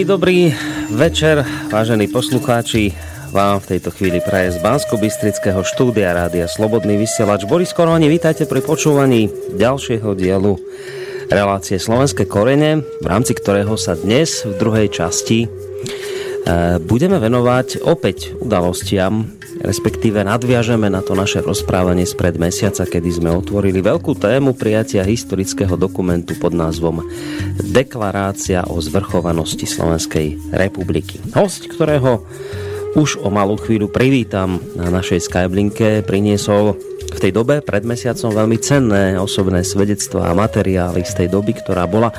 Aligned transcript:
Príjemný 0.00 0.16
dobrý 0.16 0.48
večer, 0.96 1.44
vážení 1.68 2.08
poslucháči. 2.08 2.96
Vám 3.36 3.60
v 3.60 3.76
tejto 3.76 3.92
chvíli 3.92 4.24
praje 4.24 4.56
z 4.56 4.58
bansko 4.64 4.96
bystrického 4.96 5.60
štúdia 5.60 6.16
Rádia 6.16 6.48
Slobodný 6.48 6.96
vysielač. 6.96 7.44
Boris 7.44 7.76
Koroni, 7.76 8.08
vítajte 8.08 8.48
pri 8.48 8.64
počúvaní 8.64 9.28
ďalšieho 9.60 10.16
dielu 10.16 10.56
relácie 11.28 11.76
Slovenské 11.76 12.24
korene, 12.24 12.80
v 12.80 13.06
rámci 13.12 13.36
ktorého 13.36 13.76
sa 13.76 13.92
dnes 13.92 14.40
v 14.48 14.56
druhej 14.56 14.88
časti 14.88 15.52
E, 16.40 16.80
budeme 16.80 17.20
venovať 17.20 17.84
opäť 17.84 18.34
udalostiam, 18.40 19.28
respektíve 19.60 20.24
nadviažeme 20.24 20.88
na 20.88 21.04
to 21.04 21.12
naše 21.12 21.44
rozprávanie 21.44 22.08
spred 22.08 22.40
mesiaca, 22.40 22.88
kedy 22.88 23.20
sme 23.20 23.30
otvorili 23.32 23.84
veľkú 23.84 24.16
tému 24.16 24.56
prijatia 24.56 25.04
historického 25.04 25.76
dokumentu 25.76 26.36
pod 26.40 26.56
názvom 26.56 27.04
Deklarácia 27.60 28.64
o 28.66 28.80
zvrchovanosti 28.80 29.68
Slovenskej 29.68 30.52
republiky. 30.56 31.20
Host, 31.36 31.68
ktorého 31.68 32.24
už 32.98 33.22
o 33.22 33.30
malú 33.30 33.54
chvíľu 33.54 33.86
privítam 33.86 34.58
na 34.74 34.90
našej 34.90 35.30
Skyblinke, 35.30 36.02
priniesol 36.02 36.74
v 37.10 37.18
tej 37.18 37.32
dobe 37.34 37.62
pred 37.62 37.82
mesiacom 37.82 38.30
veľmi 38.30 38.58
cenné 38.58 39.18
osobné 39.18 39.62
svedectvá 39.66 40.30
a 40.30 40.38
materiály 40.38 41.02
z 41.02 41.12
tej 41.22 41.28
doby, 41.30 41.58
ktorá 41.58 41.86
bola 41.86 42.14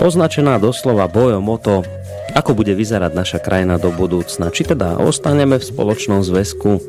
poznačená 0.00 0.60
doslova 0.60 1.08
bojom 1.08 1.44
o 1.48 1.56
to, 1.60 1.84
ako 2.34 2.50
bude 2.58 2.74
vyzerať 2.74 3.14
naša 3.14 3.38
krajina 3.38 3.78
do 3.78 3.94
budúcna. 3.94 4.50
Či 4.50 4.74
teda 4.74 4.98
ostaneme 4.98 5.62
v 5.62 5.64
spoločnom 5.64 6.20
zväzku 6.26 6.70
e, 6.76 6.80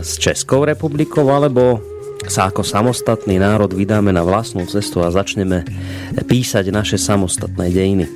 s 0.00 0.16
Českou 0.16 0.64
republikou, 0.64 1.28
alebo 1.28 1.84
sa 2.26 2.50
ako 2.50 2.64
samostatný 2.64 3.38
národ 3.38 3.70
vydáme 3.70 4.10
na 4.10 4.24
vlastnú 4.24 4.66
cestu 4.66 5.04
a 5.04 5.12
začneme 5.12 5.62
písať 6.26 6.72
naše 6.72 6.98
samostatné 6.98 7.70
dejiny. 7.70 8.08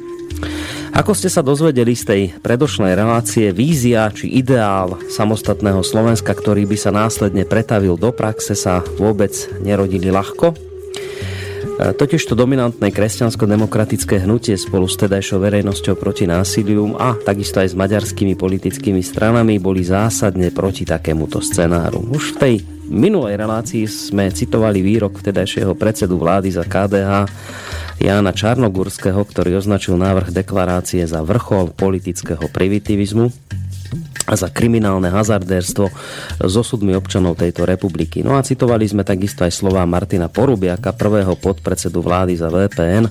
Ako 0.90 1.14
ste 1.14 1.30
sa 1.30 1.46
dozvedeli 1.46 1.94
z 1.94 2.04
tej 2.04 2.22
predošlej 2.42 2.98
relácie, 2.98 3.54
vízia 3.54 4.10
či 4.10 4.26
ideál 4.26 4.98
samostatného 5.06 5.86
Slovenska, 5.86 6.34
ktorý 6.34 6.66
by 6.66 6.76
sa 6.80 6.90
následne 6.90 7.46
pretavil 7.46 7.94
do 7.94 8.10
praxe, 8.10 8.58
sa 8.58 8.82
vôbec 8.98 9.30
nerodili 9.62 10.10
ľahko. 10.10 10.69
E, 11.80 11.96
Totiž 11.96 12.28
to 12.28 12.36
dominantné 12.36 12.92
kresťansko-demokratické 12.92 14.20
hnutie 14.20 14.52
spolu 14.60 14.84
s 14.84 15.00
tedajšou 15.00 15.40
verejnosťou 15.40 15.96
proti 15.96 16.28
násiliu 16.28 16.92
a 17.00 17.16
takisto 17.16 17.64
aj 17.64 17.72
s 17.72 17.78
maďarskými 17.78 18.36
politickými 18.36 19.00
stranami 19.00 19.56
boli 19.56 19.80
zásadne 19.80 20.52
proti 20.52 20.84
takémuto 20.84 21.40
scenáru. 21.40 22.04
Už 22.12 22.36
v 22.36 22.40
tej 22.40 22.54
minulej 22.92 23.40
relácii 23.40 23.88
sme 23.88 24.28
citovali 24.28 24.84
výrok 24.84 25.24
vtedajšieho 25.24 25.72
predsedu 25.72 26.20
vlády 26.20 26.52
za 26.52 26.68
KDH 26.68 27.32
Jána 28.00 28.32
Čarnogurského, 28.36 29.20
ktorý 29.24 29.56
označil 29.56 29.96
návrh 29.96 30.36
deklarácie 30.36 31.04
za 31.08 31.24
vrchol 31.24 31.72
politického 31.72 32.44
primitivizmu 32.52 33.28
a 33.28 33.69
za 34.30 34.48
kriminálne 34.48 35.10
hazardérstvo 35.10 35.90
s 36.38 36.54
osudmi 36.54 36.94
občanov 36.94 37.40
tejto 37.40 37.66
republiky. 37.66 38.22
No 38.22 38.38
a 38.38 38.44
citovali 38.46 38.86
sme 38.86 39.02
takisto 39.02 39.42
aj 39.42 39.52
slova 39.52 39.82
Martina 39.88 40.30
Porubiaka, 40.30 40.94
prvého 40.94 41.34
podpredsedu 41.34 41.98
vlády 41.98 42.38
za 42.38 42.46
VPN, 42.46 43.10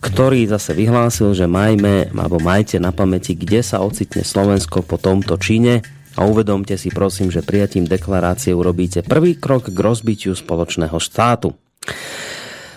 ktorý 0.00 0.48
zase 0.48 0.72
vyhlásil, 0.72 1.36
že 1.36 1.44
majme, 1.44 2.08
alebo 2.12 2.40
majte 2.40 2.80
na 2.80 2.94
pamäti, 2.94 3.36
kde 3.36 3.60
sa 3.60 3.84
ocitne 3.84 4.24
Slovensko 4.24 4.80
po 4.80 4.96
tomto 4.96 5.36
čine 5.36 5.84
a 6.16 6.24
uvedomte 6.24 6.80
si 6.80 6.88
prosím, 6.88 7.28
že 7.28 7.44
prijatím 7.44 7.84
deklarácie 7.84 8.56
urobíte 8.56 9.04
prvý 9.04 9.36
krok 9.36 9.68
k 9.68 9.76
rozbitiu 9.76 10.32
spoločného 10.32 10.96
štátu. 10.96 11.52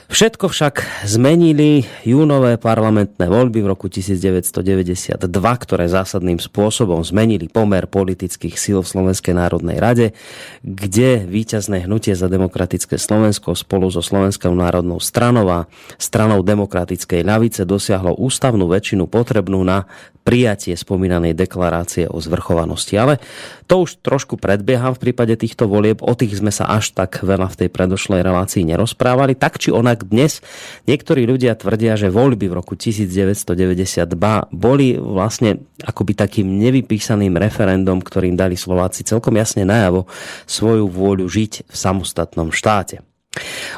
Všetko 0.09 0.49
však 0.49 1.05
zmenili 1.05 1.85
júnové 2.01 2.57
parlamentné 2.57 3.29
voľby 3.29 3.61
v 3.61 3.69
roku 3.69 3.93
1992, 3.93 5.21
ktoré 5.37 5.85
zásadným 5.85 6.41
spôsobom 6.41 7.05
zmenili 7.05 7.45
pomer 7.45 7.85
politických 7.85 8.57
síl 8.57 8.81
v 8.81 8.89
Slovenskej 8.89 9.37
národnej 9.37 9.77
rade, 9.77 10.17
kde 10.65 11.29
víťazné 11.29 11.85
hnutie 11.85 12.17
za 12.17 12.25
demokratické 12.25 12.97
Slovensko 12.97 13.53
spolu 13.53 13.93
so 13.93 14.01
Slovenskou 14.01 14.49
národnou 14.49 14.97
stranou 14.97 15.45
a 15.45 15.69
stranou 16.01 16.41
demokratickej 16.41 17.21
ľavice 17.21 17.61
dosiahlo 17.69 18.17
ústavnú 18.17 18.65
väčšinu 18.65 19.05
potrebnú 19.05 19.61
na 19.61 19.85
prijatie 20.29 20.77
spomínanej 20.77 21.33
deklarácie 21.33 22.05
o 22.05 22.21
zvrchovanosti. 22.21 22.93
Ale 23.01 23.17
to 23.65 23.81
už 23.81 23.97
trošku 24.05 24.37
predbieham 24.37 24.93
v 24.93 25.09
prípade 25.09 25.33
týchto 25.33 25.65
volieb. 25.65 26.05
O 26.05 26.13
tých 26.13 26.37
sme 26.37 26.53
sa 26.53 26.69
až 26.69 26.93
tak 26.93 27.25
veľa 27.25 27.49
v 27.49 27.65
tej 27.65 27.69
predošlej 27.73 28.21
relácii 28.21 28.61
nerozprávali. 28.61 29.33
Tak 29.33 29.57
či 29.57 29.73
onak 29.73 30.05
dnes 30.05 30.45
niektorí 30.85 31.25
ľudia 31.25 31.57
tvrdia, 31.57 31.97
že 31.97 32.13
voľby 32.13 32.45
v 32.45 32.61
roku 32.61 32.77
1992 32.77 34.05
boli 34.53 35.01
vlastne 35.01 35.65
akoby 35.81 36.13
takým 36.13 36.61
nevypísaným 36.61 37.33
referendum, 37.33 37.97
ktorým 37.97 38.37
dali 38.37 38.53
Slováci 38.53 39.01
celkom 39.01 39.33
jasne 39.33 39.65
najavo 39.65 40.05
svoju 40.45 40.85
vôľu 40.85 41.25
žiť 41.25 41.65
v 41.65 41.73
samostatnom 41.73 42.53
štáte. 42.53 43.08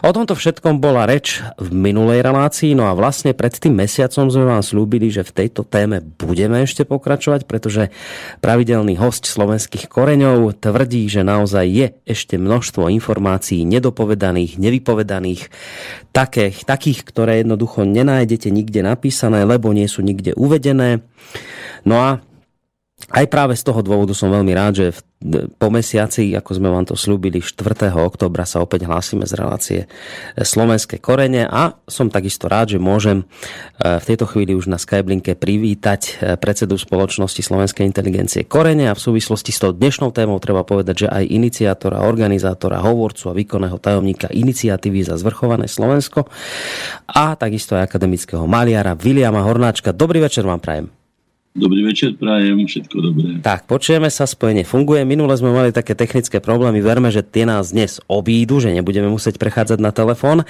O 0.01 0.09
tomto 0.15 0.33
všetkom 0.33 0.79
bola 0.79 1.05
reč 1.05 1.43
v 1.59 1.69
minulej 1.69 2.23
relácii, 2.23 2.73
no 2.73 2.89
a 2.89 2.95
vlastne 2.97 3.35
pred 3.35 3.51
tým 3.51 3.77
mesiacom 3.77 4.31
sme 4.31 4.47
vám 4.47 4.63
slúbili, 4.65 5.11
že 5.11 5.27
v 5.27 5.43
tejto 5.43 5.61
téme 5.67 6.01
budeme 6.01 6.63
ešte 6.63 6.87
pokračovať, 6.87 7.45
pretože 7.45 7.93
pravidelný 8.39 8.97
host 8.97 9.29
slovenských 9.29 9.91
koreňov 9.91 10.57
tvrdí, 10.57 11.05
že 11.05 11.21
naozaj 11.27 11.65
je 11.67 11.87
ešte 12.07 12.39
množstvo 12.39 12.89
informácií 12.89 13.67
nedopovedaných, 13.67 14.55
nevypovedaných, 14.57 15.53
takých, 16.15 16.63
takých, 16.63 17.05
ktoré 17.05 17.45
jednoducho 17.45 17.83
nenájdete 17.85 18.49
nikde 18.49 18.81
napísané, 18.81 19.43
lebo 19.43 19.69
nie 19.75 19.85
sú 19.85 20.01
nikde 20.01 20.33
uvedené. 20.33 21.03
No 21.85 21.99
a 21.99 22.09
aj 23.09 23.25
práve 23.31 23.57
z 23.57 23.63
toho 23.65 23.81
dôvodu 23.81 24.13
som 24.13 24.29
veľmi 24.29 24.53
rád, 24.53 24.73
že 24.77 24.87
po 25.61 25.69
mesiaci, 25.69 26.33
ako 26.33 26.51
sme 26.57 26.69
vám 26.73 26.89
to 26.89 26.97
slúbili, 26.97 27.45
4. 27.45 27.93
oktobra 27.93 28.41
sa 28.41 28.57
opäť 28.57 28.89
hlásime 28.89 29.29
z 29.29 29.33
relácie 29.37 29.79
Slovenské 30.33 30.97
korene 30.97 31.45
a 31.45 31.77
som 31.85 32.09
takisto 32.09 32.49
rád, 32.49 32.73
že 32.73 32.79
môžem 32.81 33.21
e, 33.21 33.25
v 34.01 34.05
tejto 34.05 34.25
chvíli 34.25 34.57
už 34.57 34.65
na 34.65 34.81
Skyblinke 34.81 35.37
privítať 35.37 36.01
e, 36.01 36.11
predsedu 36.41 36.73
spoločnosti 36.73 37.37
Slovenskej 37.37 37.85
inteligencie 37.85 38.49
Korene 38.49 38.89
a 38.89 38.97
v 38.97 39.01
súvislosti 39.01 39.53
s 39.53 39.61
tou 39.61 39.69
dnešnou 39.77 40.09
témou 40.09 40.41
treba 40.41 40.65
povedať, 40.65 41.05
že 41.05 41.07
aj 41.13 41.29
iniciátora, 41.29 42.01
organizátora, 42.01 42.81
hovorcu 42.81 43.29
a 43.29 43.37
výkonného 43.37 43.77
tajomníka 43.77 44.33
iniciatívy 44.33 45.05
za 45.05 45.21
zvrchované 45.21 45.69
Slovensko 45.69 46.25
a 47.05 47.37
takisto 47.37 47.77
aj 47.77 47.93
akademického 47.93 48.49
maliara 48.49 48.97
Viliama 48.97 49.45
Hornáčka. 49.45 49.93
Dobrý 49.93 50.17
večer 50.17 50.49
vám 50.49 50.57
prajem. 50.57 51.00
Dobrý 51.51 51.83
večer, 51.83 52.15
prajem, 52.15 52.63
všetko 52.63 52.97
dobré. 53.03 53.43
Tak, 53.43 53.67
počujeme 53.67 54.07
sa, 54.07 54.23
spojenie 54.23 54.63
funguje. 54.63 55.03
Minule 55.03 55.35
sme 55.35 55.51
mali 55.51 55.75
také 55.75 55.99
technické 55.99 56.39
problémy, 56.39 56.79
verme, 56.79 57.11
že 57.11 57.27
tie 57.27 57.43
nás 57.43 57.75
dnes 57.75 57.99
obídu, 58.07 58.63
že 58.63 58.71
nebudeme 58.71 59.11
musieť 59.11 59.35
prechádzať 59.35 59.83
na 59.83 59.91
telefón. 59.91 60.47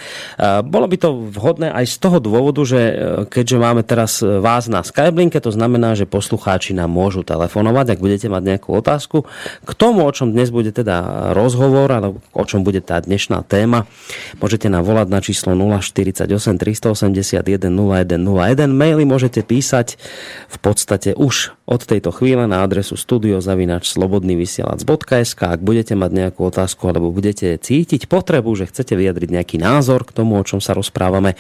Bolo 0.62 0.86
by 0.86 0.98
to 1.02 1.10
vhodné 1.34 1.74
aj 1.74 1.90
z 1.90 1.96
toho 2.06 2.22
dôvodu, 2.22 2.62
že 2.70 2.78
e, 2.78 2.94
keďže 3.34 3.58
máme 3.58 3.82
teraz 3.82 4.22
e, 4.22 4.30
vás 4.46 4.70
na 4.70 4.86
Skyblinke, 4.86 5.42
to 5.42 5.50
znamená, 5.50 5.98
že 5.98 6.06
poslucháči 6.06 6.78
nám 6.78 6.94
môžu 6.94 7.26
telefonovať, 7.26 7.98
ak 7.98 8.00
budete 8.00 8.30
mať 8.30 8.44
nejakú 8.54 8.70
otázku. 8.70 9.26
K 9.66 9.72
tomu, 9.74 10.06
o 10.06 10.12
čom 10.14 10.30
dnes 10.30 10.54
bude 10.54 10.70
teda 10.70 11.34
rozhovor, 11.34 11.90
alebo 11.90 12.22
o 12.30 12.46
čom 12.46 12.62
bude 12.62 12.86
tá 12.86 13.02
dnešná 13.02 13.42
téma, 13.50 13.90
môžete 14.38 14.70
nám 14.70 14.86
volať 14.86 15.08
na 15.10 15.18
číslo 15.18 15.58
048 15.58 16.30
381 16.62 17.74
0101. 17.74 18.70
Maily 18.70 19.02
môžete 19.10 19.42
písať 19.42 19.98
v 20.46 20.58
podstate 20.62 20.91
podstate 20.92 21.16
už 21.16 21.56
od 21.72 21.88
tejto 21.88 22.12
chvíle 22.12 22.52
na 22.52 22.68
adresu 22.68 23.00
studiozavinač.slobodnyvysielac.sk 23.00 25.40
Ak 25.40 25.64
budete 25.64 25.96
mať 25.96 26.12
nejakú 26.12 26.44
otázku 26.44 26.92
alebo 26.92 27.16
budete 27.16 27.56
cítiť 27.56 28.12
potrebu, 28.12 28.52
že 28.60 28.68
chcete 28.68 29.00
vyjadriť 29.00 29.32
nejaký 29.32 29.56
názor 29.56 30.04
k 30.04 30.12
tomu, 30.12 30.36
o 30.36 30.44
čom 30.44 30.60
sa 30.60 30.76
rozprávame, 30.76 31.40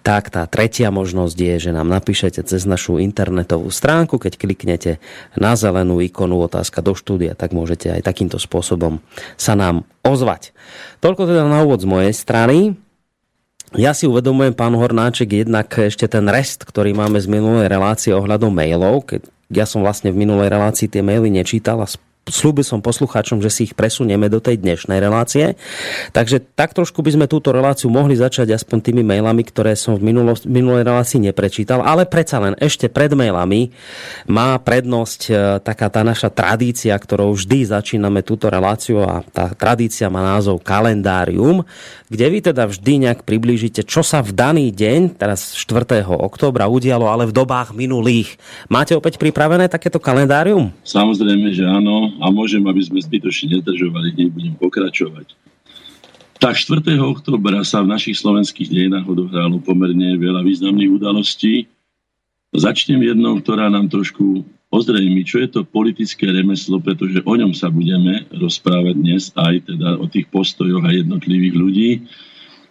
tak 0.00 0.32
tá 0.32 0.48
tretia 0.48 0.88
možnosť 0.88 1.36
je, 1.36 1.68
že 1.68 1.76
nám 1.76 1.92
napíšete 1.92 2.40
cez 2.48 2.64
našu 2.64 2.96
internetovú 2.96 3.68
stránku. 3.68 4.16
Keď 4.16 4.40
kliknete 4.40 4.96
na 5.36 5.60
zelenú 5.60 6.00
ikonu 6.00 6.40
otázka 6.40 6.80
do 6.80 6.96
štúdia, 6.96 7.36
tak 7.36 7.52
môžete 7.52 7.92
aj 7.92 8.00
takýmto 8.00 8.40
spôsobom 8.40 9.04
sa 9.36 9.60
nám 9.60 9.84
ozvať. 10.08 10.56
Toľko 11.04 11.28
teda 11.28 11.44
na 11.44 11.68
úvod 11.68 11.84
z 11.84 11.88
mojej 11.92 12.16
strany. 12.16 12.80
Ja 13.76 13.92
si 13.92 14.08
uvedomujem, 14.08 14.56
pán 14.56 14.72
Hornáček, 14.72 15.44
jednak 15.44 15.68
ešte 15.68 16.08
ten 16.08 16.24
rest, 16.32 16.64
ktorý 16.64 16.96
máme 16.96 17.20
z 17.20 17.28
minulej 17.28 17.68
relácie 17.68 18.16
ohľadom 18.16 18.48
mailov. 18.48 19.04
Keď 19.04 19.20
ja 19.52 19.68
som 19.68 19.84
vlastne 19.84 20.10
v 20.10 20.24
minulej 20.24 20.48
relácii 20.48 20.88
tie 20.88 21.04
maily 21.04 21.28
nečítal 21.28 21.84
a 21.84 21.86
slúbil 22.26 22.66
som 22.66 22.82
poslucháčom, 22.82 23.38
že 23.38 23.50
si 23.54 23.60
ich 23.70 23.74
presunieme 23.78 24.26
do 24.26 24.42
tej 24.42 24.58
dnešnej 24.58 24.98
relácie. 24.98 25.54
Takže 26.10 26.42
tak 26.58 26.74
trošku 26.74 26.98
by 26.98 27.14
sme 27.14 27.26
túto 27.30 27.54
reláciu 27.54 27.86
mohli 27.86 28.18
začať 28.18 28.50
aspoň 28.50 28.78
tými 28.82 29.02
mailami, 29.06 29.46
ktoré 29.46 29.78
som 29.78 29.94
v 29.94 30.10
minulo, 30.10 30.34
minulej 30.42 30.82
relácii 30.82 31.22
neprečítal, 31.22 31.86
ale 31.86 32.02
predsa 32.02 32.42
len 32.42 32.58
ešte 32.58 32.90
pred 32.90 33.14
mailami 33.14 33.70
má 34.26 34.58
prednosť 34.58 35.20
e, 35.30 35.32
taká 35.62 35.86
tá 35.86 36.02
naša 36.02 36.34
tradícia, 36.34 36.98
ktorou 36.98 37.38
vždy 37.38 37.70
začíname 37.70 38.26
túto 38.26 38.50
reláciu 38.50 39.06
a 39.06 39.22
tá 39.22 39.54
tradícia 39.54 40.10
má 40.10 40.26
názov 40.26 40.58
kalendárium, 40.66 41.62
kde 42.10 42.26
vy 42.26 42.38
teda 42.42 42.66
vždy 42.66 43.06
nejak 43.06 43.22
priblížite, 43.22 43.86
čo 43.86 44.02
sa 44.02 44.18
v 44.18 44.34
daný 44.34 44.74
deň, 44.74 45.14
teraz 45.14 45.54
4. 45.54 46.02
októbra 46.02 46.66
udialo, 46.66 47.06
ale 47.06 47.30
v 47.30 47.34
dobách 47.34 47.70
minulých. 47.70 48.34
Máte 48.66 48.98
opäť 48.98 49.22
pripravené 49.22 49.70
takéto 49.70 50.02
kalendárium? 50.02 50.74
Samozrejme, 50.82 51.54
že 51.54 51.62
áno 51.62 52.15
a 52.20 52.26
môžem, 52.32 52.62
aby 52.66 52.82
sme 52.82 53.00
zbytočne 53.00 53.60
nedržovali, 53.60 54.12
hneď 54.16 54.28
budem 54.32 54.54
pokračovať. 54.56 55.26
Tak 56.36 56.60
4. 56.60 57.00
oktobra 57.00 57.64
sa 57.64 57.80
v 57.80 57.90
našich 57.96 58.20
slovenských 58.20 58.68
dejinách 58.68 59.08
odohralo 59.08 59.56
pomerne 59.56 60.20
veľa 60.20 60.44
významných 60.44 60.92
udalostí. 60.92 61.64
Začnem 62.52 63.00
jednou, 63.00 63.40
ktorá 63.40 63.72
nám 63.72 63.88
trošku 63.88 64.44
ozrejmi, 64.68 65.24
čo 65.24 65.40
je 65.40 65.48
to 65.48 65.60
politické 65.64 66.28
remeslo, 66.28 66.76
pretože 66.76 67.24
o 67.24 67.34
ňom 67.34 67.56
sa 67.56 67.72
budeme 67.72 68.28
rozprávať 68.28 68.94
dnes 69.00 69.32
aj 69.32 69.72
teda 69.72 69.96
o 69.96 70.04
tých 70.10 70.28
postojoch 70.28 70.84
a 70.84 70.92
jednotlivých 70.92 71.54
ľudí. 71.56 71.90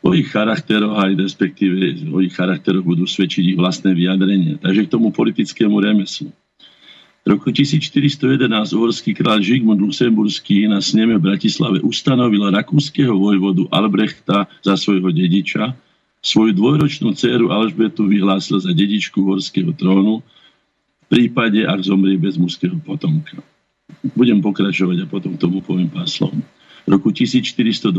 O 0.06 0.14
ich 0.14 0.30
charakteroch 0.30 1.02
aj 1.02 1.18
respektíve 1.18 2.14
o 2.14 2.22
ich 2.22 2.38
charakteroch 2.38 2.86
budú 2.86 3.10
svedčiť 3.10 3.58
ich 3.58 3.58
vlastné 3.58 3.98
vyjadrenie. 3.98 4.62
Takže 4.62 4.86
k 4.86 4.94
tomu 4.94 5.10
politickému 5.10 5.82
remeslu. 5.82 6.30
V 7.26 7.34
roku 7.34 7.50
1411 7.50 8.46
uhorský 8.78 9.18
kráľ 9.18 9.42
Žigmund 9.42 9.82
Luxemburský 9.82 10.70
na 10.70 10.78
sneme 10.78 11.18
v 11.18 11.26
Bratislave 11.26 11.82
ustanovil 11.82 12.46
rakúskeho 12.54 13.18
vojvodu 13.18 13.66
Albrechta 13.74 14.46
za 14.62 14.78
svojho 14.78 15.10
dediča. 15.10 15.74
Svoju 16.22 16.54
dvojročnú 16.54 17.18
dceru 17.18 17.50
Alžbetu 17.50 18.06
vyhlásil 18.06 18.62
za 18.62 18.70
dedičku 18.70 19.26
uhorského 19.26 19.74
trónu 19.74 20.22
v 20.22 21.06
prípade, 21.10 21.66
ak 21.66 21.82
zomrie 21.82 22.14
bez 22.14 22.38
mužského 22.38 22.78
potomka. 22.86 23.42
Budem 24.14 24.38
pokračovať 24.46 25.02
a 25.02 25.10
potom 25.10 25.34
tomu 25.34 25.66
poviem 25.66 25.90
pár 25.90 26.06
slov. 26.06 26.38
V 26.86 26.90
roku 26.94 27.10
1423, 27.10 27.90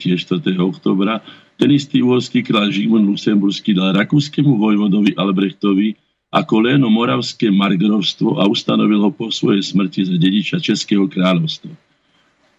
tiež 0.00 0.24
4. 0.24 0.56
oktobra, 0.64 1.20
ten 1.60 1.68
istý 1.76 2.00
uhorský 2.00 2.40
kráľ 2.40 2.72
Žigmund 2.72 3.04
Luxemburský 3.04 3.76
dal 3.76 3.92
rakúskemu 3.92 4.56
vojvodovi 4.56 5.12
Albrechtovi 5.12 6.05
ako 6.30 6.54
Léno 6.66 6.90
Moravské 6.90 7.48
margrovstvo 7.48 8.42
a 8.42 8.46
ustanovil 8.50 8.98
ho 8.98 9.10
po 9.14 9.30
svojej 9.30 9.62
smrti 9.62 10.10
za 10.10 10.16
dediča 10.18 10.56
Českého 10.58 11.06
kráľovstva. 11.06 11.70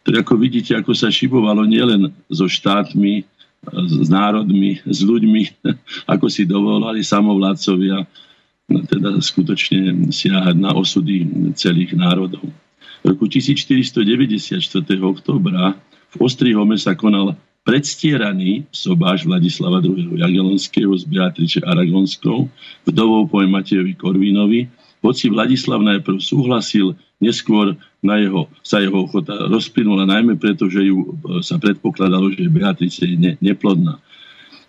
Tak 0.07 0.23
ako 0.23 0.33
vidíte, 0.39 0.71
ako 0.79 0.95
sa 0.95 1.11
šibovalo 1.11 1.67
nielen 1.67 2.15
so 2.31 2.47
štátmi, 2.47 3.27
s 3.67 4.07
národmi, 4.07 4.79
s 4.87 5.03
ľuďmi, 5.03 5.67
ako 6.13 6.31
si 6.31 6.47
dovolali 6.47 7.03
samovládcovia, 7.03 8.07
no 8.71 8.79
teda 8.87 9.19
skutočne 9.19 10.11
siahať 10.11 10.55
na 10.55 10.71
osudy 10.71 11.27
celých 11.55 11.91
národov. 11.91 12.47
V 13.03 13.15
roku 13.15 13.27
1494. 13.27 14.63
oktobra 15.03 15.75
v 16.07 16.15
Ostrihome 16.23 16.79
sa 16.79 16.95
konal 16.95 17.35
predstieraný 17.67 18.63
sobáš 18.71 19.27
Vladislava 19.27 19.83
II. 19.83 20.15
Jagelonského 20.15 20.95
z 20.95 21.03
Beatriče 21.03 21.59
Aragonskou, 21.67 22.47
vdovou 22.87 23.27
po 23.27 23.43
Matejovi 23.43 23.91
Korvínovi, 23.91 24.71
hoci 25.03 25.27
Vladislav 25.27 25.83
najprv 25.83 26.15
súhlasil, 26.23 26.95
neskôr 27.19 27.75
na 27.99 28.23
jeho, 28.23 28.47
sa 28.63 28.79
jeho 28.79 29.03
ochota 29.03 29.51
rozplynula, 29.51 30.07
najmä 30.07 30.39
preto, 30.39 30.71
že 30.71 30.87
ju 30.87 31.03
e, 31.03 31.07
sa 31.43 31.59
predpokladalo, 31.59 32.31
že 32.31 32.47
Beatrice 32.47 33.03
je 33.03 33.19
ne, 33.19 33.31
neplodná. 33.43 33.99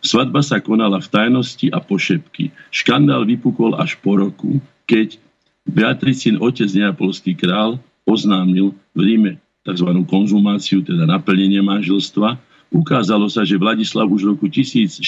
Svadba 0.02 0.42
sa 0.42 0.58
konala 0.58 0.98
v 0.98 1.10
tajnosti 1.10 1.70
a 1.70 1.78
pošepky. 1.78 2.50
Škandál 2.74 3.22
vypukol 3.30 3.78
až 3.78 3.94
po 4.02 4.18
roku, 4.18 4.58
keď 4.90 5.22
Beatricin 5.70 6.40
otec 6.42 6.66
neapolský 6.72 7.38
král 7.38 7.78
oznámil 8.08 8.74
v 8.96 9.00
Ríme 9.04 9.32
tzv. 9.62 9.90
konzumáciu, 10.08 10.80
teda 10.80 11.04
naplnenie 11.04 11.60
manželstva, 11.60 12.47
Ukázalo 12.68 13.32
sa, 13.32 13.48
že 13.48 13.56
Vladislav 13.56 14.04
už 14.12 14.28
v 14.28 14.30
roku 14.36 14.46
1476, 14.46 15.00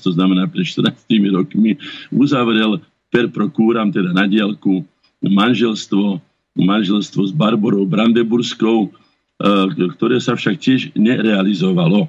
to 0.00 0.10
znamená 0.16 0.48
pred 0.48 0.64
14 0.64 0.96
rokmi, 1.28 1.76
uzavrel 2.08 2.80
per 3.12 3.28
procúram, 3.28 3.92
teda 3.92 4.16
na 4.16 4.24
dielku, 4.24 4.80
manželstvo, 5.20 6.20
manželstvo 6.56 7.20
s 7.20 7.32
Barborou 7.36 7.84
Brandeburskou, 7.84 8.88
eh, 8.88 9.92
ktoré 9.96 10.16
sa 10.16 10.32
však 10.40 10.56
tiež 10.56 10.80
nerealizovalo. 10.96 12.08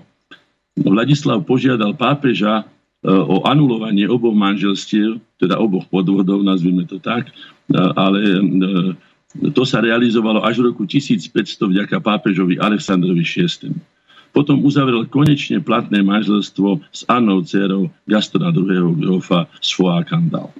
Vladislav 0.79 1.43
požiadal 1.43 1.91
pápeža 1.91 2.63
eh, 2.63 3.11
o 3.11 3.43
anulovanie 3.43 4.07
oboch 4.07 4.35
manželstiev, 4.35 5.19
teda 5.35 5.59
oboch 5.59 5.83
podvodov, 5.91 6.47
nazvime 6.47 6.87
to 6.87 6.95
tak, 7.03 7.27
eh, 7.27 7.75
ale 7.75 8.39
to 9.51 9.67
sa 9.67 9.83
realizovalo 9.83 10.47
až 10.47 10.63
v 10.63 10.71
roku 10.71 10.87
1500 10.87 11.67
vďaka 11.67 11.99
pápežovi 11.99 12.55
Aleksandrovi 12.55 13.27
VI. 13.27 13.75
Potom 14.35 14.63
uzavrel 14.63 15.07
konečne 15.09 15.59
platné 15.63 16.03
manželstvo 16.03 16.81
s 16.93 17.01
Annou 17.09 17.41
dcerou 17.41 17.89
Gastona 18.05 18.53
II. 18.53 18.97
Grofa 18.99 19.47
z 19.61 19.69
Foakandal. 19.73 20.51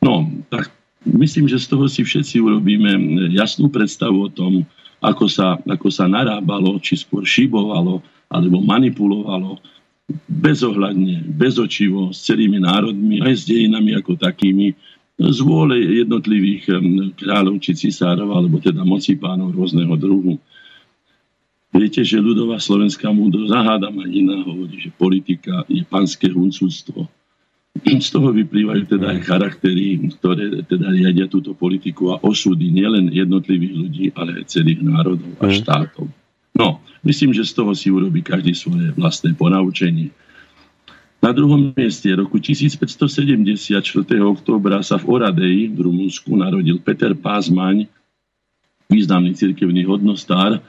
No, 0.00 0.28
tak 0.52 0.68
myslím, 1.04 1.48
že 1.48 1.60
z 1.60 1.72
toho 1.72 1.88
si 1.88 2.04
všetci 2.04 2.40
urobíme 2.40 2.90
jasnú 3.32 3.68
predstavu 3.68 4.28
o 4.28 4.32
tom, 4.32 4.68
ako 5.04 5.28
sa, 5.28 5.60
ako 5.68 5.88
sa 5.92 6.08
narábalo, 6.08 6.80
či 6.80 6.96
skôr 6.96 7.28
šibovalo, 7.28 8.00
alebo 8.32 8.58
manipulovalo 8.64 9.60
bezohľadne, 10.28 11.24
bezočivo 11.32 12.12
s 12.12 12.28
celými 12.28 12.60
národmi, 12.60 13.24
aj 13.24 13.32
s 13.36 13.42
dejinami 13.48 13.96
ako 13.96 14.16
takými, 14.16 14.76
z 15.14 15.38
vôle 15.46 15.78
jednotlivých 16.04 16.74
kráľov 17.20 17.62
či 17.62 17.72
cisárov, 17.76 18.34
alebo 18.34 18.58
teda 18.58 18.82
mocipánov 18.82 19.54
rôzneho 19.54 19.94
druhu. 19.94 20.36
Viete, 21.74 22.06
že 22.06 22.22
ľudová 22.22 22.62
slovenská 22.62 23.10
múdro 23.10 23.50
zaháda 23.50 23.90
Manina 23.90 24.46
hovorí, 24.46 24.78
že 24.78 24.94
politika 24.94 25.66
je 25.66 25.82
panské 25.82 26.30
huncúctvo. 26.30 27.10
Z 27.82 28.14
toho 28.14 28.30
vyplývajú 28.30 28.86
teda 28.86 29.18
aj 29.18 29.26
charaktery, 29.26 29.98
ktoré 30.14 30.62
teda 30.62 30.94
riadia 30.94 31.26
túto 31.26 31.58
politiku 31.58 32.14
a 32.14 32.22
osudy 32.22 32.70
nielen 32.70 33.10
jednotlivých 33.10 33.74
ľudí, 33.74 34.04
ale 34.14 34.38
aj 34.38 34.54
celých 34.54 34.86
národov 34.86 35.34
a 35.42 35.50
mhm. 35.50 35.54
štátov. 35.58 36.06
No, 36.54 36.78
myslím, 37.02 37.34
že 37.34 37.42
z 37.42 37.52
toho 37.58 37.74
si 37.74 37.90
urobí 37.90 38.22
každý 38.22 38.54
svoje 38.54 38.94
vlastné 38.94 39.34
ponaučenie. 39.34 40.14
Na 41.18 41.34
druhom 41.34 41.74
mieste 41.74 42.06
roku 42.14 42.38
1574. 42.38 43.82
októbra 44.22 44.78
sa 44.86 44.94
v 44.94 45.18
Oradeji 45.18 45.74
v 45.74 45.90
Rumunsku 45.90 46.30
narodil 46.38 46.78
Peter 46.78 47.10
Pázmaň, 47.18 47.90
významný 48.86 49.34
cirkevný 49.34 49.82
hodnostár, 49.88 50.62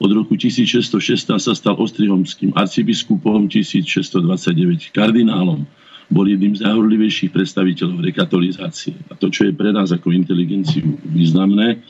od 0.00 0.10
roku 0.12 0.38
1616 0.38 1.36
sa 1.36 1.52
stal 1.52 1.76
ostrihomským 1.76 2.56
arcibiskupom, 2.56 3.50
1629 3.50 4.94
kardinálom. 4.94 5.66
Bol 6.12 6.28
jedným 6.28 6.52
z 6.56 6.68
najhorlivejších 6.68 7.32
predstaviteľov 7.32 8.04
rekatolizácie. 8.04 8.92
A 9.08 9.16
to, 9.16 9.32
čo 9.32 9.48
je 9.48 9.52
pre 9.56 9.72
nás 9.72 9.92
ako 9.92 10.12
inteligenciu 10.12 11.00
významné, 11.08 11.80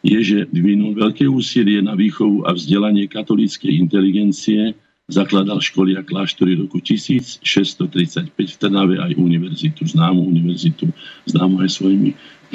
je, 0.00 0.18
že 0.20 0.38
vyvinul 0.48 0.96
veľké 0.96 1.28
úsilie 1.28 1.80
na 1.84 1.92
výchovu 1.92 2.48
a 2.48 2.56
vzdelanie 2.56 3.08
katolíckej 3.08 3.72
inteligencie, 3.76 4.72
zakladal 5.10 5.58
školy 5.58 5.98
a 5.98 6.06
kláštory 6.06 6.54
roku 6.56 6.78
1635 6.78 8.30
v 8.32 8.56
Trnave 8.56 8.96
aj 9.02 9.18
univerzitu, 9.18 9.82
známu 9.84 10.22
univerzitu, 10.22 10.88
známu 11.26 11.66
aj 11.66 11.70
svojimi, 11.74 12.10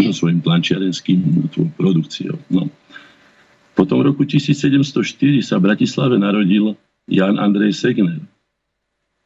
svojim 0.09 0.39
plančiarenským 0.39 1.19
produkciou. 1.75 2.39
No. 2.47 2.71
Potom 3.75 3.99
v 3.99 4.07
roku 4.09 4.23
1704 4.23 5.43
sa 5.43 5.59
v 5.59 5.67
Bratislave 5.67 6.15
narodil 6.15 6.79
Jan 7.11 7.35
Andrej 7.35 7.75
Segner, 7.75 8.23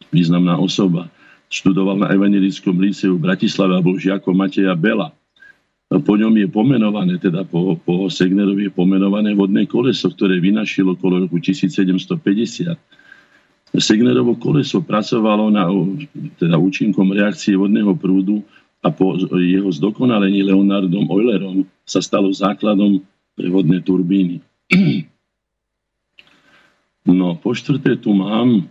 významná 0.10 0.58
osoba. 0.58 1.08
Študoval 1.54 2.02
na 2.02 2.10
Evangelickom 2.10 2.78
líceu 2.82 3.16
v 3.16 3.24
Bratislave 3.30 3.78
a 3.78 3.86
bol 3.86 4.02
žiakom 4.02 4.34
Mateja 4.34 4.74
Bela. 4.74 5.14
Po 5.90 6.14
ňom 6.14 6.34
je 6.38 6.46
pomenované, 6.46 7.18
teda 7.18 7.42
po, 7.46 7.74
po 7.82 8.06
Segnerovi 8.10 8.70
je 8.70 8.74
pomenované 8.74 9.34
vodné 9.34 9.66
koleso, 9.66 10.14
ktoré 10.14 10.38
vynašilo 10.38 10.94
okolo 10.94 11.26
roku 11.26 11.42
1750. 11.42 12.78
Segnerovo 13.78 14.38
koleso 14.38 14.82
pracovalo 14.82 15.50
na 15.50 15.70
teda 16.38 16.58
účinkom 16.58 17.14
reakcie 17.14 17.58
vodného 17.58 17.94
prúdu 17.98 18.42
a 18.82 18.90
po 18.90 19.18
jeho 19.38 19.70
zdokonalení 19.70 20.46
Leonardom 20.46 21.10
Eulerom 21.10 21.66
sa 21.86 22.02
stalo 22.02 22.30
základom 22.34 23.02
prevodné 23.40 23.80
turbíny. 23.80 24.44
No, 27.10 27.34
po 27.34 27.58
štvrté 27.58 27.98
tu 27.98 28.14
mám, 28.14 28.70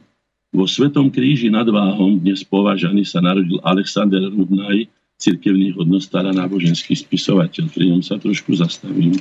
vo 0.55 0.63
Svetom 0.63 1.11
kríži 1.11 1.51
nad 1.51 1.67
Váhom, 1.67 2.23
dnes 2.23 2.47
považaný, 2.47 3.03
sa 3.03 3.19
narodil 3.19 3.59
Alexander 3.67 4.23
Rudnaj, 4.31 4.87
cirkevný 5.19 5.75
hodnostár 5.75 6.23
a 6.23 6.31
náboženský 6.31 6.95
spisovateľ. 6.95 7.67
Pri 7.67 7.91
ňom 7.91 7.99
sa 7.99 8.15
trošku 8.15 8.55
zastavím. 8.55 9.19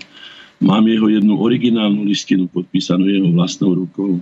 Mám 0.62 0.86
jeho 0.86 1.10
jednu 1.10 1.34
originálnu 1.34 2.06
listinu 2.06 2.46
podpísanú 2.46 3.10
jeho 3.10 3.34
vlastnou 3.34 3.74
rukou, 3.74 4.22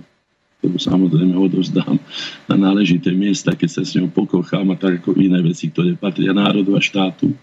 ktorú 0.64 0.76
samozrejme 0.80 1.36
odovzdám 1.36 2.00
na 2.48 2.56
náležité 2.56 3.12
miesta, 3.12 3.52
keď 3.52 3.68
sa 3.68 3.82
s 3.84 4.00
ňou 4.00 4.08
pokochám 4.08 4.72
a 4.72 4.80
tak 4.80 5.04
ako 5.04 5.12
iné 5.20 5.44
veci, 5.44 5.68
ktoré 5.68 5.92
patria 5.92 6.32
národu 6.32 6.72
a 6.72 6.80
štátu. 6.80 7.36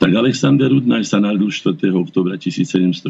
Tak 0.00 0.16
Alexander 0.16 0.72
Rudnaj 0.72 1.12
sa 1.12 1.20
narodil 1.20 1.52
4. 1.52 1.76
oktobra 1.92 2.40
1760 2.40 3.04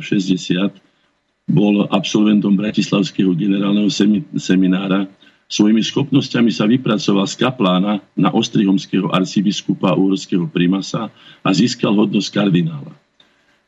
bol 1.47 1.87
absolventom 1.87 2.59
Bratislavského 2.59 3.31
generálneho 3.39 3.87
seminára. 4.35 5.07
Svojimi 5.47 5.87
schopnosťami 5.87 6.51
sa 6.51 6.67
vypracoval 6.67 7.31
z 7.31 7.35
kaplána 7.39 8.03
na 8.19 8.35
ostrihomského 8.35 9.07
arcibiskupa 9.07 9.95
a 9.95 9.99
úrovského 9.99 10.51
primasa 10.51 11.15
a 11.47 11.51
získal 11.55 11.95
hodnosť 11.95 12.29
kardinála. 12.35 12.91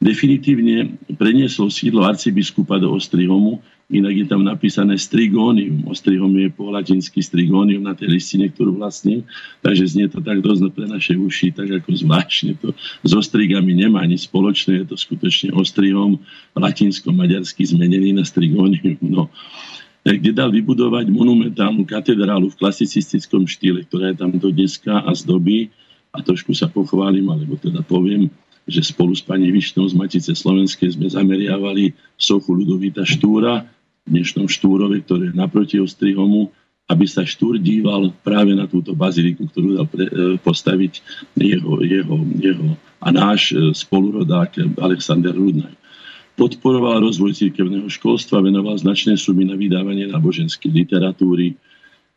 Definitívne 0.02 0.99
preniesol 1.14 1.71
sídlo 1.71 2.02
arcibiskupa 2.02 2.75
do 2.82 2.90
Ostrihomu, 2.90 3.62
inak 3.87 4.14
je 4.18 4.26
tam 4.26 4.42
napísané 4.42 4.99
strigonium. 4.99 5.87
Ostrihom 5.87 6.35
je 6.42 6.50
po 6.50 6.75
latinsky 6.75 7.23
strigonium 7.23 7.87
na 7.87 7.94
tej 7.94 8.18
listine, 8.18 8.50
ktorú 8.50 8.82
vlastne, 8.82 9.23
takže 9.62 9.94
znie 9.94 10.11
to 10.11 10.18
tak 10.18 10.42
dosť 10.42 10.75
pre 10.75 10.90
naše 10.90 11.14
uši, 11.14 11.54
tak 11.54 11.71
ako 11.71 11.94
zvláštne 11.94 12.59
to 12.59 12.75
s 13.06 13.12
ostrigami 13.14 13.78
nemá 13.78 14.02
nič 14.02 14.26
spoločné, 14.26 14.82
je 14.82 14.87
to 14.90 14.97
skutočne 14.99 15.54
Ostrihom 15.54 16.18
latinsko-maďarsky 16.59 17.62
zmenený 17.62 18.11
na 18.11 18.26
strigonium. 18.26 18.99
No, 19.06 19.30
kde 20.02 20.35
dal 20.35 20.50
vybudovať 20.50 21.14
monumentálnu 21.14 21.87
katedrálu 21.87 22.50
v 22.50 22.59
klasicistickom 22.59 23.47
štýle, 23.47 23.87
ktorá 23.87 24.11
je 24.11 24.18
tam 24.18 24.35
do 24.35 24.50
dneska 24.50 24.99
a 24.99 25.14
zdobí 25.14 25.71
a 26.11 26.18
trošku 26.26 26.59
sa 26.59 26.66
pochválim, 26.66 27.30
alebo 27.30 27.54
teda 27.54 27.87
poviem, 27.87 28.26
že 28.66 28.81
spolu 28.85 29.12
s 29.16 29.23
pani 29.23 29.50
Višnou 29.50 29.88
z 29.90 29.95
Matice 29.99 30.33
Slovenskej 30.33 30.95
sme 30.95 31.11
zameriavali 31.11 31.95
sochu 32.14 32.54
Ludovita 32.54 33.02
Štúra, 33.02 33.66
v 34.02 34.19
dnešnom 34.19 34.50
Štúrove, 34.50 34.99
ktoré 35.07 35.31
je 35.31 35.38
naproti 35.38 35.76
Ostrihomu, 35.78 36.50
aby 36.90 37.07
sa 37.07 37.23
Štúr 37.23 37.62
díval 37.62 38.11
práve 38.26 38.52
na 38.52 38.66
túto 38.66 38.92
baziliku, 38.92 39.47
ktorú 39.47 39.78
dal 39.78 39.87
pre, 39.87 40.04
e, 40.11 40.12
postaviť 40.42 40.92
jeho, 41.38 41.78
jeho, 41.87 42.16
jeho 42.42 42.69
a 42.99 43.09
náš 43.14 43.54
e, 43.54 43.71
spolurodák 43.71 44.78
Alexander 44.83 45.31
Rudnaj. 45.31 45.73
Podporoval 46.35 47.07
rozvoj 47.07 47.37
cirkevného 47.38 47.87
školstva, 47.87 48.42
venoval 48.42 48.75
značné 48.81 49.14
sumy 49.14 49.47
na 49.47 49.54
vydávanie 49.54 50.11
náboženskej 50.11 50.73
literatúry, 50.73 51.54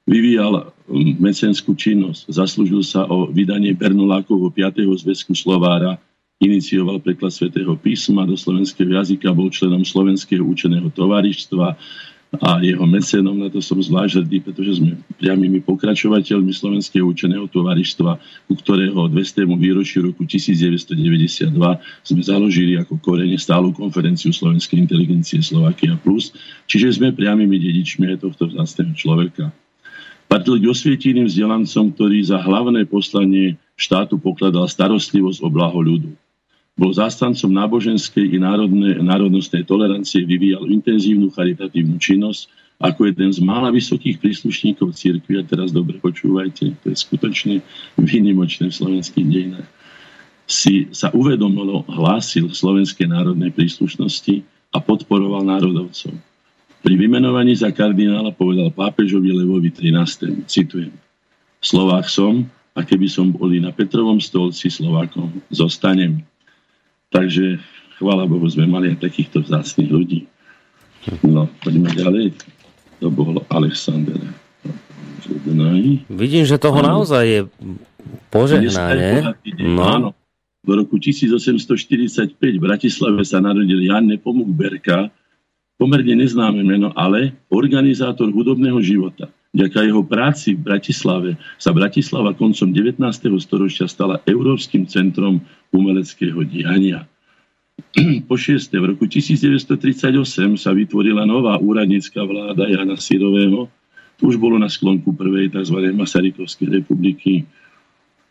vyvíjal 0.08 0.72
mecenskú 1.20 1.76
činnosť, 1.76 2.30
zaslúžil 2.30 2.82
sa 2.86 3.06
o 3.06 3.30
vydanie 3.30 3.76
Bernolákovho 3.76 4.50
5. 4.50 4.86
zväzku 5.02 5.34
Slovára, 5.36 6.00
inicioval 6.44 7.00
preklad 7.00 7.32
svätého 7.32 7.72
písma 7.80 8.28
do 8.28 8.36
slovenského 8.36 8.92
jazyka, 8.92 9.32
bol 9.32 9.48
členom 9.48 9.88
Slovenského 9.88 10.44
učeného 10.44 10.92
tovarištva 10.92 11.80
a 12.36 12.60
jeho 12.60 12.84
mecenom, 12.84 13.40
na 13.40 13.48
to 13.48 13.64
som 13.64 13.80
zvlášť 13.80 14.20
hrdý, 14.20 14.44
pretože 14.44 14.84
sme 14.84 15.00
priamými 15.16 15.64
pokračovateľmi 15.64 16.52
Slovenského 16.52 17.08
učeného 17.08 17.48
tovarištva, 17.48 18.20
u 18.52 18.54
ktorého 18.60 19.08
200. 19.08 19.48
výročiu 19.56 20.12
roku 20.12 20.28
1992 20.28 21.56
sme 22.04 22.22
založili 22.26 22.76
ako 22.76 23.00
korene 23.00 23.40
stálu 23.40 23.72
konferenciu 23.72 24.36
Slovenskej 24.36 24.84
inteligencie 24.84 25.40
Slovakia 25.40 25.96
Plus, 25.96 26.36
čiže 26.68 27.00
sme 27.00 27.16
priamými 27.16 27.56
dedičmi 27.56 28.20
tohto 28.20 28.52
vzácného 28.52 28.92
človeka. 29.00 29.56
Patril 30.28 30.60
k 30.60 30.68
osvieteným 30.68 31.30
vzdelancom, 31.30 31.94
ktorý 31.96 32.18
za 32.26 32.42
hlavné 32.42 32.84
poslanie 32.90 33.56
štátu 33.80 34.20
pokladal 34.20 34.66
starostlivosť 34.66 35.40
o 35.46 35.48
blaho 35.48 35.80
ľudu. 35.80 36.12
Bol 36.76 36.92
zástancom 36.92 37.48
náboženskej 37.48 38.36
i 38.36 38.38
národnej, 38.38 39.00
národnostnej 39.00 39.64
tolerancie, 39.64 40.28
vyvíjal 40.28 40.68
intenzívnu 40.68 41.32
charitatívnu 41.32 41.96
činnosť 41.96 42.52
ako 42.84 43.08
jeden 43.08 43.32
z 43.32 43.40
mála 43.40 43.72
vysokých 43.72 44.20
príslušníkov 44.20 44.92
církvy. 44.92 45.40
A 45.40 45.48
teraz 45.48 45.72
dobre 45.72 45.96
počúvajte, 46.04 46.76
to 46.84 46.86
je 46.92 46.98
skutočne 47.00 47.64
výnimočné 47.96 48.68
v 48.68 48.76
slovenských 48.76 49.28
dejinách. 49.28 49.70
Si 50.46 50.92
sa 50.92 51.10
uvedomilo, 51.16 51.88
hlásil 51.88 52.52
slovenskej 52.52 53.08
národnej 53.08 53.56
príslušnosti 53.56 54.44
a 54.76 54.78
podporoval 54.84 55.48
národovcov. 55.48 56.12
Pri 56.84 56.94
vymenovaní 57.00 57.56
za 57.58 57.72
kardinála 57.72 58.36
povedal 58.36 58.70
pápežovi 58.70 59.32
Levovi 59.32 59.72
13. 59.72 60.46
Citujem. 60.46 60.94
Slovák 61.64 62.06
som 62.06 62.46
a 62.76 62.84
keby 62.84 63.08
som 63.08 63.32
boli 63.32 63.58
na 63.64 63.72
Petrovom 63.72 64.20
stolci 64.20 64.68
Slovákom, 64.68 65.32
zostanem. 65.50 66.22
Takže 67.16 67.64
chvála 67.96 68.28
Bohu, 68.28 68.44
sme 68.52 68.68
mali 68.68 68.92
aj 68.92 69.08
takýchto 69.08 69.40
vzácných 69.48 69.88
ľudí. 69.88 70.28
No, 71.24 71.48
poďme 71.64 71.96
ďalej. 71.96 72.36
To 73.00 73.08
bol 73.08 73.40
Alexander. 73.48 74.20
Vidím, 76.12 76.46
že 76.46 76.62
toho 76.62 76.78
ano. 76.84 77.02
naozaj 77.02 77.24
je 77.26 77.40
požehnanie. 78.30 79.34
No. 79.64 79.82
Áno. 79.82 80.10
V 80.66 80.70
roku 80.74 80.98
1845 80.98 82.42
v 82.42 82.62
Bratislave 82.62 83.22
sa 83.22 83.38
narodil 83.38 83.86
Jan 83.86 84.10
Nepomuk 84.10 84.50
Berka, 84.50 85.14
pomerne 85.78 86.26
neznáme 86.26 86.66
meno, 86.66 86.90
ale 86.98 87.38
organizátor 87.54 88.34
hudobného 88.34 88.82
života. 88.82 89.30
Vďaka 89.56 89.88
jeho 89.88 90.04
práci 90.04 90.52
v 90.52 90.68
Bratislave 90.68 91.40
sa 91.56 91.72
Bratislava 91.72 92.36
koncom 92.36 92.76
19. 92.76 93.00
storočia 93.40 93.88
stala 93.88 94.20
Európskym 94.28 94.84
centrom 94.84 95.40
umeleckého 95.72 96.44
diania. 96.44 97.08
Po 98.30 98.36
šieste, 98.36 98.76
v 98.76 98.92
roku 98.92 99.08
1938 99.08 100.60
sa 100.60 100.72
vytvorila 100.76 101.24
nová 101.24 101.56
úradnícka 101.56 102.20
vláda 102.28 102.68
Jana 102.68 103.00
Sirového. 103.00 103.72
Už 104.20 104.36
bolo 104.36 104.60
na 104.60 104.68
sklonku 104.68 105.16
prvej 105.16 105.56
tzv. 105.56 105.88
Masarykovskej 105.88 106.84
republiky. 106.84 107.48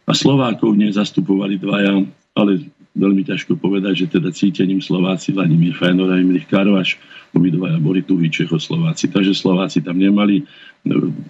A 0.05 0.13
Slovákov 0.13 0.77
v 0.77 0.93
zastupovali 0.93 1.57
dvaja, 1.57 2.05
ale 2.37 2.69
veľmi 2.95 3.27
ťažko 3.27 3.59
povedať, 3.59 4.07
že 4.07 4.19
teda 4.19 4.31
cítením 4.31 4.79
Slováci 4.79 5.35
Vladimír 5.35 5.75
Fajnor 5.75 6.15
a 6.15 6.23
Imrich 6.23 6.47
Karvaš, 6.47 6.97
obidvaja 7.35 7.83
boli 7.83 8.07
tuhí 8.07 8.31
Čechoslováci. 8.31 9.11
Takže 9.11 9.35
Slováci 9.35 9.83
tam 9.83 9.99
nemali, 9.99 10.47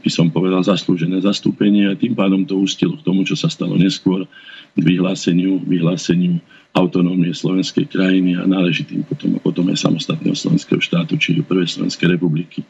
by 0.05 0.11
som 0.13 0.29
povedal, 0.29 0.61
zaslúžené 0.61 1.25
zastúpenie 1.25 1.89
a 1.89 1.97
tým 1.97 2.13
pádom 2.13 2.45
to 2.45 2.61
ustilo 2.61 3.01
k 3.01 3.07
tomu, 3.09 3.25
čo 3.25 3.33
sa 3.33 3.49
stalo 3.49 3.81
neskôr, 3.81 4.29
k 4.77 4.81
vyhláseniu, 4.85 5.65
vyhláseniu 5.65 6.39
autonómie 6.75 7.31
slovenskej 7.33 7.87
krajiny 7.89 8.37
a 8.37 8.45
náležitým 8.45 9.07
potom, 9.07 9.39
potom 9.41 9.65
aj 9.71 9.89
samostatného 9.89 10.35
slovenského 10.35 10.83
štátu, 10.83 11.17
čiže 11.17 11.47
Prvej 11.47 11.71
Slovenskej 11.71 12.19
republiky. 12.19 12.67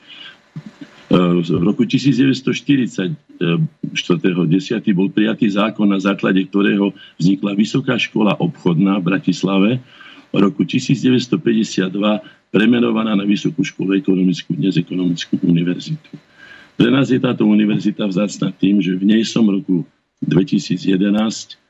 V 1.14 1.62
roku 1.62 1.86
1940 1.86 3.14
4.10. 3.94 4.82
bol 4.90 5.08
prijatý 5.10 5.46
zákon, 5.46 5.86
na 5.86 6.02
základe 6.02 6.42
ktorého 6.50 6.90
vznikla 7.22 7.54
Vysoká 7.54 7.94
škola 7.94 8.34
obchodná 8.38 8.98
v 8.98 9.06
Bratislave. 9.14 9.70
V 10.34 10.36
roku 10.42 10.66
1952 10.66 11.94
premenovaná 12.50 13.14
na 13.14 13.22
Vysokú 13.22 13.62
školu 13.62 14.02
ekonomickú, 14.02 14.58
dnes 14.58 14.74
ekonomickú 14.74 15.38
univerzitu. 15.46 16.10
Pre 16.74 16.90
nás 16.90 17.14
je 17.14 17.22
táto 17.22 17.46
univerzita 17.46 18.02
vzácna 18.10 18.50
tým, 18.50 18.82
že 18.82 18.98
v 18.98 19.06
nej 19.06 19.22
som 19.22 19.46
roku 19.46 19.86
2011 20.26 21.62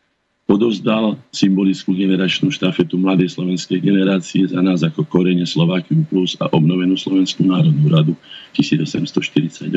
odovzdal 0.44 1.16
symbolickú 1.32 1.96
generačnú 1.96 2.52
štafetu 2.52 3.00
mladej 3.00 3.32
slovenskej 3.32 3.80
generácie 3.80 4.44
za 4.44 4.60
nás 4.60 4.84
ako 4.84 5.08
korene 5.08 5.48
Slovákiu 5.48 6.04
Plus 6.04 6.36
a 6.36 6.52
obnovenú 6.52 7.00
Slovenskú 7.00 7.48
národnú 7.48 7.88
radu 7.88 8.12
1848. 8.52 9.72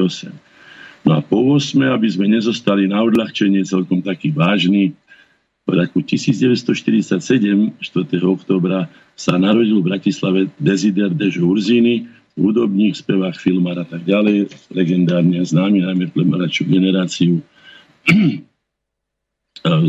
No 1.07 1.11
a 1.15 1.19
po 1.23 1.39
8, 1.55 1.79
aby 1.87 2.07
sme 2.11 2.27
nezostali 2.27 2.83
na 2.83 2.99
odľahčenie 2.99 3.63
celkom 3.63 4.03
taký 4.03 4.35
vážny, 4.35 4.91
v 5.67 5.75
roku 5.75 5.99
1947, 5.99 7.19
4. 7.19 8.07
oktobra, 8.23 8.87
sa 9.19 9.35
narodil 9.35 9.83
v 9.83 9.91
Bratislave 9.91 10.47
Desider 10.55 11.11
Dežo 11.11 11.43
Urzini, 11.43 12.07
hudobník, 12.39 12.95
spevák, 12.95 13.35
filmár 13.35 13.83
a 13.83 13.85
tak 13.87 14.07
ďalej, 14.07 14.47
legendárne 14.71 15.43
známy 15.43 15.83
najmä 15.83 16.07
pre 16.15 16.23
generáciu 16.63 17.43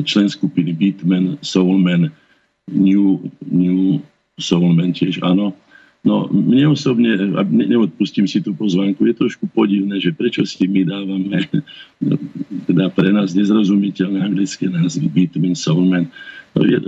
člen 0.05 0.29
skupiny 0.29 0.73
Beatman, 0.73 1.39
Soulman, 1.43 2.11
New, 2.71 3.19
New 3.49 4.03
Soulman 4.39 4.93
tiež, 4.93 5.23
áno. 5.25 5.55
No, 6.09 6.25
mne 6.33 6.73
osobne, 6.73 7.21
a 7.37 7.45
neodpustím 7.45 8.25
si 8.25 8.41
tú 8.41 8.57
pozvánku, 8.57 9.05
je 9.05 9.13
trošku 9.13 9.45
podivné, 9.53 10.01
že 10.01 10.17
prečo 10.17 10.41
si 10.49 10.65
my 10.65 10.89
dávame 10.89 11.45
no, 12.01 12.17
teda 12.65 12.89
pre 12.89 13.13
nás 13.13 13.37
nezrozumiteľné 13.37 14.25
anglické 14.25 14.73
názvy 14.73 15.05
Beatman, 15.13 15.53
Soulman. 15.53 16.09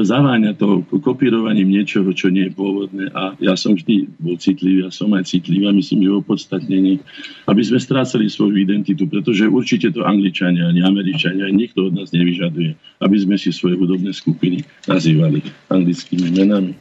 zaváňa 0.00 0.56
to 0.56 0.88
kopírovaním 1.04 1.68
niečoho, 1.68 2.08
čo 2.16 2.32
nie 2.32 2.48
je 2.48 2.56
pôvodné 2.56 3.12
a 3.12 3.36
ja 3.44 3.60
som 3.60 3.76
vždy 3.76 4.08
bol 4.16 4.40
citlivý, 4.40 4.88
ja 4.88 4.90
som 4.90 5.12
aj 5.12 5.28
citlivý 5.28 5.68
a 5.68 5.76
myslím, 5.76 6.08
že 6.08 6.16
opodstatnenie, 6.16 7.04
aby 7.44 7.60
sme 7.60 7.76
strácali 7.76 8.24
svoju 8.24 8.56
identitu, 8.56 9.04
pretože 9.04 9.44
určite 9.52 9.92
to 9.92 10.00
Angličania, 10.00 10.72
ani 10.72 10.80
Američania, 10.80 11.44
ani 11.44 11.68
nikto 11.68 11.92
od 11.92 12.00
nás 12.00 12.08
nevyžaduje, 12.16 12.72
aby 13.04 13.16
sme 13.20 13.36
si 13.36 13.52
svoje 13.52 13.76
hudobné 13.76 14.16
skupiny 14.16 14.64
nazývali 14.88 15.44
anglickými 15.68 16.32
menami. 16.40 16.72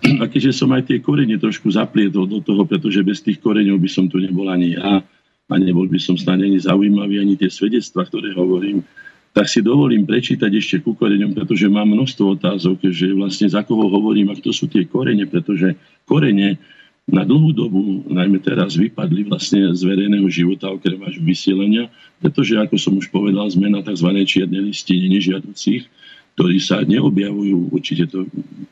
A 0.00 0.24
keďže 0.24 0.56
som 0.64 0.72
aj 0.72 0.88
tie 0.88 0.98
korene 0.98 1.36
trošku 1.36 1.68
zaplietol 1.68 2.24
do 2.24 2.40
toho, 2.40 2.64
pretože 2.64 3.04
bez 3.04 3.20
tých 3.20 3.36
koreňov 3.36 3.76
by 3.76 3.90
som 3.90 4.08
tu 4.08 4.16
nebol 4.16 4.48
ani 4.48 4.76
ja 4.76 5.04
a 5.50 5.54
nebol 5.58 5.84
by 5.90 6.00
som 6.00 6.16
snad 6.16 6.40
ani 6.40 6.56
zaujímavý, 6.56 7.20
ani 7.20 7.34
tie 7.36 7.52
svedectva, 7.52 8.06
ktoré 8.06 8.32
hovorím, 8.32 8.80
tak 9.30 9.46
si 9.46 9.62
dovolím 9.62 10.08
prečítať 10.08 10.50
ešte 10.50 10.76
ku 10.82 10.96
koreňom, 10.96 11.36
pretože 11.36 11.70
mám 11.70 11.86
množstvo 11.90 12.38
otázok, 12.38 12.90
že 12.90 13.14
vlastne 13.14 13.46
za 13.46 13.62
koho 13.62 13.86
hovorím 13.86 14.32
a 14.32 14.38
kto 14.38 14.50
sú 14.50 14.66
tie 14.66 14.88
korene, 14.88 15.26
pretože 15.26 15.76
korene 16.08 16.58
na 17.10 17.26
dlhú 17.26 17.50
dobu, 17.50 18.06
najmä 18.06 18.38
teraz, 18.38 18.78
vypadli 18.78 19.26
vlastne 19.26 19.74
z 19.74 19.82
verejného 19.82 20.26
života 20.30 20.70
okrem 20.70 20.98
až 21.02 21.18
vysielenia, 21.18 21.90
pretože, 22.22 22.54
ako 22.54 22.78
som 22.78 22.94
už 22.94 23.10
povedal, 23.10 23.50
sme 23.50 23.66
na 23.66 23.82
tzv. 23.82 24.14
čiernej 24.22 24.70
listine 24.70 25.10
nežiaducich, 25.10 25.90
ktorí 26.34 26.56
sa 26.62 26.82
neobjavujú, 26.82 27.74
určite 27.74 28.08
to 28.08 28.24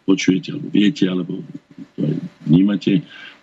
počujete, 0.09 0.57
alebo 0.57 0.69
viete, 0.73 1.05
alebo 1.09 1.33
to 1.97 2.01
aj 2.07 2.15
vnímate, 2.47 2.93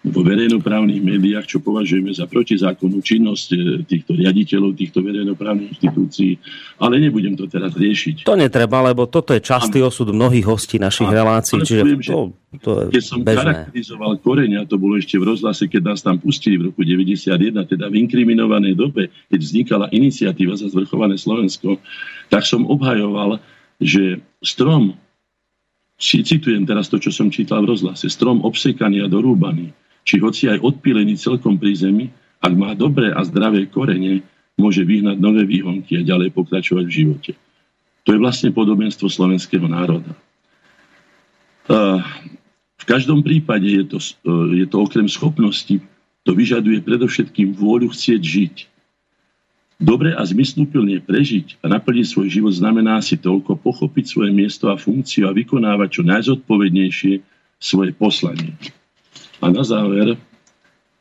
vo 0.05 0.22
verejnoprávnych 0.22 1.01
médiách, 1.01 1.50
čo 1.50 1.57
považujeme 1.65 2.13
za 2.13 2.29
protizákonnú 2.29 3.01
činnosť 3.01 3.48
e, 3.53 3.57
týchto 3.81 4.13
riaditeľov 4.13 4.77
týchto 4.77 5.01
verejnoprávnych 5.01 5.74
inštitúcií. 5.77 6.38
Ale 6.77 7.01
nebudem 7.01 7.34
to 7.34 7.50
teraz 7.50 7.74
riešiť. 7.74 8.22
To 8.29 8.38
netreba, 8.38 8.86
lebo 8.86 9.10
toto 9.10 9.34
je 9.34 9.41
častý 9.41 9.81
osud 9.81 10.13
mnohých 10.13 10.45
hostí 10.45 10.77
našich 10.77 11.10
a, 11.10 11.13
relácií. 11.15 11.57
Čiže 11.57 11.81
poviem, 11.81 12.01
to, 12.05 12.17
to 12.62 12.72
je 12.86 13.01
keď 13.01 13.03
som 13.03 13.19
bežné. 13.25 13.41
charakterizoval 13.41 14.12
koreňa, 14.22 14.69
to 14.69 14.77
bolo 14.77 14.93
ešte 15.01 15.17
v 15.17 15.25
rozhlase, 15.25 15.65
keď 15.65 15.81
nás 15.81 16.00
tam 16.05 16.22
pustili 16.22 16.62
v 16.62 16.69
roku 16.69 16.86
91, 16.86 17.65
teda 17.65 17.86
v 17.89 17.95
inkriminovanej 18.05 18.77
dobe, 18.77 19.10
keď 19.34 19.39
vznikala 19.41 19.86
iniciatíva 19.89 20.53
za 20.53 20.69
zvrchované 20.69 21.17
Slovensko, 21.17 21.81
tak 22.29 22.45
som 22.45 22.62
obhajoval, 22.69 23.41
že 23.79 24.24
strom, 24.44 24.96
citujem 26.00 26.63
teraz 26.67 26.91
to, 26.91 27.00
čo 27.00 27.12
som 27.12 27.32
čítal 27.32 27.63
v 27.63 27.75
rozhlase, 27.75 28.12
strom 28.12 28.44
obsekaný 28.44 29.03
a 29.03 29.12
dorúbaný, 29.12 29.72
či 30.05 30.22
hoci 30.22 30.51
aj 30.51 30.62
odpílený 30.62 31.17
celkom 31.17 31.58
pri 31.58 31.74
zemi, 31.75 32.05
ak 32.44 32.53
má 32.53 32.77
dobré 32.77 33.10
a 33.10 33.25
zdravé 33.25 33.65
korene, 33.65 34.22
môže 34.55 34.86
vyhnať 34.88 35.17
nové 35.20 35.44
výhonky 35.44 36.00
a 36.00 36.08
ďalej 36.08 36.32
pokračovať 36.32 36.86
v 36.88 36.96
živote. 36.96 37.32
To 38.05 38.13
je 38.13 38.22
vlastne 38.22 38.53
podobenstvo 38.53 39.10
slovenského 39.10 39.65
národa. 39.65 40.13
V 42.75 42.86
každom 42.86 43.25
prípade 43.25 43.65
je 43.65 43.84
to, 43.84 43.98
je 44.53 44.65
to 44.70 44.77
okrem 44.77 45.10
schopnosti, 45.10 45.82
to 46.22 46.32
vyžaduje 46.38 46.86
predovšetkým 46.86 47.58
vôľu 47.58 47.89
chcieť 47.89 48.22
žiť. 48.22 48.55
Dobre 49.75 50.15
a 50.15 50.24
zmysluplne 50.24 51.03
prežiť 51.03 51.60
a 51.60 51.67
naplniť 51.67 52.08
svoj 52.08 52.27
život 52.32 52.55
znamená 52.55 53.03
si 53.03 53.20
toľko 53.20 53.60
pochopiť 53.60 54.05
svoje 54.08 54.32
miesto 54.32 54.72
a 54.72 54.79
funkciu 54.79 55.27
a 55.27 55.36
vykonávať 55.36 56.00
čo 56.00 56.01
najzodpovednejšie 56.08 57.20
svoje 57.60 57.91
poslanie. 57.91 58.55
A 59.44 59.51
na 59.51 59.67
záver, 59.67 60.15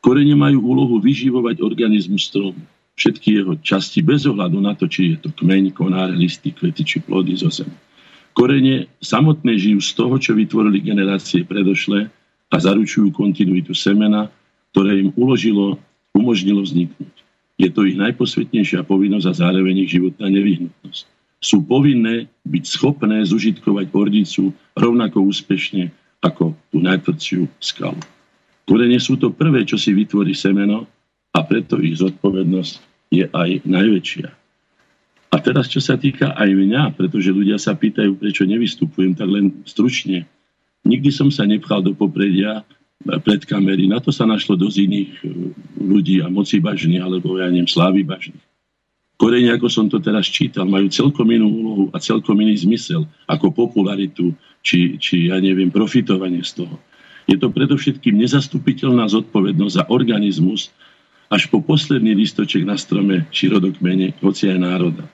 korene 0.03 0.35
majú 0.35 0.59
úlohu 0.75 0.99
vyživovať 0.99 1.63
organizmus 1.63 2.27
stromu. 2.27 2.59
Všetky 2.99 3.27
jeho 3.43 3.53
časti 3.63 4.03
bez 4.03 4.27
ohľadu 4.27 4.59
na 4.59 4.75
to, 4.75 4.91
či 4.91 5.15
je 5.15 5.27
to 5.27 5.29
kmeň, 5.31 5.71
konár, 5.71 6.11
listy, 6.11 6.51
kvety 6.51 6.83
či 6.83 6.99
plody 6.99 7.35
zo 7.35 7.47
zem. 7.51 7.71
Korene 8.35 8.91
samotné 8.99 9.55
žijú 9.55 9.79
z 9.79 9.91
toho, 9.95 10.15
čo 10.19 10.35
vytvorili 10.35 10.83
generácie 10.83 11.47
predošlé 11.47 12.11
a 12.51 12.55
zaručujú 12.59 13.07
kontinuitu 13.15 13.71
semena, 13.71 14.27
ktoré 14.75 14.99
im 14.99 15.15
uložilo, 15.15 15.79
umožnilo 16.11 16.59
vzniknúť. 16.59 17.24
Je 17.55 17.71
to 17.71 17.87
ich 17.87 17.95
najposvetnejšia 17.95 18.83
povinnosť 18.83 19.27
a 19.31 19.33
zároveň 19.47 19.87
ich 19.87 19.95
životná 19.95 20.27
nevyhnutnosť. 20.27 21.03
Sú 21.39 21.63
povinné 21.63 22.27
byť 22.43 22.63
schopné 22.67 23.23
zužitkovať 23.23 23.95
ordicu 23.95 24.51
rovnako 24.75 25.23
úspešne 25.29 25.93
ako 26.19 26.57
tú 26.73 26.77
najtvrdšiu 26.83 27.47
skalu. 27.61 28.01
Korene 28.65 28.97
sú 28.97 29.15
to 29.15 29.29
prvé, 29.29 29.61
čo 29.63 29.77
si 29.77 29.93
vytvorí 29.93 30.33
semeno 30.33 30.89
a 31.31 31.39
preto 31.45 31.77
ich 31.79 32.01
zodpovednosť 32.01 32.73
je 33.13 33.25
aj 33.29 33.61
najväčšia. 33.63 34.27
A 35.31 35.35
teraz, 35.43 35.67
čo 35.67 35.83
sa 35.83 35.99
týka 35.99 36.31
aj 36.31 36.49
mňa, 36.49 36.95
pretože 36.95 37.35
ľudia 37.35 37.59
sa 37.59 37.75
pýtajú, 37.75 38.15
prečo 38.15 38.47
nevystupujem, 38.47 39.13
tak 39.19 39.27
len 39.27 39.51
stručne. 39.67 40.23
Nikdy 40.87 41.09
som 41.11 41.27
sa 41.27 41.43
nepchal 41.43 41.83
do 41.83 41.91
popredia 41.91 42.63
pred 43.03 43.41
kamery. 43.43 43.85
Na 43.91 43.99
to 43.99 44.09
sa 44.09 44.23
našlo 44.23 44.55
dosť 44.55 44.77
iných 44.81 45.11
e, 45.21 45.25
ľudí 45.77 46.15
a 46.23 46.31
moci 46.31 46.63
bažných, 46.63 47.03
alebo 47.03 47.37
ja 47.37 47.51
neviem, 47.51 47.67
slávy 47.67 48.07
bažných. 48.07 48.41
Korene, 49.15 49.55
ako 49.55 49.67
som 49.71 49.87
to 49.87 50.03
teraz 50.03 50.27
čítal, 50.27 50.67
majú 50.67 50.91
celkom 50.91 51.23
inú 51.31 51.47
úlohu 51.47 51.85
a 51.95 52.03
celkom 52.03 52.35
iný 52.43 52.59
zmysel 52.59 53.07
ako 53.31 53.47
popularitu, 53.51 54.35
či, 54.59 54.99
či 54.99 55.31
ja 55.31 55.39
neviem, 55.39 55.71
profitovanie 55.71 56.43
z 56.43 56.63
toho. 56.63 56.75
Je 57.25 57.39
to 57.39 57.47
predovšetkým 57.47 58.19
nezastupiteľná 58.19 59.07
zodpovednosť 59.07 59.73
za 59.73 59.83
organizmus 59.87 60.75
až 61.31 61.47
po 61.49 61.63
posledný 61.63 62.13
listoček 62.13 62.67
na 62.67 62.75
strome 62.75 63.25
či 63.31 63.49
rodokmene, 63.49 64.13
hoci 64.19 64.51
aj 64.51 64.59
národa. 64.61 65.07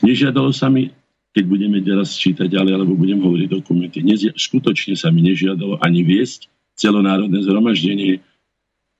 Nežiadalo 0.00 0.54
sa 0.54 0.70
mi, 0.70 0.94
keď 1.34 1.44
budeme 1.44 1.82
teraz 1.82 2.14
čítať 2.14 2.46
ďalej, 2.46 2.72
alebo 2.78 2.94
budem 2.94 3.18
hovoriť 3.18 3.48
dokumenty, 3.50 3.98
nezia, 4.06 4.30
skutočne 4.30 4.94
sa 4.94 5.10
mi 5.10 5.26
nežiadalo 5.26 5.82
ani 5.82 6.06
viesť 6.06 6.53
celonárodné 6.74 7.42
zhromaždenie, 7.42 8.18
e, 8.18 8.20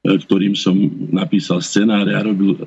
ktorým 0.05 0.55
som 0.55 0.75
napísal 1.11 1.61
scenáre 1.61 2.15
a 2.15 2.25
robil 2.25 2.55
e, 2.55 2.59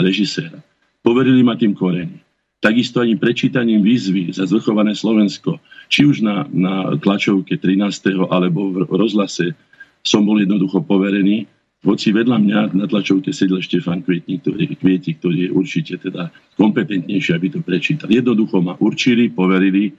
režiséra. 0.00 0.60
Poverili 1.00 1.44
ma 1.44 1.54
tým 1.54 1.76
koreni. 1.76 2.18
Takisto 2.58 3.04
ani 3.04 3.20
prečítaním 3.20 3.84
výzvy 3.84 4.32
za 4.32 4.48
zvrchované 4.48 4.96
Slovensko 4.96 5.60
či 5.86 6.08
už 6.08 6.24
na, 6.24 6.48
na 6.50 6.96
tlačovke 6.98 7.54
13. 7.54 8.32
alebo 8.32 8.72
v 8.74 8.90
rozhlase 8.90 9.54
som 10.02 10.22
bol 10.24 10.38
jednoducho 10.38 10.82
poverený, 10.82 11.46
hoci 11.86 12.10
vedľa 12.10 12.38
mňa 12.42 12.60
na 12.74 12.86
tlačovke 12.90 13.30
sedel 13.30 13.62
Štefan 13.62 14.02
Kvietnik, 14.02 14.42
ktorý, 14.42 14.74
Kvieti, 14.74 15.14
ktorý 15.14 15.38
je 15.46 15.50
určite 15.54 15.94
teda 16.02 16.34
kompetentnejší, 16.58 17.30
aby 17.36 17.46
to 17.54 17.60
prečítal. 17.62 18.10
Jednoducho 18.10 18.58
ma 18.58 18.74
určili, 18.82 19.30
poverili, 19.30 19.94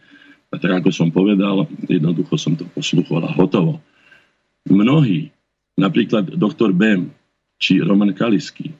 a 0.52 0.60
tak 0.60 0.84
ako 0.84 0.90
som 0.92 1.08
povedal, 1.12 1.68
jednoducho 1.88 2.36
som 2.36 2.56
to 2.56 2.68
posluchol 2.76 3.24
a 3.24 3.32
hotovo. 3.32 3.80
Mnohí, 4.68 5.32
napríklad 5.80 6.36
doktor 6.36 6.76
Bem 6.76 7.12
či 7.58 7.82
Roman 7.82 8.14
Kalisky, 8.14 8.70
e, 8.70 8.76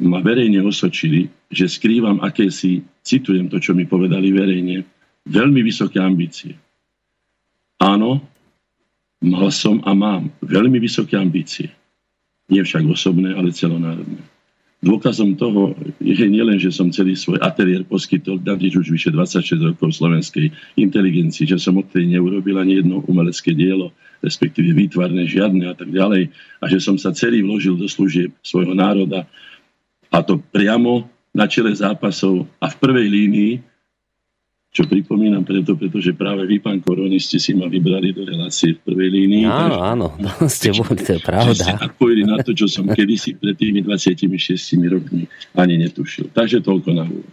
ma 0.00 0.18
verejne 0.24 0.62
osočili, 0.64 1.28
že 1.52 1.68
skrývam 1.68 2.22
akési, 2.24 2.80
citujem 3.04 3.50
to, 3.50 3.60
čo 3.60 3.76
mi 3.76 3.84
povedali 3.84 4.32
verejne, 4.32 4.86
veľmi 5.28 5.60
vysoké 5.60 6.00
ambície. 6.00 6.56
Áno, 7.82 8.22
mal 9.22 9.50
som 9.50 9.82
a 9.82 9.92
mám 9.94 10.30
veľmi 10.42 10.78
vysoké 10.78 11.18
ambície. 11.18 11.70
Nie 12.50 12.62
však 12.62 12.86
osobné, 12.86 13.34
ale 13.34 13.54
celonárodné. 13.54 14.22
Dôkazom 14.82 15.38
toho 15.38 15.78
je 16.02 16.26
nielen, 16.26 16.58
že 16.58 16.74
som 16.74 16.90
celý 16.90 17.14
svoj 17.14 17.38
ateliér 17.38 17.86
poskytol 17.86 18.42
Davič 18.42 18.74
už 18.82 18.90
vyše 18.90 19.14
26 19.14 19.62
rokov 19.62 19.94
slovenskej 19.94 20.50
inteligencii, 20.74 21.46
že 21.46 21.62
som 21.62 21.78
odtedy 21.78 22.18
neurobil 22.18 22.58
ani 22.58 22.82
jedno 22.82 22.98
umelecké 23.06 23.54
dielo, 23.54 23.94
respektíve 24.26 24.74
výtvarné 24.74 25.22
žiadne 25.22 25.70
a 25.70 25.74
tak 25.78 25.94
ďalej, 25.94 26.34
a 26.58 26.64
že 26.66 26.82
som 26.82 26.98
sa 26.98 27.14
celý 27.14 27.46
vložil 27.46 27.78
do 27.78 27.86
služieb 27.86 28.34
svojho 28.42 28.74
národa, 28.74 29.22
a 30.10 30.18
to 30.20 30.42
priamo 30.50 31.06
na 31.32 31.46
čele 31.46 31.72
zápasov 31.72 32.44
a 32.58 32.66
v 32.68 32.76
prvej 32.76 33.06
línii 33.06 33.52
čo 34.72 34.88
pripomínam 34.88 35.44
preto, 35.44 35.76
pretože 35.76 36.16
práve 36.16 36.48
vy, 36.48 36.56
pán 36.56 36.80
Koroni, 36.80 37.20
ste 37.20 37.36
si 37.36 37.52
ma 37.52 37.68
vybrali 37.68 38.16
do 38.16 38.24
relácie 38.24 38.72
v 38.72 38.80
prvej 38.88 39.10
línii. 39.12 39.44
Áno, 39.44 39.76
áno, 39.92 40.06
no, 40.16 40.32
ste 40.48 40.72
boli, 40.72 40.96
to 40.96 41.20
je 41.20 41.20
pravda. 41.20 41.52
Ste 41.52 41.76
napojili 41.76 42.24
na 42.24 42.40
to, 42.40 42.56
čo 42.56 42.64
som 42.64 42.88
kedysi 42.96 43.36
pred 43.36 43.52
tými 43.52 43.84
26 43.84 44.32
rokmi 44.88 45.28
ani 45.60 45.76
netušil. 45.76 46.32
Takže 46.32 46.64
toľko 46.64 46.90
na 46.96 47.04
úvod. 47.04 47.28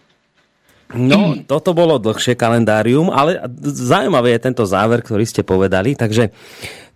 No, 0.89 1.37
toto 1.45 1.71
bolo 1.77 2.01
dlhšie 2.01 2.33
kalendárium, 2.33 3.13
ale 3.13 3.37
zaujímavý 3.61 4.35
je 4.35 4.39
tento 4.41 4.65
záver, 4.65 5.05
ktorý 5.05 5.21
ste 5.21 5.45
povedali, 5.45 5.93
takže 5.93 6.33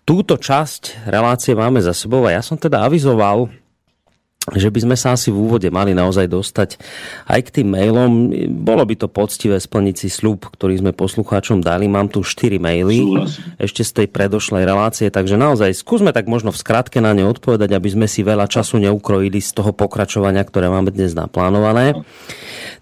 túto 0.01 0.35
časť 0.35 1.07
relácie 1.07 1.53
máme 1.53 1.77
za 1.79 1.93
sebou 1.93 2.25
a 2.25 2.33
ja 2.33 2.41
som 2.41 2.57
teda 2.57 2.83
avizoval 2.83 3.53
že 4.51 4.67
by 4.67 4.79
sme 4.83 4.95
sa 4.99 5.15
asi 5.15 5.31
v 5.31 5.39
úvode 5.39 5.71
mali 5.71 5.95
naozaj 5.95 6.27
dostať 6.27 6.75
aj 7.31 7.39
k 7.47 7.49
tým 7.61 7.79
mailom. 7.79 8.11
Bolo 8.59 8.83
by 8.83 8.99
to 8.99 9.07
poctivé 9.07 9.55
splniť 9.55 9.95
si 9.95 10.11
sľub, 10.11 10.51
ktorý 10.51 10.83
sme 10.83 10.91
poslucháčom 10.91 11.63
dali. 11.63 11.87
Mám 11.87 12.11
tu 12.11 12.27
4 12.27 12.59
maily 12.59 13.23
ešte 13.55 13.87
z 13.87 14.03
tej 14.03 14.07
predošlej 14.11 14.67
relácie, 14.67 15.07
takže 15.07 15.39
naozaj 15.39 15.71
skúsme 15.71 16.11
tak 16.11 16.27
možno 16.27 16.51
v 16.51 16.59
skratke 16.59 16.99
na 16.99 17.15
ne 17.15 17.23
odpovedať, 17.23 17.71
aby 17.71 17.87
sme 17.87 18.07
si 18.11 18.19
veľa 18.19 18.51
času 18.51 18.83
neukrojili 18.83 19.39
z 19.39 19.55
toho 19.55 19.71
pokračovania, 19.71 20.43
ktoré 20.43 20.67
máme 20.67 20.91
dnes 20.91 21.15
naplánované. 21.15 22.03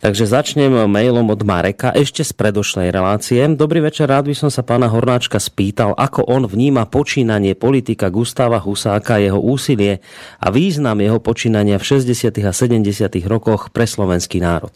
Takže 0.01 0.25
začnem 0.25 0.89
mailom 0.89 1.29
od 1.29 1.45
Mareka 1.45 1.93
ešte 1.93 2.25
z 2.25 2.33
predošlej 2.33 2.89
relácie. 2.89 3.37
Dobrý 3.53 3.85
večer, 3.85 4.09
rád 4.09 4.33
by 4.33 4.33
som 4.33 4.49
sa 4.49 4.65
pána 4.65 4.89
Hornáčka 4.89 5.37
spýtal, 5.37 5.93
ako 5.93 6.25
on 6.25 6.49
vníma 6.49 6.89
počínanie 6.89 7.53
politika 7.53 8.09
Gustáva 8.09 8.57
Husáka, 8.57 9.21
jeho 9.21 9.37
úsilie 9.37 10.01
a 10.41 10.49
význam 10.49 10.97
jeho 10.97 11.21
počínania 11.21 11.49
v 11.51 11.83
60. 11.83 12.31
a 12.47 12.51
70. 12.55 13.11
rokoch 13.27 13.69
pre 13.75 13.83
slovenský 13.83 14.39
národ. 14.39 14.71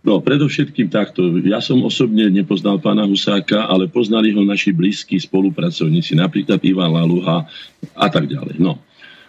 No, 0.00 0.16
predovšetkým 0.24 0.88
takto. 0.88 1.28
Ja 1.44 1.60
som 1.60 1.84
osobne 1.84 2.32
nepoznal 2.32 2.80
pána 2.80 3.04
Husáka, 3.04 3.68
ale 3.68 3.84
poznali 3.84 4.32
ho 4.32 4.40
naši 4.40 4.72
blízki 4.72 5.20
spolupracovníci, 5.20 6.16
napríklad 6.16 6.56
Ivan 6.64 6.96
Laluha 6.96 7.44
a 7.92 8.06
tak 8.08 8.32
ďalej. 8.32 8.56
No, 8.56 8.80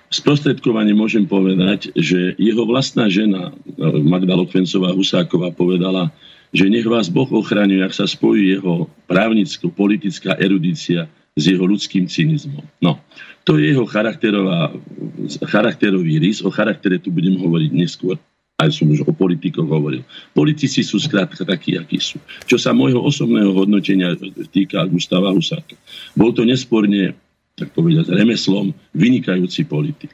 sprostredkovane 0.07 0.95
môžem 0.95 1.27
povedať, 1.27 1.91
že 1.91 2.39
jeho 2.39 2.63
vlastná 2.63 3.11
žena 3.11 3.51
Magda 3.81 4.31
Lokvencová 4.31 4.95
Husáková 4.95 5.51
povedala, 5.51 6.07
že 6.55 6.71
nech 6.71 6.87
vás 6.87 7.11
Boh 7.11 7.27
ochraňuje, 7.27 7.83
ak 7.83 7.91
sa 7.91 8.07
spojí 8.07 8.55
jeho 8.55 8.87
právnicko-politická 9.11 10.39
erudícia 10.39 11.11
s 11.35 11.43
jeho 11.47 11.63
ľudským 11.63 12.07
cynizmom. 12.07 12.63
No, 12.83 12.99
to 13.43 13.57
je 13.57 13.73
jeho 13.73 13.85
charakterový 15.45 16.21
rys, 16.21 16.45
o 16.45 16.53
charaktere 16.53 17.01
tu 17.01 17.09
budem 17.09 17.37
hovoriť 17.37 17.71
neskôr, 17.73 18.15
aj 18.61 18.69
som 18.77 18.85
už 18.93 19.01
o 19.09 19.13
politikoch 19.13 19.65
hovoril. 19.65 20.05
Politici 20.37 20.85
sú 20.85 21.01
skrátka 21.01 21.41
takí, 21.41 21.73
akí 21.73 21.97
sú. 21.97 22.21
Čo 22.45 22.61
sa 22.61 22.77
môjho 22.77 23.01
osobného 23.01 23.49
hodnotenia 23.57 24.13
týka 24.53 24.85
Gustava 24.85 25.33
Husáka. 25.33 25.73
Bol 26.13 26.29
to 26.37 26.45
nesporne 26.45 27.17
tak 27.57 27.73
povedať, 27.73 28.09
remeslom 28.13 28.73
vynikajúci 28.93 29.65
politik. 29.65 30.13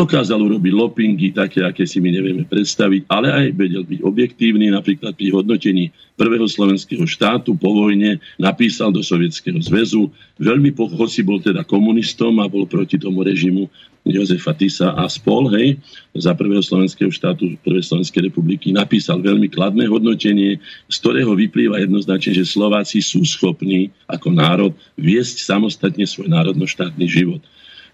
Dokázal 0.00 0.40
urobiť 0.40 0.72
lopingy 0.72 1.28
také, 1.28 1.60
aké 1.60 1.84
si 1.84 2.00
my 2.00 2.08
nevieme 2.08 2.48
predstaviť, 2.48 3.04
ale 3.12 3.28
aj 3.36 3.46
vedel 3.52 3.84
byť 3.84 4.00
objektívny, 4.00 4.72
napríklad 4.72 5.12
pri 5.12 5.28
hodnotení 5.28 5.92
prvého 6.16 6.48
slovenského 6.48 7.04
štátu 7.04 7.52
po 7.52 7.68
vojne 7.76 8.16
napísal 8.40 8.96
do 8.96 9.04
Sovietskeho 9.04 9.60
zväzu. 9.60 10.08
Veľmi, 10.40 10.72
hoci 10.72 11.20
bol 11.20 11.44
teda 11.44 11.68
komunistom 11.68 12.40
a 12.40 12.48
bol 12.48 12.64
proti 12.64 12.96
tomu 12.96 13.20
režimu 13.20 13.68
Jozefa 14.08 14.56
Tisa 14.56 14.96
a 14.96 15.04
spol, 15.04 15.52
hej, 15.52 15.76
za 16.16 16.32
prvého 16.32 16.64
slovenského 16.64 17.12
štátu, 17.12 17.60
prvej 17.60 17.84
Slovenskej 17.84 18.32
republiky, 18.32 18.72
napísal 18.72 19.20
veľmi 19.20 19.52
kladné 19.52 19.84
hodnotenie, 19.84 20.56
z 20.88 20.96
ktorého 20.96 21.36
vyplýva 21.36 21.76
jednoznačne, 21.76 22.40
že 22.40 22.48
Slováci 22.48 23.04
sú 23.04 23.20
schopní 23.28 23.92
ako 24.08 24.32
národ 24.32 24.72
viesť 24.96 25.44
samostatne 25.44 26.08
svoj 26.08 26.32
národno-štátny 26.32 27.04
život. 27.04 27.44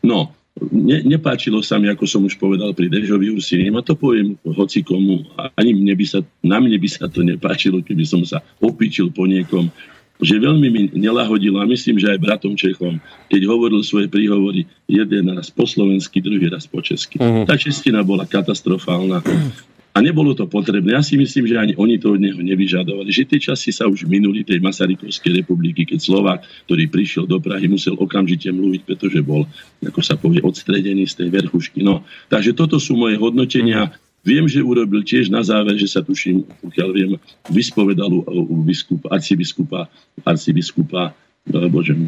No, 0.06 0.30
ne, 0.60 1.04
nepáčilo 1.04 1.60
sa 1.60 1.76
mi, 1.76 1.88
ako 1.92 2.04
som 2.08 2.22
už 2.24 2.40
povedal 2.40 2.72
pri 2.72 2.88
Dežovi 2.88 3.28
Ursinim, 3.32 3.76
a 3.76 3.84
to 3.84 3.92
poviem 3.92 4.40
hoci 4.44 4.80
komu, 4.80 5.24
ani 5.56 5.76
mne 5.76 5.94
by 5.96 6.06
sa, 6.08 6.18
na 6.40 6.58
mne 6.60 6.76
by 6.80 6.88
sa 6.88 7.06
to 7.08 7.20
nepáčilo, 7.20 7.84
keby 7.84 8.04
som 8.08 8.24
sa 8.24 8.40
opičil 8.60 9.12
po 9.12 9.28
niekom, 9.28 9.68
že 10.16 10.40
veľmi 10.40 10.68
mi 10.72 10.82
nelahodilo, 10.96 11.60
a 11.60 11.68
myslím, 11.68 12.00
že 12.00 12.08
aj 12.08 12.24
bratom 12.24 12.56
Čechom, 12.56 12.96
keď 13.28 13.40
hovoril 13.44 13.84
svoje 13.84 14.08
príhovory 14.08 14.64
jeden 14.88 15.28
raz 15.36 15.52
po 15.52 15.68
slovensky, 15.68 16.24
druhý 16.24 16.48
raz 16.48 16.64
po 16.64 16.80
česky. 16.80 17.20
Uh-huh. 17.20 17.44
Tá 17.44 17.60
čestina 17.60 18.00
bola 18.00 18.24
katastrofálna. 18.24 19.20
A 19.96 20.04
nebolo 20.04 20.36
to 20.36 20.44
potrebné. 20.44 20.92
Ja 20.92 21.00
si 21.00 21.16
myslím, 21.16 21.48
že 21.48 21.56
ani 21.56 21.72
oni 21.72 21.96
to 21.96 22.12
od 22.12 22.20
neho 22.20 22.36
nevyžadovali. 22.36 23.08
Že 23.08 23.32
tie 23.32 23.40
časy 23.48 23.72
sa 23.72 23.88
už 23.88 24.04
minuli 24.04 24.44
tej 24.44 24.60
Masarykovskej 24.60 25.40
republiky, 25.40 25.88
keď 25.88 26.04
Slovák, 26.04 26.44
ktorý 26.68 26.84
prišiel 26.92 27.24
do 27.24 27.40
Prahy, 27.40 27.64
musel 27.64 27.96
okamžite 27.96 28.52
mluviť, 28.52 28.84
pretože 28.84 29.24
bol, 29.24 29.48
ako 29.80 30.00
sa 30.04 30.20
povie, 30.20 30.44
odstredený 30.44 31.08
z 31.08 31.24
tej 31.24 31.28
verchušky. 31.32 31.80
No, 31.80 32.04
takže 32.28 32.52
toto 32.52 32.76
sú 32.76 32.92
moje 32.92 33.16
hodnotenia. 33.16 33.96
Viem, 34.20 34.44
že 34.44 34.60
urobil 34.60 35.00
tiež 35.00 35.32
na 35.32 35.40
záver, 35.40 35.80
že 35.80 35.88
sa 35.88 36.04
tuším, 36.04 36.44
pokiaľ 36.60 36.88
viem, 36.92 37.10
vyspovedal 37.48 38.12
u, 38.12 38.20
u 38.28 38.56
biskupa, 38.68 39.08
arcibiskupa, 39.16 39.88
arcibiskupa 40.28 41.16
e, 41.48 41.72
bože, 41.72 41.96
e, 41.96 42.04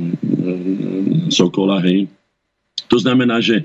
Sokola, 1.32 1.80
hej. 1.88 2.04
To 2.92 3.00
znamená, 3.00 3.40
že 3.40 3.64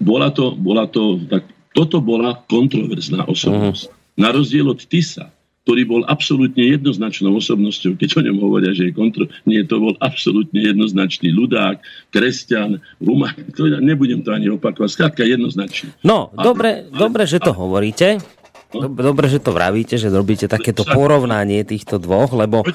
bola 0.00 0.32
to, 0.32 0.56
bola 0.56 0.88
to 0.88 1.20
tak 1.28 1.44
toto 1.74 1.98
bola 1.98 2.40
kontroverzná 2.46 3.26
osobnosť. 3.26 3.90
Uh-huh. 3.90 4.02
Na 4.14 4.30
rozdiel 4.30 4.70
od 4.70 4.78
Tisa, 4.86 5.34
ktorý 5.64 5.82
bol 5.88 6.02
absolútne 6.06 6.60
jednoznačnou 6.60 7.34
osobnosťou, 7.40 7.96
keď 7.96 8.20
o 8.20 8.24
ňom 8.30 8.38
hovoria, 8.38 8.76
že 8.76 8.88
je 8.88 8.92
kontro... 8.92 9.24
Nie, 9.48 9.64
to 9.64 9.80
bol 9.80 9.96
absolútne 9.98 10.60
jednoznačný 10.60 11.32
ľudák, 11.32 11.80
kresťan, 12.12 12.78
humán. 13.00 13.34
Nebudem 13.80 14.20
to 14.20 14.36
ani 14.36 14.52
opakovať. 14.52 14.92
Skrátka 14.92 15.24
jednoznačný. 15.24 15.90
No, 16.04 16.30
a, 16.36 16.44
dobre, 16.44 16.84
a, 16.84 16.94
dobre, 16.94 17.24
že 17.24 17.40
to 17.40 17.50
a, 17.50 17.58
hovoríte. 17.58 18.20
Dobre, 18.82 19.26
že 19.30 19.38
to 19.38 19.54
vravíte, 19.54 19.94
že 19.94 20.10
robíte 20.10 20.50
takéto 20.50 20.82
porovnanie 20.82 21.62
týchto 21.62 22.02
dvoch, 22.02 22.34
lebo... 22.34 22.66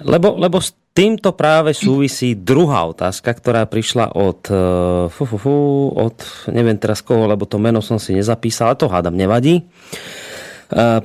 Lebo, 0.00 0.28
lebo 0.40 0.56
s 0.58 0.72
týmto 0.96 1.32
práve 1.36 1.76
súvisí 1.76 2.36
druhá 2.36 2.88
otázka, 2.88 3.32
ktorá 3.36 3.68
prišla 3.68 4.16
od... 4.16 4.40
Uh, 4.48 5.12
fu, 5.12 5.28
fu, 5.28 5.36
fu, 5.36 5.54
od 5.92 6.16
neviem 6.48 6.76
teraz 6.80 7.04
koho, 7.04 7.28
lebo 7.28 7.44
to 7.44 7.60
meno 7.60 7.84
som 7.84 8.00
si 8.00 8.16
nezapísal, 8.16 8.72
ale 8.72 8.80
to 8.80 8.88
hádam 8.88 9.16
nevadí. 9.16 9.60
E, 9.60 9.64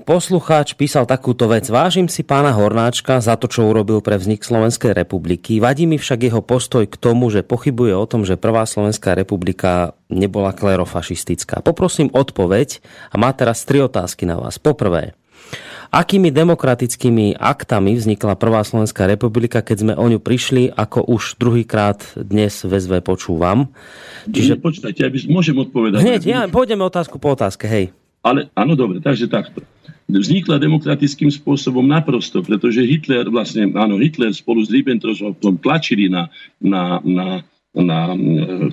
poslucháč 0.08 0.74
písal 0.80 1.04
takúto 1.04 1.52
vec. 1.52 1.68
Vážim 1.68 2.08
si 2.08 2.24
pána 2.24 2.56
Hornáčka 2.56 3.20
za 3.20 3.36
to, 3.36 3.52
čo 3.52 3.68
urobil 3.68 4.00
pre 4.00 4.16
vznik 4.16 4.42
Slovenskej 4.42 4.96
republiky. 4.96 5.60
Vadí 5.60 5.84
mi 5.84 6.00
však 6.00 6.32
jeho 6.32 6.40
postoj 6.40 6.88
k 6.88 6.96
tomu, 6.96 7.28
že 7.28 7.44
pochybuje 7.44 7.94
o 7.94 8.08
tom, 8.08 8.24
že 8.24 8.40
prvá 8.40 8.64
Slovenská 8.64 9.14
republika 9.14 9.92
nebola 10.08 10.56
klerofašistická. 10.56 11.60
Poprosím 11.60 12.08
odpoveď 12.16 12.80
a 13.12 13.16
má 13.20 13.36
teraz 13.36 13.68
tri 13.68 13.84
otázky 13.84 14.24
na 14.24 14.40
vás. 14.40 14.56
Poprvé, 14.56 15.20
akými 15.92 16.32
demokratickými 16.32 17.36
aktami 17.36 18.00
vznikla 18.00 18.40
prvá 18.40 18.64
Slovenská 18.64 19.04
republika, 19.04 19.60
keď 19.60 19.78
sme 19.84 19.94
o 20.00 20.06
ňu 20.08 20.24
prišli, 20.24 20.72
ako 20.72 21.12
už 21.12 21.36
druhýkrát 21.40 22.16
dnes 22.16 22.64
v 22.64 22.72
SV 22.72 23.04
počúvam. 23.04 23.68
Čiže... 24.32 24.64
Počkajte, 24.64 25.00
ja 25.04 25.10
by, 25.12 25.18
môžem 25.28 25.56
odpovedať. 25.60 26.00
Hneď, 26.00 26.22
ja, 26.24 26.40
pôjdeme 26.48 26.88
otázku 26.88 27.20
po 27.20 27.36
otázke, 27.36 27.68
hej. 27.68 27.92
Ale 28.28 28.52
áno, 28.60 28.76
dobre, 28.76 29.00
takže 29.00 29.32
takto. 29.32 29.64
Vznikla 30.08 30.60
demokratickým 30.60 31.32
spôsobom 31.32 31.84
naprosto, 31.84 32.44
pretože 32.44 32.84
Hitler, 32.84 33.28
vlastne, 33.28 33.72
áno, 33.76 34.00
Hitler 34.00 34.32
spolu 34.36 34.64
s 34.64 34.72
Ribbentropovom 34.72 35.60
tlačili 35.60 36.08
na, 36.08 36.32
na, 36.60 37.00
na, 37.04 37.44
na 37.76 38.16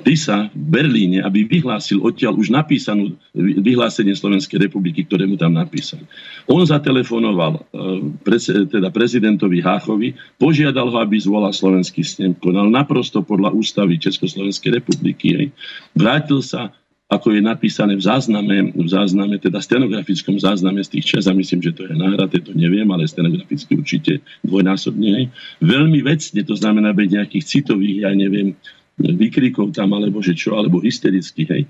Tisa 0.03 0.51
v 0.55 0.67
Berlíne, 0.79 1.27
aby 1.27 1.43
vyhlásil 1.47 2.03
odtiaľ 2.03 2.39
už 2.39 2.55
napísanú 2.55 3.19
vyhlásenie 3.35 4.15
Slovenskej 4.15 4.63
republiky, 4.63 5.07
ktoré 5.07 5.27
mu 5.27 5.35
tam 5.35 5.59
napísali. 5.59 6.07
On 6.47 6.63
zatelefonoval 6.63 7.63
e, 7.63 8.71
teda 8.71 8.95
prezidentovi 8.95 9.59
Háchovi, 9.59 10.15
požiadal 10.39 10.91
ho, 10.91 10.99
aby 11.03 11.19
zvolal 11.19 11.51
slovenský 11.51 12.07
snem, 12.07 12.35
konal 12.39 12.71
naprosto 12.71 13.27
podľa 13.27 13.55
ústavy 13.55 13.99
Československej 13.99 14.83
republiky. 14.83 15.51
Vrátil 15.99 16.43
sa 16.43 16.71
ako 17.15 17.31
je 17.31 17.41
napísané 17.41 17.95
v 17.95 18.03
zázname, 18.03 18.75
v 18.75 18.89
zázname, 18.91 19.39
teda 19.39 19.63
stenografickom 19.63 20.35
zázname 20.43 20.83
z 20.83 20.99
tých 20.99 21.07
čas, 21.15 21.31
a 21.31 21.33
myslím, 21.33 21.63
že 21.63 21.71
to 21.71 21.87
je 21.87 21.95
nahraté, 21.95 22.43
to 22.43 22.51
neviem, 22.53 22.91
ale 22.91 23.07
stenograficky 23.07 23.79
určite 23.79 24.19
dvojnásobne. 24.43 25.31
Veľmi 25.63 26.03
vecne, 26.03 26.43
to 26.43 26.59
znamená 26.59 26.91
byť 26.91 27.09
nejakých 27.15 27.45
citových, 27.47 27.99
ja 28.05 28.11
neviem, 28.11 28.59
výkrikov 28.99 29.75
tam, 29.75 29.95
alebo 29.95 30.19
že 30.23 30.35
čo, 30.35 30.59
alebo 30.59 30.83
hystericky, 30.83 31.47
hej, 31.47 31.63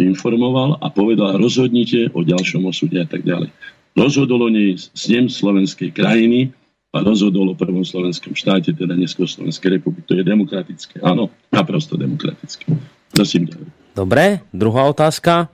informoval 0.00 0.80
a 0.80 0.88
povedal, 0.92 1.40
rozhodnite 1.40 2.12
o 2.12 2.20
ďalšom 2.24 2.64
osude 2.68 3.00
a 3.00 3.08
tak 3.08 3.24
ďalej. 3.24 3.48
Rozhodol 3.92 4.48
o 4.48 4.50
nej 4.52 4.76
snem 4.96 5.28
slovenskej 5.28 5.92
krajiny 5.92 6.52
a 6.92 7.00
rozhodol 7.00 7.52
o 7.52 7.56
prvom 7.56 7.84
slovenskom 7.84 8.36
štáte, 8.36 8.76
teda 8.76 8.92
neskôr 8.92 9.24
Slovenskej 9.24 9.80
republiky. 9.80 10.04
To 10.12 10.16
je 10.20 10.24
demokratické. 10.24 11.00
Áno, 11.00 11.32
naprosto 11.48 11.96
demokratické. 11.96 12.68
Ďalej. 13.12 13.72
Dobre, 13.92 14.40
druhá 14.56 14.88
otázka. 14.88 15.52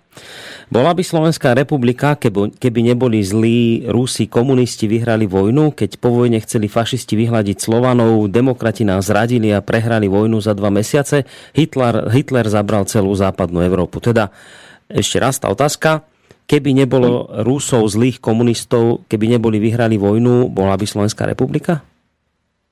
Bola 0.68 0.92
by 0.92 1.02
Slovenská 1.02 1.54
republika, 1.56 2.18
keby 2.18 2.80
neboli 2.92 3.24
zlí 3.24 3.88
Rusi 3.88 4.28
komunisti 4.28 4.84
vyhrali 4.84 5.24
vojnu, 5.24 5.72
keď 5.72 5.96
po 5.96 6.12
vojne 6.12 6.38
chceli 6.42 6.68
fašisti 6.68 7.16
vyhľadiť 7.16 7.56
Slovanov, 7.56 8.28
demokrati 8.28 8.84
nás 8.84 9.08
zradili 9.08 9.48
a 9.54 9.64
prehrali 9.64 10.06
vojnu 10.10 10.38
za 10.42 10.52
dva 10.52 10.68
mesiace, 10.68 11.24
Hitler, 11.56 12.12
Hitler 12.12 12.46
zabral 12.50 12.84
celú 12.84 13.14
západnú 13.16 13.64
Európu. 13.64 13.98
Teda 13.98 14.28
ešte 14.86 15.18
raz 15.18 15.40
tá 15.40 15.48
otázka. 15.48 16.04
Keby 16.48 16.72
nebolo 16.72 17.28
Rusov 17.44 17.84
zlých 17.92 18.24
komunistov, 18.24 19.04
keby 19.08 19.36
neboli 19.36 19.60
vyhrali 19.60 20.00
vojnu, 20.00 20.48
bola 20.48 20.80
by 20.80 20.84
Slovenská 20.88 21.28
republika? 21.28 21.84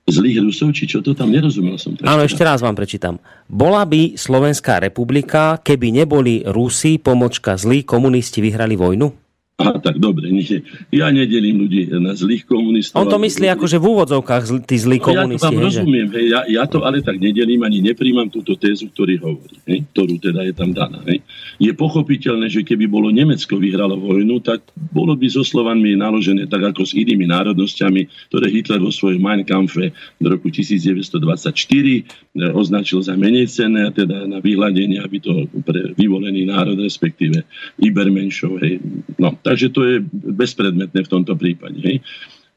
Zlých 0.07 0.39
Rusov, 0.39 0.71
či 0.71 0.87
čo 0.87 1.03
to 1.03 1.19
tam 1.19 1.35
nerozumel 1.35 1.75
som. 1.77 1.99
Áno, 2.07 2.23
ešte 2.23 2.47
raz 2.47 2.63
vám 2.63 2.79
prečítam. 2.79 3.19
Bola 3.51 3.83
by 3.83 4.15
Slovenská 4.15 4.79
republika, 4.79 5.59
keby 5.59 5.91
neboli 5.91 6.47
Rusi, 6.47 7.03
pomočka 7.03 7.59
zlí 7.59 7.83
komunisti 7.83 8.39
vyhrali 8.39 8.79
vojnu? 8.79 9.26
Aha, 9.57 9.81
tak 9.81 9.97
dobre, 9.97 10.29
nie. 10.29 10.61
Ja 10.93 11.09
nedelím 11.09 11.65
ľudí 11.65 11.89
na 11.97 12.13
zlých 12.13 12.45
komunistov. 12.45 13.01
On 13.01 13.09
to 13.09 13.17
myslí 13.17 13.49
ako, 13.49 13.65
že 13.65 13.81
v 13.81 13.89
úvodzovkách 13.89 14.69
tí 14.69 14.77
zlí 14.77 15.01
komunisti. 15.01 15.49
Ja 15.49 15.57
to 15.57 15.65
rozumiem, 15.65 16.13
hej, 16.13 16.27
ja, 16.29 16.41
ja 16.45 16.65
to 16.69 16.85
ale 16.85 17.01
tak 17.01 17.17
nedelím, 17.17 17.65
ani 17.65 17.81
nepríjmam 17.81 18.29
túto 18.29 18.53
tézu, 18.61 18.93
ktorý 18.93 19.17
hovorí, 19.17 19.57
hej, 19.65 19.89
ktorú 19.97 20.21
teda 20.21 20.45
je 20.45 20.53
tam 20.53 20.77
daná. 20.77 21.01
Hej. 21.09 21.25
Je 21.57 21.73
pochopiteľné, 21.73 22.53
že 22.53 22.69
keby 22.69 22.85
bolo 22.85 23.09
Nemecko 23.09 23.57
vyhralo 23.57 23.97
vojnu, 23.97 24.45
tak 24.45 24.61
bolo 24.93 25.17
by 25.17 25.25
so 25.33 25.41
Slovanmi 25.41 25.97
naložené 25.97 26.45
tak 26.53 26.77
ako 26.77 26.85
s 26.85 26.93
inými 26.93 27.25
národnosťami, 27.25 28.29
ktoré 28.29 28.53
Hitler 28.53 28.85
vo 28.85 28.93
svojom 28.93 29.25
Mein 29.25 29.41
Kampfe 29.41 29.89
v 30.21 30.25
roku 30.29 30.53
1924 30.53 31.17
eh, 31.17 32.05
označil 32.53 33.01
za 33.01 33.17
menej 33.17 33.49
cenné, 33.49 33.89
teda 33.89 34.29
na 34.29 34.37
vyhľadenie, 34.37 35.01
aby 35.01 35.17
to 35.17 35.49
pre 35.65 35.97
vyvolený 35.97 36.45
národ, 36.45 36.77
respektíve 36.77 37.41
Ibermenšov, 37.81 38.61
hej, 38.61 38.85
no, 39.17 39.33
Takže 39.47 39.71
to 39.71 39.81
je 39.87 40.03
bezpredmetné 40.35 41.07
v 41.07 41.13
tomto 41.13 41.39
prípade. 41.39 41.79
Hej. 41.79 42.03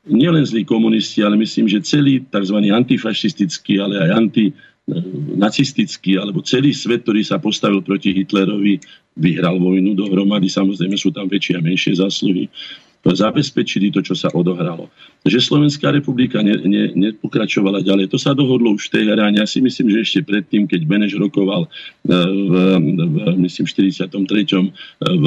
Nielen 0.09 0.41
zlí 0.41 0.65
komunisti, 0.65 1.21
ale 1.21 1.37
myslím, 1.37 1.69
že 1.69 1.85
celý 1.85 2.25
tzv. 2.33 2.57
antifašistický, 2.65 3.77
ale 3.77 4.09
aj 4.09 4.25
antinacistický, 4.25 6.17
alebo 6.17 6.41
celý 6.41 6.73
svet, 6.73 7.05
ktorý 7.05 7.21
sa 7.21 7.37
postavil 7.37 7.85
proti 7.85 8.09
Hitlerovi, 8.17 8.81
vyhral 9.21 9.61
vojnu 9.61 9.93
dohromady. 9.93 10.49
Samozrejme 10.49 10.97
sú 10.97 11.13
tam 11.13 11.29
väčšie 11.29 11.61
a 11.61 11.61
menšie 11.61 12.01
zásluhy 12.01 12.49
zabezpečili 13.03 13.95
to, 13.95 14.03
čo 14.03 14.11
sa 14.11 14.27
odohralo. 14.35 14.91
Že 15.23 15.39
Slovenská 15.39 15.91
republika 15.95 16.43
ne, 16.43 16.59
ne, 16.67 16.91
nepokračovala 16.91 17.79
ďalej, 17.79 18.11
to 18.11 18.19
sa 18.19 18.35
dohodlo 18.35 18.75
už 18.75 18.91
v 18.91 18.93
tej 18.99 19.03
hráne. 19.15 19.39
Ja 19.39 19.47
si 19.47 19.63
myslím, 19.63 19.87
že 19.95 20.03
ešte 20.03 20.19
predtým, 20.27 20.67
keď 20.67 20.81
Beneš 20.83 21.15
rokoval 21.15 21.63
e, 21.63 21.69
v, 22.11 22.53
v 22.83 23.15
myslím, 23.39 23.65
43. 23.67 24.03
E, 24.03 24.67
v, 24.99 25.25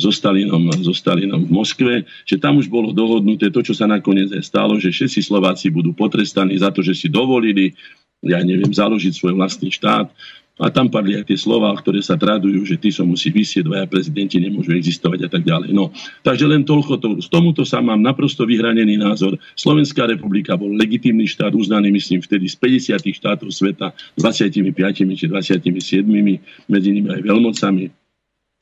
so, 0.00 0.08
Stalinom, 0.08 0.72
so 0.80 0.96
Stalinom 0.96 1.44
v 1.44 1.52
Moskve, 1.52 1.94
že 2.24 2.40
tam 2.40 2.56
už 2.56 2.72
bolo 2.72 2.96
dohodnuté 2.96 3.52
to, 3.52 3.60
čo 3.60 3.76
sa 3.76 3.84
nakoniec 3.84 4.32
aj 4.32 4.44
stalo, 4.44 4.80
že 4.80 4.88
všetci 4.88 5.20
Slováci 5.20 5.68
budú 5.68 5.92
potrestaní 5.92 6.56
za 6.56 6.72
to, 6.72 6.80
že 6.80 6.96
si 6.96 7.12
dovolili 7.12 7.76
ja 8.20 8.44
neviem, 8.44 8.68
založiť 8.68 9.16
svoj 9.16 9.32
vlastný 9.32 9.72
štát 9.72 10.12
a 10.60 10.68
tam 10.68 10.92
padli 10.92 11.16
aj 11.16 11.32
tie 11.32 11.40
slova, 11.40 11.72
ktoré 11.72 12.04
sa 12.04 12.20
tradujú, 12.20 12.68
že 12.68 12.76
ty 12.76 12.92
som 12.92 13.08
musí 13.08 13.32
vysieť, 13.32 13.64
dvaja 13.64 13.88
prezidenti 13.88 14.36
nemôžu 14.36 14.76
existovať 14.76 15.26
a 15.26 15.28
tak 15.32 15.42
ďalej. 15.48 15.72
No, 15.72 15.88
takže 16.20 16.44
len 16.44 16.68
toľko. 16.68 16.92
To, 17.00 17.08
z 17.24 17.28
tomuto 17.32 17.64
sa 17.64 17.80
mám 17.80 18.04
naprosto 18.04 18.44
vyhranený 18.44 19.00
názor. 19.00 19.40
Slovenská 19.56 20.04
republika 20.04 20.60
bol 20.60 20.76
legitímny 20.76 21.24
štát, 21.24 21.56
uznaný 21.56 21.88
myslím 21.96 22.20
vtedy 22.20 22.44
z 22.44 22.60
50 22.60 23.00
štátov 23.00 23.48
sveta, 23.48 23.96
25 24.20 24.68
či 25.16 25.26
27, 25.26 26.04
medzi 26.68 26.88
nimi 26.92 27.08
aj 27.08 27.20
veľmocami 27.24 28.00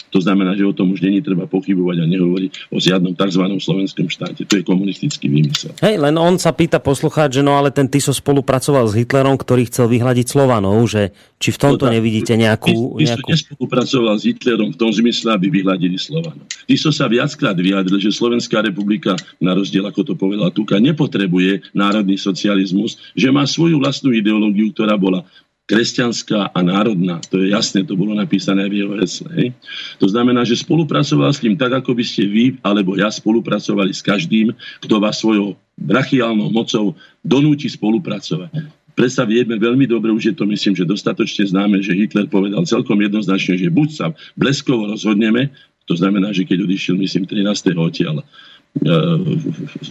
to 0.08 0.18
znamená, 0.20 0.56
že 0.56 0.64
o 0.64 0.72
tom 0.72 0.92
už 0.92 1.04
není 1.04 1.20
treba 1.20 1.44
pochybovať 1.44 1.96
a 2.02 2.06
nehovoriť 2.08 2.50
o 2.72 2.78
žiadnom 2.80 3.14
tzv. 3.14 3.44
slovenskom 3.60 4.08
štáte. 4.08 4.48
To 4.48 4.54
je 4.58 4.64
komunistický 4.64 5.28
vymysel. 5.28 5.76
Hej, 5.84 6.00
len 6.00 6.14
on 6.16 6.40
sa 6.40 6.52
pýta 6.52 6.80
poslucháč, 6.80 7.40
že 7.40 7.42
no 7.44 7.56
ale 7.56 7.68
ten 7.68 7.86
Tiso 7.86 8.10
spolupracoval 8.12 8.88
s 8.88 8.96
Hitlerom, 8.96 9.36
ktorý 9.36 9.68
chcel 9.68 9.86
vyhľadiť 9.92 10.26
Slovanov, 10.28 10.80
že 10.88 11.12
či 11.38 11.54
v 11.54 11.58
tomto 11.60 11.86
no, 11.86 11.92
nevidíte 11.94 12.34
nejakú... 12.34 12.98
Tiso 12.98 13.20
nejakú... 13.20 13.28
nespolupracoval 13.30 14.14
s 14.18 14.24
Hitlerom 14.26 14.74
v 14.74 14.78
tom 14.80 14.90
zmysle, 14.90 15.36
aby 15.36 15.46
vyhľadili 15.52 15.96
Slovanov. 16.00 16.44
Tiso 16.64 16.90
sa 16.90 17.06
viackrát 17.06 17.54
vyjadril, 17.54 18.00
že 18.00 18.10
Slovenská 18.10 18.64
republika, 18.64 19.14
na 19.38 19.52
rozdiel 19.54 19.84
ako 19.86 20.00
to 20.02 20.14
povedala 20.16 20.48
Tuka, 20.50 20.80
nepotrebuje 20.80 21.72
národný 21.76 22.16
socializmus, 22.16 22.98
že 23.12 23.28
má 23.28 23.44
svoju 23.44 23.78
vlastnú 23.78 24.10
ideológiu, 24.16 24.72
ktorá 24.72 24.96
bola 24.96 25.22
kresťanská 25.68 26.56
a 26.56 26.60
národná. 26.64 27.20
To 27.28 27.44
je 27.44 27.52
jasné, 27.52 27.84
to 27.84 27.92
bolo 27.92 28.16
napísané 28.16 28.64
v 28.72 28.82
jeho 28.82 28.96
hesle. 28.96 29.28
Hej. 29.36 29.48
To 30.00 30.08
znamená, 30.08 30.40
že 30.48 30.56
spolupracoval 30.56 31.28
s 31.28 31.44
tým 31.44 31.60
tak, 31.60 31.76
ako 31.76 31.92
by 31.92 32.04
ste 32.08 32.24
vy 32.24 32.44
alebo 32.64 32.96
ja 32.96 33.12
spolupracovali 33.12 33.92
s 33.92 34.00
každým, 34.00 34.56
kto 34.80 34.94
vás 34.96 35.20
svojou 35.20 35.60
brachiálnou 35.76 36.48
mocou 36.48 36.96
donúti 37.20 37.68
spolupracovať. 37.68 38.50
Predsa 38.96 39.22
vieme 39.28 39.54
veľmi 39.60 39.86
dobre, 39.86 40.10
už 40.10 40.32
je 40.32 40.34
to 40.34 40.42
myslím, 40.48 40.74
že 40.74 40.88
dostatočne 40.88 41.46
známe, 41.46 41.78
že 41.78 41.94
Hitler 41.94 42.26
povedal 42.26 42.66
celkom 42.66 42.98
jednoznačne, 42.98 43.54
že 43.54 43.70
buď 43.70 43.88
sa 43.94 44.06
bleskovo 44.34 44.90
rozhodneme, 44.90 45.54
to 45.86 45.94
znamená, 45.94 46.34
že 46.34 46.44
keď 46.44 46.66
odišiel, 46.66 46.98
myslím, 46.98 47.24
13. 47.24 47.78
odtiaľ 47.78 48.26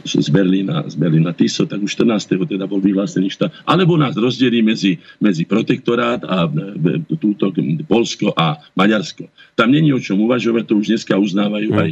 z 0.07 0.29
Berlína, 0.29 0.87
z 0.87 0.95
Berlína 0.95 1.33
Tiso, 1.33 1.65
tak 1.67 1.83
už 1.83 1.91
14. 1.99 2.47
teda 2.47 2.65
bol 2.69 2.79
vyhlásený 2.79 3.29
štát. 3.35 3.51
Alebo 3.67 3.99
nás 3.99 4.15
rozdelí 4.15 4.63
medzi, 4.63 5.01
medzi 5.19 5.43
protektorát 5.43 6.23
a 6.23 6.47
e, 6.47 7.03
túto 7.19 7.51
Polsko 7.83 8.31
a 8.31 8.57
Maďarsko. 8.79 9.27
Tam 9.59 9.71
není 9.71 9.91
o 9.91 9.99
čom 9.99 10.23
uvažovať, 10.23 10.63
to 10.63 10.79
už 10.79 10.87
dneska 10.95 11.19
uznávajú 11.19 11.69
hm. 11.73 11.79
aj 11.79 11.89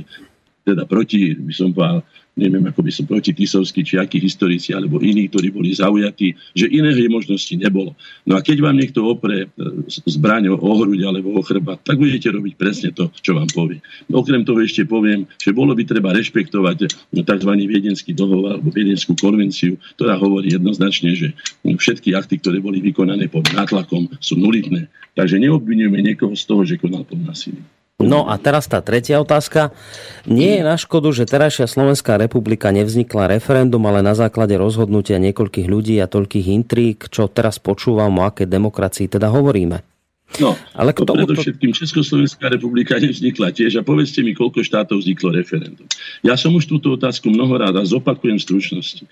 teda 0.65 0.83
proti, 0.89 1.37
by 1.37 1.53
som 1.53 1.69
povedal, 1.75 2.01
neviem, 2.35 2.67
ako 2.67 2.83
by 2.83 2.91
som 2.91 3.07
proti 3.07 3.31
Tisovský, 3.31 3.81
či 3.87 3.95
akí 3.95 4.19
historici, 4.19 4.75
alebo 4.75 4.99
iní, 4.99 5.31
ktorí 5.31 5.55
boli 5.55 5.71
zaujatí, 5.71 6.35
že 6.51 6.67
iného 6.67 7.07
možnosti 7.07 7.55
nebolo. 7.55 7.95
No 8.27 8.35
a 8.35 8.43
keď 8.43 8.59
vám 8.59 8.75
niekto 8.75 9.07
opre 9.07 9.47
e, 9.47 9.47
zbraň 10.05 10.51
o 10.51 10.59
hruď 10.59 11.07
alebo 11.07 11.31
o 11.31 11.41
chrbát, 11.41 11.79
tak 11.81 11.95
budete 11.95 12.27
robiť 12.27 12.53
presne 12.59 12.89
to, 12.91 13.07
čo 13.23 13.39
vám 13.39 13.47
povie. 13.55 13.79
Okrem 14.11 14.43
toho 14.43 14.59
ešte 14.59 14.83
poviem, 14.83 15.23
že 15.39 15.55
bolo 15.55 15.71
by 15.71 15.87
treba 15.87 16.11
rešpektovať 16.11 16.91
tzv. 17.15 17.51
viedenský 17.65 18.11
dohovor 18.11 18.59
alebo 18.59 18.69
viedenskú 18.71 19.15
konvenciu, 19.15 19.79
ktorá 19.95 20.19
hovorí 20.19 20.51
jednoznačne, 20.51 21.15
že 21.15 21.31
všetky 21.63 22.13
akty, 22.13 22.43
ktoré 22.43 22.59
boli 22.59 22.83
vykonané 22.83 23.31
pod 23.31 23.47
nátlakom, 23.55 24.11
sú 24.19 24.35
nulitné. 24.35 24.91
Takže 25.15 25.39
neobvinujeme 25.39 26.03
niekoho 26.03 26.35
z 26.35 26.43
toho, 26.43 26.67
že 26.67 26.75
konal 26.75 27.07
pod 27.07 27.23
násilím. 27.23 27.63
No 27.95 28.27
a 28.27 28.35
teraz 28.35 28.67
tá 28.67 28.83
tretia 28.83 29.23
otázka. 29.23 29.71
Nie 30.27 30.59
je 30.59 30.63
na 30.67 30.75
škodu, 30.75 31.15
že 31.15 31.23
terajšia 31.23 31.63
Slovenská 31.63 32.19
republika 32.19 32.67
nevznikla 32.67 33.31
referendum, 33.31 33.79
ale 33.87 34.03
na 34.03 34.11
základe 34.11 34.59
rozhodnutia 34.59 35.15
niekoľkých 35.15 35.67
ľudí 35.71 35.95
a 36.03 36.11
toľkých 36.11 36.47
intrík, 36.51 37.07
čo 37.07 37.31
teraz 37.31 37.55
počúvam, 37.55 38.19
o 38.19 38.27
aké 38.27 38.43
demokracii 38.43 39.07
teda 39.07 39.31
hovoríme. 39.31 39.79
No, 40.43 40.59
ale 40.75 40.91
k 40.91 41.07
tomu... 41.07 41.23
predovšetkým 41.23 41.71
Československá 41.71 42.51
republika 42.51 42.99
nevznikla 42.99 43.55
tiež 43.55 43.79
a 43.79 43.87
povedzte 43.87 44.19
mi, 44.27 44.35
koľko 44.35 44.59
štátov 44.67 44.99
vzniklo 44.99 45.31
referendum. 45.31 45.87
Ja 46.19 46.35
som 46.35 46.51
už 46.51 46.67
túto 46.67 46.91
otázku 46.99 47.31
mnoho 47.31 47.55
rád 47.55 47.79
a 47.79 47.87
zopakujem 47.87 48.35
v 48.35 48.43
stručnosti 48.43 49.07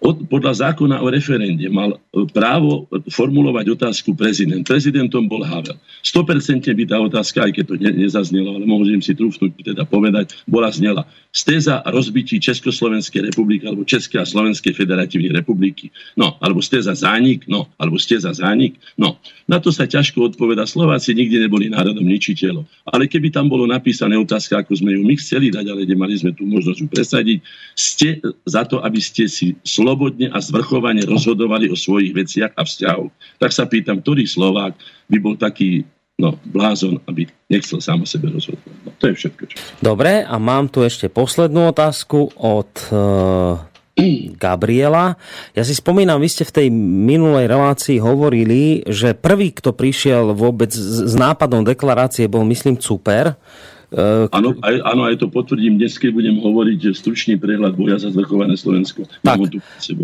od, 0.00 0.24
podľa 0.32 0.72
zákona 0.72 1.04
o 1.04 1.12
referende 1.12 1.68
mal 1.68 1.92
e, 1.92 2.24
právo 2.32 2.88
formulovať 3.12 3.76
otázku 3.76 4.16
prezident. 4.16 4.64
Prezidentom 4.64 5.28
bol 5.28 5.44
Havel. 5.44 5.76
100% 6.00 6.72
by 6.72 6.84
tá 6.88 6.96
otázka, 6.96 7.44
aj 7.44 7.52
keď 7.52 7.64
to 7.68 7.74
ne, 7.76 7.92
nezaznelo, 8.08 8.56
ale 8.56 8.64
môžem 8.64 9.04
si 9.04 9.12
trúfnuť 9.12 9.60
teda 9.60 9.84
povedať, 9.84 10.40
bola 10.48 10.72
znela. 10.72 11.04
Stéza 11.36 11.84
rozbití 11.84 12.40
Československej 12.40 13.28
republiky 13.28 13.68
alebo 13.68 13.84
Českej 13.84 14.24
a 14.24 14.26
Slovenskej 14.26 14.72
federatívnej 14.72 15.36
republiky. 15.36 15.92
No, 16.16 16.40
alebo 16.40 16.64
stéza 16.64 16.96
zánik, 16.96 17.44
no, 17.44 17.68
alebo 17.76 18.00
stéza 18.00 18.32
zánik, 18.32 18.80
no. 18.96 19.20
Na 19.44 19.60
to 19.60 19.68
sa 19.68 19.84
ťažko 19.84 20.32
odpoveda. 20.32 20.64
Slováci 20.64 21.12
nikdy 21.12 21.44
neboli 21.44 21.68
národom 21.68 22.08
ničiteľov. 22.08 22.64
Ale 22.88 23.04
keby 23.04 23.28
tam 23.34 23.52
bolo 23.52 23.68
napísané 23.68 24.16
otázka, 24.16 24.64
ako 24.64 24.80
sme 24.80 24.96
ju 24.96 25.04
my 25.04 25.14
chceli 25.20 25.52
dať, 25.52 25.66
ale 25.68 25.84
nemali 25.84 26.16
sme 26.16 26.32
tu 26.32 26.48
možnosť 26.48 26.78
ju 26.80 26.86
presadiť, 26.88 27.38
ste 27.76 28.08
za 28.48 28.64
to, 28.64 28.80
aby 28.80 28.98
ste 29.02 29.28
si 29.28 29.52
Slo- 29.66 29.89
slobodne 29.90 30.30
a 30.30 30.38
zvrchovane 30.38 31.02
rozhodovali 31.02 31.66
o 31.66 31.74
svojich 31.74 32.14
veciach 32.14 32.54
a 32.54 32.62
vzťahoch. 32.62 33.10
Tak 33.42 33.50
sa 33.50 33.66
pýtam, 33.66 33.98
ktorý 33.98 34.22
Slovák 34.22 34.78
by 35.10 35.18
bol 35.18 35.34
taký 35.34 35.82
no, 36.14 36.38
blázon, 36.46 37.02
aby 37.10 37.26
nechcel 37.50 37.82
sám 37.82 38.06
o 38.06 38.06
sebe 38.06 38.30
rozhodovať. 38.30 38.76
No, 38.86 38.94
to 39.02 39.10
je 39.10 39.14
všetko. 39.18 39.42
Čo... 39.50 39.54
Dobre, 39.82 40.22
a 40.22 40.38
mám 40.38 40.70
tu 40.70 40.86
ešte 40.86 41.10
poslednú 41.10 41.74
otázku 41.74 42.38
od 42.38 42.70
uh, 42.94 43.58
Gabriela. 44.46 45.18
Ja 45.58 45.66
si 45.66 45.74
spomínam, 45.74 46.22
vy 46.22 46.30
ste 46.30 46.46
v 46.46 46.54
tej 46.54 46.66
minulej 47.10 47.50
relácii 47.50 47.98
hovorili, 47.98 48.86
že 48.86 49.18
prvý, 49.18 49.50
kto 49.50 49.74
prišiel 49.74 50.38
vôbec 50.38 50.70
s 50.70 51.18
nápadom 51.18 51.66
deklarácie, 51.66 52.30
bol, 52.30 52.46
myslím, 52.46 52.78
Super 52.78 53.34
Eh, 53.34 53.79
áno, 54.30 54.54
aj, 54.62 54.74
áno, 54.86 55.02
aj 55.10 55.18
to 55.18 55.26
potvrdím 55.26 55.74
dnes, 55.74 55.98
keď 55.98 56.14
budem 56.14 56.36
hovoriť 56.38 56.78
že 56.78 56.92
stručný 56.94 57.34
prehľad 57.34 57.74
boja 57.74 57.98
za 57.98 58.14
zvrchované 58.14 58.54
Slovensko. 58.54 59.10
Tak, 59.26 59.50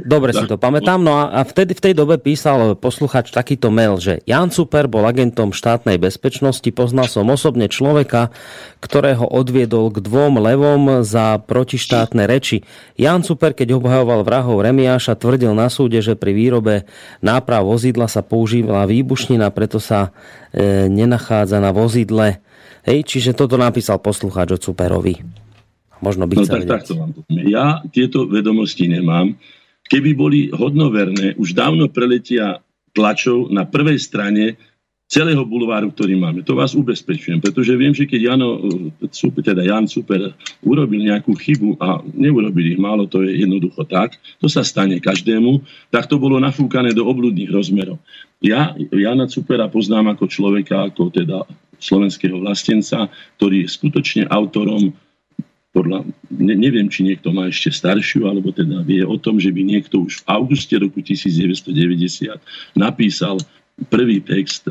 dobre 0.03 0.35
tak. 0.35 0.43
si 0.43 0.45
to 0.51 0.59
pamätám. 0.59 0.99
No 0.99 1.15
a 1.15 1.41
vtedy 1.47 1.79
v 1.79 1.85
tej 1.91 1.95
dobe 1.95 2.19
písal 2.19 2.75
posluchač 2.75 3.31
takýto 3.31 3.71
mail, 3.71 4.03
že 4.03 4.19
Jan 4.27 4.51
Super 4.51 4.91
bol 4.91 5.07
agentom 5.07 5.55
štátnej 5.55 6.03
bezpečnosti, 6.03 6.67
poznal 6.75 7.07
som 7.07 7.31
osobne 7.31 7.71
človeka, 7.71 8.35
ktorého 8.83 9.23
odviedol 9.23 9.95
k 9.95 10.03
dvom 10.03 10.43
levom 10.43 11.07
za 11.07 11.39
protištátne 11.39 12.27
reči. 12.27 12.67
Jan 12.99 13.23
Super, 13.23 13.55
keď 13.55 13.79
obhajoval 13.79 14.27
vrahov 14.27 14.67
Remiáša, 14.67 15.15
tvrdil 15.15 15.55
na 15.55 15.71
súde, 15.71 16.03
že 16.03 16.19
pri 16.19 16.35
výrobe 16.35 16.91
náprav 17.23 17.63
vozidla 17.63 18.11
sa 18.11 18.27
používala 18.27 18.91
výbušnina, 18.91 19.47
preto 19.55 19.79
sa 19.79 20.11
e, 20.51 20.91
nenachádza 20.91 21.63
na 21.63 21.71
vozidle. 21.71 22.43
Hej, 22.87 23.03
čiže 23.03 23.35
toto 23.35 23.59
napísal 23.59 23.99
poslucháč 23.99 24.55
od 24.55 24.63
Superovi. 24.63 25.19
Možno 25.99 26.31
by 26.31 26.35
no, 26.39 26.47
tak, 26.47 26.87
vám 26.95 27.11
Ja 27.51 27.83
tieto 27.91 28.31
vedomosti 28.31 28.87
nemám. 28.87 29.35
Keby 29.91 30.11
boli 30.15 30.41
hodnoverné, 30.55 31.35
už 31.35 31.57
dávno 31.57 31.91
preletia 31.91 32.63
tlačov 32.95 33.51
na 33.51 33.67
prvej 33.67 33.99
strane 33.99 34.55
celého 35.07 35.47
bulváru, 35.47 35.95
ktorý 35.95 36.19
máme. 36.19 36.43
To 36.43 36.59
vás 36.59 36.75
ubezpečujem, 36.75 37.39
pretože 37.39 37.79
viem, 37.79 37.95
že 37.95 38.11
keď 38.11 38.35
Jano, 38.35 38.59
teda 39.39 39.63
Jan 39.63 39.87
Super 39.87 40.35
urobil 40.67 41.07
nejakú 41.07 41.31
chybu 41.39 41.79
a 41.79 42.03
neurobil 42.11 42.75
ich 42.75 42.81
málo, 42.83 43.07
to 43.07 43.23
je 43.23 43.39
jednoducho 43.39 43.87
tak, 43.87 44.19
to 44.43 44.51
sa 44.51 44.67
stane 44.67 44.99
každému, 44.99 45.63
tak 45.95 46.11
to 46.11 46.19
bolo 46.19 46.43
nafúkané 46.43 46.91
do 46.91 47.07
obludných 47.07 47.55
rozmerov. 47.55 48.03
Ja 48.43 48.75
Jana 48.91 49.31
Supera 49.31 49.71
poznám 49.71 50.19
ako 50.19 50.27
človeka, 50.27 50.91
ako 50.91 51.15
teda 51.15 51.47
slovenského 51.79 52.37
vlastenca, 52.41 53.09
ktorý 53.41 53.65
je 53.65 53.69
skutočne 53.73 54.23
autorom 54.29 54.95
podľa, 55.77 56.09
ne, 56.33 56.55
neviem, 56.57 56.89
či 56.89 57.05
niekto 57.05 57.37
má 57.37 57.53
ešte 57.53 57.69
staršiu, 57.69 58.25
alebo 58.25 58.49
teda 58.49 58.81
vie 58.81 59.05
o 59.05 59.21
tom, 59.21 59.37
že 59.37 59.53
by 59.53 59.61
niekto 59.61 60.09
už 60.09 60.25
v 60.25 60.33
auguste 60.33 60.73
roku 60.81 61.05
1990 61.05 61.69
napísal 62.73 63.37
prvý 63.93 64.25
text, 64.25 64.65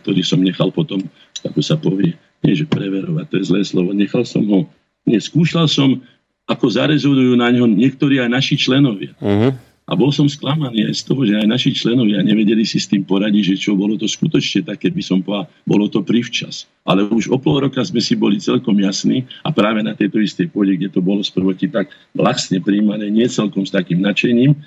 ktorý 0.00 0.20
som 0.24 0.40
nechal 0.40 0.72
potom, 0.72 1.04
ako 1.44 1.60
sa 1.60 1.76
povie, 1.76 2.16
nie 2.40 2.56
že 2.56 2.64
preverovať, 2.64 3.24
to 3.28 3.36
je 3.36 3.48
zlé 3.52 3.60
slovo, 3.68 3.92
nechal 3.92 4.24
som 4.24 4.48
ho, 4.48 4.64
neskúšal 5.04 5.68
som, 5.68 6.00
ako 6.48 6.66
zarezonujú 6.72 7.36
na 7.36 7.52
ňo 7.52 7.68
niektorí 7.68 8.22
aj 8.22 8.30
naši 8.32 8.54
členovia. 8.56 9.12
Uh-huh. 9.20 9.52
A 9.86 9.94
bol 9.94 10.10
som 10.10 10.26
sklamaný 10.26 10.90
aj 10.90 10.98
z 10.98 11.02
toho, 11.06 11.22
že 11.22 11.38
aj 11.38 11.46
naši 11.46 11.70
členovia 11.70 12.18
nevedeli 12.18 12.66
si 12.66 12.82
s 12.82 12.90
tým 12.90 13.06
poradiť, 13.06 13.54
že 13.54 13.70
čo 13.70 13.78
bolo 13.78 13.94
to 13.94 14.10
skutočne 14.10 14.66
také, 14.66 14.90
by 14.90 14.98
som 14.98 15.22
povedal, 15.22 15.46
bolo 15.62 15.86
to 15.86 16.02
privčas. 16.02 16.66
Ale 16.82 17.06
už 17.06 17.30
o 17.30 17.38
pol 17.38 17.62
roka 17.62 17.78
sme 17.86 18.02
si 18.02 18.18
boli 18.18 18.42
celkom 18.42 18.74
jasní 18.82 19.22
a 19.46 19.54
práve 19.54 19.86
na 19.86 19.94
tejto 19.94 20.18
istej 20.18 20.50
pôde, 20.50 20.74
kde 20.74 20.90
to 20.90 20.98
bolo 20.98 21.22
sprvoti 21.22 21.70
tak 21.70 21.94
vlastne 22.18 22.58
príjmané, 22.58 23.06
nie 23.14 23.30
celkom 23.30 23.62
s 23.62 23.70
takým 23.70 24.02
nadšením, 24.02 24.58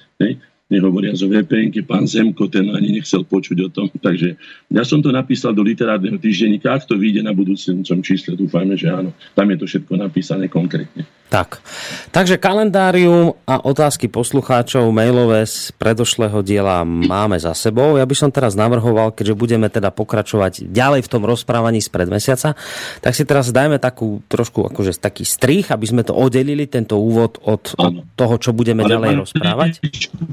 nehovoria 0.69 1.17
o 1.17 1.27
vpn 1.27 1.73
pán 1.84 2.05
Zemko, 2.05 2.45
ten 2.47 2.69
ani 2.69 3.01
nechcel 3.01 3.25
počuť 3.25 3.58
o 3.65 3.69
tom. 3.73 3.89
Takže 3.89 4.38
ja 4.69 4.86
som 4.86 5.01
to 5.01 5.10
napísal 5.10 5.51
do 5.51 5.65
literárneho 5.65 6.21
týždenníka, 6.21 6.77
ak 6.77 6.86
to 6.86 6.95
vyjde 6.95 7.25
na 7.25 7.34
budúcom 7.34 7.99
čísle, 8.05 8.38
dúfajme, 8.38 8.77
že 8.77 8.88
áno. 8.93 9.12
Tam 9.34 9.49
je 9.49 9.58
to 9.58 9.65
všetko 9.65 9.93
napísané 9.97 10.45
konkrétne. 10.45 11.10
Tak. 11.29 11.62
Takže 12.10 12.41
kalendárium 12.41 13.38
a 13.45 13.62
otázky 13.62 14.10
poslucháčov 14.10 14.89
mailové 14.89 15.45
z 15.45 15.69
predošlého 15.77 16.41
diela 16.41 16.82
máme 16.82 17.38
za 17.38 17.53
sebou. 17.53 18.01
Ja 18.01 18.05
by 18.10 18.15
som 18.17 18.34
teraz 18.34 18.58
navrhoval, 18.58 19.13
keďže 19.13 19.38
budeme 19.38 19.69
teda 19.69 19.93
pokračovať 19.93 20.65
ďalej 20.73 21.05
v 21.05 21.12
tom 21.12 21.21
rozprávaní 21.29 21.86
z 21.86 21.89
mesiaca, 22.10 22.58
tak 22.97 23.13
si 23.13 23.29
teraz 23.29 23.53
dajme 23.53 23.77
takú 23.77 24.25
trošku 24.25 24.73
akože 24.73 24.97
taký 24.97 25.21
strich, 25.21 25.69
aby 25.69 25.86
sme 25.86 26.01
to 26.01 26.17
oddelili, 26.17 26.65
tento 26.65 26.97
úvod 26.97 27.38
od, 27.45 27.77
od 27.77 27.93
toho, 28.17 28.36
čo 28.41 28.49
budeme 28.49 28.82
Ale 28.82 28.97
ďalej 28.97 29.13
rozprávať. 29.21 29.71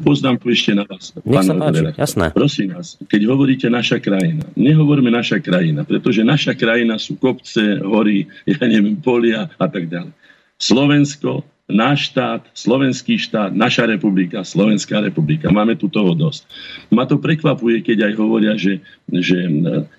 Poznám 0.01 0.26
tu 0.35 0.51
ešte 0.51 0.75
na 0.75 0.83
vás. 0.83 1.15
Nech 1.23 1.47
sa 1.47 1.55
páči, 1.55 1.95
jasné. 1.95 2.27
Prosím 2.35 2.75
vás, 2.75 2.99
keď 3.07 3.23
hovoríte 3.31 3.71
naša 3.71 4.03
krajina, 4.03 4.43
nehovorme 4.59 5.15
naša 5.15 5.39
krajina, 5.39 5.87
pretože 5.87 6.27
naša 6.27 6.59
krajina 6.59 6.99
sú 6.99 7.15
kopce, 7.15 7.79
hory, 7.87 8.27
ja 8.51 8.67
neviem, 8.67 8.99
polia 8.99 9.47
a 9.55 9.67
tak 9.71 9.87
ďalej. 9.87 10.11
Slovensko, 10.59 11.47
náš 11.67 12.15
štát, 12.15 12.47
slovenský 12.55 13.19
štát, 13.19 13.51
naša 13.53 13.91
republika, 13.91 14.47
Slovenská 14.47 15.03
republika. 15.03 15.51
Máme 15.51 15.75
tu 15.75 15.91
toho 15.91 16.15
dosť. 16.15 16.47
Ma 16.95 17.05
to 17.07 17.19
prekvapuje, 17.19 17.83
keď 17.83 18.11
aj 18.11 18.15
hovoria, 18.19 18.55
že, 18.55 18.79
že 19.11 19.47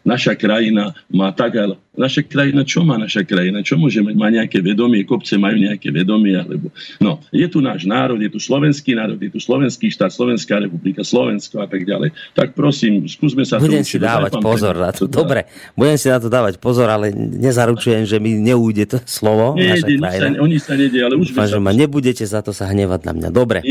naša 0.07 0.33
krajina 0.39 0.95
má 1.11 1.31
tak, 1.35 1.59
Naša 1.97 2.21
krajina, 2.29 2.61
čo 2.61 2.85
má 2.85 2.93
naša 3.01 3.25
krajina? 3.25 3.65
Čo 3.65 3.81
môže 3.81 4.05
mať? 4.05 4.13
Má 4.13 4.29
nejaké 4.29 4.61
vedomie, 4.61 5.01
kopce 5.01 5.33
majú 5.41 5.57
nejaké 5.57 5.89
vedomie, 5.89 6.37
alebo... 6.37 6.69
No, 7.01 7.17
je 7.33 7.49
tu 7.49 7.57
náš 7.57 7.89
národ, 7.89 8.21
je 8.21 8.29
tu 8.29 8.37
slovenský 8.37 8.93
národ, 8.93 9.17
je 9.17 9.33
tu 9.33 9.41
slovenský 9.41 9.89
štát, 9.89 10.13
Slovenská 10.13 10.61
republika, 10.61 11.01
Slovensko 11.01 11.57
a 11.57 11.65
tak 11.65 11.89
ďalej. 11.89 12.13
Tak 12.37 12.53
prosím, 12.53 13.09
skúsme 13.09 13.41
sa... 13.49 13.57
Budem 13.57 13.81
si 13.81 13.97
dávať 13.97 14.37
pozor 14.37 14.77
na 14.77 14.93
to. 14.93 15.09
Dobre, 15.09 15.49
budem 15.73 15.97
si 15.97 16.05
na 16.05 16.21
to 16.21 16.29
dávať 16.29 16.61
pozor, 16.61 16.85
ale 16.85 17.09
nezaručujem, 17.17 18.05
že 18.05 18.21
mi 18.21 18.37
neújde 18.37 18.93
to 18.93 18.97
slovo. 19.09 19.57
Nejde, 19.57 19.97
sa, 19.97 20.37
oni 20.37 20.57
sa 20.61 20.77
nedie, 20.77 21.01
ale 21.01 21.17
už 21.17 21.33
Dúfam, 21.33 21.49
že 21.49 21.57
ma 21.57 21.73
nebudete 21.73 22.29
za 22.29 22.45
to 22.45 22.53
sa 22.53 22.69
hnevať 22.69 23.01
na 23.09 23.13
mňa. 23.17 23.29
Dobre, 23.33 23.65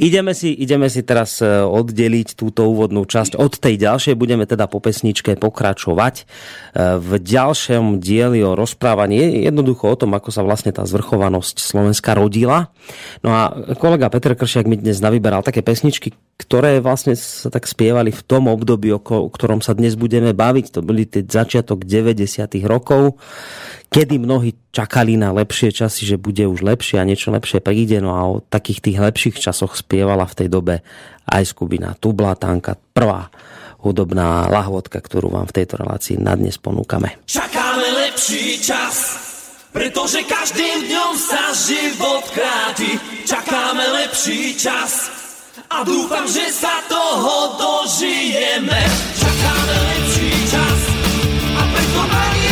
ideme 0.00 0.32
si, 0.32 0.56
ideme 0.56 0.88
si 0.88 1.04
teraz 1.04 1.44
e, 1.44 1.60
oddeliť 1.60 2.40
túto 2.40 2.64
úvodnú 2.72 3.04
časť 3.04 3.36
od 3.36 3.52
tej 3.60 3.76
ďalšej. 3.76 4.16
Budeme 4.16 4.48
teda 4.48 4.64
po 4.64 4.80
pesničke 4.80 5.36
pokračovať 5.36 6.14
e, 6.16 6.24
v 6.96 7.10
ďalšej 7.20 7.65
ďalšom 7.66 7.98
dieli 7.98 8.46
o 8.46 8.54
rozprávaní 8.54 9.42
jednoducho 9.42 9.90
o 9.90 9.98
tom, 9.98 10.14
ako 10.14 10.30
sa 10.30 10.46
vlastne 10.46 10.70
tá 10.70 10.86
zvrchovanosť 10.86 11.58
Slovenska 11.58 12.14
rodila. 12.14 12.70
No 13.26 13.34
a 13.34 13.50
kolega 13.74 14.06
Peter 14.06 14.38
Kršiak 14.38 14.70
mi 14.70 14.78
dnes 14.78 15.02
navyberal 15.02 15.42
také 15.42 15.66
pesničky, 15.66 16.14
ktoré 16.38 16.78
vlastne 16.78 17.18
sa 17.18 17.50
tak 17.50 17.66
spievali 17.66 18.14
v 18.14 18.22
tom 18.22 18.46
období, 18.46 18.94
o 18.94 19.02
ktorom 19.02 19.58
sa 19.58 19.74
dnes 19.74 19.98
budeme 19.98 20.30
baviť. 20.30 20.78
To 20.78 20.80
boli 20.86 21.10
tie 21.10 21.26
začiatok 21.26 21.82
90. 21.82 22.46
rokov, 22.70 23.18
kedy 23.90 24.22
mnohí 24.22 24.54
čakali 24.70 25.18
na 25.18 25.34
lepšie 25.34 25.74
časy, 25.74 26.06
že 26.06 26.22
bude 26.22 26.46
už 26.46 26.62
lepšie 26.62 27.02
a 27.02 27.08
niečo 27.08 27.34
lepšie 27.34 27.58
príde. 27.58 27.98
No 27.98 28.14
a 28.14 28.22
o 28.30 28.34
takých 28.46 28.78
tých 28.78 28.98
lepších 29.02 29.36
časoch 29.42 29.74
spievala 29.74 30.22
v 30.30 30.36
tej 30.38 30.48
dobe 30.54 30.86
aj 31.26 31.42
skupina 31.42 31.98
Tublatanka, 31.98 32.78
prvá 32.94 33.26
hudobná 33.86 34.50
lahvodka, 34.50 34.98
ktorú 34.98 35.30
vám 35.30 35.46
v 35.46 35.62
tejto 35.62 35.78
relácii 35.78 36.18
na 36.18 36.34
dnes 36.34 36.58
ponúkame. 36.58 37.22
Čakáme 37.30 37.86
lepší 38.06 38.58
čas, 38.58 39.14
pretože 39.70 40.26
každým 40.26 40.90
dňom 40.90 41.12
sa 41.14 41.54
život 41.54 42.26
kráti. 42.34 42.98
Čakáme 43.22 43.86
lepší 44.02 44.58
čas 44.58 45.06
a 45.70 45.86
dúfam, 45.86 46.26
že 46.26 46.50
sa 46.50 46.82
toho 46.90 47.54
dožijeme. 47.54 48.82
Čakáme 49.22 49.76
lepší 49.94 50.30
čas 50.50 50.78
a 51.54 51.62
preto 51.70 52.00
ani 52.02 52.45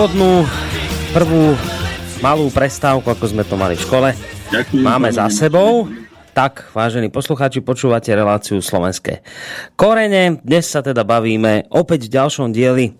úvodnú 0.00 0.48
prvú 1.12 1.52
malú 2.24 2.48
prestávku, 2.48 3.04
ako 3.04 3.36
sme 3.36 3.44
to 3.44 3.52
mali 3.52 3.76
v 3.76 3.84
škole, 3.84 4.08
Ďakujem, 4.48 4.80
máme 4.80 5.12
za 5.12 5.28
sebou. 5.28 5.92
Tak, 6.32 6.72
vážení 6.72 7.12
poslucháči, 7.12 7.60
počúvate 7.60 8.08
reláciu 8.16 8.64
slovenské 8.64 9.20
korene. 9.76 10.40
Dnes 10.40 10.72
sa 10.72 10.80
teda 10.80 11.04
bavíme 11.04 11.68
opäť 11.68 12.08
v 12.08 12.16
ďalšom 12.16 12.48
dieli 12.48 12.96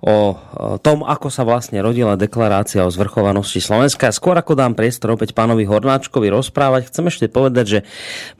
o 0.00 0.32
tom, 0.80 1.04
ako 1.04 1.28
sa 1.28 1.44
vlastne 1.44 1.78
rodila 1.84 2.16
deklarácia 2.16 2.82
o 2.82 2.90
zvrchovanosti 2.90 3.60
Slovenska. 3.60 4.08
Skôr 4.10 4.34
ako 4.40 4.56
dám 4.56 4.72
priestor 4.72 5.12
opäť 5.12 5.36
pánovi 5.36 5.68
Hornáčkovi 5.68 6.32
rozprávať, 6.32 6.88
chcem 6.88 7.04
ešte 7.06 7.26
povedať, 7.28 7.64
že 7.68 7.78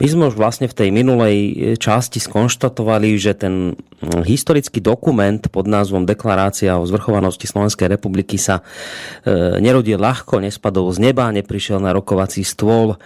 my 0.00 0.06
sme 0.08 0.22
už 0.32 0.36
vlastne 0.40 0.66
v 0.66 0.76
tej 0.76 0.88
minulej 0.88 1.36
časti 1.76 2.18
skonštatovali, 2.18 3.14
že 3.20 3.36
ten 3.36 3.76
historický 4.00 4.80
dokument 4.80 5.44
pod 5.52 5.68
názvom 5.68 6.08
Deklarácia 6.08 6.80
o 6.80 6.88
zvrchovanosti 6.88 7.44
Slovenskej 7.44 7.92
republiky 7.92 8.40
sa 8.40 8.64
e, 8.64 9.60
nerodil 9.60 10.00
ľahko, 10.00 10.40
nespadol 10.40 10.88
z 10.96 11.12
neba, 11.12 11.28
neprišiel 11.28 11.76
na 11.84 11.92
rokovací 11.92 12.40
stôl 12.40 12.96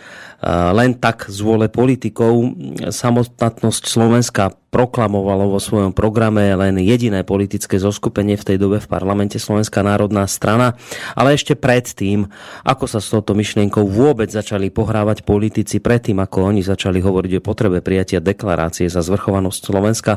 len 0.44 1.00
tak 1.00 1.32
z 1.32 1.40
vôle 1.40 1.72
politikov. 1.72 2.52
Samostatnosť 2.92 3.82
Slovenska 3.88 4.52
proklamovalo 4.68 5.54
vo 5.54 5.62
svojom 5.62 5.94
programe 5.94 6.50
len 6.52 6.74
jediné 6.82 7.22
politické 7.22 7.78
zoskupenie 7.78 8.34
v 8.34 8.42
tej 8.42 8.56
dobe 8.58 8.82
v 8.82 8.90
parlamente 8.90 9.38
Slovenská 9.38 9.86
národná 9.86 10.26
strana. 10.26 10.74
Ale 11.14 11.38
ešte 11.38 11.54
predtým, 11.54 12.26
ako 12.66 12.84
sa 12.90 12.98
s 12.98 13.08
touto 13.14 13.38
myšlienkou 13.38 13.86
vôbec 13.86 14.28
začali 14.28 14.74
pohrávať 14.74 15.22
politici, 15.22 15.78
predtým 15.78 16.18
ako 16.18 16.50
oni 16.50 16.66
začali 16.66 16.98
hovoriť 16.98 17.32
o 17.38 17.44
potrebe 17.46 17.78
prijatia 17.80 18.18
deklarácie 18.18 18.90
za 18.90 19.00
zvrchovanosť 19.00 19.60
Slovenska, 19.62 20.12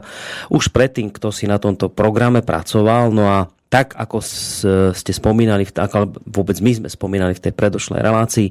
už 0.49 0.73
predtým, 0.73 1.13
kto 1.13 1.29
si 1.29 1.45
na 1.45 1.61
tomto 1.61 1.93
programe 1.93 2.41
pracoval, 2.41 3.13
no 3.13 3.29
a 3.29 3.39
tak 3.67 3.99
ako 3.99 4.23
ste 4.95 5.11
spomínali, 5.11 5.67
ako 5.67 6.23
vôbec 6.23 6.55
my 6.63 6.71
sme 6.71 6.87
spomínali 6.87 7.35
v 7.35 7.43
tej 7.43 7.53
predošlej 7.53 7.99
relácii, 7.99 8.47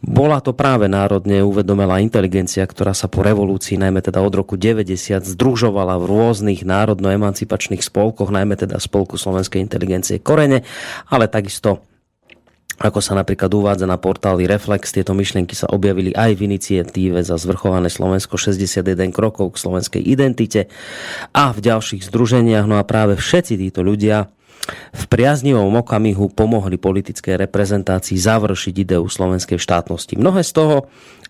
bola 0.00 0.40
to 0.40 0.56
práve 0.56 0.88
národne 0.88 1.44
uvedomelá 1.44 2.00
inteligencia, 2.00 2.64
ktorá 2.64 2.96
sa 2.96 3.04
po 3.04 3.20
revolúcii, 3.20 3.76
najmä 3.76 4.00
teda 4.00 4.24
od 4.24 4.32
roku 4.32 4.56
90, 4.56 5.28
združovala 5.36 6.00
v 6.00 6.08
rôznych 6.08 6.64
národno-emancipačných 6.64 7.84
spolkoch, 7.84 8.32
najmä 8.32 8.56
teda 8.56 8.80
Spolku 8.80 9.20
slovenskej 9.20 9.60
inteligencie 9.60 10.24
Korene, 10.24 10.64
ale 11.12 11.28
takisto 11.28 11.84
ako 12.76 13.00
sa 13.00 13.16
napríklad 13.16 13.48
uvádza 13.48 13.88
na 13.88 13.96
portáli 13.96 14.44
Reflex, 14.44 14.92
tieto 14.92 15.16
myšlienky 15.16 15.56
sa 15.56 15.64
objavili 15.72 16.12
aj 16.12 16.36
v 16.36 16.44
iniciatíve 16.44 17.24
za 17.24 17.40
zvrchované 17.40 17.88
Slovensko 17.88 18.36
61 18.36 19.16
krokov 19.16 19.56
k 19.56 19.60
slovenskej 19.64 20.02
identite 20.04 20.68
a 21.32 21.56
v 21.56 21.58
ďalších 21.64 22.04
združeniach. 22.04 22.68
No 22.68 22.76
a 22.76 22.84
práve 22.84 23.16
všetci 23.16 23.56
títo 23.56 23.80
ľudia 23.80 24.28
v 24.96 25.04
priaznivom 25.06 25.70
okamihu 25.78 26.32
pomohli 26.34 26.74
politickej 26.74 27.38
reprezentácii 27.38 28.18
završiť 28.18 28.74
ideu 28.82 29.06
slovenskej 29.06 29.62
štátnosti. 29.62 30.18
Mnohé 30.18 30.42
z 30.42 30.52
toho, 30.56 30.76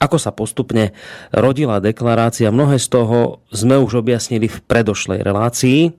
ako 0.00 0.16
sa 0.16 0.32
postupne 0.32 0.96
rodila 1.34 1.82
deklarácia, 1.82 2.54
mnohé 2.54 2.80
z 2.80 2.88
toho 2.88 3.44
sme 3.52 3.76
už 3.76 4.00
objasnili 4.00 4.48
v 4.48 4.58
predošlej 4.64 5.20
relácii. 5.20 5.92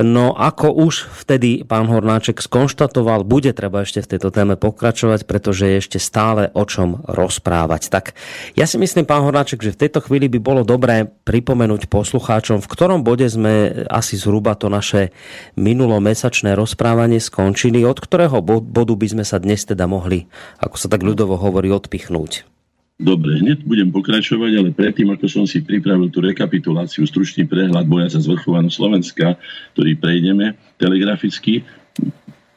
No 0.00 0.32
ako 0.32 0.72
už 0.72 1.12
vtedy 1.12 1.60
pán 1.60 1.84
Hornáček 1.84 2.40
skonštatoval, 2.40 3.20
bude 3.28 3.52
treba 3.52 3.84
ešte 3.84 4.00
v 4.00 4.16
tejto 4.16 4.32
téme 4.32 4.56
pokračovať, 4.56 5.28
pretože 5.28 5.68
je 5.68 5.76
ešte 5.76 5.98
stále 6.00 6.48
o 6.56 6.64
čom 6.64 7.04
rozprávať. 7.04 7.92
Tak 7.92 8.16
ja 8.56 8.64
si 8.64 8.80
myslím, 8.80 9.04
pán 9.04 9.28
Hornáček, 9.28 9.60
že 9.60 9.76
v 9.76 9.80
tejto 9.84 10.00
chvíli 10.00 10.32
by 10.32 10.40
bolo 10.40 10.64
dobré 10.64 11.04
pripomenúť 11.04 11.92
poslucháčom, 11.92 12.64
v 12.64 12.70
ktorom 12.72 13.04
bode 13.04 13.28
sme 13.28 13.84
asi 13.92 14.16
zhruba 14.16 14.56
to 14.56 14.72
naše 14.72 15.12
minulomesačné 15.60 16.56
rozprávanie 16.56 17.20
skončili, 17.20 17.84
od 17.84 18.00
ktorého 18.00 18.40
bodu 18.40 18.94
by 18.96 19.04
sme 19.04 19.24
sa 19.28 19.36
dnes 19.36 19.68
teda 19.68 19.84
mohli, 19.84 20.24
ako 20.64 20.80
sa 20.80 20.88
tak 20.88 21.04
ľudovo 21.04 21.36
hovorí, 21.36 21.68
odpichnúť. 21.68 22.59
Dobre, 23.00 23.40
hneď 23.40 23.64
budem 23.64 23.88
pokračovať, 23.88 24.60
ale 24.60 24.76
predtým, 24.76 25.08
ako 25.08 25.24
som 25.24 25.44
si 25.48 25.64
pripravil 25.64 26.12
tú 26.12 26.20
rekapituláciu, 26.20 27.08
stručný 27.08 27.48
prehľad 27.48 27.88
boja 27.88 28.12
za 28.12 28.20
zvrchovanosť 28.20 28.76
Slovenska, 28.76 29.40
ktorý 29.72 29.96
prejdeme 29.96 30.52
telegraficky, 30.76 31.64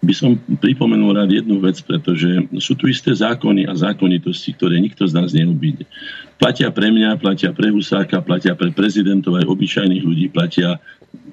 by 0.03 0.11
som 0.11 0.35
pripomenul 0.59 1.15
rád 1.15 1.31
jednu 1.31 1.63
vec, 1.63 1.79
pretože 1.79 2.27
sú 2.59 2.75
tu 2.75 2.91
isté 2.91 3.15
zákony 3.15 3.71
a 3.71 3.71
zákonitosti, 3.71 4.51
ktoré 4.51 4.75
nikto 4.83 5.07
z 5.07 5.15
nás 5.15 5.31
neobíde. 5.31 5.87
Platia 6.35 6.67
pre 6.75 6.91
mňa, 6.91 7.15
platia 7.23 7.55
pre 7.55 7.71
Husáka, 7.71 8.19
platia 8.19 8.51
pre 8.51 8.75
prezidentov 8.75 9.39
aj 9.39 9.47
obyčajných 9.47 10.03
ľudí, 10.03 10.27
platia 10.27 10.75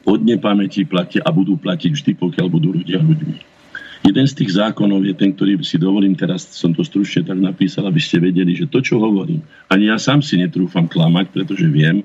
od 0.06 0.22
nepamäti, 0.22 0.86
platia 0.86 1.18
a 1.26 1.34
budú 1.34 1.58
platiť 1.58 1.90
vždy, 1.98 2.12
pokiaľ 2.14 2.46
budú 2.46 2.78
ľudia 2.78 3.02
ľuďmi. 3.02 3.59
Jeden 4.00 4.24
z 4.24 4.32
tých 4.32 4.56
zákonov 4.56 5.04
je 5.04 5.12
ten, 5.12 5.36
ktorý 5.36 5.60
si 5.60 5.76
dovolím, 5.76 6.16
teraz 6.16 6.48
som 6.56 6.72
to 6.72 6.80
stručne 6.80 7.20
tak 7.20 7.36
napísal, 7.36 7.84
aby 7.84 8.00
ste 8.00 8.16
vedeli, 8.16 8.56
že 8.56 8.64
to, 8.64 8.80
čo 8.80 8.96
hovorím, 8.96 9.44
ani 9.68 9.92
ja 9.92 10.00
sám 10.00 10.24
si 10.24 10.40
netrúfam 10.40 10.88
klamať, 10.88 11.28
pretože 11.28 11.68
viem, 11.68 12.00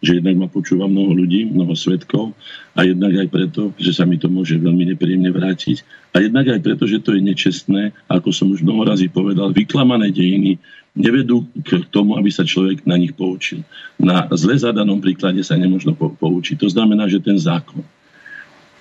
že 0.00 0.16
jednak 0.16 0.36
ma 0.40 0.48
počúva 0.48 0.88
mnoho 0.88 1.12
ľudí, 1.12 1.50
mnoho 1.50 1.76
svetkov 1.76 2.32
a 2.72 2.86
jednak 2.86 3.12
aj 3.20 3.28
preto, 3.28 3.62
že 3.76 3.92
sa 3.92 4.08
mi 4.08 4.16
to 4.16 4.32
môže 4.32 4.56
veľmi 4.56 4.94
nepríjemne 4.94 5.28
vrátiť 5.28 5.84
a 6.16 6.24
jednak 6.24 6.48
aj 6.48 6.60
preto, 6.64 6.88
že 6.88 7.02
to 7.04 7.12
je 7.12 7.20
nečestné, 7.20 7.92
ako 8.08 8.32
som 8.32 8.48
už 8.48 8.64
mnoho 8.64 8.88
razy 8.88 9.12
povedal, 9.12 9.52
vyklamané 9.52 10.08
dejiny 10.14 10.56
nevedú 10.96 11.44
k 11.66 11.84
tomu, 11.92 12.16
aby 12.16 12.32
sa 12.32 12.46
človek 12.46 12.82
na 12.88 12.96
nich 12.96 13.12
poučil. 13.12 13.62
Na 14.00 14.26
zle 14.32 14.56
zadanom 14.56 14.98
príklade 14.98 15.44
sa 15.44 15.54
nemôžno 15.54 15.94
poučiť. 15.94 16.56
To 16.62 16.68
znamená, 16.72 17.06
že 17.06 17.22
ten 17.22 17.36
zákon, 17.36 17.84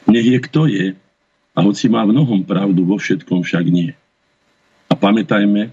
nech 0.07 0.25
je 0.25 0.39
kto 0.39 0.61
je, 0.71 0.85
a 1.59 1.63
hoci 1.67 1.91
má 1.91 2.07
mnohom 2.07 2.39
pravdu, 2.39 2.87
vo 2.87 2.95
všetkom 2.95 3.43
však 3.43 3.67
nie. 3.67 3.91
A 4.87 4.95
pamätajme, 4.95 5.67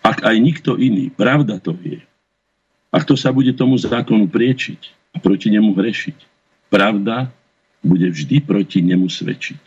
ak 0.00 0.24
aj 0.24 0.36
nikto 0.40 0.80
iný, 0.80 1.12
pravda 1.12 1.60
to 1.60 1.76
vie. 1.76 2.00
A 2.88 3.04
kto 3.04 3.12
sa 3.12 3.28
bude 3.28 3.52
tomu 3.52 3.76
zákonu 3.76 4.24
priečiť 4.32 5.12
a 5.12 5.20
proti 5.20 5.52
nemu 5.52 5.76
hrešiť, 5.76 6.16
pravda 6.72 7.28
bude 7.84 8.08
vždy 8.08 8.40
proti 8.40 8.80
nemu 8.80 9.04
svedčiť. 9.04 9.60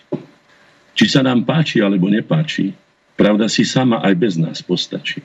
Či 0.98 1.06
sa 1.06 1.22
nám 1.22 1.46
páči 1.46 1.86
alebo 1.86 2.10
nepáči, 2.10 2.74
pravda 3.14 3.46
si 3.46 3.62
sama 3.62 4.02
aj 4.02 4.14
bez 4.18 4.42
nás 4.42 4.66
postačí. 4.66 5.22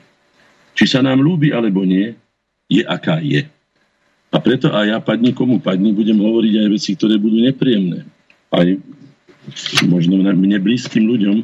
Či 0.77 0.85
sa 0.85 1.01
nám 1.01 1.25
ľúbi 1.25 1.49
alebo 1.49 1.81
nie, 1.81 2.13
je 2.69 2.85
aká 2.85 3.17
je. 3.17 3.49
A 4.29 4.37
preto 4.37 4.69
aj 4.69 4.85
ja 4.93 4.97
padni 5.01 5.33
komu 5.33 5.57
padni 5.57 5.89
budem 5.89 6.21
hovoriť 6.21 6.53
aj 6.61 6.67
veci, 6.69 6.93
ktoré 6.93 7.17
budú 7.17 7.41
nepríjemné. 7.41 8.05
Aj 8.53 8.65
možno 9.87 10.19
mne 10.19 10.57
blízkym 10.59 11.03
ľuďom, 11.03 11.37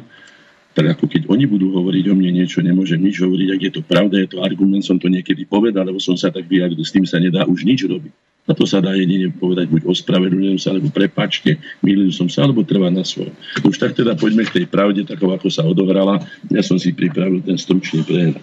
tak 0.70 0.96
ako 0.96 1.10
keď 1.10 1.22
oni 1.26 1.50
budú 1.50 1.74
hovoriť 1.74 2.04
o 2.08 2.14
mne 2.14 2.30
niečo, 2.40 2.62
nemôžem 2.62 3.02
nič 3.02 3.18
hovoriť, 3.18 3.48
ak 3.50 3.60
je 3.60 3.72
to 3.74 3.82
pravda, 3.82 4.22
je 4.22 4.30
to 4.30 4.38
argument, 4.40 4.86
som 4.86 5.02
to 5.02 5.10
niekedy 5.10 5.42
povedal, 5.42 5.82
alebo 5.82 5.98
som 5.98 6.14
sa 6.14 6.30
tak 6.30 6.46
vyjadril, 6.46 6.86
s 6.86 6.94
tým 6.94 7.04
sa 7.04 7.18
nedá 7.18 7.42
už 7.44 7.66
nič 7.66 7.82
robiť. 7.84 8.14
A 8.48 8.56
to 8.56 8.64
sa 8.64 8.80
dá 8.80 8.96
jedine 8.96 9.30
povedať, 9.30 9.68
buď 9.68 9.86
ospravedlňujem 9.86 10.58
sa, 10.58 10.72
alebo 10.72 10.88
prepačte, 10.90 11.60
milil 11.84 12.10
som 12.10 12.26
sa, 12.30 12.46
alebo 12.46 12.64
trvá 12.64 12.88
na 12.88 13.04
svojom. 13.04 13.34
Už 13.66 13.76
tak 13.78 13.98
teda 13.98 14.16
poďme 14.16 14.46
k 14.46 14.62
tej 14.62 14.66
pravde, 14.66 15.04
takou 15.06 15.30
ako 15.34 15.52
sa 15.52 15.66
odohrala. 15.66 16.22
Ja 16.48 16.62
som 16.64 16.80
si 16.80 16.94
pripravil 16.94 17.44
ten 17.44 17.60
stručný 17.60 18.02
prehľad. 18.06 18.42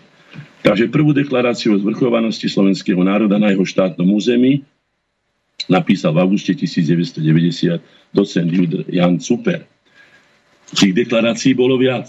Takže 0.63 0.91
prvú 0.91 1.15
deklaráciu 1.15 1.75
o 1.75 1.81
zvrchovanosti 1.81 2.51
slovenského 2.51 2.99
národa 2.99 3.39
na 3.39 3.55
jeho 3.55 3.63
štátnom 3.63 4.07
území 4.11 4.67
napísal 5.67 6.15
v 6.15 6.23
auguste 6.23 6.55
1990 6.55 7.79
docent 8.11 8.49
Jan 8.91 9.19
Super. 9.19 9.63
Tých 10.73 10.93
deklarácií 10.95 11.55
bolo 11.55 11.79
viac. 11.79 12.07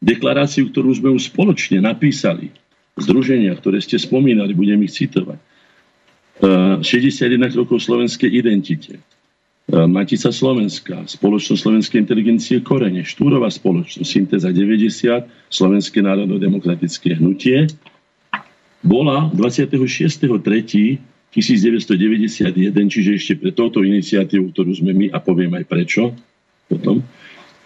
Deklaráciu, 0.00 0.68
ktorú 0.72 0.92
sme 0.92 1.08
už 1.12 1.32
spoločne 1.32 1.80
napísali, 1.80 2.52
združenia, 2.96 3.52
ktoré 3.56 3.80
ste 3.80 4.00
spomínali, 4.00 4.56
budem 4.56 4.80
ich 4.84 4.96
citovať. 4.96 5.40
61 6.84 6.84
e, 7.40 7.48
rokov 7.56 7.80
slovenskej 7.80 8.28
identite, 8.28 9.00
e, 9.00 9.02
Matica 9.88 10.28
Slovenska, 10.28 11.08
Spoločnosť 11.08 11.60
slovenskej 11.64 11.98
inteligencie 12.04 12.60
Korene, 12.60 13.08
Štúrová 13.08 13.48
spoločnosť, 13.48 14.04
Syntéza 14.04 14.52
90, 14.52 15.24
Slovenské 15.48 16.04
národno-demokratické 16.04 17.16
hnutie, 17.16 17.72
bola 18.84 19.32
26.3. 19.32 21.15
1991, 21.36 22.72
čiže 22.72 23.10
ešte 23.12 23.32
pre 23.36 23.52
touto 23.52 23.84
iniciatívu, 23.84 24.56
ktorú 24.56 24.72
sme 24.72 24.96
my, 24.96 25.06
a 25.12 25.20
poviem 25.20 25.52
aj 25.60 25.64
prečo 25.68 26.16
potom, 26.66 27.04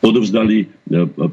odovzdali 0.02 0.64
e, 0.64 0.66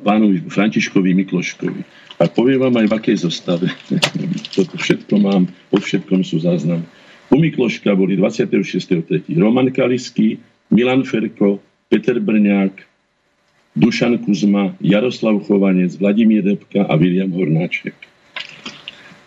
pánovi 0.03 0.45
Františkovi 0.45 1.17
Mikloškovi. 1.25 1.81
A 2.17 2.29
poviem 2.29 2.61
vám 2.61 2.75
aj 2.81 2.87
v 2.89 2.95
akej 2.97 3.17
zostave. 3.25 3.67
Toto 4.55 4.75
všetko 4.77 5.13
mám, 5.17 5.49
po 5.73 5.81
všetkom 5.81 6.21
sú 6.21 6.41
záznam. 6.41 6.85
U 7.27 7.35
Mikloška 7.41 7.91
boli 7.97 8.15
26.3. 8.15 9.27
Roman 9.35 9.67
Kalisky, 9.73 10.39
Milan 10.71 11.03
Ferko, 11.03 11.59
Peter 11.91 12.19
Brňák, 12.19 12.75
Dušan 13.77 14.17
Kuzma, 14.25 14.73
Jaroslav 14.81 15.37
Chovanec, 15.45 15.93
Vladimír 15.99 16.41
Debka 16.41 16.87
a 16.87 16.93
William 16.97 17.29
Hornáček. 17.29 17.93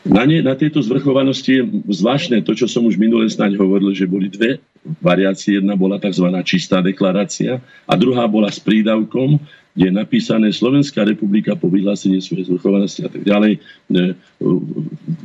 Na, 0.06 0.24
ne, 0.24 0.40
na 0.40 0.56
tejto 0.56 0.80
zvrchovanosti 0.80 1.60
je 1.60 1.62
zvláštne 1.92 2.40
to, 2.40 2.56
čo 2.56 2.64
som 2.64 2.88
už 2.88 2.96
minule 2.96 3.28
snáď 3.28 3.60
hovoril, 3.60 3.92
že 3.92 4.08
boli 4.08 4.32
dve 4.32 4.62
variácie. 5.00 5.60
Jedna 5.60 5.76
bola 5.76 6.00
tzv. 6.00 6.26
čistá 6.42 6.80
deklarácia 6.80 7.60
a 7.84 7.92
druhá 7.96 8.24
bola 8.24 8.48
s 8.48 8.60
prídavkom, 8.60 9.40
kde 9.70 9.86
je 9.86 9.94
napísané 9.94 10.50
Slovenská 10.50 11.06
republika 11.06 11.54
po 11.54 11.70
vyhlásení 11.70 12.18
svojej 12.18 12.50
zvrchovanosti 12.50 13.06
a 13.06 13.10
tak 13.10 13.22
ďalej 13.22 13.52
e, 13.54 13.58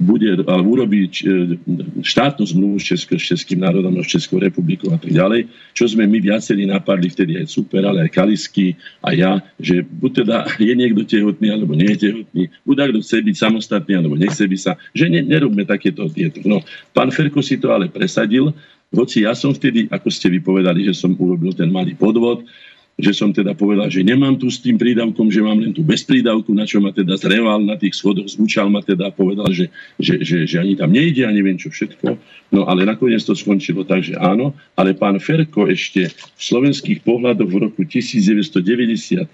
bude, 0.06 0.38
ale 0.46 0.62
urobí 0.62 1.10
e, 1.10 1.58
štátnu 2.06 2.46
zmluvu 2.46 2.78
s, 2.78 2.94
Česko, 2.94 3.18
s 3.18 3.26
Českým 3.34 3.66
národom 3.66 3.98
a 3.98 4.06
s 4.06 4.14
Českou 4.14 4.38
republikou 4.38 4.94
a 4.94 5.02
tak 5.02 5.10
ďalej, 5.10 5.50
čo 5.74 5.90
sme 5.90 6.06
my 6.06 6.22
viacerí 6.22 6.70
napadli 6.70 7.10
vtedy 7.10 7.42
aj 7.42 7.50
super, 7.50 7.90
ale 7.90 8.06
aj 8.06 8.14
Kalisky 8.14 8.78
a 9.02 9.18
ja, 9.18 9.42
že 9.58 9.82
buď 9.82 10.12
teda 10.14 10.38
je 10.62 10.74
niekto 10.78 11.02
tehotný 11.10 11.50
alebo 11.50 11.74
nie 11.74 11.98
je 11.98 12.14
tehotný, 12.14 12.44
buď 12.70 12.76
kto 12.94 13.00
chce 13.02 13.18
byť 13.26 13.36
samostatný 13.36 13.94
alebo 13.98 14.14
nechce 14.14 14.46
byť 14.46 14.62
sa, 14.62 14.78
že 14.94 15.10
ne, 15.10 15.26
nerobme 15.26 15.66
takéto 15.66 16.06
tieto. 16.14 16.46
No, 16.46 16.62
pán 16.94 17.10
Ferko 17.10 17.42
si 17.42 17.58
to 17.58 17.74
ale 17.74 17.90
presadil, 17.90 18.54
hoci 18.96 19.28
ja 19.28 19.36
som 19.36 19.52
vtedy, 19.52 19.92
ako 19.92 20.08
ste 20.08 20.32
vypovedali, 20.32 20.88
že 20.88 20.96
som 20.96 21.14
urobil 21.20 21.52
ten 21.52 21.68
malý 21.70 21.94
podvod, 21.94 22.48
že 22.96 23.12
som 23.12 23.36
teda 23.36 23.52
povedal, 23.60 23.92
že 23.92 24.08
nemám 24.08 24.40
tu 24.40 24.48
s 24.48 24.64
tým 24.64 24.80
prídavkom, 24.80 25.28
že 25.28 25.44
mám 25.44 25.60
len 25.60 25.76
tu 25.76 25.84
bez 25.84 26.08
prídavku, 26.08 26.56
na 26.56 26.64
čo 26.64 26.80
ma 26.80 26.96
teda 26.96 27.20
zreval 27.20 27.60
na 27.60 27.76
tých 27.76 28.00
schodoch, 28.00 28.32
zvučal 28.32 28.72
ma 28.72 28.80
teda 28.80 29.12
a 29.12 29.16
povedal, 29.16 29.52
že, 29.52 29.68
že, 30.00 30.24
že, 30.24 30.48
že 30.48 30.64
ani 30.64 30.80
tam 30.80 30.96
nejde 30.96 31.28
a 31.28 31.32
neviem 31.36 31.60
čo 31.60 31.68
všetko. 31.68 32.16
No 32.56 32.64
ale 32.72 32.88
nakoniec 32.88 33.20
to 33.28 33.36
skončilo 33.36 33.84
tak, 33.84 34.08
že 34.08 34.16
áno, 34.16 34.56
ale 34.80 34.96
pán 34.96 35.20
Ferko 35.20 35.68
ešte 35.68 36.08
v 36.08 36.42
slovenských 36.42 37.04
pohľadoch 37.04 37.52
v 37.52 37.58
roku 37.68 37.84
1993 37.84 39.28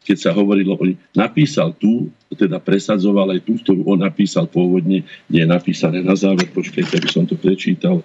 keď 0.00 0.16
sa 0.16 0.30
hovorilo, 0.32 0.80
on 0.80 0.96
napísal 1.12 1.76
tú, 1.76 2.08
teda 2.32 2.56
presadzoval 2.56 3.36
aj 3.36 3.44
tú, 3.44 3.60
ktorú 3.60 3.84
on 3.84 4.00
napísal 4.00 4.48
pôvodne, 4.48 5.04
kde 5.28 5.38
je 5.44 5.46
napísané 5.46 6.00
na 6.00 6.16
záver, 6.16 6.48
počkajte, 6.48 6.96
aby 6.96 7.08
som 7.12 7.28
to 7.28 7.36
prečítal, 7.36 8.00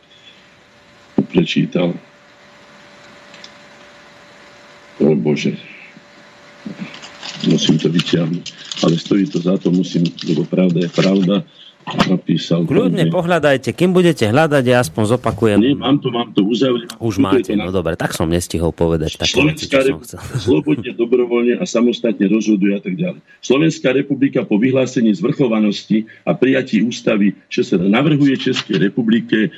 prečítal, 1.35 1.91
O 4.95 5.11
Bože, 5.11 5.59
musím 7.51 7.75
to 7.75 7.91
vyťahnuť. 7.91 8.45
Ale 8.87 8.95
stojí 8.95 9.27
to 9.27 9.43
za 9.43 9.59
to, 9.59 9.67
musím, 9.67 10.07
lebo 10.23 10.47
pravda 10.47 10.87
je 10.87 10.91
pravda. 10.95 11.35
Napísal 11.85 12.65
Kľudne 12.65 13.13
pohľadajte, 13.13 13.69
kým 13.77 13.93
budete 13.93 14.25
hľadať, 14.25 14.63
ja 14.65 14.81
aspoň 14.81 15.03
zopakujem. 15.19 15.59
Nie, 15.61 15.77
mám 15.77 16.01
to, 16.01 16.09
mám 16.09 16.33
to 16.33 16.41
uzavrieť. 16.41 16.97
Už 16.97 17.21
máte, 17.21 17.53
no 17.53 17.69
dobre, 17.69 17.93
tak 17.93 18.17
som 18.17 18.25
nestihol 18.25 18.73
povedať 18.73 19.21
také 19.21 19.37
veci, 19.45 19.69
čo 19.69 19.93
som 19.93 20.01
chcel. 20.01 20.17
Slobodne, 20.49 20.97
dobrovoľne 20.97 21.61
a 21.61 21.65
samostatne 21.69 22.25
rozhoduje 22.25 22.73
a 22.73 22.81
tak 22.81 22.97
ďalej. 22.97 23.21
Slovenská 23.37 23.93
republika 23.93 24.41
po 24.41 24.57
vyhlásení 24.57 25.13
zvrchovanosti 25.13 26.09
a 26.25 26.33
prijatí 26.33 26.81
ústavy, 26.81 27.37
čo 27.53 27.61
sa 27.61 27.77
navrhuje 27.77 28.33
Českej 28.33 28.81
republike, 28.89 29.53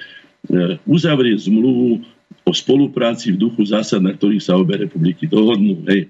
e, 0.48 0.82
uzavrieť 0.88 1.48
zmluvu 1.48 2.04
o 2.48 2.52
spolupráci 2.56 3.36
v 3.36 3.42
duchu 3.44 3.64
zásad, 3.68 4.00
na 4.00 4.16
ktorých 4.16 4.44
sa 4.44 4.56
obe 4.56 4.80
republiky 4.80 5.28
dohodnú. 5.28 5.84
Hej. 5.88 6.08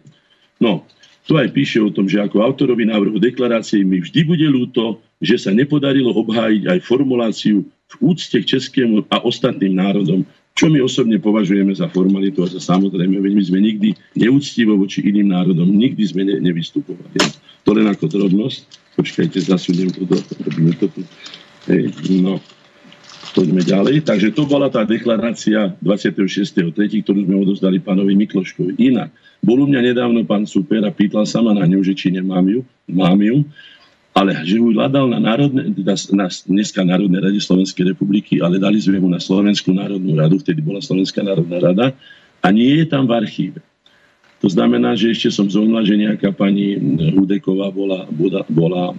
No, 0.62 0.86
tu 1.28 1.36
aj 1.36 1.52
píše 1.52 1.84
o 1.84 1.92
tom, 1.92 2.08
že 2.08 2.24
ako 2.24 2.40
autorovi 2.40 2.88
návrhu 2.88 3.20
deklarácie 3.20 3.84
mi 3.84 4.00
vždy 4.00 4.22
bude 4.24 4.48
ľúto, 4.48 5.04
že 5.20 5.36
sa 5.36 5.52
nepodarilo 5.52 6.14
obhájiť 6.14 6.64
aj 6.72 6.80
formuláciu 6.86 7.66
v 7.68 7.96
úcte 8.00 8.38
k 8.40 8.50
českému 8.58 9.04
a 9.12 9.20
ostatným 9.26 9.76
národom, 9.76 10.24
čo 10.58 10.74
my 10.74 10.82
osobne 10.82 11.22
považujeme 11.22 11.70
za 11.70 11.86
formalitu 11.86 12.42
a 12.42 12.50
za 12.50 12.58
samozrejme, 12.58 13.22
veď 13.22 13.34
my 13.38 13.44
sme 13.46 13.60
nikdy 13.62 13.90
neúctivo 14.18 14.74
voči 14.74 15.06
iným 15.06 15.30
národom, 15.30 15.70
nikdy 15.70 16.02
sme 16.02 16.26
ne, 16.26 16.42
nevystupovali. 16.42 17.14
To 17.62 17.70
len 17.78 17.86
ako 17.86 18.10
drobnosť. 18.10 18.66
Počkajte, 18.98 19.38
zasuniem 19.38 19.94
to. 19.94 20.10
Robíme 20.42 20.74
to 20.82 20.90
tu. 20.90 21.06
Hej, 21.70 21.94
no. 22.24 22.42
Poďme 23.38 23.62
ďalej. 23.62 24.02
Takže 24.02 24.34
to 24.34 24.50
bola 24.50 24.72
tá 24.72 24.82
deklarácia 24.82 25.74
26.3., 25.84 26.74
ktorú 27.06 27.20
sme 27.26 27.36
odozdali 27.38 27.78
pánovi 27.78 28.18
Mikloškovi. 28.18 28.82
Inak, 28.82 29.14
bol 29.46 29.62
u 29.62 29.68
mňa 29.70 29.94
nedávno 29.94 30.26
pán 30.26 30.50
Super 30.50 30.82
a 30.86 30.92
pýtal 30.92 31.30
sa 31.30 31.46
ma 31.46 31.54
na 31.54 31.70
ňu, 31.70 31.86
že 31.86 31.94
či 31.94 32.10
nemám 32.10 32.46
ju, 32.50 32.66
mám 32.90 33.22
ju, 33.22 33.46
ale 34.18 34.34
že 34.42 34.58
ju 34.58 34.74
hľadal 34.74 35.14
na, 35.14 35.22
národne, 35.22 35.70
teda 35.78 35.94
na 36.18 36.26
dneska 36.26 36.82
Národnej 36.82 37.22
rade 37.22 37.38
Slovenskej 37.38 37.94
republiky, 37.94 38.42
ale 38.42 38.58
dali 38.58 38.82
sme 38.82 38.98
mu 38.98 39.06
na 39.06 39.22
Slovenskú 39.22 39.78
národnú 39.78 40.18
radu, 40.18 40.42
vtedy 40.42 40.66
bola 40.66 40.82
Slovenská 40.82 41.22
národná 41.22 41.62
rada 41.62 41.94
a 42.42 42.48
nie 42.50 42.82
je 42.82 42.86
tam 42.90 43.06
v 43.06 43.14
archíve. 43.14 43.62
To 44.38 44.50
znamená, 44.54 44.94
že 44.94 45.18
ešte 45.18 45.34
som 45.34 45.50
zaujímavá, 45.50 45.82
že 45.82 45.98
nejaká 45.98 46.30
pani 46.30 46.78
Hudeková 47.18 47.74
bola, 47.74 48.06
bola, 48.14 48.46
bola 48.46 48.94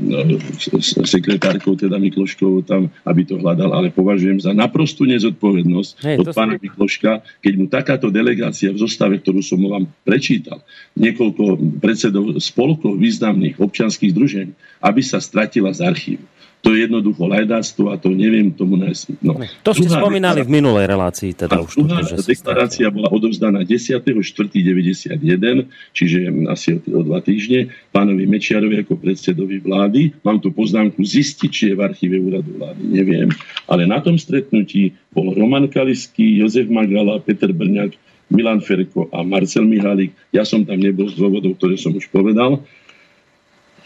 sekretárkou, 1.06 1.78
teda 1.78 1.94
Mikloškovou 1.94 2.66
tam, 2.66 2.90
aby 3.06 3.22
to 3.22 3.38
hľadal, 3.38 3.70
ale 3.70 3.94
považujem 3.94 4.42
za 4.42 4.50
naprostú 4.50 5.06
nezodpovednosť 5.06 5.90
Hej, 6.02 6.16
od 6.22 6.26
pána 6.34 6.58
som... 6.58 6.62
Mikloška, 6.66 7.12
keď 7.38 7.52
mu 7.54 7.66
takáto 7.70 8.10
delegácia 8.10 8.74
v 8.74 8.82
zostave, 8.82 9.22
ktorú 9.22 9.38
som 9.38 9.62
vám 9.62 9.86
prečítal, 10.02 10.58
niekoľko 10.98 11.78
predsedov 11.78 12.34
spolkov 12.42 12.98
významných 12.98 13.62
občanských 13.62 14.10
združení, 14.10 14.52
aby 14.82 15.00
sa 15.06 15.22
stratila 15.22 15.70
z 15.70 15.86
archívu 15.86 16.26
to 16.58 16.74
je 16.74 16.90
jednoducho 16.90 17.30
lajdáctvo 17.30 17.94
a 17.94 17.96
to 17.96 18.10
neviem 18.10 18.50
tomu 18.50 18.74
nájsť. 18.74 19.22
No. 19.22 19.38
To 19.62 19.70
ste 19.70 19.86
druhá 19.86 20.02
spomínali 20.02 20.42
v 20.42 20.50
minulej 20.50 20.90
relácii. 20.90 21.30
Teda 21.38 21.62
už 21.62 21.78
druhá 21.78 22.02
že 22.02 22.18
deklarácia 22.18 22.90
bola 22.90 23.06
odovzdaná 23.14 23.62
10.4.91, 23.62 25.70
čiže 25.94 26.18
asi 26.50 26.68
o, 26.74 26.78
o 26.98 27.00
dva 27.06 27.22
týždne, 27.22 27.70
pánovi 27.94 28.26
Mečiarovi 28.26 28.82
ako 28.82 28.98
predsedovi 28.98 29.62
vlády. 29.62 30.18
Mám 30.26 30.42
tu 30.42 30.50
poznámku 30.50 30.98
zistiť, 30.98 31.50
či 31.50 31.62
je 31.70 31.74
v 31.78 31.80
archíve 31.86 32.18
úradu 32.18 32.50
vlády. 32.58 32.82
Neviem. 32.90 33.30
Ale 33.70 33.86
na 33.86 34.02
tom 34.02 34.18
stretnutí 34.18 34.98
bol 35.14 35.30
Roman 35.38 35.70
Kalisky, 35.70 36.42
Jozef 36.42 36.66
Magala, 36.66 37.22
Peter 37.22 37.54
Brňák, 37.54 37.94
Milan 38.28 38.60
Ferko 38.60 39.08
a 39.14 39.24
Marcel 39.24 39.64
Mihalik. 39.64 40.12
Ja 40.36 40.44
som 40.44 40.66
tam 40.66 40.82
nebol 40.82 41.08
z 41.08 41.16
dôvodov, 41.16 41.56
ktoré 41.56 41.80
som 41.80 41.96
už 41.96 42.12
povedal. 42.12 42.60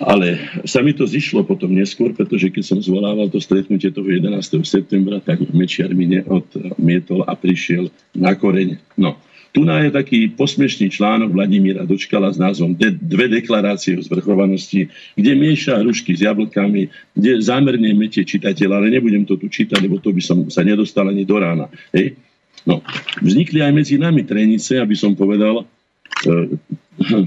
Ale 0.03 0.35
sa 0.67 0.83
mi 0.83 0.91
to 0.91 1.07
zišlo 1.07 1.47
potom 1.47 1.71
neskôr, 1.71 2.11
pretože 2.11 2.51
keď 2.51 2.65
som 2.67 2.79
zvolával 2.83 3.31
to 3.31 3.39
stretnutie 3.39 3.95
toho 3.95 4.11
11. 4.11 4.35
septembra, 4.67 5.23
tak 5.23 5.47
Mečiar 5.55 5.95
mi 5.95 6.11
neodmietol 6.11 7.23
a 7.23 7.39
prišiel 7.39 7.87
na 8.11 8.35
koreň. 8.35 8.83
No, 8.99 9.15
tu 9.53 9.69
je 9.69 9.91
taký 9.93 10.33
posmešný 10.33 10.89
článok 10.89 11.37
Vladimíra 11.37 11.85
Dočkala 11.85 12.33
s 12.33 12.41
názvom 12.41 12.73
Dve 12.81 13.29
deklarácie 13.29 14.01
o 14.01 14.03
zvrchovanosti, 14.03 14.89
kde 15.13 15.33
mieša 15.37 15.85
hrušky 15.85 16.17
s 16.17 16.25
jablkami, 16.25 16.89
kde 17.13 17.31
zámerne 17.45 17.93
metie 17.93 18.25
čitateľa, 18.25 18.81
ale 18.81 18.89
nebudem 18.97 19.29
to 19.29 19.37
tu 19.37 19.53
čítať, 19.53 19.77
lebo 19.85 20.01
to 20.01 20.09
by 20.09 20.25
som 20.25 20.49
sa 20.49 20.65
nedostal 20.65 21.05
ani 21.05 21.29
do 21.29 21.37
rána. 21.37 21.69
Hej? 21.93 22.17
No, 22.65 22.81
vznikli 23.21 23.61
aj 23.61 23.73
medzi 23.77 24.01
nami 24.01 24.25
trenice, 24.25 24.81
aby 24.81 24.97
som 24.97 25.13
povedal, 25.13 25.69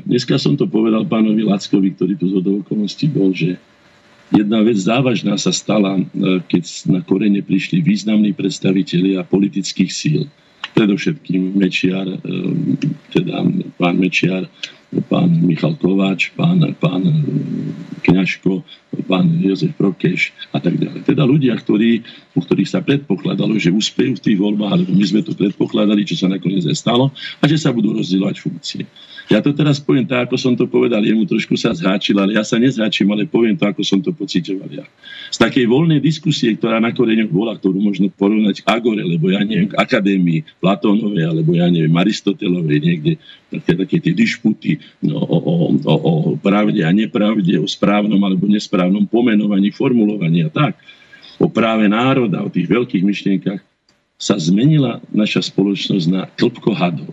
Dneska 0.05 0.39
som 0.39 0.55
to 0.55 0.69
povedal 0.69 1.03
pánovi 1.03 1.43
Lackovi, 1.43 1.95
ktorý 1.95 2.13
tu 2.15 2.31
z 2.31 2.39
okolností 2.39 3.11
bol, 3.11 3.35
že 3.35 3.59
jedna 4.31 4.63
vec 4.63 4.79
závažná 4.79 5.35
sa 5.35 5.51
stala, 5.51 5.99
e, 5.99 6.03
keď 6.47 6.63
na 6.89 6.99
korene 7.03 7.43
prišli 7.43 7.83
významní 7.83 8.31
predstavitelia 8.33 9.27
politických 9.27 9.91
síl. 9.91 10.23
Predovšetkým 10.73 11.55
Mečiar, 11.55 12.07
e, 12.07 12.17
teda 13.11 13.45
pán 13.77 13.95
Mečiar, 13.99 14.47
pán 15.07 15.29
Michal 15.43 15.75
Kováč, 15.75 16.31
pán, 16.35 16.63
pán 16.79 17.03
Kňažko, 18.05 18.63
pán 19.09 19.27
Jozef 19.43 19.75
Prokeš 19.75 20.31
a 20.55 20.61
tak 20.63 20.79
ďalej. 20.79 21.03
Teda 21.03 21.27
ľudia, 21.27 21.57
ktorí, 21.57 22.05
u 22.35 22.39
ktorých 22.39 22.69
sa 22.69 22.79
predpokladalo, 22.79 23.59
že 23.59 23.75
úspejú 23.75 24.15
v 24.15 24.23
tých 24.23 24.37
voľbách, 24.39 24.71
alebo 24.71 24.91
my 24.95 25.05
sme 25.05 25.21
to 25.25 25.35
predpokladali, 25.35 26.07
čo 26.07 26.15
sa 26.15 26.31
nakoniec 26.31 26.63
stalo, 26.77 27.11
a 27.41 27.43
že 27.49 27.59
sa 27.59 27.75
budú 27.75 27.91
rozdielovať 27.97 28.35
funkcie. 28.39 28.83
Ja 29.25 29.41
to 29.41 29.57
teraz 29.57 29.81
poviem 29.81 30.05
tak, 30.05 30.29
ako 30.29 30.37
som 30.37 30.53
to 30.53 30.69
povedal, 30.69 31.01
jemu 31.01 31.25
trošku 31.25 31.57
sa 31.57 31.73
zháčil, 31.73 32.13
ale 32.21 32.37
ja 32.37 32.45
sa 32.45 32.61
nezháčim, 32.61 33.09
ale 33.09 33.25
poviem 33.25 33.57
to, 33.57 33.65
ako 33.65 33.81
som 33.81 33.97
to 33.97 34.13
pocitoval 34.13 34.69
ja. 34.69 34.85
Z 35.33 35.41
takej 35.41 35.65
voľnej 35.65 35.97
diskusie, 35.97 36.53
ktorá 36.53 36.77
na 36.77 36.93
koreňoch 36.93 37.33
bola, 37.33 37.57
ktorú 37.57 37.81
možno 37.81 38.13
porovnať 38.13 38.61
k 38.61 38.69
Agore, 38.69 39.01
lebo 39.01 39.33
ja 39.33 39.41
neviem, 39.41 39.73
k 39.73 39.77
Akadémii 39.81 40.45
Platónovej, 40.61 41.25
alebo 41.25 41.57
ja 41.57 41.65
neviem, 41.73 41.89
Aristotelovej, 41.97 42.77
niekde, 42.77 43.13
také, 43.49 43.73
také 43.73 43.95
tie 43.97 44.13
dišputy 44.13 44.77
no, 45.09 45.17
o, 45.17 45.37
o, 45.41 45.53
o, 45.73 45.95
o 45.97 46.11
pravde 46.37 46.85
a 46.85 46.93
nepravde, 46.93 47.57
o 47.57 47.65
správnom 47.65 48.21
alebo 48.21 48.45
nesprávnom 48.45 49.09
pomenovaní, 49.09 49.73
formulovaní 49.73 50.45
a 50.45 50.53
tak, 50.53 50.77
o 51.41 51.49
práve 51.49 51.89
národa, 51.89 52.45
o 52.45 52.53
tých 52.53 52.69
veľkých 52.69 53.01
myšlienkach, 53.01 53.61
sa 54.21 54.37
zmenila 54.37 55.01
naša 55.09 55.49
spoločnosť 55.49 56.05
na 56.13 56.29
klpko 56.29 56.71
hadov 56.77 57.09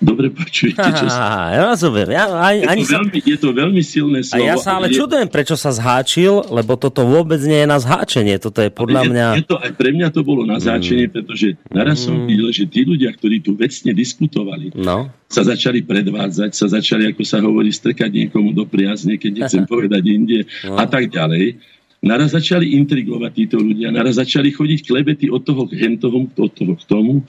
Dobre 0.00 0.32
počujete, 0.32 0.80
čo 0.80 1.12
sa... 1.12 1.52
Ja 1.52 1.60
rozumiem. 1.68 2.08
Ja, 2.08 2.24
aj, 2.32 2.56
je, 2.56 2.64
ani 2.72 2.82
to 2.88 2.96
veľmi, 2.96 3.18
je 3.20 3.36
to 3.36 3.48
veľmi 3.52 3.82
silné 3.84 4.24
slovo. 4.24 4.40
A 4.40 4.48
ja 4.48 4.56
sa 4.56 4.80
ale 4.80 4.88
je... 4.88 4.96
čudujem, 4.96 5.28
prečo 5.28 5.60
sa 5.60 5.76
zháčil, 5.76 6.48
lebo 6.48 6.80
toto 6.80 7.04
vôbec 7.04 7.36
nie 7.44 7.60
je 7.60 7.68
na 7.68 7.76
zháčenie. 7.76 8.40
Toto 8.40 8.64
je 8.64 8.72
podľa 8.72 9.04
je, 9.04 9.10
mňa... 9.12 9.26
Je 9.36 9.44
to, 9.44 9.60
aj 9.60 9.72
pre 9.76 9.92
mňa 9.92 10.08
to 10.08 10.24
bolo 10.24 10.48
na 10.48 10.56
zháčenie, 10.56 11.04
mm. 11.04 11.12
pretože 11.12 11.60
naraz 11.68 12.00
som 12.00 12.16
mm. 12.16 12.26
videl, 12.32 12.48
že 12.48 12.64
tí 12.64 12.80
ľudia, 12.88 13.12
ktorí 13.12 13.44
tu 13.44 13.52
vecne 13.52 13.92
diskutovali, 13.92 14.72
no. 14.72 15.12
sa 15.28 15.44
začali 15.44 15.84
predvádzať, 15.84 16.56
sa 16.56 16.72
začali, 16.72 17.12
ako 17.12 17.20
sa 17.20 17.44
hovorí, 17.44 17.68
strkať 17.68 18.08
niekomu 18.08 18.56
do 18.56 18.64
priazne, 18.64 19.20
keď 19.20 19.44
nechcem 19.44 19.68
povedať 19.72 20.00
inde 20.08 20.48
no. 20.64 20.80
a 20.80 20.88
tak 20.88 21.12
ďalej. 21.12 21.60
Naraz 22.00 22.32
začali 22.32 22.72
intrigovať 22.80 23.32
títo 23.36 23.60
ľudia, 23.60 23.92
naraz 23.92 24.16
začali 24.16 24.48
chodiť 24.48 24.88
klebety 24.88 25.28
od 25.28 25.44
toho 25.44 25.68
k 25.68 25.76
hentohu, 25.76 26.32
od 26.32 26.48
toho 26.56 26.72
k 26.72 26.82
tomu. 26.88 27.20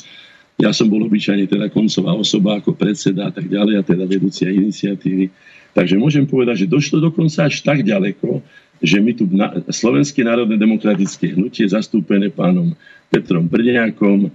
Ja 0.61 0.69
som 0.69 0.93
bol 0.93 1.01
obyčajne 1.09 1.49
teda 1.49 1.73
koncová 1.73 2.13
osoba 2.13 2.61
ako 2.61 2.77
predseda 2.77 3.27
a 3.27 3.31
tak 3.33 3.49
ďalej 3.49 3.81
a 3.81 3.83
teda 3.83 4.05
vedúcia 4.05 4.53
iniciatívy. 4.53 5.33
Takže 5.73 5.97
môžem 5.97 6.29
povedať, 6.29 6.63
že 6.63 6.71
došlo 6.71 7.01
dokonca 7.01 7.49
až 7.49 7.65
tak 7.65 7.81
ďaleko, 7.81 8.45
že 8.81 8.97
my 9.01 9.11
tu 9.17 9.25
na, 9.29 9.57
Slovenské 9.69 10.21
národné 10.21 10.61
demokratické 10.61 11.33
hnutie 11.33 11.65
zastúpené 11.65 12.29
pánom 12.29 12.77
Petrom 13.09 13.49
Brňákom, 13.49 14.29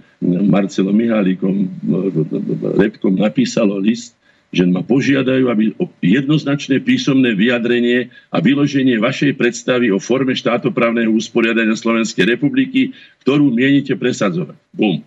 Marcelom 0.51 0.95
Mihálikom, 0.95 1.67
Repkom 2.75 3.15
napísalo 3.15 3.79
list, 3.79 4.17
že 4.51 4.63
ma 4.63 4.79
požiadajú, 4.79 5.51
aby 5.51 5.75
o 5.75 5.91
jednoznačné 5.99 6.79
písomné 6.79 7.35
vyjadrenie 7.35 8.07
a 8.31 8.39
vyloženie 8.39 8.95
vašej 8.95 9.35
predstavy 9.35 9.91
o 9.91 9.99
forme 9.99 10.31
štátoprávneho 10.31 11.11
usporiadania 11.11 11.75
Slovenskej 11.75 12.39
republiky, 12.39 12.95
ktorú 13.27 13.51
mienite 13.51 13.95
presadzovať. 13.99 14.55
Bum. 14.71 15.03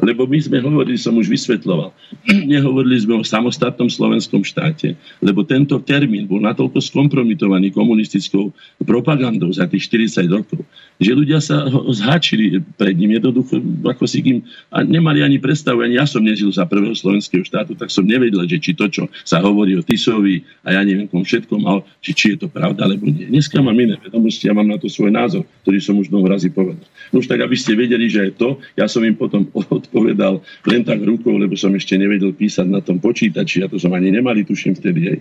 Lebo 0.00 0.24
my 0.26 0.38
sme 0.40 0.58
hovorili, 0.64 0.96
som 0.98 1.14
už 1.14 1.28
vysvetloval, 1.28 1.92
nehovorili 2.52 2.98
sme 2.98 3.20
o 3.20 3.22
samostatnom 3.22 3.86
slovenskom 3.86 4.42
štáte, 4.42 4.96
lebo 5.20 5.44
tento 5.46 5.78
termín 5.78 6.26
bol 6.26 6.40
natoľko 6.42 6.80
skompromitovaný 6.80 7.70
komunistickou 7.70 8.50
propagandou 8.82 9.52
za 9.52 9.68
tých 9.68 9.86
40 9.92 10.26
rokov, 10.32 10.64
že 11.00 11.16
ľudia 11.16 11.40
sa 11.40 11.64
ho 11.64 11.88
zháčili 11.88 12.60
pred 12.76 12.92
ním 12.92 13.16
jednoducho, 13.16 13.56
ako 13.88 14.04
si 14.04 14.20
kým, 14.20 14.44
a 14.68 14.84
nemali 14.84 15.24
ani 15.24 15.40
predstavu, 15.40 15.80
ani 15.80 15.96
ja 15.96 16.04
som 16.04 16.20
nežil 16.20 16.52
za 16.52 16.68
prvého 16.68 16.92
slovenského 16.92 17.40
štátu, 17.40 17.72
tak 17.72 17.88
som 17.88 18.04
nevedel, 18.04 18.44
že 18.44 18.60
či 18.60 18.76
to, 18.76 18.84
čo 18.92 19.08
sa 19.24 19.40
hovorí 19.40 19.72
o 19.74 19.82
Tisovi 19.82 20.44
a 20.60 20.76
ja 20.76 20.84
neviem 20.84 21.08
kom 21.08 21.24
všetkom, 21.24 21.64
ale 21.64 21.80
či, 22.04 22.12
či 22.12 22.26
je 22.36 22.44
to 22.44 22.48
pravda, 22.52 22.84
alebo 22.84 23.08
nie. 23.08 23.32
Dneska 23.32 23.64
mám 23.64 23.74
iné 23.80 23.96
vedomosti, 23.96 24.44
ja 24.44 24.52
mám 24.52 24.68
na 24.68 24.76
to 24.76 24.92
svoj 24.92 25.08
názor, 25.08 25.48
ktorý 25.64 25.80
som 25.80 25.96
už 25.96 26.12
mnoho 26.12 26.28
razy 26.28 26.52
povedal. 26.52 26.84
No 27.10 27.24
už 27.24 27.32
tak, 27.32 27.40
aby 27.40 27.56
ste 27.56 27.72
vedeli, 27.72 28.04
že 28.12 28.28
je 28.28 28.32
to, 28.36 28.60
ja 28.76 28.84
som 28.84 29.00
im 29.00 29.16
potom 29.16 29.48
odpovedal 29.80 30.44
len 30.68 30.84
tak 30.84 31.00
rukou, 31.00 31.32
lebo 31.40 31.56
som 31.56 31.72
ešte 31.72 31.96
nevedel 31.96 32.36
písať 32.36 32.68
na 32.68 32.84
tom 32.84 33.00
počítači, 33.00 33.64
a 33.64 33.72
to 33.72 33.80
som 33.80 33.96
ani 33.96 34.12
nemali, 34.12 34.44
tuším 34.44 34.76
vtedy. 34.76 35.00
Hej. 35.16 35.18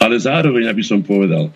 Ale 0.00 0.16
zároveň, 0.16 0.72
aby 0.72 0.80
som 0.80 1.04
povedal, 1.04 1.52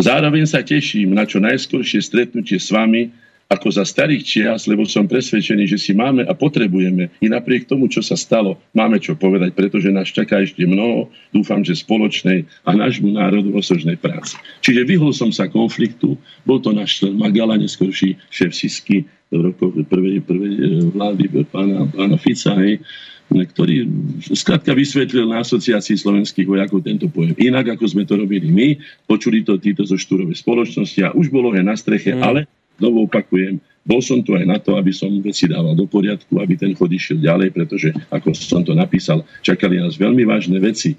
zároveň 0.00 0.44
sa 0.48 0.60
teším 0.64 1.12
na 1.12 1.24
čo 1.24 1.40
najskoršie 1.42 2.00
stretnutie 2.00 2.56
s 2.56 2.72
vami, 2.72 3.12
ako 3.46 3.70
za 3.70 3.86
starých 3.86 4.22
čias, 4.26 4.66
lebo 4.66 4.82
som 4.90 5.06
presvedčený, 5.06 5.70
že 5.70 5.78
si 5.78 5.94
máme 5.94 6.26
a 6.26 6.34
potrebujeme. 6.34 7.14
I 7.22 7.30
napriek 7.30 7.70
tomu, 7.70 7.86
čo 7.86 8.02
sa 8.02 8.18
stalo, 8.18 8.58
máme 8.74 8.98
čo 8.98 9.14
povedať, 9.14 9.54
pretože 9.54 9.94
nás 9.94 10.10
čaká 10.10 10.42
ešte 10.42 10.66
mnoho, 10.66 11.06
dúfam, 11.30 11.62
že 11.62 11.78
spoločnej 11.78 12.42
a 12.66 12.70
nášmu 12.74 13.14
národu 13.14 13.54
osožnej 13.54 13.94
práce. 14.02 14.34
Čiže 14.66 14.82
vyhol 14.82 15.14
som 15.14 15.30
sa 15.30 15.46
konfliktu, 15.46 16.18
bol 16.42 16.58
to 16.58 16.74
náš 16.74 16.98
člen 17.02 17.14
Magala, 17.14 17.54
neskôrší 17.54 18.18
šéf 18.34 18.50
Sisky 18.50 19.06
v 19.30 19.50
rokoch 19.50 19.74
prvej, 19.90 20.22
prvej 20.26 20.54
e, 20.54 20.62
vlády 20.90 21.24
pána, 21.50 21.86
pána 21.90 22.18
Fica, 22.18 22.54
hej, 22.58 22.82
ktorý 23.26 23.86
skrátka 24.32 24.72
vysvetlil 24.72 25.26
na 25.26 25.42
asociácii 25.42 25.98
slovenských 25.98 26.46
vojakov 26.46 26.80
tento 26.86 27.10
pojem. 27.10 27.34
Inak, 27.36 27.74
ako 27.74 27.84
sme 27.90 28.06
to 28.06 28.16
robili 28.16 28.48
my, 28.48 28.78
počuli 29.04 29.42
to 29.42 29.58
títo 29.58 29.82
zo 29.82 29.98
štúrovej 29.98 30.38
spoločnosti 30.38 31.00
a 31.02 31.14
už 31.14 31.28
bolo 31.28 31.50
aj 31.52 31.64
na 31.66 31.74
streche, 31.74 32.14
mm. 32.14 32.22
ale 32.22 32.46
Znovu 32.76 33.08
opakujem, 33.08 33.56
bol 33.88 34.04
som 34.04 34.20
tu 34.20 34.36
aj 34.36 34.44
na 34.44 34.58
to, 34.60 34.76
aby 34.76 34.92
som 34.92 35.08
veci 35.24 35.48
dával 35.48 35.72
do 35.72 35.88
poriadku, 35.88 36.36
aby 36.36 36.60
ten 36.60 36.76
chod 36.76 36.92
išiel 36.92 37.22
ďalej, 37.24 37.48
pretože, 37.56 37.88
ako 38.12 38.36
som 38.36 38.60
to 38.60 38.76
napísal, 38.76 39.24
čakali 39.40 39.80
nás 39.80 39.96
veľmi 39.96 40.28
vážne 40.28 40.60
veci. 40.60 40.92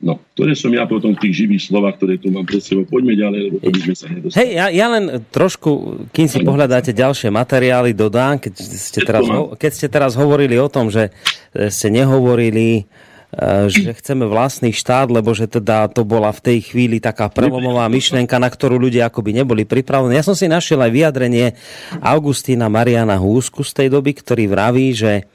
No, 0.00 0.16
ktoré 0.32 0.56
som 0.56 0.72
ja 0.72 0.88
potom 0.88 1.12
v 1.12 1.28
tých 1.28 1.44
živých 1.44 1.68
slovách, 1.68 2.00
ktoré 2.00 2.16
tu 2.16 2.32
mám 2.32 2.48
pred 2.48 2.64
sebou. 2.64 2.88
Poďme 2.88 3.20
ďalej, 3.20 3.40
lebo 3.52 3.56
to 3.60 3.68
by 3.68 3.80
sme 3.84 3.94
sa 3.94 4.06
nedostali. 4.08 4.38
Hej, 4.40 4.48
ja, 4.56 4.66
ja 4.72 4.86
len 4.88 5.04
trošku, 5.28 5.70
kým 6.08 6.24
si 6.24 6.40
pohľadáte 6.40 6.96
ďalšie 6.96 7.28
materiály, 7.28 7.92
dodám, 7.92 8.40
keď 8.40 8.52
ste, 8.64 9.04
teraz, 9.04 9.28
keď 9.60 9.70
ste 9.76 9.86
teraz 9.92 10.16
hovorili 10.16 10.56
o 10.56 10.72
tom, 10.72 10.88
že 10.88 11.12
ste 11.52 11.92
nehovorili 11.92 12.88
E, 13.30 13.70
že 13.70 13.94
chceme 13.94 14.26
vlastný 14.26 14.74
štát, 14.74 15.06
lebo 15.06 15.30
že 15.30 15.46
teda 15.46 15.86
to 15.86 16.02
bola 16.02 16.34
v 16.34 16.42
tej 16.42 16.58
chvíli 16.66 16.98
taká 16.98 17.30
prelomová 17.30 17.86
myšlienka, 17.86 18.42
na 18.42 18.50
ktorú 18.50 18.74
ľudia 18.74 19.06
akoby 19.06 19.30
neboli 19.30 19.62
pripravení. 19.62 20.18
Ja 20.18 20.26
som 20.26 20.34
si 20.34 20.50
našiel 20.50 20.82
aj 20.82 20.90
vyjadrenie 20.90 21.54
Augustína 22.02 22.66
Mariana 22.66 23.22
Húsku 23.22 23.62
z 23.62 23.70
tej 23.70 23.88
doby, 23.94 24.18
ktorý 24.18 24.50
vraví, 24.50 24.98
že 24.98 25.30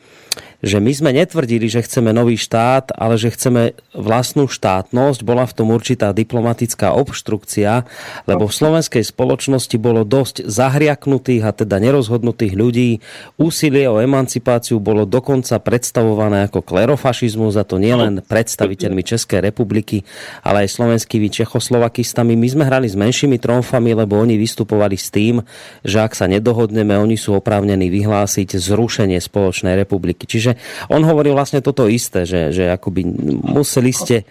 že 0.66 0.82
my 0.82 0.90
sme 0.90 1.14
netvrdili, 1.14 1.70
že 1.70 1.86
chceme 1.86 2.10
nový 2.10 2.42
štát, 2.42 2.98
ale 2.98 3.22
že 3.22 3.30
chceme 3.30 3.78
vlastnú 3.94 4.50
štátnosť. 4.50 5.22
Bola 5.22 5.46
v 5.46 5.54
tom 5.54 5.70
určitá 5.70 6.10
diplomatická 6.10 6.98
obštrukcia, 6.98 7.86
lebo 8.26 8.50
v 8.50 8.58
slovenskej 8.58 9.06
spoločnosti 9.06 9.78
bolo 9.78 10.02
dosť 10.02 10.50
zahriaknutých 10.50 11.46
a 11.46 11.54
teda 11.54 11.78
nerozhodnutých 11.78 12.58
ľudí. 12.58 12.98
Úsilie 13.38 13.86
o 13.86 14.02
emancipáciu 14.02 14.82
bolo 14.82 15.06
dokonca 15.06 15.62
predstavované 15.62 16.50
ako 16.50 16.66
klerofašizmus 16.66 17.62
a 17.62 17.64
to 17.64 17.78
nielen 17.78 18.26
predstaviteľmi 18.26 19.06
Českej 19.06 19.46
republiky, 19.46 20.02
ale 20.42 20.66
aj 20.66 20.82
slovenskými 20.82 21.30
Čechoslovakistami. 21.30 22.34
My 22.34 22.48
sme 22.50 22.64
hrali 22.66 22.90
s 22.90 22.98
menšími 22.98 23.38
tromfami, 23.38 23.94
lebo 23.94 24.18
oni 24.18 24.34
vystupovali 24.42 24.98
s 24.98 25.14
tým, 25.14 25.46
že 25.86 26.02
ak 26.02 26.18
sa 26.18 26.26
nedohodneme, 26.26 26.98
oni 26.98 27.22
sú 27.22 27.38
oprávnení 27.38 27.94
vyhlásiť 27.94 28.58
zrušenie 28.58 29.22
spoločnej 29.22 29.78
republiky. 29.78 30.26
Čiže 30.26 30.55
on 30.90 31.02
hovorí 31.06 31.32
vlastne 31.32 31.62
toto 31.64 31.88
isté, 31.88 32.24
že, 32.24 32.52
že 32.52 32.72
akoby 32.72 33.06
museli 33.46 33.92
ste 33.92 34.26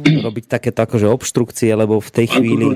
robiť 0.00 0.44
takéto 0.48 0.84
akože 0.84 1.06
obštrukcie, 1.08 1.70
lebo 1.72 2.00
v 2.00 2.10
tej 2.10 2.26
chvíli... 2.32 2.66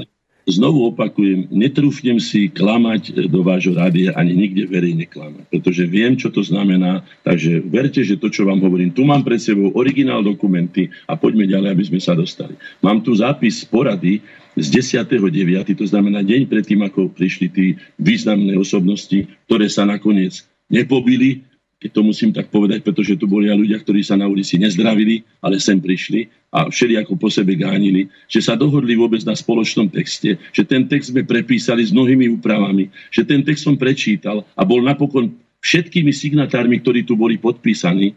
Znovu 0.44 0.92
opakujem, 0.92 1.48
netrúfnem 1.48 2.20
si 2.20 2.52
klamať 2.52 3.32
do 3.32 3.40
vášho 3.40 3.72
rádia 3.72 4.12
ani 4.12 4.36
nikde 4.36 4.68
verejne 4.68 5.08
klamať, 5.08 5.48
pretože 5.48 5.88
viem, 5.88 6.20
čo 6.20 6.28
to 6.28 6.44
znamená, 6.44 7.00
takže 7.24 7.64
verte, 7.64 8.04
že 8.04 8.20
to, 8.20 8.28
čo 8.28 8.44
vám 8.44 8.60
hovorím, 8.60 8.92
tu 8.92 9.08
mám 9.08 9.24
pred 9.24 9.40
sebou 9.40 9.72
originál 9.72 10.20
dokumenty 10.20 10.92
a 11.08 11.16
poďme 11.16 11.48
ďalej, 11.48 11.68
aby 11.72 11.84
sme 11.88 12.00
sa 12.04 12.12
dostali. 12.12 12.60
Mám 12.84 13.00
tu 13.00 13.16
zápis 13.16 13.64
porady 13.64 14.20
z 14.52 14.66
10.9., 14.84 15.80
to 15.80 15.88
znamená 15.88 16.20
deň 16.20 16.44
predtým, 16.44 16.84
ako 16.84 17.08
prišli 17.08 17.48
tí 17.48 17.66
významné 17.96 18.52
osobnosti, 18.60 19.24
ktoré 19.48 19.72
sa 19.72 19.88
nakoniec 19.88 20.44
nepobili, 20.68 21.40
keď 21.84 21.92
to 21.92 22.00
musím 22.00 22.32
tak 22.32 22.48
povedať, 22.48 22.80
pretože 22.80 23.12
tu 23.20 23.28
boli 23.28 23.52
aj 23.52 23.60
ľudia, 23.60 23.76
ktorí 23.76 24.00
sa 24.00 24.16
na 24.16 24.24
ulici 24.24 24.56
nezdravili, 24.56 25.20
ale 25.44 25.60
sem 25.60 25.76
prišli 25.76 26.32
a 26.48 26.72
všelijako 26.72 27.12
po 27.20 27.28
sebe 27.28 27.52
gánili, 27.60 28.08
že 28.24 28.40
sa 28.40 28.56
dohodli 28.56 28.96
vôbec 28.96 29.20
na 29.28 29.36
spoločnom 29.36 29.92
texte, 29.92 30.40
že 30.48 30.64
ten 30.64 30.88
text 30.88 31.12
sme 31.12 31.28
prepísali 31.28 31.84
s 31.84 31.92
mnohými 31.92 32.40
úpravami, 32.40 32.88
že 33.12 33.28
ten 33.28 33.44
text 33.44 33.68
som 33.68 33.76
prečítal 33.76 34.48
a 34.56 34.64
bol 34.64 34.80
napokon 34.80 35.28
všetkými 35.60 36.08
signatármi, 36.08 36.80
ktorí 36.80 37.04
tu 37.04 37.20
boli 37.20 37.36
podpísaní. 37.36 38.16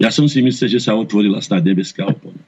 Ja 0.00 0.08
som 0.08 0.24
si 0.24 0.40
myslel, 0.40 0.72
že 0.72 0.80
sa 0.80 0.96
otvorila 0.96 1.44
snad 1.44 1.68
nebeská 1.68 2.08
opona. 2.08 2.40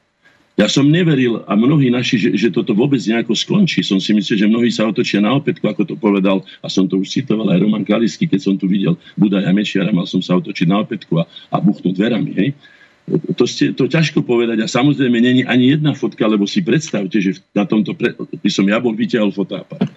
Ja 0.54 0.70
som 0.70 0.86
neveril 0.86 1.42
a 1.50 1.58
mnohí 1.58 1.90
naši, 1.90 2.14
že, 2.14 2.30
že 2.38 2.48
toto 2.54 2.78
vôbec 2.78 3.02
nejako 3.02 3.34
skončí. 3.34 3.82
Som 3.82 3.98
si 3.98 4.14
myslel, 4.14 4.38
že 4.38 4.46
mnohí 4.46 4.70
sa 4.70 4.86
otočia 4.86 5.18
na 5.18 5.34
opätku, 5.34 5.66
ako 5.66 5.82
to 5.82 5.94
povedal, 5.98 6.46
a 6.62 6.70
som 6.70 6.86
to 6.86 7.02
už 7.02 7.10
citoval 7.10 7.50
aj 7.50 7.58
Roman 7.58 7.82
Kalisky, 7.82 8.30
keď 8.30 8.40
som 8.40 8.54
tu 8.54 8.70
videl 8.70 8.94
Budaja 9.18 9.50
Mečiara, 9.50 9.90
mal 9.90 10.06
som 10.06 10.22
sa 10.22 10.38
otočiť 10.38 10.70
na 10.70 10.78
opätku 10.86 11.18
a, 11.18 11.26
a 11.50 11.58
buchnúť 11.58 11.98
dverami. 11.98 12.30
Hej? 12.38 12.48
To, 13.34 13.44
ste, 13.50 13.74
to 13.74 13.90
ťažko 13.90 14.22
povedať 14.22 14.62
a 14.62 14.70
samozrejme 14.70 15.18
není 15.18 15.42
ani 15.42 15.74
jedna 15.74 15.90
fotka, 15.92 16.24
lebo 16.24 16.46
si 16.46 16.62
predstavte, 16.62 17.18
že 17.18 17.42
na 17.50 17.66
tomto, 17.66 17.92
pre, 17.92 18.14
by 18.14 18.48
som 18.48 18.64
ja 18.70 18.78
bol 18.78 18.94
vyťahol 18.94 19.34
fotoaparát 19.34 19.90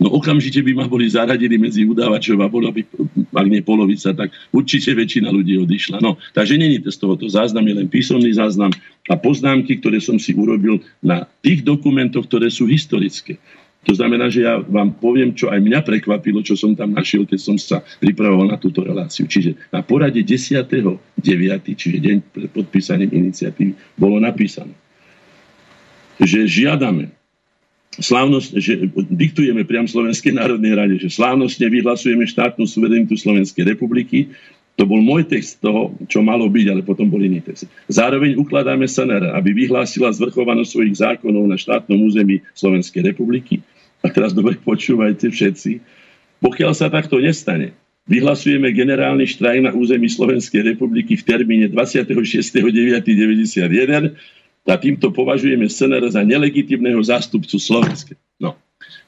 no 0.00 0.10
okamžite 0.10 0.62
by 0.62 0.74
ma 0.74 0.86
boli 0.90 1.06
zaradili 1.06 1.58
medzi 1.58 1.86
udávačov 1.86 2.38
a 2.42 2.50
bola 2.50 2.74
by, 2.74 2.82
ak 3.34 3.46
nie 3.46 3.62
polovica, 3.62 4.10
tak 4.14 4.34
určite 4.50 4.94
väčšina 4.94 5.30
ľudí 5.30 5.58
odišla. 5.62 6.02
No, 6.02 6.18
takže 6.34 6.58
není 6.58 6.82
to 6.82 6.90
z 6.90 6.98
tohoto 6.98 7.26
záznam, 7.30 7.66
je 7.66 7.74
len 7.78 7.88
písomný 7.88 8.34
záznam 8.34 8.74
a 9.04 9.14
poznámky, 9.20 9.80
ktoré 9.80 10.00
som 10.00 10.16
si 10.16 10.32
urobil 10.32 10.80
na 11.04 11.28
tých 11.44 11.60
dokumentoch, 11.60 12.24
ktoré 12.24 12.48
sú 12.48 12.64
historické. 12.64 13.36
To 13.84 13.92
znamená, 13.92 14.32
že 14.32 14.48
ja 14.48 14.56
vám 14.64 14.96
poviem, 14.96 15.36
čo 15.36 15.52
aj 15.52 15.60
mňa 15.60 15.84
prekvapilo, 15.84 16.40
čo 16.40 16.56
som 16.56 16.72
tam 16.72 16.96
našiel, 16.96 17.28
keď 17.28 17.40
som 17.40 17.56
sa 17.60 17.84
pripravoval 18.00 18.48
na 18.48 18.56
túto 18.56 18.80
reláciu. 18.80 19.28
Čiže 19.28 19.60
na 19.68 19.84
porade 19.84 20.24
10.9., 20.24 20.64
čiže 21.76 21.98
deň 22.00 22.16
pred 22.32 22.48
podpísaním 22.48 23.12
iniciatívy, 23.12 23.76
bolo 24.00 24.16
napísané, 24.16 24.72
že 26.16 26.48
žiadame 26.48 27.12
slávnosť, 28.00 28.50
že 28.58 28.88
diktujeme 29.12 29.62
priam 29.68 29.86
Slovenskej 29.86 30.34
národnej 30.34 30.74
rade, 30.74 30.96
že 30.98 31.12
slávnostne 31.12 31.68
vyhlasujeme 31.68 32.24
štátnu 32.26 32.64
suverenitu 32.66 33.14
Slovenskej 33.14 33.68
republiky. 33.68 34.32
To 34.74 34.90
bol 34.90 34.98
môj 34.98 35.30
text 35.30 35.62
toho, 35.62 35.94
čo 36.10 36.18
malo 36.18 36.50
byť, 36.50 36.66
ale 36.74 36.82
potom 36.82 37.06
bol 37.06 37.22
iný 37.22 37.38
text. 37.38 37.70
Zároveň 37.86 38.34
ukladáme 38.34 38.90
SNR, 38.90 39.30
aby 39.38 39.54
vyhlásila 39.54 40.10
zvrchovanosť 40.10 40.70
svojich 40.70 40.98
zákonov 40.98 41.46
na 41.46 41.54
štátnom 41.54 42.02
území 42.02 42.42
Slovenskej 42.58 43.14
republiky. 43.14 43.62
A 44.02 44.10
teraz 44.10 44.34
dobre 44.34 44.58
počúvajte 44.58 45.30
všetci. 45.30 45.78
Pokiaľ 46.42 46.74
sa 46.74 46.90
takto 46.90 47.22
nestane, 47.22 47.70
vyhlasujeme 48.10 48.74
generálny 48.74 49.30
štrajk 49.30 49.62
na 49.62 49.70
území 49.70 50.10
Slovenskej 50.10 50.74
republiky 50.74 51.14
v 51.16 51.22
termíne 51.22 51.70
26.9.91 51.70 54.10
a 54.66 54.74
týmto 54.74 55.14
považujeme 55.14 55.70
SNR 55.70 56.10
za 56.10 56.26
nelegitimného 56.26 56.98
zástupcu 56.98 57.62
Slovenska. 57.62 58.18
No. 58.42 58.58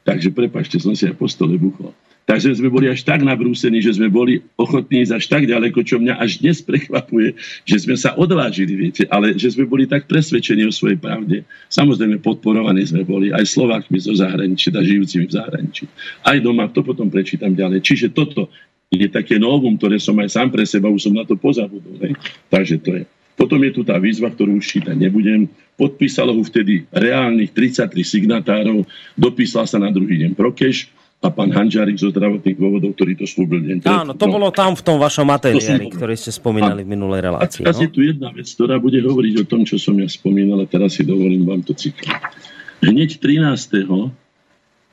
Takže 0.06 0.30
prepašte, 0.30 0.78
som 0.78 0.94
si 0.94 1.10
aj 1.10 1.18
po 1.18 1.26
stole 1.26 1.58
buchol. 1.58 1.90
Takže 2.26 2.58
sme 2.58 2.74
boli 2.74 2.90
až 2.90 3.06
tak 3.06 3.22
nabrúsení, 3.22 3.78
že 3.78 3.94
sme 3.94 4.10
boli 4.10 4.42
ochotní 4.58 5.06
ísť 5.06 5.14
až 5.14 5.24
tak 5.30 5.42
ďaleko, 5.46 5.78
čo 5.86 6.02
mňa 6.02 6.18
až 6.18 6.42
dnes 6.42 6.58
prekvapuje, 6.58 7.38
že 7.62 7.86
sme 7.86 7.94
sa 7.94 8.18
odvážili, 8.18 8.74
viete, 8.74 9.06
ale 9.06 9.38
že 9.38 9.54
sme 9.54 9.62
boli 9.62 9.86
tak 9.86 10.10
presvedčení 10.10 10.66
o 10.66 10.74
svojej 10.74 10.98
pravde. 10.98 11.46
Samozrejme 11.70 12.18
podporovaní 12.18 12.82
sme 12.82 13.06
boli 13.06 13.30
aj 13.30 13.46
Slovákmi 13.46 14.02
zo 14.02 14.10
zahraničí, 14.18 14.74
teda 14.74 14.82
žijúcimi 14.82 15.30
v 15.30 15.36
zahraničí. 15.38 15.84
Aj 16.26 16.34
doma, 16.42 16.66
to 16.66 16.82
potom 16.82 17.06
prečítam 17.06 17.54
ďalej. 17.54 17.86
Čiže 17.86 18.10
toto 18.10 18.50
je 18.90 19.06
také 19.06 19.38
novum, 19.38 19.78
ktoré 19.78 20.02
som 20.02 20.18
aj 20.18 20.34
sám 20.34 20.50
pre 20.50 20.66
seba, 20.66 20.90
už 20.90 21.06
som 21.06 21.14
na 21.14 21.22
to 21.22 21.38
pozabudol. 21.38 21.94
Ne? 22.02 22.18
Takže 22.50 22.76
to 22.82 22.90
je. 22.90 23.04
Potom 23.38 23.62
je 23.62 23.70
tu 23.70 23.86
tá 23.86 24.02
výzva, 24.02 24.34
ktorú 24.34 24.58
už 24.58 24.66
čítať 24.66 24.98
nebudem. 24.98 25.46
Podpísalo 25.78 26.34
ho 26.34 26.42
vtedy 26.42 26.88
reálnych 26.90 27.52
33 27.54 27.92
signatárov, 28.02 28.82
dopísal 29.14 29.68
sa 29.68 29.78
na 29.78 29.92
druhý 29.92 30.26
deň 30.26 30.32
Prokeš, 30.34 30.88
a 31.24 31.32
pán 31.32 31.48
Hanžárik 31.48 31.96
zo 31.96 32.12
zdravotných 32.12 32.60
dôvodov, 32.60 32.92
ktorý 32.92 33.16
to 33.16 33.24
slúbil. 33.24 33.64
Áno, 33.88 34.12
to 34.12 34.26
no, 34.28 34.32
bolo 34.36 34.48
tam 34.52 34.76
v 34.76 34.82
tom 34.84 35.00
vašom 35.00 35.24
materiáli, 35.24 35.88
ktorý 35.88 36.12
ste 36.12 36.28
spomínali 36.28 36.84
v 36.84 36.92
minulej 36.92 37.20
relácii. 37.32 37.64
A 37.64 37.72
teraz 37.72 37.80
no? 37.80 37.84
je 37.88 37.90
tu 37.90 38.00
jedna 38.04 38.28
vec, 38.36 38.46
ktorá 38.46 38.76
bude 38.76 39.00
hovoriť 39.00 39.34
o 39.40 39.44
tom, 39.48 39.64
čo 39.64 39.80
som 39.80 39.96
ja 39.96 40.06
spomínal, 40.06 40.60
a 40.60 40.66
teraz 40.68 41.00
si 41.00 41.02
dovolím 41.08 41.48
vám 41.48 41.64
to 41.64 41.72
citovať. 41.72 42.20
Hneď 42.84 43.16
13. 43.18 43.88
Uh, 43.88 44.12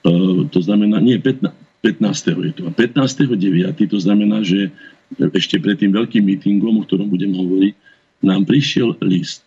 e, 0.07 0.47
to 0.47 0.59
znamená, 0.63 1.03
nie 1.03 1.19
15. 1.19 1.51
15. 1.83 1.99
je 2.31 2.53
to. 2.55 2.61
A 2.65 2.71
15. 2.71 3.35
9. 3.35 3.75
to 3.75 3.99
znamená, 3.99 4.39
že 4.47 4.71
ešte 5.19 5.59
pred 5.59 5.75
tým 5.75 5.91
veľkým 5.91 6.23
mítingom, 6.23 6.79
o 6.79 6.83
ktorom 6.87 7.11
budem 7.11 7.35
hovoriť, 7.35 7.73
nám 8.23 8.47
prišiel 8.47 8.95
list. 9.03 9.43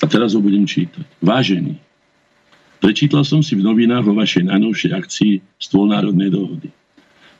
A 0.00 0.08
teraz 0.08 0.32
ho 0.32 0.40
budem 0.40 0.64
čítať. 0.64 1.04
Vážený, 1.20 1.76
Prečítal 2.88 3.20
som 3.20 3.44
si 3.44 3.52
v 3.52 3.60
novinách 3.60 4.08
o 4.08 4.16
vašej 4.16 4.48
najnovšej 4.48 4.96
akcii 4.96 5.32
Stôl 5.60 5.92
národnej 5.92 6.32
dohody. 6.32 6.72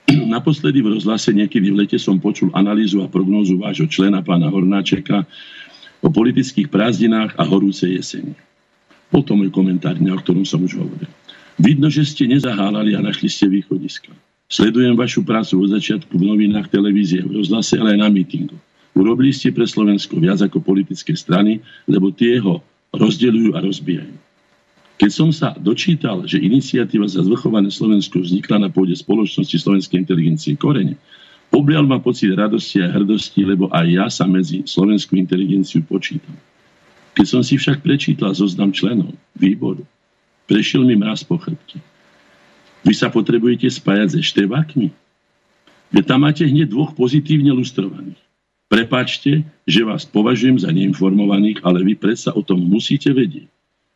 Naposledy 0.36 0.84
v 0.84 0.92
rozhlase 0.92 1.32
niekedy 1.32 1.72
v 1.72 1.80
lete 1.80 1.96
som 1.96 2.20
počul 2.20 2.52
analýzu 2.52 3.00
a 3.00 3.08
prognózu 3.08 3.56
vášho 3.56 3.88
člena 3.88 4.20
pána 4.20 4.52
Hornáčeka 4.52 5.24
o 6.04 6.12
politických 6.12 6.68
prázdninách 6.68 7.32
a 7.40 7.48
horúcej 7.48 7.96
jeseni. 7.96 8.36
Potom 9.08 9.40
môj 9.40 9.48
komentár, 9.48 9.96
o 9.96 10.20
ktorom 10.20 10.44
som 10.44 10.60
už 10.68 10.84
hovoril. 10.84 11.08
Vidno, 11.56 11.88
že 11.88 12.04
ste 12.04 12.28
nezahálali 12.28 12.92
a 12.92 13.00
našli 13.00 13.32
ste 13.32 13.48
východiska. 13.48 14.12
Sledujem 14.52 15.00
vašu 15.00 15.24
prácu 15.24 15.64
od 15.64 15.72
začiatku 15.72 16.12
v 16.12 16.28
novinách, 16.28 16.68
televízie, 16.68 17.24
v 17.24 17.40
rozhlase, 17.40 17.80
ale 17.80 17.96
aj 17.96 18.04
na 18.04 18.12
mítingu. 18.12 18.60
Urobili 18.92 19.32
ste 19.32 19.48
pre 19.48 19.64
Slovensko 19.64 20.20
viac 20.20 20.44
ako 20.44 20.60
politické 20.60 21.16
strany, 21.16 21.64
lebo 21.88 22.12
tie 22.12 22.36
ho 22.36 22.60
rozdeľujú 22.92 23.56
a 23.56 23.64
rozbijajú. 23.64 24.27
Keď 24.98 25.10
som 25.14 25.30
sa 25.30 25.54
dočítal, 25.54 26.26
že 26.26 26.42
iniciatíva 26.42 27.06
za 27.06 27.22
zvrchované 27.22 27.70
Slovensko 27.70 28.18
vznikla 28.18 28.66
na 28.66 28.68
pôde 28.68 28.98
spoločnosti 28.98 29.54
Slovenskej 29.54 30.02
inteligencie 30.02 30.58
Korene, 30.58 30.98
oblial 31.54 31.86
ma 31.86 32.02
pocit 32.02 32.34
radosti 32.34 32.82
a 32.82 32.90
hrdosti, 32.90 33.46
lebo 33.46 33.70
aj 33.70 33.86
ja 33.86 34.06
sa 34.10 34.26
medzi 34.26 34.66
slovenskú 34.66 35.14
inteligenciu 35.14 35.86
počítam. 35.86 36.34
Keď 37.14 37.26
som 37.30 37.42
si 37.46 37.54
však 37.54 37.78
prečítal 37.78 38.34
zoznam 38.34 38.74
členov 38.74 39.14
výboru, 39.38 39.86
prešiel 40.50 40.82
mi 40.82 40.98
mraz 40.98 41.22
po 41.22 41.38
chrbte. 41.38 41.78
Vy 42.82 42.94
sa 42.94 43.06
potrebujete 43.06 43.70
spájať 43.70 44.18
se 44.18 44.20
štebákmi? 44.34 44.90
Veď 45.94 46.04
tam 46.04 46.26
máte 46.26 46.42
hneď 46.42 46.74
dvoch 46.74 46.92
pozitívne 46.94 47.54
lustrovaných. 47.54 48.18
Prepačte, 48.68 49.46
že 49.64 49.80
vás 49.80 50.04
považujem 50.04 50.60
za 50.60 50.68
neinformovaných, 50.68 51.64
ale 51.64 51.80
vy 51.80 51.96
predsa 51.96 52.36
o 52.36 52.44
tom 52.44 52.60
musíte 52.60 53.08
vedieť. 53.14 53.48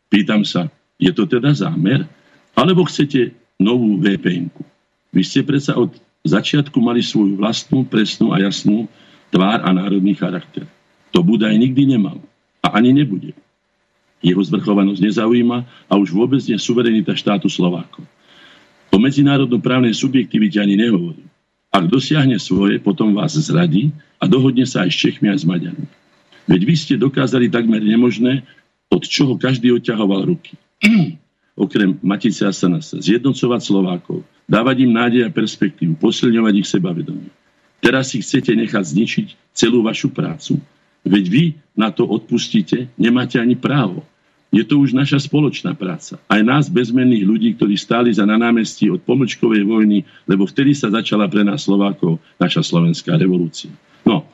Pýtam 0.09 0.49
sa, 0.49 0.73
je 1.01 1.13
to 1.13 1.25
teda 1.29 1.55
zámer? 1.57 2.05
Alebo 2.53 2.85
chcete 2.85 3.33
novú 3.57 3.97
vpn 4.01 4.53
-ku? 4.53 4.63
Vy 5.13 5.23
ste 5.25 5.41
predsa 5.45 5.77
od 5.77 5.93
začiatku 6.25 6.79
mali 6.81 7.03
svoju 7.03 7.37
vlastnú, 7.37 7.85
presnú 7.85 8.33
a 8.33 8.41
jasnú 8.41 8.89
tvár 9.33 9.65
a 9.65 9.71
národný 9.73 10.15
charakter. 10.15 10.65
To 11.13 11.21
Budaj 11.21 11.57
nikdy 11.57 11.97
nemal. 11.97 12.21
A 12.65 12.79
ani 12.79 12.93
nebude. 12.95 13.37
Jeho 14.23 14.39
zvrchovanosť 14.39 15.03
nezaujíma 15.03 15.59
a 15.91 15.93
už 15.99 16.15
vôbec 16.15 16.41
nie 16.47 16.57
suverenita 16.57 17.13
štátu 17.13 17.51
Slovákov. 17.51 18.07
O 18.93 18.97
medzinárodnoprávnej 19.01 19.97
subjektivite 19.97 20.63
ani 20.63 20.79
nehovorím. 20.79 21.27
Ak 21.73 21.89
dosiahne 21.89 22.37
svoje, 22.37 22.77
potom 22.79 23.17
vás 23.17 23.33
zradí 23.33 23.91
a 24.21 24.29
dohodne 24.29 24.69
sa 24.69 24.85
aj 24.85 24.93
s 24.93 24.97
Čechmi 25.01 25.33
a 25.33 25.37
s 25.37 25.49
Maďarmi. 25.49 25.89
Veď 26.45 26.61
vy 26.69 26.75
ste 26.77 26.95
dokázali 27.01 27.49
takmer 27.49 27.81
nemožné, 27.81 28.45
od 28.93 29.03
čoho 29.09 29.41
každý 29.41 29.73
odťahoval 29.73 30.29
ruky. 30.29 30.53
okrem 31.65 31.99
Matice 32.03 32.49
a 32.49 32.53
Sanasa, 32.53 32.99
zjednocovať 32.99 33.61
Slovákov, 33.63 34.27
dávať 34.49 34.77
im 34.89 34.93
nádej 34.93 35.23
a 35.27 35.31
perspektívu, 35.31 35.97
posilňovať 36.01 36.55
ich 36.59 36.69
sebavedomie. 36.69 37.31
Teraz 37.83 38.15
si 38.15 38.23
chcete 38.23 38.55
nechať 38.55 38.85
zničiť 38.95 39.29
celú 39.55 39.83
vašu 39.83 40.15
prácu. 40.15 40.63
Veď 41.03 41.25
vy 41.27 41.45
na 41.75 41.91
to 41.91 42.07
odpustíte, 42.07 42.87
nemáte 42.95 43.43
ani 43.43 43.59
právo. 43.59 44.07
Je 44.53 44.63
to 44.63 44.79
už 44.79 44.93
naša 44.93 45.17
spoločná 45.17 45.73
práca. 45.73 46.21
Aj 46.29 46.45
nás 46.45 46.69
bezmenných 46.69 47.25
ľudí, 47.25 47.49
ktorí 47.57 47.75
stáli 47.75 48.13
za 48.13 48.29
na 48.29 48.37
námestí 48.37 48.93
od 48.93 49.01
pomlčkovej 49.01 49.65
vojny, 49.65 50.05
lebo 50.29 50.45
vtedy 50.45 50.77
sa 50.77 50.93
začala 50.93 51.25
pre 51.27 51.41
nás 51.41 51.65
Slovákov 51.65 52.21
naša 52.37 52.61
slovenská 52.61 53.17
revolúcia. 53.17 53.73
No, 54.05 54.29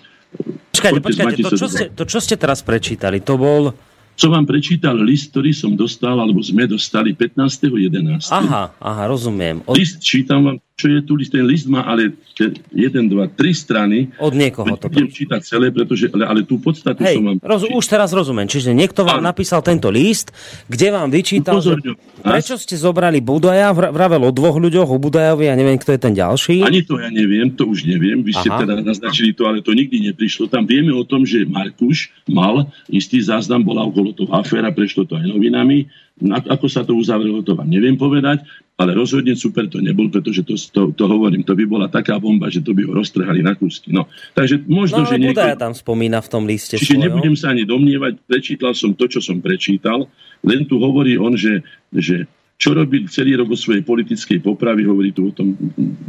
Počkajte, 0.78 1.00
počkajte, 1.00 1.42
to 1.42 1.56
čo, 1.56 1.68
ste, 1.72 1.86
to 1.90 2.04
čo 2.04 2.18
ste 2.20 2.36
teraz 2.36 2.60
prečítali, 2.62 3.18
to 3.18 3.34
bol 3.40 3.72
som 4.18 4.34
vám 4.34 4.50
prečítal 4.50 4.98
list, 4.98 5.30
ktorý 5.30 5.54
som 5.54 5.78
dostal, 5.78 6.18
alebo 6.18 6.42
sme 6.42 6.66
dostali 6.66 7.14
15.11. 7.14 8.34
Aha, 8.34 8.74
aha, 8.74 9.02
rozumiem. 9.06 9.62
Od... 9.62 9.78
List 9.78 10.02
čítam 10.02 10.42
vám 10.42 10.58
čo 10.78 10.86
je 10.86 11.02
tu 11.02 11.18
list, 11.18 11.34
ten 11.34 11.42
list 11.42 11.66
má 11.66 11.82
ale 11.82 12.14
1, 12.38 12.70
2, 12.70 13.10
3 13.10 13.34
strany. 13.50 14.14
Od 14.22 14.30
niekoho 14.30 14.78
to 14.78 14.86
Budem 14.86 15.10
čítať 15.10 15.42
celé, 15.42 15.74
pretože, 15.74 16.06
ale, 16.14 16.22
ale 16.22 16.40
tú 16.46 16.62
podstatu 16.62 17.02
Hej, 17.02 17.18
som 17.18 17.34
vám... 17.34 17.36
Roz, 17.42 17.66
už 17.66 17.84
teraz 17.90 18.14
rozumiem. 18.14 18.46
Čiže 18.46 18.70
niekto 18.78 19.02
vám 19.02 19.18
ale... 19.18 19.34
napísal 19.34 19.58
tento 19.66 19.90
list, 19.90 20.30
kde 20.70 20.94
vám 20.94 21.10
vyčítal, 21.10 21.58
že 21.58 21.82
prečo 22.22 22.54
ste 22.54 22.78
zobrali 22.78 23.18
Budaja, 23.18 23.74
vravel 23.74 24.22
o 24.22 24.30
dvoch 24.30 24.62
ľuďoch, 24.62 24.86
o 24.86 25.02
Budajovi, 25.02 25.50
ja 25.50 25.58
neviem, 25.58 25.82
kto 25.82 25.98
je 25.98 26.00
ten 26.00 26.14
ďalší. 26.14 26.62
Ani 26.62 26.86
to 26.86 27.02
ja 27.02 27.10
neviem, 27.10 27.50
to 27.50 27.66
už 27.66 27.82
neviem. 27.82 28.22
Vy 28.22 28.38
ste 28.38 28.46
Aha. 28.46 28.62
teda 28.62 28.78
naznačili 28.78 29.34
to, 29.34 29.50
ale 29.50 29.58
to 29.58 29.74
nikdy 29.74 29.98
neprišlo. 29.98 30.46
Tam 30.46 30.62
vieme 30.62 30.94
o 30.94 31.02
tom, 31.02 31.26
že 31.26 31.42
Markuš 31.42 32.14
mal 32.30 32.70
istý 32.86 33.18
záznam, 33.18 33.66
bola 33.66 33.82
okolo 33.82 34.14
toho 34.14 34.30
aféra, 34.30 34.70
prešlo 34.70 35.02
to 35.02 35.18
aj 35.18 35.26
novinami 35.26 35.90
ako 36.26 36.66
sa 36.66 36.82
to 36.82 36.98
uzavrelo, 36.98 37.46
to 37.46 37.54
vám 37.54 37.70
neviem 37.70 37.94
povedať, 37.94 38.42
ale 38.78 38.94
rozhodne 38.94 39.34
super 39.34 39.66
to 39.66 39.78
nebol, 39.82 40.06
pretože 40.10 40.42
to, 40.46 40.54
to, 40.54 40.80
to 40.94 41.04
hovorím, 41.06 41.42
to 41.42 41.54
by 41.54 41.64
bola 41.66 41.86
taká 41.90 42.18
bomba, 42.18 42.50
že 42.50 42.62
to 42.62 42.74
by 42.74 42.86
ho 42.86 42.94
roztrhali 42.94 43.42
na 43.42 43.54
kúsky. 43.54 43.90
No, 43.90 44.06
takže 44.34 44.62
možno, 44.66 45.02
no, 45.02 45.10
že 45.10 45.18
niekto... 45.18 45.42
tam 45.58 45.74
spomína 45.74 46.22
v 46.22 46.28
tom 46.30 46.46
liste 46.46 46.78
Čiže 46.78 46.94
svojom. 46.94 47.04
nebudem 47.06 47.34
sa 47.34 47.54
ani 47.54 47.66
domnievať, 47.66 48.22
prečítal 48.26 48.74
som 48.74 48.94
to, 48.94 49.10
čo 49.10 49.18
som 49.22 49.38
prečítal, 49.42 50.06
len 50.46 50.66
tu 50.66 50.78
hovorí 50.78 51.18
on, 51.18 51.34
že, 51.34 51.62
že 51.90 52.30
čo 52.58 52.74
robil 52.74 53.06
celý 53.06 53.38
rok 53.38 53.54
o 53.54 53.56
svojej 53.56 53.86
politickej 53.86 54.42
popravy, 54.42 54.82
hovorí 54.82 55.14
tu 55.14 55.30
o 55.30 55.32
tom 55.32 55.54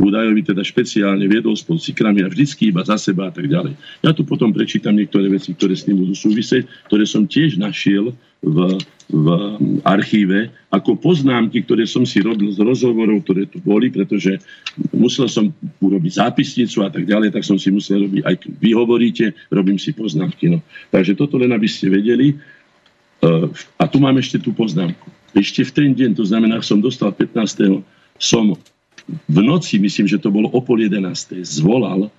Budajovi, 0.01 0.41
teda 0.41 0.65
špeciálne 0.65 1.29
viedol 1.29 1.53
spolu 1.53 1.77
s 1.77 1.93
ikrami 1.93 2.25
a 2.25 2.27
vždycky 2.27 2.73
iba 2.73 2.81
za 2.81 2.97
seba 2.97 3.29
a 3.29 3.31
tak 3.31 3.45
ďalej. 3.45 3.77
Ja 4.01 4.17
tu 4.17 4.25
potom 4.25 4.49
prečítam 4.49 4.97
niektoré 4.97 5.29
veci, 5.29 5.53
ktoré 5.53 5.77
s 5.77 5.85
tým 5.85 6.01
budú 6.01 6.17
súvisieť, 6.17 6.65
ktoré 6.89 7.05
som 7.05 7.29
tiež 7.29 7.61
našiel 7.61 8.17
v, 8.41 8.57
v 9.13 9.27
archíve 9.85 10.49
ako 10.73 10.97
poznámky, 10.97 11.61
ktoré 11.69 11.85
som 11.85 12.01
si 12.01 12.17
robil 12.17 12.49
z 12.49 12.65
rozhovorov, 12.65 13.21
ktoré 13.29 13.45
tu 13.45 13.61
boli, 13.61 13.93
pretože 13.93 14.41
musel 14.89 15.29
som 15.29 15.53
urobiť 15.77 16.17
zápisnicu 16.17 16.81
a 16.81 16.89
tak 16.89 17.05
ďalej, 17.05 17.29
tak 17.29 17.45
som 17.45 17.61
si 17.61 17.69
musel 17.69 18.09
robiť, 18.09 18.25
aj 18.25 18.35
vy 18.57 18.73
hovoríte, 18.73 19.37
robím 19.53 19.77
si 19.77 19.93
poznámky. 19.93 20.49
No. 20.49 20.65
Takže 20.89 21.13
toto 21.13 21.37
len, 21.37 21.53
aby 21.53 21.69
ste 21.69 21.93
vedeli. 21.93 22.41
A 23.77 23.85
tu 23.85 24.01
mám 24.01 24.17
ešte 24.17 24.41
tú 24.41 24.49
poznámku 24.49 25.18
ešte 25.35 25.61
v 25.65 25.71
ten 25.71 25.89
deň, 25.95 26.17
to 26.17 26.25
znamená, 26.25 26.61
som 26.65 26.81
dostal 26.81 27.13
15. 27.13 27.81
som 28.17 28.45
v 29.09 29.39
noci, 29.41 29.81
myslím, 29.81 30.05
že 30.05 30.21
to 30.21 30.29
bolo 30.29 30.49
o 30.53 30.59
pol 30.61 30.81
11. 30.81 31.41
zvolal 31.41 32.07
e, 32.07 32.09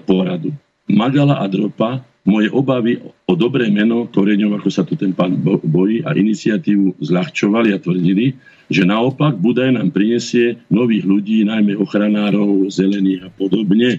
poradu. 0.00 0.52
Magala 0.88 1.40
a 1.40 1.46
Dropa 1.48 2.00
moje 2.22 2.48
obavy 2.54 3.02
o 3.02 3.34
dobré 3.34 3.66
meno 3.66 4.06
Koreňov, 4.06 4.62
ako 4.62 4.70
sa 4.70 4.86
tu 4.86 4.94
ten 4.94 5.10
pán 5.10 5.34
bojí, 5.42 6.06
a 6.06 6.14
iniciatívu 6.14 7.02
zľahčovali 7.02 7.74
a 7.74 7.82
tvrdili, 7.82 8.38
že 8.70 8.86
naopak 8.86 9.36
Budaj 9.42 9.74
nám 9.74 9.90
prinesie 9.90 10.62
nových 10.70 11.02
ľudí, 11.02 11.42
najmä 11.42 11.74
ochranárov, 11.76 12.70
zelených 12.70 13.26
a 13.26 13.30
podobne. 13.34 13.98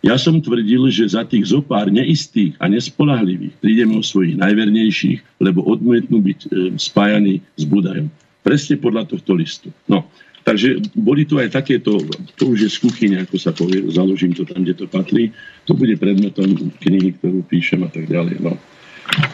Ja 0.00 0.16
som 0.16 0.40
tvrdil, 0.40 0.88
že 0.88 1.12
za 1.12 1.28
tých 1.28 1.52
zopár 1.52 1.92
neistých 1.92 2.56
a 2.56 2.72
nespolahlivých 2.72 3.52
prídeme 3.60 4.00
o 4.00 4.04
svojich 4.04 4.32
najvernejších, 4.40 5.20
lebo 5.44 5.60
odmietnú 5.68 6.24
byť 6.24 6.38
e, 6.40 6.48
spájaní 6.80 7.44
s 7.60 7.68
Budajom. 7.68 8.08
Presne 8.40 8.80
podľa 8.80 9.12
tohto 9.12 9.36
listu. 9.36 9.68
No, 9.84 10.08
takže 10.48 10.80
boli 10.96 11.28
tu 11.28 11.36
aj 11.36 11.52
takéto, 11.52 12.00
to 12.40 12.44
už 12.48 12.64
je 12.64 12.70
z 12.72 12.78
kuchyne, 12.80 13.16
ako 13.20 13.36
sa 13.36 13.52
povie, 13.52 13.84
založím 13.92 14.32
to 14.32 14.48
tam, 14.48 14.64
kde 14.64 14.80
to 14.80 14.86
patrí. 14.88 15.36
To 15.68 15.76
bude 15.76 15.92
predmetom 16.00 16.72
knihy, 16.80 17.20
ktorú 17.20 17.44
píšem 17.44 17.84
a 17.84 17.92
tak 17.92 18.08
ďalej. 18.08 18.40
No. 18.40 18.56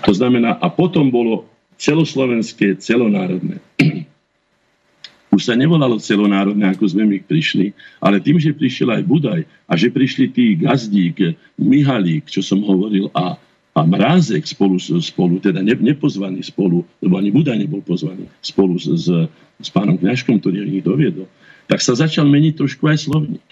To 0.02 0.10
znamená, 0.10 0.58
a 0.58 0.66
potom 0.66 1.14
bolo 1.14 1.46
celoslovenské, 1.78 2.74
celonárodné. 2.82 3.62
Už 5.36 5.44
sa 5.44 5.52
nevolalo 5.52 6.00
celonárodné, 6.00 6.72
ako 6.72 6.96
sme 6.96 7.04
my 7.04 7.20
prišli, 7.20 7.76
ale 8.00 8.24
tým, 8.24 8.40
že 8.40 8.56
prišiel 8.56 8.88
aj 8.96 9.04
Budaj 9.04 9.40
a 9.68 9.72
že 9.76 9.92
prišli 9.92 10.32
tí 10.32 10.56
Gazdík, 10.56 11.36
Mihalík, 11.60 12.32
čo 12.32 12.40
som 12.40 12.64
hovoril, 12.64 13.12
a, 13.12 13.36
a 13.76 13.80
Mrázek 13.84 14.48
spolu, 14.48 14.80
spolu 14.80 15.36
teda 15.36 15.60
ne, 15.60 15.76
nepozvaný 15.76 16.40
spolu, 16.40 16.88
lebo 17.04 17.20
ani 17.20 17.28
Budaj 17.28 17.60
nebol 17.60 17.84
pozvaný, 17.84 18.24
spolu 18.40 18.80
s, 18.80 18.88
s, 18.88 19.12
s 19.60 19.68
pánom 19.68 20.00
Kňažkom, 20.00 20.40
ktorý 20.40 20.64
ich 20.72 20.80
doviedol, 20.80 21.28
tak 21.68 21.84
sa 21.84 21.92
začal 21.92 22.24
meniť 22.24 22.56
trošku 22.56 22.88
aj 22.88 23.04
slovník. 23.04 23.45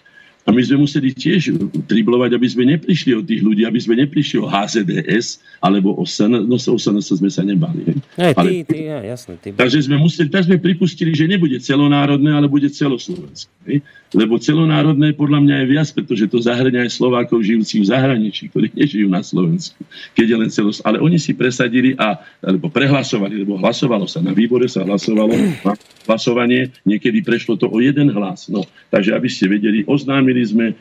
A 0.45 0.53
my 0.53 0.61
sme 0.61 0.85
museli 0.85 1.17
tiež 1.17 1.57
triblovať, 1.89 2.37
aby 2.37 2.47
sme 2.49 2.65
neprišli 2.77 3.17
od 3.17 3.25
tých 3.25 3.41
ľudí, 3.41 3.65
aby 3.65 3.81
sme 3.81 3.97
neprišli 4.05 4.45
o 4.45 4.47
HZDS 4.47 5.41
alebo 5.65 5.97
o 5.97 6.05
SNS, 6.05 6.45
no 6.45 6.61
o 6.61 6.77
SNS 6.77 7.17
sme 7.17 7.33
sa 7.33 7.41
nebali. 7.41 7.97
Aj, 8.21 8.37
ale, 8.37 8.61
ty, 8.61 8.77
ty, 8.77 8.79
ja, 8.93 9.01
jasne, 9.01 9.41
ty. 9.41 9.57
Takže 9.57 9.89
sme 9.89 9.97
museli, 9.97 10.29
tak 10.29 10.45
sme 10.45 10.61
pripustili, 10.61 11.17
že 11.17 11.25
nebude 11.25 11.57
celonárodné, 11.57 12.29
ale 12.29 12.45
bude 12.45 12.69
celoslovenské. 12.69 13.81
Lebo 14.13 14.37
celonárodné 14.37 15.17
podľa 15.17 15.41
mňa 15.49 15.57
je 15.65 15.67
viac, 15.73 15.89
pretože 15.97 16.29
to 16.29 16.45
zahrania 16.45 16.85
aj 16.85 16.93
Slovákov 16.93 17.41
žijúcich 17.41 17.81
v 17.81 17.91
zahraničí, 17.91 18.53
ktorí 18.53 18.69
nežijú 18.85 19.09
na 19.09 19.25
Slovensku, 19.25 19.81
keď 20.13 20.27
je 20.29 20.37
len 20.37 20.51
celos. 20.53 20.85
Ale 20.85 21.01
oni 21.01 21.17
si 21.17 21.33
presadili 21.33 21.97
a, 21.97 22.21
alebo 22.45 22.69
prehlasovali, 22.69 23.49
lebo 23.49 23.57
hlasovalo 23.57 24.05
sa. 24.05 24.21
Na 24.21 24.37
výbore 24.37 24.69
sa 24.69 24.85
hlasovalo 24.85 25.33
na 25.65 25.73
hlasovanie, 26.05 26.69
niekedy 26.85 27.25
prešlo 27.25 27.57
to 27.57 27.73
o 27.73 27.81
jeden 27.81 28.13
hlas. 28.13 28.53
No, 28.53 28.69
takže 28.93 29.17
aby 29.17 29.29
ste 29.33 29.49
vedeli, 29.49 29.89
oznámili 29.89 30.34
sme 30.43 30.75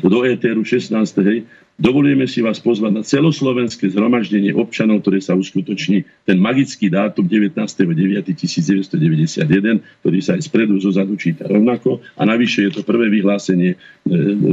do 0.00 0.24
ETR 0.24 0.56
16. 0.56 0.96
Hej, 1.20 1.44
Dovolujeme 1.74 2.30
si 2.30 2.38
vás 2.38 2.62
pozvať 2.62 2.92
na 2.94 3.02
celoslovenské 3.02 3.90
zhromaždenie 3.90 4.54
občanov, 4.54 5.02
ktoré 5.02 5.18
sa 5.18 5.34
uskutoční 5.34 6.06
ten 6.22 6.38
magický 6.38 6.86
dátum 6.86 7.26
19.9.1991, 7.26 9.82
ktorý 9.82 10.18
sa 10.22 10.38
aj 10.38 10.42
spredu 10.46 10.78
zo 10.78 10.94
zadu 10.94 11.18
číta 11.18 11.50
rovnako. 11.50 11.98
A 12.14 12.22
navyše 12.30 12.70
je 12.70 12.78
to 12.78 12.86
prvé 12.86 13.10
vyhlásenie 13.10 13.74
e, 13.74 13.76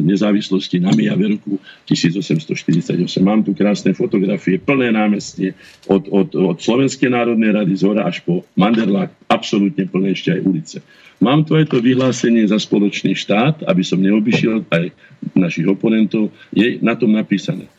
nezávislosti 0.01 0.81
na 0.81 0.89
roku 0.97 1.61
1848. 1.85 2.97
Mám 3.21 3.45
tu 3.45 3.53
krásne 3.53 3.93
fotografie, 3.93 4.57
plné 4.57 4.89
námestie 4.89 5.53
od, 5.85 6.09
od, 6.09 6.33
od 6.33 6.57
Slovenskej 6.57 7.13
národnej 7.13 7.53
rady 7.53 7.77
z 7.77 7.85
hora 7.85 8.09
až 8.09 8.25
po 8.25 8.49
Manderlák, 8.57 9.13
absolútne 9.29 9.85
plné 9.85 10.17
ešte 10.17 10.33
aj 10.33 10.41
ulice. 10.41 10.81
Mám 11.21 11.45
tu 11.45 11.53
aj 11.53 11.69
to 11.69 11.77
vyhlásenie 11.77 12.41
za 12.49 12.57
spoločný 12.57 13.13
štát, 13.13 13.61
aby 13.69 13.85
som 13.85 14.01
neobyšiel 14.01 14.65
aj 14.73 14.89
našich 15.37 15.69
oponentov, 15.69 16.33
je 16.49 16.81
na 16.81 16.97
tom 16.97 17.13
napísané. 17.13 17.69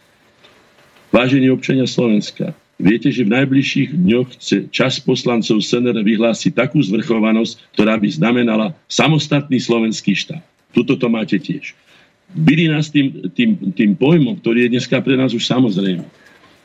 Vážení 1.10 1.50
občania 1.50 1.84
Slovenska, 1.90 2.54
viete, 2.78 3.10
že 3.10 3.26
v 3.26 3.34
najbližších 3.34 3.98
dňoch 3.98 4.28
chce 4.38 4.56
čas 4.70 5.02
poslancov 5.02 5.58
SNR 5.58 6.06
vyhlásiť 6.06 6.54
takú 6.54 6.78
zvrchovanosť, 6.86 7.74
ktorá 7.74 7.98
by 7.98 8.08
znamenala 8.14 8.78
samostatný 8.86 9.58
slovenský 9.58 10.14
štát. 10.14 10.40
Tuto 10.70 10.94
to 10.94 11.10
máte 11.10 11.36
tiež. 11.36 11.74
Byli 12.32 12.70
nás 12.70 12.88
tým, 12.88 13.28
tým, 13.34 13.74
tým 13.74 13.92
pojmom, 13.98 14.38
ktorý 14.40 14.64
je 14.64 14.78
dneska 14.78 15.02
pre 15.02 15.18
nás 15.18 15.34
už 15.36 15.44
samozrejme 15.44 16.06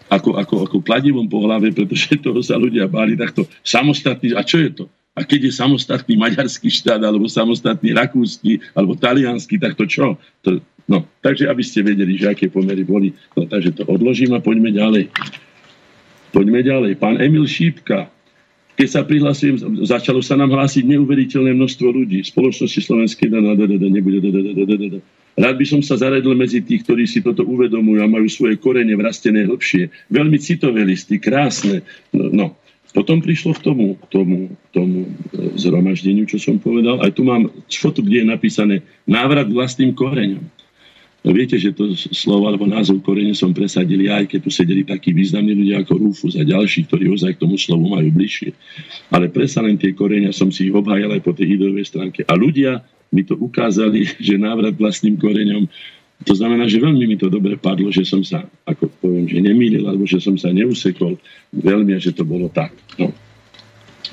ako, 0.07 0.39
ako, 0.39 0.55
ako 0.63 0.77
kladivom 0.79 1.27
po 1.27 1.43
hlave, 1.43 1.75
pretože 1.75 2.15
toho 2.23 2.39
sa 2.39 2.55
ľudia 2.55 2.87
báli 2.87 3.19
takto 3.19 3.43
samostatný. 3.59 4.31
A 4.31 4.41
čo 4.43 4.63
je 4.63 4.71
to? 4.71 4.85
A 5.17 5.25
keď 5.25 5.49
je 5.49 5.57
samostatný 5.57 6.13
maďarský 6.13 6.69
štát, 6.69 7.01
alebo 7.01 7.25
samostatný 7.25 7.89
rakúsky, 7.97 8.61
alebo 8.77 8.93
talianský, 8.93 9.57
tak 9.57 9.73
to 9.73 9.89
čo? 9.89 10.13
To, 10.45 10.61
no, 10.85 11.09
takže 11.25 11.49
aby 11.49 11.65
ste 11.65 11.81
vedeli, 11.81 12.21
že 12.21 12.29
aké 12.29 12.45
pomery 12.53 12.85
boli. 12.85 13.17
No, 13.33 13.49
takže 13.49 13.81
to 13.81 13.83
odložím 13.89 14.37
a 14.37 14.39
poďme 14.45 14.69
ďalej. 14.69 15.09
Poďme 16.29 16.61
ďalej. 16.61 17.01
Pán 17.01 17.17
Emil 17.17 17.49
Šípka, 17.49 18.13
keď 18.77 18.87
sa 18.93 19.01
prihlasujem, 19.01 19.81
začalo 19.89 20.21
sa 20.21 20.37
nám 20.37 20.53
hlásiť 20.53 20.85
neuveriteľné 20.85 21.49
množstvo 21.49 21.87
ľudí. 21.89 22.21
Spoločnosti 22.21 22.77
slovenskej 22.77 23.33
nebude. 23.89 24.21
Rád 25.33 25.55
by 25.57 25.65
som 25.65 25.81
sa 25.81 25.97
zaradil 25.97 26.37
medzi 26.37 26.61
tých, 26.61 26.85
ktorí 26.85 27.09
si 27.09 27.25
toto 27.25 27.41
uvedomujú 27.41 28.05
a 28.05 28.09
majú 28.09 28.29
svoje 28.29 28.61
korene 28.61 28.93
vrastené 28.93 29.49
hlbšie. 29.49 29.89
Veľmi 30.13 30.37
citové 30.37 30.85
listy, 30.85 31.17
krásne. 31.17 31.81
No, 32.13 32.29
no 32.29 32.47
potom 32.97 33.21
prišlo 33.21 33.53
k 33.53 33.61
tomu, 33.61 33.93
k 33.93 34.05
tomu, 34.09 34.37
k 34.49 34.67
tomu 34.73 34.97
e, 35.05 35.09
zhromaždeniu, 35.53 36.25
čo 36.25 36.41
som 36.41 36.57
povedal. 36.57 36.97
Aj 37.05 37.13
tu 37.13 37.21
mám 37.21 37.45
fotu, 37.69 38.01
kde 38.01 38.25
je 38.25 38.33
napísané 38.33 38.75
návrat 39.05 39.45
vlastným 39.45 39.93
koreňom. 39.93 40.41
No 41.21 41.29
viete, 41.29 41.61
že 41.61 41.77
to 41.77 41.93
slovo 41.93 42.49
alebo 42.49 42.65
názov 42.65 43.03
korene 43.05 43.37
som 43.37 43.53
presadil 43.53 43.99
aj 44.09 44.31
keď 44.31 44.39
tu 44.41 44.49
sedeli 44.49 44.81
takí 44.81 45.13
významní 45.13 45.53
ľudia 45.53 45.85
ako 45.85 45.93
Rufus 45.99 46.33
a 46.39 46.41
ďalší, 46.41 46.89
ktorí 46.89 47.11
ozaj 47.13 47.37
k 47.37 47.41
tomu 47.45 47.59
slovu 47.59 47.91
majú 47.93 48.09
bližšie. 48.15 48.55
Ale 49.13 49.29
predsa 49.29 49.61
len 49.61 49.77
tie 49.77 49.93
korenia 49.93 50.33
som 50.33 50.49
si 50.49 50.69
ich 50.69 50.73
aj 50.73 51.21
po 51.21 51.35
tej 51.37 51.59
ideovej 51.59 51.85
stránke. 51.85 52.25
A 52.25 52.33
ľudia 52.33 52.81
mi 53.13 53.21
to 53.27 53.37
ukázali, 53.37 54.09
že 54.25 54.41
návrat 54.41 54.73
vlastným 54.73 55.21
koreňom 55.21 55.69
to 56.25 56.33
znamená, 56.33 56.65
že 56.65 56.81
veľmi 56.81 57.05
mi 57.05 57.17
to 57.19 57.29
dobre 57.29 57.59
padlo, 57.61 57.93
že 57.93 58.01
som 58.01 58.25
sa, 58.25 58.41
ako 58.65 58.89
poviem, 59.01 59.29
že 59.29 59.37
nemýlil, 59.37 59.85
alebo 59.85 60.09
že 60.09 60.17
som 60.17 60.33
sa 60.33 60.49
neusekol 60.49 61.13
veľmi 61.53 61.93
a 61.93 61.99
že 62.01 62.15
to 62.15 62.25
bolo 62.25 62.49
tak. 62.49 62.73
No. 62.97 63.13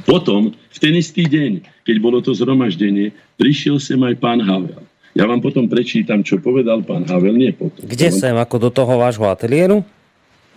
Potom, 0.05 0.52
v 0.52 0.78
ten 0.82 0.92
istý 0.98 1.24
deň, 1.24 1.64
keď 1.86 1.96
bolo 2.02 2.18
to 2.20 2.36
zhromaždenie, 2.36 3.14
prišiel 3.40 3.80
sem 3.80 3.96
aj 4.05 4.20
pán 4.20 4.42
Havel. 4.42 4.84
Ja 5.14 5.30
vám 5.30 5.38
potom 5.38 5.70
prečítam, 5.70 6.26
čo 6.26 6.42
povedal 6.42 6.82
pán 6.82 7.07
Havel, 7.07 7.38
nie 7.38 7.55
potom. 7.55 7.86
Kde 7.86 8.11
ja 8.11 8.14
sem, 8.14 8.34
ako 8.34 8.68
do 8.68 8.70
toho 8.74 8.98
vášho 8.98 9.24
ateliéru? 9.30 9.86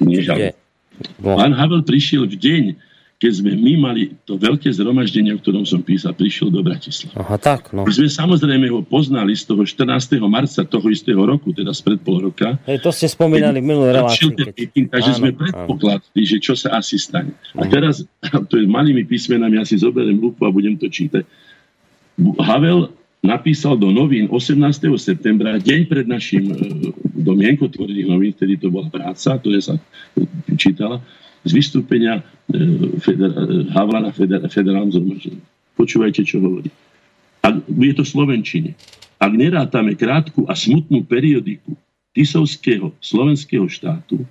Nie, 0.01 0.25
No. 1.21 1.37
Pán 1.37 1.53
Havel 1.53 1.85
prišiel 1.85 2.25
v 2.25 2.35
deň, 2.41 2.63
keď 3.18 3.32
sme 3.34 3.57
my 3.57 3.74
mali 3.82 4.13
to 4.30 4.38
veľké 4.38 4.70
zhromaždenie, 4.70 5.34
o 5.34 5.41
ktorom 5.41 5.65
som 5.65 5.82
písal, 5.82 6.13
prišiel 6.13 6.53
do 6.53 6.61
Bratislavy. 6.61 7.18
Aha, 7.18 7.38
tak, 7.41 7.74
no. 7.74 7.82
My 7.82 7.89
sme 7.89 8.05
samozrejme 8.05 8.70
ho 8.70 8.86
poznali 8.86 9.34
z 9.34 9.49
toho 9.49 9.65
14. 9.65 10.22
marca 10.30 10.61
toho 10.61 10.86
istého 10.93 11.18
roku, 11.18 11.49
teda 11.49 11.74
spred 11.74 11.97
pol 12.05 12.30
roka. 12.30 12.61
Hej, 12.70 12.86
to 12.86 12.93
ste 12.93 13.09
spomínali 13.09 13.57
v 13.57 13.74
minulej 13.74 13.91
relácii. 13.97 14.53
Keď... 14.53 14.93
takže 14.93 15.11
áno, 15.18 15.20
sme 15.26 15.30
predpokladli, 15.34 16.22
že 16.30 16.38
čo 16.38 16.53
sa 16.53 16.78
asi 16.78 17.01
stane. 17.01 17.34
A 17.57 17.65
teraz, 17.65 18.05
to 18.53 18.61
je 18.61 18.70
malými 18.70 19.01
písmenami, 19.09 19.57
ja 19.57 19.65
si 19.65 19.82
zoberiem 19.82 20.22
lupu 20.22 20.45
a 20.45 20.53
budem 20.53 20.78
to 20.78 20.86
čítať. 20.86 21.26
Havel 22.38 22.93
napísal 23.26 23.82
do 23.82 23.89
novín 23.89 24.30
18. 24.30 24.61
septembra, 25.01 25.57
deň 25.57 25.82
pred 25.89 26.05
našim 26.05 26.53
e, 26.53 26.55
do 27.18 27.34
mienkotvorných 27.34 28.07
novín, 28.07 28.32
vtedy 28.38 28.61
to 28.61 28.70
bola 28.70 28.93
práca, 28.93 29.41
ktorá 29.41 29.57
sa 29.57 29.76
čítala, 30.53 31.01
z 31.47 31.51
vystúpenia 31.55 32.19
e, 32.19 32.21
Havla 33.71 34.03
na 34.03 34.11
feder- 34.11 34.43
federálnom 34.51 34.91
zhromaždení. 34.91 35.39
Počúvajte, 35.79 36.27
čo 36.27 36.43
hovorí. 36.43 36.67
Ak, 37.39 37.63
je 37.63 37.93
to 37.95 38.03
Slovenčine. 38.03 38.75
Ak 39.17 39.31
nerátame 39.33 39.95
krátku 39.95 40.45
a 40.45 40.53
smutnú 40.53 41.01
periodiku 41.07 41.73
Tisovského 42.13 42.93
slovenského 42.99 43.65
štátu, 43.69 44.25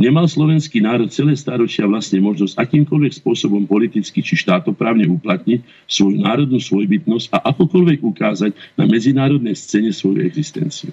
nemal 0.00 0.28
slovenský 0.28 0.80
národ 0.80 1.12
celé 1.12 1.36
stáročia 1.36 1.84
vlastne 1.84 2.20
možnosť 2.24 2.56
akýmkoľvek 2.56 3.12
spôsobom 3.20 3.68
politicky 3.68 4.24
či 4.24 4.36
štátoprávne 4.40 5.08
uplatniť 5.08 5.60
svoju 5.88 6.24
národnú 6.24 6.56
svojbytnosť 6.56 7.36
a 7.36 7.52
akokoľvek 7.52 8.00
ukázať 8.00 8.52
na 8.76 8.84
medzinárodnej 8.88 9.56
scéne 9.56 9.92
svoju 9.92 10.24
existenciu. 10.24 10.92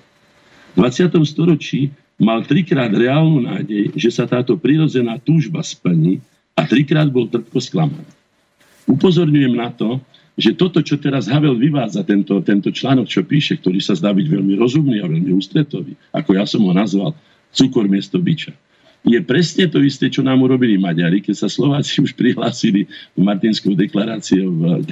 V 0.76 0.84
20. 0.84 1.24
storočí 1.24 1.92
mal 2.18 2.42
trikrát 2.44 2.90
reálnu 2.90 3.46
nádej, 3.46 3.94
že 3.94 4.10
sa 4.10 4.26
táto 4.26 4.58
prirodzená 4.58 5.22
túžba 5.22 5.62
splní 5.62 6.22
a 6.58 6.66
trikrát 6.66 7.08
bol 7.08 7.30
trpko 7.30 7.58
sklamaný. 7.62 8.10
Upozorňujem 8.90 9.54
na 9.54 9.70
to, 9.70 10.02
že 10.38 10.54
toto, 10.54 10.86
čo 10.86 11.02
teraz 11.02 11.26
Havel 11.26 11.58
vyvádza, 11.58 12.06
tento, 12.06 12.38
tento 12.46 12.70
článok, 12.70 13.10
čo 13.10 13.26
píše, 13.26 13.58
ktorý 13.58 13.82
sa 13.82 13.98
zdá 13.98 14.14
byť 14.14 14.28
veľmi 14.30 14.54
rozumný 14.54 15.02
a 15.02 15.10
veľmi 15.10 15.34
ústretový, 15.34 15.98
ako 16.14 16.30
ja 16.38 16.46
som 16.46 16.62
ho 16.62 16.74
nazval, 16.74 17.18
cukor 17.50 17.90
miesto 17.90 18.22
byča, 18.22 18.54
je 19.08 19.20
presne 19.24 19.66
to 19.72 19.80
isté, 19.80 20.12
čo 20.12 20.26
nám 20.26 20.44
urobili 20.44 20.76
Maďari, 20.76 21.24
keď 21.24 21.48
sa 21.48 21.50
Slováci 21.50 22.04
už 22.04 22.12
prihlásili 22.18 22.90
Martinskou 23.16 23.72
deklaráciou 23.72 24.84
k, 24.84 24.92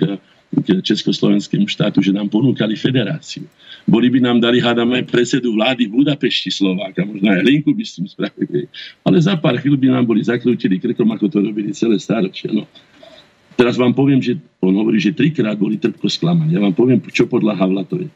k 0.62 0.68
Československému 0.80 1.68
štátu, 1.68 2.00
že 2.00 2.16
nám 2.16 2.32
ponúkali 2.32 2.80
federáciu. 2.80 3.44
Boli 3.86 4.10
by 4.10 4.18
nám 4.18 4.42
dali, 4.42 4.58
hádame, 4.58 5.06
predsedu 5.06 5.54
vlády 5.54 5.86
v 5.86 6.02
Budapešti 6.02 6.50
Slováka, 6.50 7.06
možno 7.06 7.30
aj 7.30 7.46
linku 7.46 7.70
by 7.70 7.86
s 7.86 8.02
spravili. 8.02 8.66
Ale 9.06 9.22
za 9.22 9.38
pár 9.38 9.62
chvíľ 9.62 9.78
by 9.78 9.88
nám 9.94 10.06
boli 10.10 10.26
zaklútili 10.26 10.82
krkom, 10.82 11.06
ako 11.14 11.30
to 11.30 11.38
robili 11.46 11.70
celé 11.70 12.02
stáročia. 12.02 12.50
No. 12.50 12.66
Teraz 13.54 13.78
vám 13.78 13.94
poviem, 13.94 14.20
že 14.20 14.42
on 14.58 14.74
hovorí, 14.74 14.98
že 14.98 15.14
trikrát 15.14 15.56
boli 15.56 15.78
trpko 15.78 16.10
sklamaní. 16.10 16.58
Ja 16.58 16.66
vám 16.66 16.74
poviem, 16.74 16.98
čo 17.14 17.30
podľa 17.30 17.62
Havla 17.62 17.86
to 17.86 18.02
je. 18.02 18.10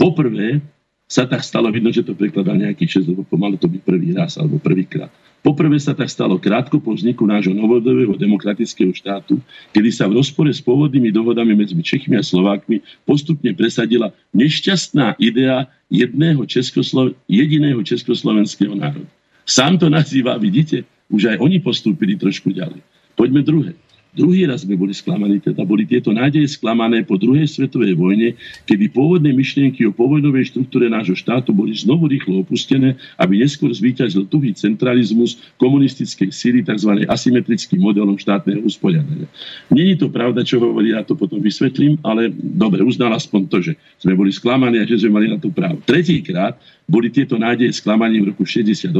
Poprvé 0.00 0.64
sa 1.12 1.28
tak 1.28 1.44
stalo, 1.44 1.68
vidno, 1.68 1.92
že 1.92 2.00
to 2.00 2.16
prekladá 2.16 2.56
nejaký 2.56 2.88
čas, 2.88 3.04
lebo 3.04 3.20
pomalo 3.20 3.60
to 3.60 3.68
by 3.68 3.76
prvý 3.84 4.16
raz 4.16 4.40
alebo 4.40 4.56
prvýkrát. 4.56 5.12
Poprvé 5.44 5.76
sa 5.76 5.92
tak 5.92 6.08
stalo 6.08 6.40
krátko 6.40 6.80
po 6.80 6.96
vzniku 6.96 7.28
nášho 7.28 7.52
novodobého 7.52 8.16
demokratického 8.16 8.94
štátu, 8.96 9.36
kedy 9.76 9.90
sa 9.92 10.08
v 10.08 10.22
rozpore 10.22 10.48
s 10.48 10.62
pôvodnými 10.64 11.12
dohodami 11.12 11.52
medzi 11.52 11.76
Čechmi 11.76 12.16
a 12.16 12.24
Slovákmi 12.24 12.80
postupne 13.04 13.52
presadila 13.52 14.14
nešťastná 14.32 15.20
idea 15.20 15.68
jedného 15.92 16.48
Českoslo- 16.48 17.12
jediného 17.28 17.82
československého 17.84 18.72
národa. 18.72 19.10
Sám 19.44 19.76
to 19.82 19.92
nazýva, 19.92 20.38
vidíte, 20.40 20.88
už 21.12 21.36
aj 21.36 21.36
oni 21.42 21.60
postúpili 21.60 22.16
trošku 22.16 22.54
ďalej. 22.54 22.80
Poďme 23.18 23.44
druhé. 23.44 23.76
Druhý 24.12 24.44
raz 24.44 24.60
sme 24.68 24.76
boli 24.76 24.92
sklamaní, 24.92 25.40
teda 25.40 25.64
boli 25.64 25.88
tieto 25.88 26.12
nádeje 26.12 26.44
sklamané 26.60 27.00
po 27.00 27.16
druhej 27.16 27.48
svetovej 27.48 27.96
vojne, 27.96 28.36
kedy 28.68 28.92
pôvodné 28.92 29.32
myšlienky 29.32 29.88
o 29.88 29.96
povojnovej 29.96 30.52
štruktúre 30.52 30.92
nášho 30.92 31.16
štátu 31.16 31.56
boli 31.56 31.72
znovu 31.72 32.12
rýchlo 32.12 32.44
opustené, 32.44 33.00
aby 33.16 33.40
neskôr 33.40 33.72
zvíťazil 33.72 34.28
tuhý 34.28 34.52
centralizmus 34.52 35.40
komunistickej 35.56 36.28
síly 36.28 36.60
tzv. 36.60 37.08
asymetrickým 37.08 37.80
modelom 37.80 38.20
štátneho 38.20 38.60
usporiadania. 38.68 39.24
Není 39.72 39.96
to 39.96 40.12
pravda, 40.12 40.44
čo 40.44 40.60
hovorí, 40.60 40.92
ja 40.92 41.00
to 41.00 41.16
potom 41.16 41.40
vysvetlím, 41.40 41.96
ale 42.04 42.28
dobre, 42.36 42.84
uznal 42.84 43.16
aspoň 43.16 43.40
to, 43.48 43.64
že 43.64 43.72
sme 43.96 44.12
boli 44.12 44.28
sklamaní 44.28 44.76
a 44.76 44.84
že 44.84 45.00
sme 45.00 45.24
mali 45.24 45.32
na 45.32 45.40
to 45.40 45.48
právo. 45.48 45.80
Tretíkrát 45.88 46.60
boli 46.92 47.08
tieto 47.08 47.38
nádeje 47.38 47.78
sklamaní 47.78 48.20
v 48.20 48.34
roku 48.34 48.44
68, 48.44 48.92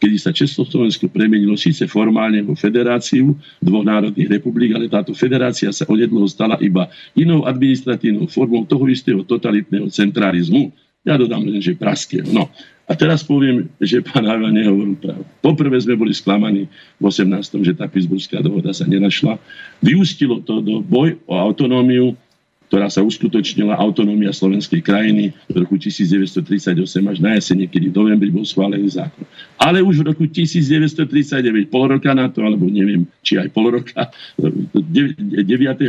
kedy 0.00 0.16
sa 0.18 0.34
Československo 0.34 1.12
premenilo 1.12 1.54
síce 1.54 1.84
formálne 1.86 2.40
vo 2.42 2.56
federáciu 2.56 3.36
dvoch 3.60 3.84
národných 3.84 4.26
republik, 4.26 4.47
ale 4.54 4.86
táto 4.90 5.12
federácia 5.16 5.70
sa 5.70 5.88
onedloho 5.88 6.26
stala 6.28 6.58
iba 6.62 6.88
inou 7.14 7.44
administratívnou 7.44 8.28
formou 8.30 8.64
toho 8.64 8.84
istého 8.88 9.20
totalitného 9.24 9.88
centralizmu. 9.92 10.72
Ja 11.06 11.16
dodám 11.16 11.46
len, 11.46 11.62
že 11.62 11.78
praského. 11.78 12.26
No. 12.28 12.50
A 12.88 12.96
teraz 12.96 13.20
poviem, 13.20 13.68
že 13.84 14.00
pán 14.00 14.24
Havel 14.24 14.48
nehovoril 14.48 14.96
pravdu. 14.96 15.28
Poprvé 15.44 15.76
sme 15.76 16.00
boli 16.00 16.16
sklamaní 16.16 16.64
v 16.96 17.02
18. 17.04 17.60
že 17.60 17.76
tá 17.76 17.84
Pittsburghská 17.84 18.40
dohoda 18.40 18.72
sa 18.72 18.88
nenašla. 18.88 19.36
Vyústilo 19.84 20.40
to 20.40 20.64
do 20.64 20.80
boj 20.80 21.20
o 21.28 21.36
autonómiu 21.36 22.16
ktorá 22.68 22.92
sa 22.92 23.00
uskutočnila 23.00 23.74
autonómia 23.74 24.28
slovenskej 24.28 24.84
krajiny 24.84 25.32
v 25.48 25.54
roku 25.64 25.80
1938 25.80 26.76
až 26.84 27.18
na 27.18 27.40
jesene, 27.40 27.64
kedy 27.64 27.88
v 27.88 27.96
novembri 27.96 28.28
bol 28.28 28.44
schválený 28.44 28.92
zákon. 28.92 29.24
Ale 29.56 29.80
už 29.80 30.04
v 30.04 30.12
roku 30.12 30.24
1939, 30.28 31.72
pol 31.72 31.88
roka 31.88 32.12
na 32.12 32.28
to, 32.28 32.44
alebo 32.44 32.68
neviem, 32.68 33.08
či 33.24 33.40
aj 33.40 33.48
pol 33.56 33.72
roka, 33.72 34.12
9. 34.36 34.84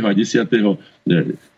a 0.08 0.10
10. 0.16 0.16
E, 0.16 0.58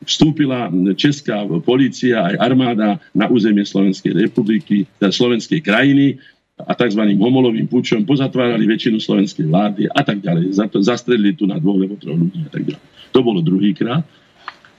vstúpila 0.03 0.69
česká 0.99 1.47
polícia 1.63 2.19
aj 2.27 2.35
armáda 2.43 2.99
na 3.15 3.31
územie 3.31 3.63
Slovenskej 3.63 4.19
republiky, 4.19 4.91
teda 4.99 5.15
Slovenskej 5.15 5.63
krajiny 5.63 6.19
a 6.59 6.75
tzv. 6.75 7.03
homolovým 7.19 7.67
pučom 7.67 8.03
pozatvárali 8.07 8.67
väčšinu 8.69 8.99
slovenskej 9.03 9.47
vlády 9.49 9.83
a 9.91 10.03
tak 10.03 10.23
ďalej. 10.23 10.55
Zastredili 10.83 11.35
tu 11.35 11.47
na 11.49 11.59
dvoch 11.59 11.79
alebo 11.79 11.99
troch 11.99 12.19
ľudí 12.19 12.43
a 12.47 12.51
tak 12.51 12.63
ďalej. 12.67 12.87
To 13.13 13.21
bolo 13.21 13.41
druhýkrát. 13.45 14.03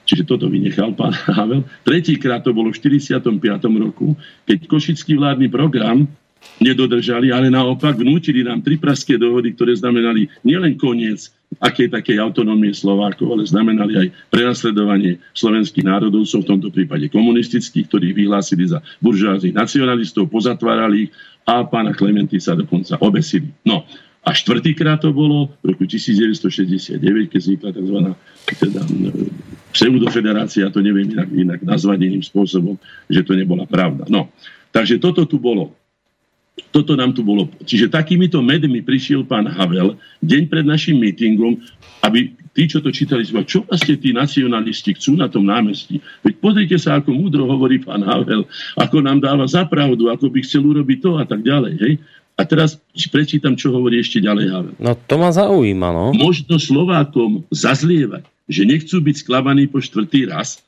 Čiže 0.04 0.28
toto 0.28 0.52
vynechal 0.52 0.96
pán 0.96 1.16
Havel. 1.16 1.64
Tretíkrát 1.88 2.44
to 2.44 2.52
bolo 2.52 2.72
v 2.72 2.80
45. 2.80 3.40
roku, 3.80 4.16
keď 4.44 4.68
Košický 4.68 5.16
vládny 5.16 5.48
program 5.48 6.08
nedodržali, 6.60 7.32
ale 7.32 7.48
naopak 7.48 7.96
vnútili 7.96 8.44
nám 8.44 8.60
tri 8.60 8.76
praské 8.76 9.16
dohody, 9.16 9.56
ktoré 9.56 9.80
znamenali 9.80 10.28
nielen 10.44 10.76
koniec 10.76 11.32
akej 11.62 11.88
takej 11.94 12.18
autonómie 12.20 12.74
Slovákov, 12.74 13.30
ale 13.32 13.44
znamenali 13.46 13.94
aj 13.96 14.08
prenasledovanie 14.34 15.22
slovenských 15.38 15.86
národov, 15.86 16.26
som 16.26 16.42
v 16.42 16.56
tomto 16.56 16.74
prípade 16.74 17.08
komunistických, 17.08 17.88
ktorých 17.88 18.18
vyhlásili 18.26 18.68
za 18.68 18.82
buržáznych 19.00 19.54
nacionalistov, 19.54 20.28
pozatvárali 20.28 21.08
ich 21.08 21.12
a 21.44 21.64
pána 21.68 21.92
Klementy 21.92 22.40
sa 22.40 22.56
dokonca 22.56 22.96
obesili. 23.04 23.52
No, 23.68 23.84
a 24.24 24.32
štvrtýkrát 24.32 25.04
to 25.04 25.12
bolo 25.12 25.52
v 25.60 25.76
roku 25.76 25.84
1969, 25.84 26.96
keď 27.28 27.40
vznikla 27.44 27.70
tzv. 27.76 27.98
Teda, 28.56 28.82
pseudofederácia, 29.74 30.70
to 30.70 30.80
neviem 30.80 31.10
inak, 31.10 31.30
inak 31.34 31.60
nazvať 31.66 32.06
iným 32.06 32.24
spôsobom, 32.24 32.78
že 33.10 33.26
to 33.26 33.34
nebola 33.34 33.66
pravda. 33.66 34.06
No, 34.08 34.30
takže 34.70 35.02
toto 35.02 35.26
tu 35.26 35.42
bolo. 35.42 35.74
Toto 36.70 36.94
nám 36.94 37.18
tu 37.18 37.26
bolo. 37.26 37.50
Čiže 37.66 37.90
takýmito 37.90 38.38
medmi 38.46 38.86
prišiel 38.86 39.26
pán 39.26 39.50
Havel 39.50 39.98
deň 40.22 40.42
pred 40.46 40.62
našim 40.62 41.02
mítingom, 41.02 41.58
aby 42.06 42.30
tí, 42.54 42.70
čo 42.70 42.78
to 42.78 42.94
čítali, 42.94 43.26
zvali, 43.26 43.50
čo 43.50 43.66
vlastne 43.66 43.98
tí 43.98 44.14
nacionalisti 44.14 44.94
chcú 44.94 45.18
na 45.18 45.26
tom 45.26 45.50
námestí. 45.50 45.98
Veď 46.22 46.34
pozrite 46.38 46.78
sa, 46.78 47.02
ako 47.02 47.10
múdro 47.10 47.50
hovorí 47.50 47.82
pán 47.82 48.06
Havel, 48.06 48.46
ako 48.78 49.02
nám 49.02 49.18
dáva 49.18 49.50
zapravdu, 49.50 50.14
ako 50.14 50.30
by 50.30 50.40
chcel 50.46 50.62
urobiť 50.62 50.98
to 51.02 51.12
a 51.18 51.26
tak 51.26 51.42
ďalej. 51.42 51.74
Hej? 51.82 51.94
A 52.38 52.42
teraz 52.46 52.78
prečítam, 53.10 53.58
čo 53.58 53.74
hovorí 53.74 53.98
ešte 53.98 54.22
ďalej 54.22 54.46
Havel. 54.54 54.76
No 54.78 54.94
to 54.94 55.16
ma 55.18 55.34
zaujíma, 55.34 55.90
no. 55.90 56.06
Možno 56.14 56.62
Slovákom 56.62 57.46
zazlievať, 57.50 58.30
že 58.48 58.68
nechcú 58.68 59.00
byť 59.00 59.16
sklamaní 59.24 59.72
po 59.72 59.80
štvrtý 59.80 60.28
raz. 60.28 60.60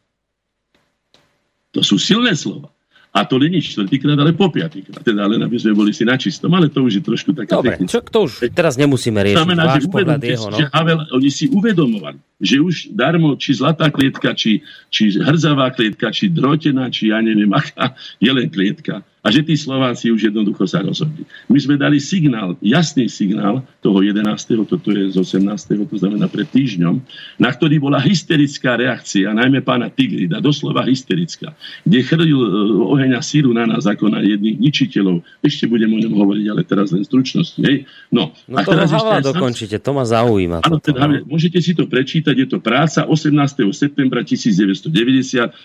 To 1.76 1.84
sú 1.84 2.00
silné 2.00 2.32
slova. 2.36 2.72
A 3.16 3.24
to 3.24 3.40
není 3.40 3.64
štvrtýkrát, 3.64 4.20
ale 4.20 4.36
po 4.36 4.52
piatýkrát. 4.52 5.00
Teda 5.00 5.24
len 5.24 5.40
aby 5.40 5.56
sme 5.56 5.72
boli 5.72 5.96
si 5.96 6.04
na 6.04 6.20
čistom. 6.20 6.52
Ale 6.52 6.68
to 6.68 6.84
už 6.84 7.00
je 7.00 7.04
trošku 7.04 7.32
také 7.32 7.56
Dobre, 7.56 7.80
čo, 7.88 8.04
to 8.04 8.28
už 8.28 8.52
teraz 8.52 8.76
nemusíme 8.76 9.16
riešiť. 9.24 9.40
Znamená, 9.40 9.64
že 9.80 9.88
jeho, 10.36 10.52
no? 10.52 10.58
že 10.60 10.68
Havel, 10.68 11.00
oni 11.16 11.30
si 11.32 11.48
uvedomovali, 11.48 12.20
že 12.44 12.60
už 12.60 12.92
darmo, 12.92 13.40
či 13.40 13.56
zlatá 13.56 13.88
klietka, 13.88 14.36
či, 14.36 14.60
či 14.92 15.16
hrzavá 15.16 15.72
klietka, 15.72 16.12
či 16.12 16.28
drotená, 16.28 16.92
či 16.92 17.16
ja 17.16 17.24
neviem 17.24 17.48
aká, 17.56 17.96
je 18.20 18.32
len 18.36 18.52
klietka 18.52 19.00
a 19.26 19.34
že 19.34 19.42
tí 19.42 19.58
Slováci 19.58 20.14
už 20.14 20.30
jednoducho 20.30 20.70
sa 20.70 20.86
rozhodli. 20.86 21.26
My 21.50 21.58
sme 21.58 21.82
dali 21.82 21.98
signál, 21.98 22.54
jasný 22.62 23.10
signál 23.10 23.66
toho 23.82 23.98
11. 24.06 24.22
toto 24.70 24.94
je 24.94 25.10
z 25.10 25.18
18. 25.18 25.42
to 25.90 25.98
znamená 25.98 26.30
pred 26.30 26.46
týždňom, 26.46 27.02
na 27.42 27.50
ktorý 27.50 27.82
bola 27.82 27.98
hysterická 27.98 28.78
reakcia, 28.78 29.34
najmä 29.34 29.66
pána 29.66 29.90
Tigrida, 29.90 30.38
doslova 30.38 30.86
hysterická, 30.86 31.58
kde 31.82 32.06
chrlil 32.06 32.38
e, 32.38 32.50
oheň 32.86 33.18
a 33.18 33.22
síru 33.26 33.50
na 33.50 33.66
nás 33.66 33.90
ako 33.90 34.14
na 34.14 34.22
jedných 34.22 34.62
ničiteľov. 34.62 35.26
Ešte 35.42 35.66
budem 35.66 35.90
o 35.90 36.00
ňom 36.06 36.14
hovoriť, 36.14 36.46
ale 36.46 36.62
teraz 36.62 36.94
len 36.94 37.02
stručnosti. 37.02 37.58
Hej? 37.66 37.90
No, 38.14 38.30
no 38.46 38.62
a 38.62 38.62
to 38.62 38.78
teraz 38.78 38.94
ešte 38.94 39.26
dokončite, 39.26 39.82
to 39.82 39.90
ma 39.90 40.06
zaujíma. 40.06 40.62
Áno, 40.62 40.78
teda, 40.78 41.10
no. 41.10 41.26
môžete 41.26 41.58
si 41.66 41.74
to 41.74 41.90
prečítať, 41.90 42.46
je 42.46 42.48
to 42.54 42.62
práca 42.62 43.10
18. 43.10 43.34
septembra 43.74 44.22
1990, 44.22 44.94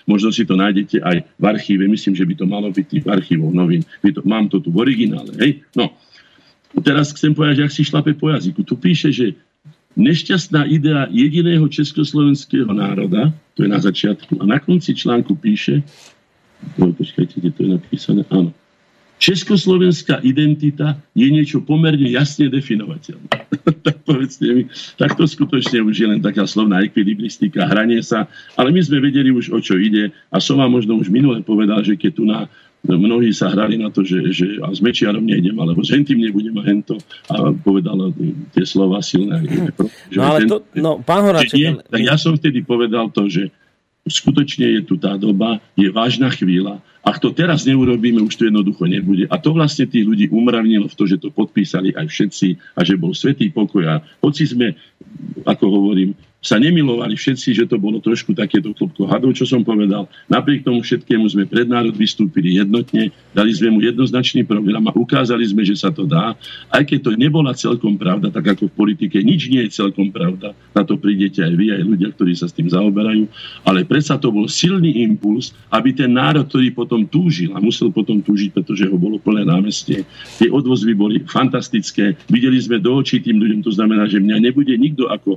možno 0.08 0.32
si 0.32 0.48
to 0.48 0.56
nájdete 0.56 1.04
aj 1.04 1.28
v 1.28 1.44
archíve, 1.44 1.84
myslím, 1.84 2.16
že 2.16 2.24
by 2.24 2.34
to 2.40 2.44
malo 2.48 2.72
byť 2.72 2.88
v 3.04 3.08
archívoch 3.12 3.49
novín. 3.53 3.82
To, 4.03 4.20
mám 4.24 4.48
to 4.48 4.59
tu 4.59 4.70
v 4.70 4.80
originále. 4.82 5.30
Hej? 5.38 5.62
No. 5.76 5.92
Teraz 6.80 7.11
chcem 7.11 7.34
povedať, 7.34 7.66
že 7.66 7.82
si 7.82 7.82
šlape 7.82 8.14
po 8.14 8.30
jazyku. 8.30 8.62
Tu 8.62 8.74
píše, 8.78 9.11
že 9.11 9.34
nešťastná 9.98 10.70
idea 10.70 11.11
jediného 11.11 11.66
československého 11.66 12.70
národa, 12.70 13.34
to 13.59 13.66
je 13.66 13.70
na 13.70 13.82
začiatku, 13.82 14.38
a 14.38 14.44
na 14.46 14.62
konci 14.62 14.94
článku 14.94 15.34
píše, 15.34 15.82
no, 16.78 16.94
počkajte, 16.94 17.42
kde 17.42 17.51
to 17.51 17.61
je 17.66 17.70
napísané, 17.74 18.22
áno, 18.30 18.55
Československá 19.20 20.24
identita 20.24 20.96
je 21.12 21.28
niečo 21.28 21.61
pomerne 21.61 22.09
jasne 22.09 22.48
definovateľné. 22.48 23.28
tak 23.86 24.01
povedzte 24.09 24.48
mi, 24.48 24.64
tak 24.96 25.12
to 25.12 25.28
skutočne 25.28 25.84
už 25.84 25.92
je 25.92 26.09
len 26.09 26.24
taká 26.24 26.48
slovná 26.48 26.80
ekvilibristika, 26.80 27.68
hranie 27.68 28.01
sa, 28.01 28.24
ale 28.57 28.72
my 28.72 28.80
sme 28.80 29.05
vedeli 29.05 29.28
už, 29.28 29.53
o 29.53 29.61
čo 29.61 29.76
ide 29.76 30.09
a 30.32 30.40
som 30.40 30.57
vám 30.57 30.72
možno 30.72 30.96
už 30.96 31.12
minule 31.12 31.44
povedal, 31.44 31.84
že 31.84 32.01
keď 32.01 32.12
tu 32.16 32.24
na 32.24 32.48
mnohí 32.85 33.31
sa 33.37 33.53
hrali 33.53 33.76
na 33.76 33.93
to, 33.93 34.01
že, 34.01 34.33
že 34.33 34.47
a 34.64 34.72
s 34.72 34.81
Mečiarom 34.81 35.24
nejdem, 35.24 35.57
alebo 35.61 35.85
s 35.85 35.93
hentým 35.93 36.16
nebudem 36.16 36.57
a 36.57 36.64
hento 36.64 36.97
a 37.28 37.53
povedal 37.53 38.12
tie 38.57 38.64
slova 38.64 39.05
silné. 39.05 39.45
Že 40.09 40.16
no 40.16 40.24
ale 40.24 40.39
to, 40.49 40.57
no, 40.81 40.91
pán 41.05 41.28
Horáček... 41.28 41.57
Nie, 41.57 41.76
tak 41.76 42.01
ja 42.01 42.16
som 42.16 42.41
vtedy 42.41 42.64
povedal 42.64 43.12
to, 43.12 43.28
že 43.28 43.53
skutočne 44.09 44.81
je 44.81 44.81
tu 44.81 44.97
tá 44.97 45.20
doba, 45.20 45.61
je 45.76 45.93
vážna 45.93 46.33
chvíľa. 46.33 46.81
Ak 47.01 47.20
to 47.20 47.33
teraz 47.33 47.64
neurobíme, 47.64 48.20
už 48.20 48.37
to 48.37 48.49
jednoducho 48.49 48.85
nebude. 48.85 49.24
A 49.28 49.37
to 49.41 49.57
vlastne 49.57 49.89
tých 49.89 50.05
ľudí 50.05 50.28
umravnilo 50.28 50.89
v 50.89 50.97
to, 50.97 51.05
že 51.09 51.20
to 51.20 51.33
podpísali 51.33 51.97
aj 51.97 52.09
všetci 52.09 52.49
a 52.76 52.81
že 52.85 53.01
bol 53.01 53.16
svetý 53.16 53.49
pokoj. 53.49 53.85
A 53.89 53.95
hoci 54.20 54.45
sme, 54.45 54.76
ako 55.49 55.64
hovorím, 55.68 56.12
sa 56.41 56.57
nemilovali 56.57 57.20
všetci, 57.20 57.53
že 57.53 57.64
to 57.68 57.76
bolo 57.76 58.01
trošku 58.01 58.32
takéto 58.32 58.72
klopko 58.72 59.05
hadov, 59.05 59.36
čo 59.36 59.45
som 59.45 59.61
povedal. 59.61 60.09
Napriek 60.24 60.64
tomu 60.64 60.80
všetkému 60.80 61.28
sme 61.28 61.45
pred 61.45 61.68
národ 61.68 61.93
vystúpili 61.93 62.57
jednotne, 62.57 63.12
dali 63.36 63.53
sme 63.53 63.76
mu 63.76 63.84
jednoznačný 63.84 64.49
program 64.49 64.88
a 64.88 64.97
ukázali 64.97 65.45
sme, 65.45 65.68
že 65.68 65.76
sa 65.76 65.93
to 65.93 66.09
dá. 66.09 66.32
Aj 66.72 66.80
keď 66.80 66.99
to 67.05 67.11
nebola 67.12 67.53
celkom 67.53 68.01
pravda, 68.01 68.32
tak 68.32 68.57
ako 68.57 68.72
v 68.72 68.74
politike 68.74 69.20
nič 69.20 69.53
nie 69.53 69.68
je 69.68 69.84
celkom 69.84 70.09
pravda, 70.09 70.57
na 70.72 70.82
to 70.82 70.97
prídete 70.97 71.45
aj 71.45 71.53
vy, 71.53 71.76
aj 71.76 71.82
ľudia, 71.84 72.09
ktorí 72.16 72.32
sa 72.32 72.49
s 72.49 72.57
tým 72.57 72.72
zaoberajú, 72.72 73.28
ale 73.68 73.84
predsa 73.84 74.16
to 74.16 74.32
bol 74.32 74.49
silný 74.49 75.05
impuls, 75.05 75.53
aby 75.68 75.93
ten 75.93 76.09
národ, 76.09 76.49
ktorý 76.49 76.72
potom 76.72 77.05
túžil 77.05 77.53
a 77.53 77.61
musel 77.61 77.93
potom 77.93 78.24
túžiť, 78.24 78.57
pretože 78.57 78.88
ho 78.88 78.97
bolo 78.97 79.20
plné 79.20 79.45
námestie, 79.45 80.09
tie 80.41 80.49
odvozvy 80.49 80.97
boli 80.97 81.20
fantastické, 81.28 82.16
videli 82.32 82.57
sme 82.57 82.80
do 82.80 82.97
očí 82.97 83.20
tým 83.20 83.36
ľuďom, 83.36 83.61
to 83.61 83.76
znamená, 83.76 84.09
že 84.09 84.24
mňa 84.24 84.41
nebude 84.41 84.72
nikto 84.80 85.05
ako 85.12 85.36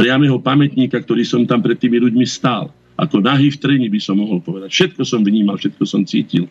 priamého 0.00 0.40
pamätníka, 0.40 0.96
ktorý 0.96 1.28
som 1.28 1.44
tam 1.44 1.60
pred 1.60 1.76
tými 1.76 2.00
ľuďmi 2.00 2.24
stál. 2.24 2.72
Ako 2.96 3.20
nahý 3.20 3.52
v 3.52 3.60
treni 3.60 3.88
by 3.92 4.00
som 4.00 4.16
mohol 4.16 4.40
povedať. 4.40 4.72
Všetko 4.72 5.04
som 5.04 5.20
vnímal, 5.20 5.60
všetko 5.60 5.84
som 5.84 6.08
cítil. 6.08 6.48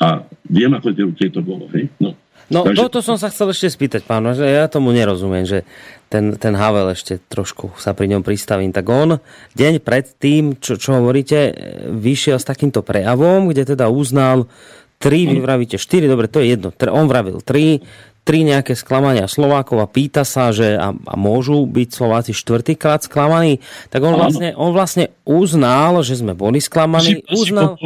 A 0.00 0.24
viem, 0.48 0.72
ako 0.72 0.96
to 0.96 1.40
bolo. 1.44 1.68
Hej? 1.76 1.92
No. 2.00 2.16
No, 2.48 2.64
Takže... 2.64 2.80
toto 2.80 3.04
som 3.04 3.20
sa 3.20 3.28
chcel 3.28 3.52
ešte 3.52 3.68
spýtať, 3.68 4.08
pán, 4.08 4.24
že 4.32 4.48
ja 4.48 4.64
tomu 4.72 4.88
nerozumiem, 4.96 5.44
že 5.44 5.68
ten, 6.08 6.32
ten 6.40 6.56
Havel 6.56 6.96
ešte 6.96 7.20
trošku 7.28 7.76
sa 7.76 7.92
pri 7.92 8.08
ňom 8.08 8.24
pristavím. 8.24 8.72
Tak 8.72 8.88
on 8.88 9.20
deň 9.52 9.84
pred 9.84 10.08
tým, 10.16 10.56
čo, 10.56 10.80
čo 10.80 10.96
hovoríte, 10.96 11.52
vyšiel 11.92 12.40
s 12.40 12.48
takýmto 12.48 12.80
prejavom, 12.80 13.52
kde 13.52 13.76
teda 13.76 13.92
uznal 13.92 14.48
tri, 14.96 15.28
vy 15.28 15.44
vravíte 15.44 15.76
štyri, 15.76 16.08
dobre, 16.08 16.24
to 16.24 16.40
je 16.40 16.56
jedno. 16.56 16.72
On 16.88 17.04
vravil 17.04 17.44
tri, 17.44 17.84
tri 18.28 18.44
nejaké 18.44 18.76
sklamania 18.76 19.24
Slovákov 19.24 19.80
a 19.80 19.88
pýta 19.88 20.20
sa, 20.20 20.52
že 20.52 20.76
a, 20.76 20.92
a 20.92 21.14
môžu 21.16 21.64
byť 21.64 21.88
Slováci 21.88 22.36
štvrtýkrát 22.36 23.08
sklamaní, 23.08 23.64
tak 23.88 24.04
on 24.04 24.20
vlastne, 24.20 24.52
on 24.52 24.76
vlastne 24.76 25.16
uznal, 25.24 26.04
že 26.04 26.20
sme 26.20 26.36
boli 26.36 26.60
sklamaní. 26.60 27.24
Uznal, 27.32 27.80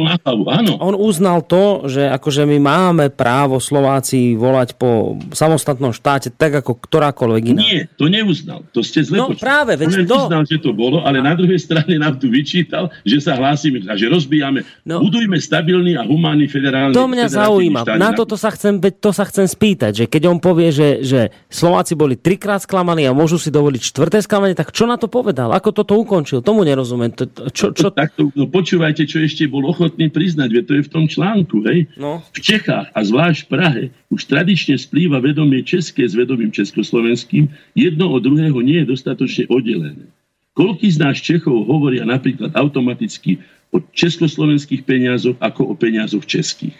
on 0.83 0.99
uznal 0.99 1.47
to, 1.47 1.87
že 1.87 2.11
akože 2.11 2.43
my 2.43 2.59
máme 2.59 3.05
právo 3.07 3.63
Slováci 3.63 4.35
volať 4.35 4.75
po 4.75 5.15
samostatnom 5.31 5.95
štáte 5.95 6.27
tak 6.27 6.59
ako 6.59 6.75
ktorákoľvek 6.75 7.43
iná. 7.55 7.61
Nie, 7.63 7.87
to 7.95 8.11
neuznal. 8.11 8.67
To 8.75 8.83
ste 8.83 8.99
zle 8.99 9.23
No 9.23 9.31
počuli. 9.31 9.47
práve, 9.47 9.79
veď 9.79 10.03
on 10.03 10.07
to... 10.11 10.17
uznal, 10.27 10.43
že 10.43 10.57
to 10.59 10.71
bolo, 10.75 11.07
ale 11.07 11.23
na 11.23 11.39
druhej 11.39 11.59
strane 11.61 11.95
nám 11.95 12.19
tu 12.19 12.27
vyčítal, 12.27 12.91
že 13.07 13.23
sa 13.23 13.39
hlásime 13.39 13.87
a 13.87 13.95
že 13.95 14.11
rozbijame. 14.11 14.67
No, 14.83 14.99
budujme 14.99 15.39
stabilný 15.39 15.95
a 15.95 16.03
humánny 16.03 16.51
federálny 16.51 16.91
To 16.91 17.07
mňa 17.07 17.31
zaujíma. 17.31 17.87
Na 17.95 18.11
toto 18.11 18.35
sa 18.35 18.51
chcem, 18.51 18.81
to 18.81 19.15
sa 19.15 19.23
chcem 19.23 19.47
spýtať, 19.47 20.03
že 20.03 20.05
keď 20.11 20.32
on 20.32 20.32
povie, 20.39 20.71
že, 20.71 21.03
že 21.03 21.33
Slováci 21.51 21.97
boli 21.97 22.15
trikrát 22.15 22.63
sklamaní 22.63 23.09
a 23.09 23.17
môžu 23.17 23.41
si 23.41 23.51
dovoliť 23.51 23.81
štvrté 23.81 24.17
sklamanie, 24.23 24.55
tak 24.55 24.71
čo 24.71 24.87
na 24.87 24.95
to 24.95 25.11
povedal? 25.11 25.51
Ako 25.51 25.73
toto 25.73 25.97
ukončil? 25.99 26.45
Tomu 26.45 26.63
nerozumiem. 26.63 27.11
Čo, 27.51 27.75
čo... 27.75 27.91
Tak 27.91 28.15
to, 28.15 28.31
no, 28.33 28.47
počúvajte, 28.47 29.03
čo 29.05 29.19
ešte 29.21 29.45
bol 29.49 29.67
ochotný 29.67 30.07
priznať, 30.09 30.49
veď 30.49 30.63
to 30.63 30.73
je 30.79 30.83
v 30.87 30.91
tom 30.93 31.05
článku. 31.05 31.65
Hej? 31.67 31.91
No. 31.99 32.23
V 32.31 32.39
Čechách 32.39 32.89
a 32.93 32.99
zvlášť 33.03 33.39
v 33.45 33.49
Prahe 33.49 33.83
už 34.13 34.29
tradične 34.29 34.77
splýva 34.79 35.19
vedomie 35.19 35.65
české 35.65 36.07
s 36.07 36.15
vedomím 36.15 36.53
československým. 36.53 37.49
Jedno 37.73 38.13
od 38.13 38.21
druhého 38.23 38.61
nie 38.61 38.85
je 38.85 38.93
dostatočne 38.93 39.49
oddelené. 39.49 40.07
Koľký 40.53 40.85
z 40.85 41.01
nás 41.01 41.17
Čechov 41.17 41.65
hovoria 41.65 42.05
napríklad 42.05 42.53
automaticky 42.53 43.41
o 43.73 43.81
československých 43.81 44.85
peniazoch 44.85 45.33
ako 45.41 45.73
o 45.73 45.73
peniazoch 45.73 46.29
českých? 46.29 46.77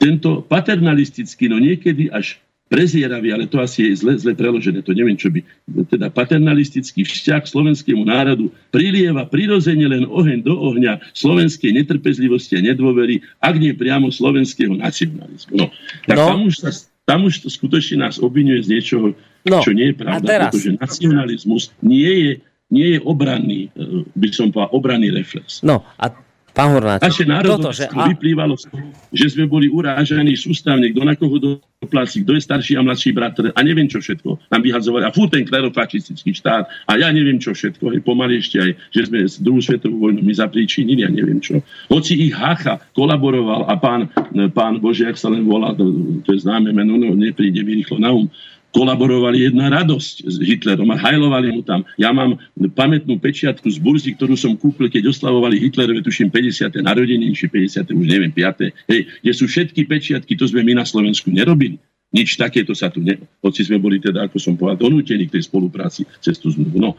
Tento 0.00 0.40
paternalistický, 0.40 1.52
no 1.52 1.60
niekedy 1.60 2.08
až 2.08 2.40
prezieravý, 2.68 3.36
ale 3.36 3.44
to 3.44 3.60
asi 3.60 3.92
je 3.92 4.00
zle, 4.00 4.16
zle 4.16 4.32
preložené, 4.32 4.80
to 4.80 4.96
neviem, 4.96 5.14
čo 5.14 5.28
by, 5.28 5.44
teda 5.86 6.08
paternalistický 6.08 7.04
vzťah 7.04 7.44
slovenskému 7.44 8.08
národu 8.08 8.48
prilieva 8.72 9.28
prirodzene 9.28 9.84
len 9.84 10.04
oheň 10.08 10.40
do 10.42 10.56
ohňa 10.56 10.98
slovenskej 11.12 11.76
netrpezlivosti 11.76 12.56
a 12.56 12.64
nedôvery, 12.64 13.20
ak 13.44 13.54
nie 13.60 13.76
priamo 13.76 14.08
slovenského 14.08 14.72
nacionalizmu. 14.74 15.54
No, 15.54 15.68
tak 16.08 16.16
no. 16.16 16.24
Tam, 16.24 16.40
už 16.48 16.54
sa, 16.64 16.70
tam 17.04 17.28
už 17.28 17.44
to 17.44 17.48
skutočne 17.52 18.00
nás 18.00 18.16
obvinuje 18.16 18.64
z 18.64 18.68
niečoho, 18.72 19.06
no. 19.44 19.58
čo 19.60 19.76
nie 19.76 19.92
je 19.92 19.96
pravda, 20.00 20.48
pretože 20.48 20.74
nacionalizmus 20.80 21.70
nie 21.84 22.12
je 22.12 22.32
nie 22.72 22.96
je 22.96 23.00
obranný, 23.06 23.70
e, 23.76 24.02
by 24.16 24.28
som 24.34 24.48
povedal, 24.50 24.72
obranný 24.74 25.14
reflex. 25.14 25.60
No 25.62 25.84
a 26.00 26.10
Pán 26.54 26.70
Hornáč, 26.70 27.02
Naše 27.02 27.26
národovstvo 27.26 27.98
že... 27.98 28.14
vyplývalo 28.14 28.54
z 28.54 28.70
toho, 28.70 28.86
že 29.10 29.26
sme 29.34 29.50
boli 29.50 29.66
urážaní 29.66 30.38
sústavne, 30.38 30.86
kto 30.94 31.02
na 31.02 31.18
koho 31.18 31.34
dopláci, 31.42 32.22
kto 32.22 32.38
je 32.38 32.46
starší 32.46 32.78
a 32.78 32.86
mladší 32.86 33.10
bratr 33.10 33.50
a 33.50 33.60
neviem 33.66 33.90
čo 33.90 33.98
všetko. 33.98 34.54
Nám 34.54 34.62
vyhadzovali. 34.62 35.02
A 35.02 35.10
fú 35.10 35.26
ten 35.26 35.42
klerofašistický 35.42 36.30
štát 36.30 36.70
a 36.86 36.92
ja 36.94 37.10
neviem 37.10 37.42
čo 37.42 37.58
všetko. 37.58 37.98
Je 37.98 38.00
pomaly 38.06 38.38
ešte 38.38 38.62
aj, 38.62 38.70
že 38.94 39.02
sme 39.10 39.26
z 39.26 39.42
druhú 39.42 39.58
svetovú 39.58 39.98
vojnu 39.98 40.22
my 40.22 40.30
zapríčinili 40.30 41.02
a 41.02 41.10
neviem 41.10 41.42
čo. 41.42 41.58
Hoci 41.90 42.22
ich 42.22 42.38
Hacha 42.38 42.78
kolaboroval 42.94 43.66
a 43.66 43.74
pán, 43.74 44.06
pán 44.54 44.78
Bože, 44.78 45.10
ak 45.10 45.18
sa 45.18 45.34
len 45.34 45.42
volá, 45.42 45.74
to, 45.74 45.90
to 46.22 46.38
je 46.38 46.46
známe 46.46 46.70
meno, 46.70 46.94
no 46.94 47.18
nepríde 47.18 47.66
mi 47.66 47.82
rýchlo 47.82 47.98
na 47.98 48.14
um, 48.14 48.30
kolaborovali 48.74 49.46
jedna 49.46 49.70
radosť 49.70 50.14
s 50.26 50.36
Hitlerom 50.42 50.90
a 50.90 50.98
hajlovali 50.98 51.54
mu 51.54 51.62
tam. 51.62 51.86
Ja 51.94 52.10
mám 52.10 52.42
pamätnú 52.74 53.22
pečiatku 53.22 53.70
z 53.70 53.78
burzy, 53.78 54.18
ktorú 54.18 54.34
som 54.34 54.58
kúpil, 54.58 54.90
keď 54.90 55.14
oslavovali 55.14 55.62
Hitlerove, 55.62 56.02
tuším 56.02 56.28
50. 56.34 56.82
narodeniny, 56.82 57.38
či 57.38 57.46
50. 57.46 57.94
už 57.94 58.06
neviem, 58.10 58.34
5. 58.34 58.90
Hej, 58.90 59.00
kde 59.22 59.32
sú 59.32 59.46
všetky 59.46 59.86
pečiatky, 59.86 60.34
to 60.34 60.50
sme 60.50 60.66
my 60.66 60.82
na 60.82 60.84
Slovensku 60.84 61.30
nerobili. 61.30 61.78
Nič 62.14 62.38
takéto 62.38 62.74
sa 62.74 62.90
tu 62.90 63.02
ne... 63.02 63.18
Hoci 63.42 63.66
sme 63.66 63.78
boli 63.78 63.98
teda, 63.98 64.26
ako 64.30 64.38
som 64.38 64.54
povedal, 64.54 64.86
donútení 64.86 65.26
k 65.26 65.38
tej 65.38 65.50
spolupráci 65.50 66.06
cez 66.22 66.38
tú 66.38 66.50
zmluvu. 66.50 66.78
No, 66.78 66.94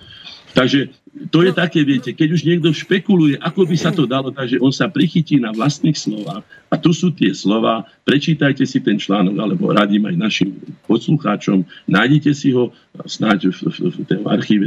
Takže 0.56 0.88
to 1.32 1.44
je 1.44 1.52
také, 1.52 1.84
viete, 1.84 2.16
keď 2.16 2.28
už 2.32 2.42
niekto 2.48 2.72
špekuluje, 2.72 3.36
ako 3.44 3.68
by 3.68 3.76
sa 3.76 3.92
to 3.92 4.08
dalo, 4.08 4.32
takže 4.32 4.56
on 4.64 4.72
sa 4.72 4.88
prichytí 4.88 5.36
na 5.36 5.52
vlastných 5.52 5.96
slovách. 5.96 6.48
A 6.72 6.80
tu 6.80 6.96
sú 6.96 7.12
tie 7.12 7.36
slova, 7.36 7.84
prečítajte 8.08 8.64
si 8.64 8.80
ten 8.80 8.96
článok, 8.96 9.36
alebo 9.36 9.76
radím 9.76 10.08
aj 10.08 10.16
našim 10.16 10.56
poslucháčom, 10.88 11.68
nájdite 11.92 12.32
si 12.32 12.56
ho 12.56 12.72
snáď 13.04 13.52
v, 13.52 13.68
v, 13.68 13.78
v 13.92 13.98
tej 14.08 14.20
archíve 14.24 14.66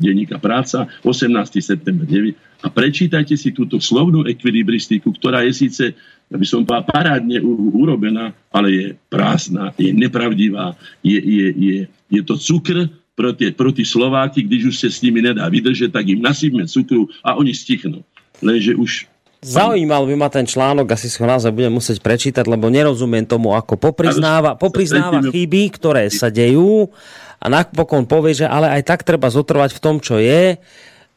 denníka 0.00 0.36
práca, 0.36 0.84
18. 1.00 1.32
september 1.64 2.04
9, 2.04 2.64
a 2.64 2.68
prečítajte 2.68 3.36
si 3.36 3.52
túto 3.56 3.80
slovnú 3.80 4.24
ekvilibristiku, 4.28 5.12
ktorá 5.16 5.44
je 5.48 5.52
síce 5.56 5.84
aby 6.26 6.42
som 6.42 6.66
povedal, 6.66 6.90
parádne 6.90 7.38
urobená, 7.70 8.34
ale 8.50 8.68
je 8.74 8.86
prázdna, 9.06 9.70
je 9.78 9.94
nepravdivá, 9.94 10.74
je, 10.98 11.22
je, 11.22 11.46
je, 11.54 11.78
je 12.10 12.20
to 12.26 12.34
cukr, 12.34 12.90
proti, 13.16 13.50
proti 13.50 13.82
Slováky, 13.82 14.44
když 14.44 14.70
už 14.70 14.76
sa 14.76 14.88
s 14.92 15.00
nimi 15.00 15.24
nedá 15.24 15.48
vydržať, 15.48 15.90
tak 15.90 16.04
im 16.06 16.20
nasypme 16.20 16.68
cukru 16.68 17.08
a 17.24 17.34
oni 17.40 17.56
stichnú. 17.56 18.04
Lenže 18.44 18.76
už 18.76 19.08
Zaujímal 19.46 20.08
by 20.08 20.14
ma 20.16 20.28
ten 20.32 20.48
článok, 20.48 20.96
asi 20.96 21.06
si 21.12 21.20
ho 21.22 21.26
naozaj 21.28 21.52
budem 21.54 21.70
musieť 21.70 22.00
prečítať, 22.00 22.44
lebo 22.48 22.66
nerozumiem 22.72 23.22
tomu, 23.22 23.54
ako 23.54 23.78
popriznáva, 23.78 24.56
popriznáva 24.56 25.22
chyby, 25.22 25.70
ktoré 25.76 26.08
sa 26.10 26.32
dejú. 26.32 26.90
A 27.36 27.46
napokon 27.46 28.08
povie, 28.08 28.32
že 28.32 28.48
ale 28.48 28.72
aj 28.74 28.82
tak 28.82 29.00
treba 29.04 29.28
zotrvať 29.28 29.76
v 29.76 29.82
tom, 29.84 30.00
čo 30.00 30.18
je 30.18 30.56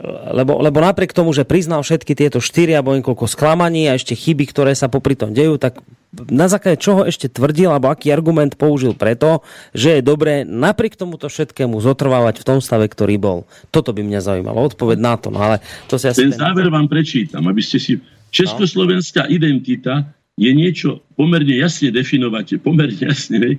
lebo, 0.08 0.64
lebo 0.64 0.80
napriek 0.80 1.12
tomu, 1.12 1.36
že 1.36 1.44
priznal 1.44 1.84
všetky 1.84 2.16
tieto 2.16 2.40
štyri 2.40 2.72
alebo 2.72 2.96
niekoľko 2.96 3.28
sklamaní 3.28 3.92
a 3.92 4.00
ešte 4.00 4.16
chyby, 4.16 4.48
ktoré 4.48 4.72
sa 4.72 4.88
popri 4.88 5.20
tom 5.20 5.36
dejú, 5.36 5.60
tak 5.60 5.84
na 6.16 6.48
základe 6.48 6.80
čoho 6.80 7.04
ešte 7.04 7.28
tvrdil, 7.28 7.70
alebo 7.70 7.92
aký 7.92 8.10
argument 8.10 8.56
použil 8.56 8.96
preto, 8.96 9.44
že 9.76 10.00
je 10.00 10.02
dobré 10.02 10.48
napriek 10.48 10.96
tomuto 10.96 11.28
všetkému 11.28 11.78
zotrvávať 11.84 12.42
v 12.42 12.48
tom 12.48 12.60
stave, 12.64 12.88
ktorý 12.88 13.20
bol. 13.20 13.40
Toto 13.70 13.92
by 13.92 14.02
mňa 14.02 14.24
zaujímalo, 14.24 14.72
odpoveď 14.72 14.98
na 14.98 15.20
to. 15.20 15.30
No 15.30 15.44
ale 15.44 15.62
to 15.92 16.00
si 16.00 16.08
asi 16.08 16.32
ten, 16.32 16.34
záver 16.34 16.72
vám 16.72 16.88
prečítam, 16.88 17.44
aby 17.52 17.60
ste 17.60 17.78
si... 17.78 18.00
Československá 18.30 19.26
no. 19.26 19.34
identita 19.36 20.06
je 20.40 20.54
niečo 20.54 21.02
pomerne 21.18 21.60
jasne 21.60 21.92
definovať, 21.92 22.62
pomerne 22.62 23.10
jasne, 23.10 23.58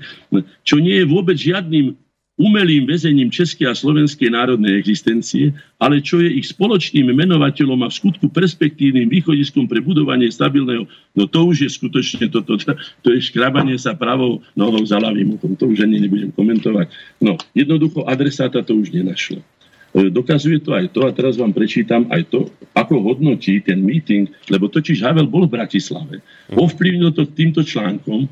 čo 0.65 0.81
nie 0.81 1.03
je 1.03 1.07
vôbec 1.11 1.37
žiadnym 1.37 1.99
umelým 2.41 2.89
väzením 2.89 3.29
českej 3.29 3.69
a 3.69 3.77
slovenskej 3.77 4.33
národnej 4.33 4.81
existencie, 4.81 5.53
ale 5.77 6.01
čo 6.01 6.25
je 6.25 6.41
ich 6.41 6.49
spoločným 6.49 7.13
menovateľom 7.13 7.85
a 7.85 7.93
v 7.93 7.99
skutku 8.01 8.33
perspektívnym 8.33 9.13
východiskom 9.13 9.69
pre 9.69 9.85
budovanie 9.85 10.33
stabilného, 10.33 10.89
no 11.13 11.29
to 11.29 11.53
už 11.53 11.69
je 11.69 11.71
skutočne 11.77 12.33
toto, 12.33 12.57
to, 12.57 12.73
to 13.05 13.09
je 13.13 13.21
škrabanie 13.21 13.77
sa 13.77 13.93
pravou 13.93 14.41
nohou 14.57 14.81
za 14.89 14.97
ľavým 14.97 15.37
to, 15.37 15.53
to 15.61 15.69
už 15.69 15.85
ani 15.85 16.01
nebudem 16.01 16.33
komentovať. 16.33 16.89
No, 17.21 17.37
jednoducho 17.53 18.09
adresáta 18.09 18.65
to 18.65 18.73
už 18.73 18.97
nenašlo. 18.97 19.45
E, 19.93 20.09
dokazuje 20.09 20.65
to 20.65 20.73
aj 20.73 20.97
to, 20.97 21.05
a 21.05 21.13
teraz 21.13 21.37
vám 21.37 21.53
prečítam 21.53 22.09
aj 22.09 22.25
to, 22.33 22.49
ako 22.73 23.05
hodnotí 23.05 23.61
ten 23.61 23.85
meeting, 23.85 24.33
lebo 24.49 24.73
totiž 24.73 25.05
Havel 25.05 25.29
bol 25.29 25.45
v 25.45 25.61
Bratislave. 25.61 26.25
Ovplyvnil 26.57 27.13
to 27.13 27.29
týmto 27.29 27.61
článkom, 27.61 28.31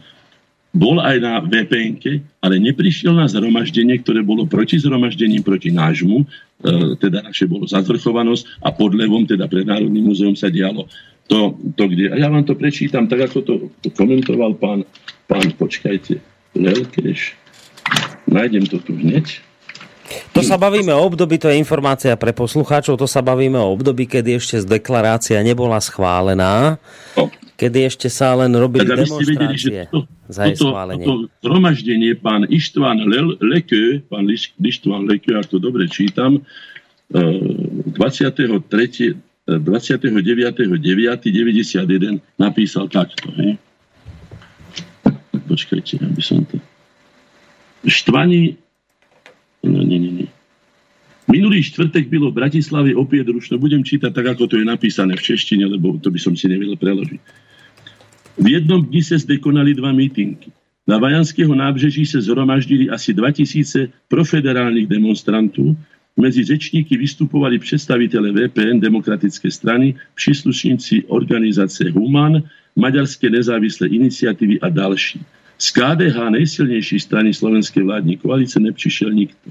bol 0.76 1.00
aj 1.00 1.16
na 1.20 1.40
vpn 1.40 2.20
ale 2.44 2.60
neprišiel 2.60 3.16
na 3.16 3.24
zhromaždenie, 3.24 3.98
ktoré 4.04 4.20
bolo 4.20 4.44
proti 4.44 4.76
zhromaždením, 4.76 5.40
proti 5.40 5.72
nášmu, 5.72 6.22
e, 6.22 6.26
teda 7.00 7.24
naše 7.24 7.48
bolo 7.48 7.64
zazvrchovanosť 7.64 8.62
a 8.62 8.68
pod 8.70 8.92
levom, 8.92 9.24
teda 9.24 9.48
pre 9.48 9.64
Národným 9.64 10.12
múzeum 10.12 10.36
sa 10.36 10.52
dialo 10.52 10.86
to, 11.28 11.54
to, 11.76 11.84
kde... 11.92 12.10
A 12.10 12.16
ja 12.16 12.32
vám 12.32 12.48
to 12.48 12.56
prečítam, 12.56 13.04
tak 13.06 13.28
ako 13.28 13.38
to, 13.44 13.54
to 13.84 13.88
komentoval 13.92 14.56
pán, 14.56 14.82
pán, 15.28 15.52
počkajte, 15.54 16.18
Lelkeš. 16.56 17.36
Nájdem 18.24 18.64
to 18.64 18.80
tu 18.80 18.96
hneď. 18.96 19.44
To 20.32 20.40
sa 20.40 20.56
bavíme 20.56 20.88
o 20.94 21.04
období, 21.04 21.36
to 21.36 21.52
je 21.52 21.60
informácia 21.60 22.16
pre 22.16 22.32
poslucháčov, 22.32 22.96
to 22.96 23.04
sa 23.04 23.20
bavíme 23.20 23.60
o 23.60 23.68
období, 23.74 24.06
kedy 24.08 24.40
ešte 24.40 24.56
z 24.62 24.66
deklarácia 24.78 25.44
nebola 25.44 25.76
schválená. 25.82 26.78
No 27.18 27.28
kedy 27.58 27.90
ešte 27.90 28.06
sa 28.06 28.38
len 28.38 28.54
robili 28.54 28.86
tak, 28.86 29.02
demonstrácie 29.02 29.34
vedeli, 29.34 29.90
to, 29.90 30.06
za 30.30 30.46
jej 30.46 30.54
toto, 30.54 30.70
schválenie. 30.70 31.10
Toto 31.10 31.26
zhromaždenie 31.42 32.14
pán 32.14 32.46
Ištván 32.46 33.02
Lekö, 33.42 33.98
pán 34.06 34.30
Ištván 34.62 35.10
Lekö, 35.10 35.34
ak 35.34 35.50
to 35.50 35.58
dobre 35.58 35.90
čítam, 35.90 36.46
23. 37.10 39.18
29.9.91 39.48 42.20
napísal 42.36 42.84
takto. 42.92 43.32
Hej. 43.40 43.56
Počkajte, 45.34 46.04
aby 46.04 46.22
som 46.22 46.44
to... 46.46 46.60
Štvani... 47.88 48.60
No, 49.68 49.84
nie, 49.84 50.00
nie, 50.00 50.12
nie. 50.24 50.28
Minulý 51.28 51.60
štvrtek 51.60 52.08
bylo 52.08 52.32
v 52.32 52.40
Bratislave 52.40 52.96
opäť 52.96 53.28
rušno. 53.28 53.60
Budem 53.60 53.84
čítať 53.84 54.16
tak, 54.16 54.32
ako 54.32 54.48
to 54.48 54.56
je 54.56 54.64
napísané 54.64 55.12
v 55.12 55.22
češtine, 55.28 55.68
lebo 55.68 56.00
to 56.00 56.08
by 56.08 56.16
som 56.16 56.32
si 56.32 56.48
nevedel 56.48 56.80
preložiť. 56.80 57.20
V 58.40 58.46
jednom 58.48 58.80
dni 58.80 59.02
se 59.04 59.20
zde 59.20 59.36
konali 59.36 59.76
dva 59.76 59.92
mítinky. 59.92 60.48
Na 60.88 60.96
Vajanského 60.96 61.52
nábřeží 61.54 62.06
se 62.06 62.20
zhromaždili 62.24 62.88
asi 62.88 63.12
2000 63.12 63.92
profederálnych 64.08 64.86
demonstrantů. 64.86 65.76
Mezi 66.16 66.44
řečníky 66.44 66.96
vystupovali 66.96 67.58
představitele 67.58 68.32
VPN 68.32 68.80
demokratické 68.80 69.50
strany, 69.50 69.94
příslušníci 70.14 71.04
organizace 71.12 71.90
Human, 71.90 72.42
maďarské 72.76 73.30
nezávislé 73.30 73.88
iniciatívy 73.88 74.60
a 74.60 74.68
další. 74.68 75.20
Z 75.58 75.70
KDH 75.70 76.16
najsilnejšej 76.30 77.00
strany 77.00 77.34
slovenskej 77.34 77.82
vládní 77.82 78.16
koalície 78.16 78.62
nepřišiel 78.62 79.12
nikto. 79.12 79.50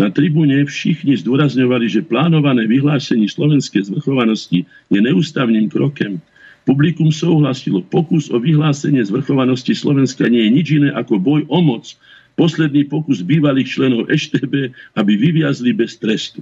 Na 0.00 0.08
tribúne 0.08 0.64
všichni 0.64 1.20
zdôrazňovali, 1.20 1.84
že 1.84 2.00
plánované 2.00 2.64
vyhlásenie 2.64 3.28
slovenskej 3.28 3.92
zvrchovanosti 3.92 4.64
je 4.88 4.96
neústavným 4.96 5.68
krokem. 5.68 6.24
Publikum 6.64 7.12
souhlasilo, 7.12 7.84
pokus 7.84 8.32
o 8.32 8.40
vyhlásenie 8.40 9.04
zvrchovanosti 9.04 9.76
Slovenska 9.76 10.24
nie 10.32 10.48
je 10.48 10.50
nič 10.56 10.66
iné 10.72 10.88
ako 10.96 11.20
boj 11.20 11.40
o 11.52 11.60
moc. 11.60 12.00
Posledný 12.32 12.88
pokus 12.88 13.20
bývalých 13.20 13.68
členov 13.68 14.08
EŠTB, 14.08 14.72
aby 14.96 15.12
vyviazli 15.20 15.76
bez 15.76 16.00
trestu. 16.00 16.40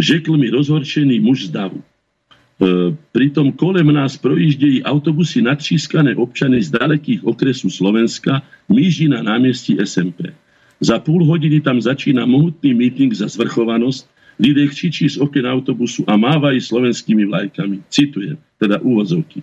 Řekl 0.00 0.40
mi 0.40 0.48
rozhorčený 0.48 1.20
muž 1.20 1.52
z 1.52 1.60
davu. 1.60 1.84
E, 1.84 1.84
pritom 3.12 3.52
kolem 3.52 3.92
nás 3.92 4.16
projíždejí 4.16 4.80
autobusy 4.88 5.44
natřískané 5.44 6.16
občany 6.16 6.64
z 6.64 6.72
dalekých 6.72 7.20
okresu 7.20 7.68
Slovenska, 7.68 8.40
míži 8.72 9.12
na 9.12 9.20
námestí 9.20 9.76
SMP. 9.84 10.32
Za 10.80 10.98
půl 10.98 11.24
hodiny 11.24 11.60
tam 11.60 11.82
začína 11.82 12.26
mohutný 12.26 12.74
meeting 12.74 13.12
za 13.12 13.28
zvrchovanosť, 13.28 14.06
lidé 14.38 14.66
křičí 14.66 15.08
z 15.08 15.18
oken 15.18 15.46
autobusu 15.46 16.04
a 16.06 16.16
mávají 16.16 16.60
slovenskými 16.60 17.26
vlajkami. 17.26 17.82
Citujem, 17.90 18.38
teda 18.58 18.78
úvozovky. 18.78 19.42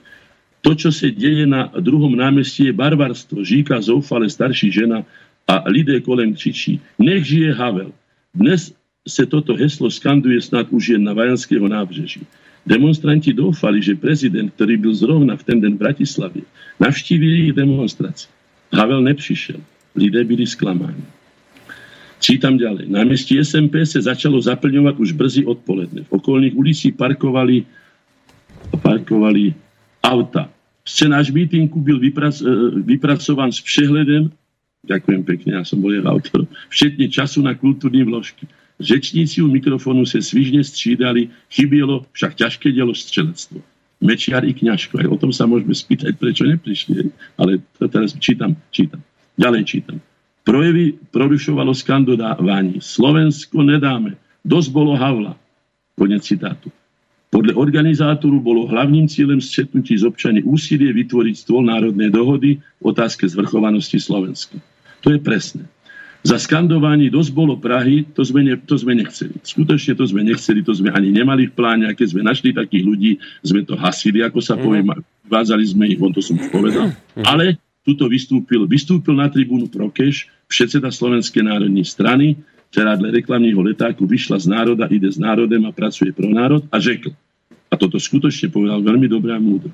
To, 0.63 0.73
čo 0.73 0.89
sa 0.89 1.11
deje 1.11 1.45
na 1.45 1.69
druhom 1.77 2.15
námestí, 2.17 2.65
je 2.65 2.73
barbarstvo. 2.73 3.45
Žíka 3.45 3.77
zoufale 3.85 4.25
starší 4.25 4.71
žena 4.71 5.05
a 5.45 5.61
lidé 5.69 6.01
kolem 6.01 6.33
křičí. 6.33 6.81
Nech 6.97 7.21
žije 7.21 7.53
Havel. 7.53 7.93
Dnes 8.33 8.73
sa 9.05 9.29
toto 9.29 9.53
heslo 9.53 9.93
skanduje 9.93 10.41
snad 10.41 10.65
už 10.73 10.97
jen 10.97 11.05
na 11.05 11.13
Vajanského 11.13 11.69
nábřeží. 11.69 12.25
Demonstranti 12.65 13.29
doufali, 13.29 13.77
že 13.77 13.93
prezident, 13.93 14.49
ktorý 14.57 14.81
byl 14.81 14.93
zrovna 14.97 15.37
v 15.37 15.45
ten 15.45 15.61
den 15.61 15.77
v 15.77 15.85
Bratislave, 15.85 16.41
navštívil 16.81 17.45
ich 17.45 17.53
demonstrácie. 17.53 18.25
Havel 18.73 19.05
nepřišel. 19.05 19.61
Lidé 19.93 20.25
byli 20.25 20.49
sklamáni. 20.49 21.05
Čítam 22.19 22.55
ďalej. 22.57 22.87
Na 22.89 23.03
mieste 23.03 23.35
SMP 23.37 23.83
sa 23.83 23.99
začalo 24.01 24.39
zaplňovať 24.39 24.95
už 24.97 25.09
brzy 25.13 25.41
odpoledne. 25.43 26.07
V 26.07 26.11
okolných 26.15 26.55
ulici 26.55 26.95
parkovali, 26.95 27.67
parkovali 28.79 29.53
auta. 30.01 30.49
Scenář 30.85 31.31
mítinku 31.31 31.81
byl 31.81 31.99
vyprac, 31.99 32.41
e, 32.41 32.45
vypracovaný 32.85 33.51
s 33.51 33.61
přehledem, 33.61 34.29
ďakujem 34.85 35.21
pekne, 35.25 35.57
ja 35.57 35.65
som 35.65 35.81
bol 35.81 35.89
jeho 35.89 36.05
autor, 36.05 36.45
všetne 36.69 37.09
času 37.09 37.41
na 37.41 37.57
kultúrne 37.57 38.05
vložky. 38.05 38.45
Řečníci 38.79 39.41
u 39.41 39.47
mikrofónu 39.47 40.05
sa 40.05 40.21
svižne 40.21 40.61
střídali, 40.61 41.31
chybilo 41.49 42.05
však 42.11 42.35
ťažké 42.35 42.75
dielo 42.75 42.93
střelectvo. 42.93 43.63
Mečiar 44.03 44.43
i 44.43 44.51
kňažko. 44.51 44.99
O 45.07 45.17
tom 45.17 45.31
sa 45.31 45.47
môžeme 45.47 45.71
spýtať, 45.71 46.19
prečo 46.19 46.43
neprišli. 46.43 47.07
Ale 47.39 47.63
to 47.79 47.87
teraz 47.87 48.11
čítam, 48.19 48.59
čítam. 48.75 48.99
Ďalej 49.39 49.63
čítam. 49.63 49.97
Projevy 50.45 50.95
prorušovalo 51.09 51.73
skandovanie. 51.73 52.77
Slovensko 52.77 53.65
nedáme. 53.65 54.15
Dosť 54.45 54.69
bolo 54.69 54.93
Havla. 54.93 55.33
Konec 55.97 56.21
citátu. 56.21 56.69
Podľa 57.33 57.57
organizátoru 57.57 58.39
bolo 58.39 58.69
hlavným 58.69 59.09
cieľom 59.09 59.41
stretnutí 59.41 59.97
z 59.97 60.07
občany 60.07 60.39
úsilie 60.45 60.93
vytvoriť 60.93 61.35
stôl 61.35 61.65
národnej 61.65 62.13
dohody 62.13 62.61
v 62.79 62.83
otázke 62.85 63.27
zvrchovanosti 63.27 63.99
Slovenska. 63.99 64.55
To 65.03 65.11
je 65.11 65.19
presné 65.19 65.65
za 66.25 66.41
skandovanie 66.41 67.13
dosť 67.13 67.31
bolo 67.37 67.53
Prahy, 67.53 68.01
to 68.17 68.25
sme, 68.25 68.41
ne, 68.41 68.57
to 68.57 68.73
sme 68.81 68.97
nechceli. 68.97 69.37
Skutočne 69.45 69.93
to 69.93 70.09
sme 70.09 70.25
nechceli, 70.25 70.65
to 70.65 70.73
sme 70.73 70.89
ani 70.89 71.13
nemali 71.13 71.45
v 71.45 71.53
pláne, 71.53 71.85
a 71.85 71.93
keď 71.93 72.17
sme 72.17 72.25
našli 72.25 72.49
takých 72.49 72.81
ľudí, 72.81 73.11
sme 73.45 73.61
to 73.61 73.77
hasili, 73.77 74.25
ako 74.25 74.41
sa 74.41 74.57
povie, 74.57 74.81
mhm. 74.81 75.05
vázali 75.29 75.61
sme 75.61 75.85
ich, 75.85 76.01
on 76.01 76.09
to 76.09 76.25
som 76.25 76.41
povedal. 76.49 76.89
Mhm. 77.13 77.23
Ale 77.29 77.61
tuto 77.85 78.09
vystúpil, 78.09 78.65
vystúpil 78.65 79.13
na 79.13 79.29
tribúnu 79.29 79.69
Prokeš, 79.69 80.25
predseda 80.47 80.89
Slovenskej 80.93 81.43
národnej 81.43 81.85
strany, 81.85 82.39
ktorá 82.71 82.97
dle 82.99 83.13
reklamního 83.13 83.61
letáku 83.61 84.03
vyšla 84.03 84.41
z 84.41 84.47
národa, 84.51 84.91
ide 84.91 85.07
s 85.07 85.19
národem 85.19 85.63
a 85.65 85.71
pracuje 85.71 86.11
pro 86.11 86.27
národ 86.27 86.65
a 86.71 86.77
řekl, 86.81 87.13
a 87.71 87.75
toto 87.75 87.97
skutočne 87.97 88.51
povedal 88.51 88.83
veľmi 88.83 89.07
dobré 89.09 89.35
a 89.35 89.41
múdro, 89.41 89.71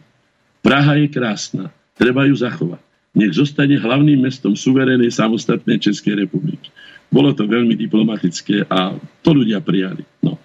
Praha 0.62 0.94
je 1.02 1.10
krásna, 1.10 1.74
treba 1.98 2.30
ju 2.30 2.38
zachovať 2.38 2.92
nech 3.12 3.36
zostane 3.36 3.76
hlavným 3.76 4.24
mestom 4.24 4.56
suverénej 4.56 5.12
samostatnej 5.12 5.84
Českej 5.84 6.24
republiky. 6.28 6.72
Bolo 7.12 7.36
to 7.36 7.44
veľmi 7.44 7.76
diplomatické 7.76 8.72
a 8.72 8.96
to 9.20 9.30
ľudia 9.36 9.60
prijali. 9.60 10.08
No. 10.24 10.40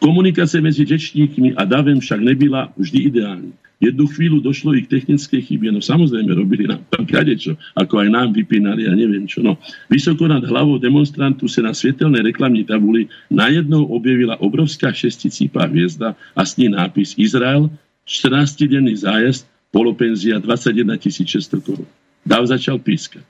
Komunikácia 0.00 0.60
medzi 0.60 0.84
rečníkmi 0.84 1.56
a 1.56 1.64
davem 1.64 1.96
však 1.96 2.20
nebyla 2.20 2.72
vždy 2.76 2.98
ideálna. 3.08 3.56
Jednu 3.80 4.04
chvíľu 4.12 4.44
došlo 4.44 4.76
i 4.76 4.84
k 4.84 4.92
technickej 4.92 5.40
chybe, 5.40 5.72
no 5.72 5.80
samozrejme 5.80 6.36
robili 6.36 6.68
nám 6.68 6.84
tam 6.92 7.08
kadečo, 7.08 7.56
ako 7.72 8.04
aj 8.04 8.08
nám 8.12 8.36
vypínali 8.36 8.84
a 8.84 8.92
neviem 8.92 9.24
čo. 9.24 9.40
No. 9.40 9.56
Vysoko 9.88 10.28
nad 10.28 10.44
hlavou 10.44 10.76
demonstrantu 10.76 11.48
sa 11.48 11.64
na 11.64 11.72
svetelnej 11.72 12.20
reklamní 12.20 12.68
tabuli 12.68 13.08
najednou 13.32 13.88
objavila 13.88 14.36
obrovská 14.36 14.92
šesticípá 14.92 15.64
hviezda 15.64 16.12
a 16.36 16.44
s 16.44 16.60
ní 16.60 16.68
nápis 16.68 17.16
Izrael, 17.16 17.72
14-denný 18.04 19.00
zájazd, 19.00 19.48
polopenzia 19.72 20.36
21 20.36 21.00
600 21.00 21.64
korún. 21.64 21.88
Dav 22.20 22.44
začal 22.44 22.76
pískať. 22.76 23.24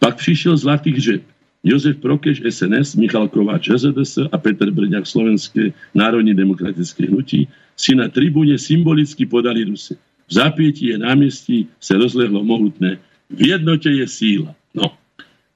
Pak 0.00 0.16
prišiel 0.16 0.56
zlatý 0.56 0.96
hřeb. 0.96 1.20
Jozef 1.66 1.98
Prokeš, 1.98 2.46
SNS, 2.46 2.94
Michal 2.94 3.26
Kováč, 3.26 3.74
ZDS 3.74 4.30
a 4.30 4.38
Peter 4.38 4.70
Brňák, 4.70 5.02
Slovenské 5.02 5.74
národní 5.98 6.30
demokratické 6.30 7.10
hnutí, 7.10 7.50
si 7.74 7.92
na 7.98 8.06
tribúne 8.06 8.54
symbolicky 8.54 9.26
podali 9.26 9.66
Rusy. 9.66 9.98
V 10.30 10.32
zápietí 10.32 10.94
je 10.94 10.96
námestí 11.02 11.66
sa 11.82 11.98
rozlehlo 11.98 12.46
mohutné. 12.46 13.02
V 13.26 13.40
jednote 13.50 13.90
je 13.90 14.06
síla. 14.06 14.54
No, 14.78 14.94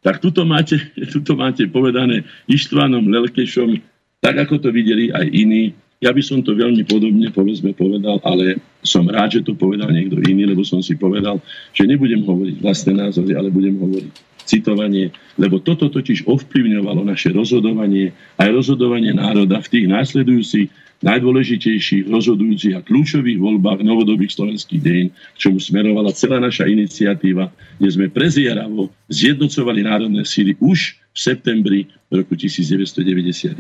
tak 0.03 0.19
tuto 0.19 0.43
máte, 0.43 0.83
tuto 1.15 1.39
máte 1.39 1.71
povedané 1.71 2.27
Ištvanom 2.51 3.07
Lelkešom, 3.07 3.79
tak 4.19 4.35
ako 4.43 4.67
to 4.67 4.69
videli 4.75 5.15
aj 5.15 5.31
iní 5.31 5.71
ja 6.01 6.17
by 6.17 6.23
som 6.25 6.41
to 6.41 6.57
veľmi 6.57 6.89
podobne 6.89 7.29
povedzme 7.29 7.77
povedal, 7.77 8.25
ale 8.25 8.57
som 8.81 9.05
rád, 9.05 9.37
že 9.37 9.45
to 9.45 9.53
povedal 9.53 9.93
niekto 9.93 10.17
iný, 10.25 10.49
lebo 10.49 10.65
som 10.65 10.81
si 10.81 10.97
povedal, 10.97 11.45
že 11.77 11.85
nebudem 11.85 12.25
hovoriť 12.25 12.57
vlastné 12.65 12.97
názory, 12.97 13.37
ale 13.37 13.53
budem 13.53 13.77
hovoriť 13.77 14.30
citovanie, 14.51 15.15
lebo 15.39 15.63
toto 15.63 15.87
totiž 15.87 16.27
ovplyvňovalo 16.27 17.07
naše 17.07 17.31
rozhodovanie, 17.31 18.11
aj 18.43 18.51
rozhodovanie 18.51 19.15
národa 19.15 19.63
v 19.63 19.71
tých 19.71 19.87
následujúcich 19.87 20.69
najdôležitejších, 21.01 22.13
rozhodujúcich 22.13 22.77
a 22.77 22.85
kľúčových 22.85 23.41
voľbách 23.41 23.81
novodobých 23.81 24.37
slovenských 24.37 24.81
dejín, 24.85 25.09
k 25.09 25.39
čomu 25.41 25.57
smerovala 25.57 26.13
celá 26.13 26.37
naša 26.37 26.69
iniciatíva, 26.69 27.49
kde 27.81 27.89
sme 27.89 28.13
prezieravo 28.13 28.93
zjednocovali 29.09 29.81
národné 29.81 30.29
síly 30.29 30.61
už 30.61 31.01
v 31.01 31.19
septembri 31.19 31.81
roku 32.13 32.37
1991, 32.37 33.57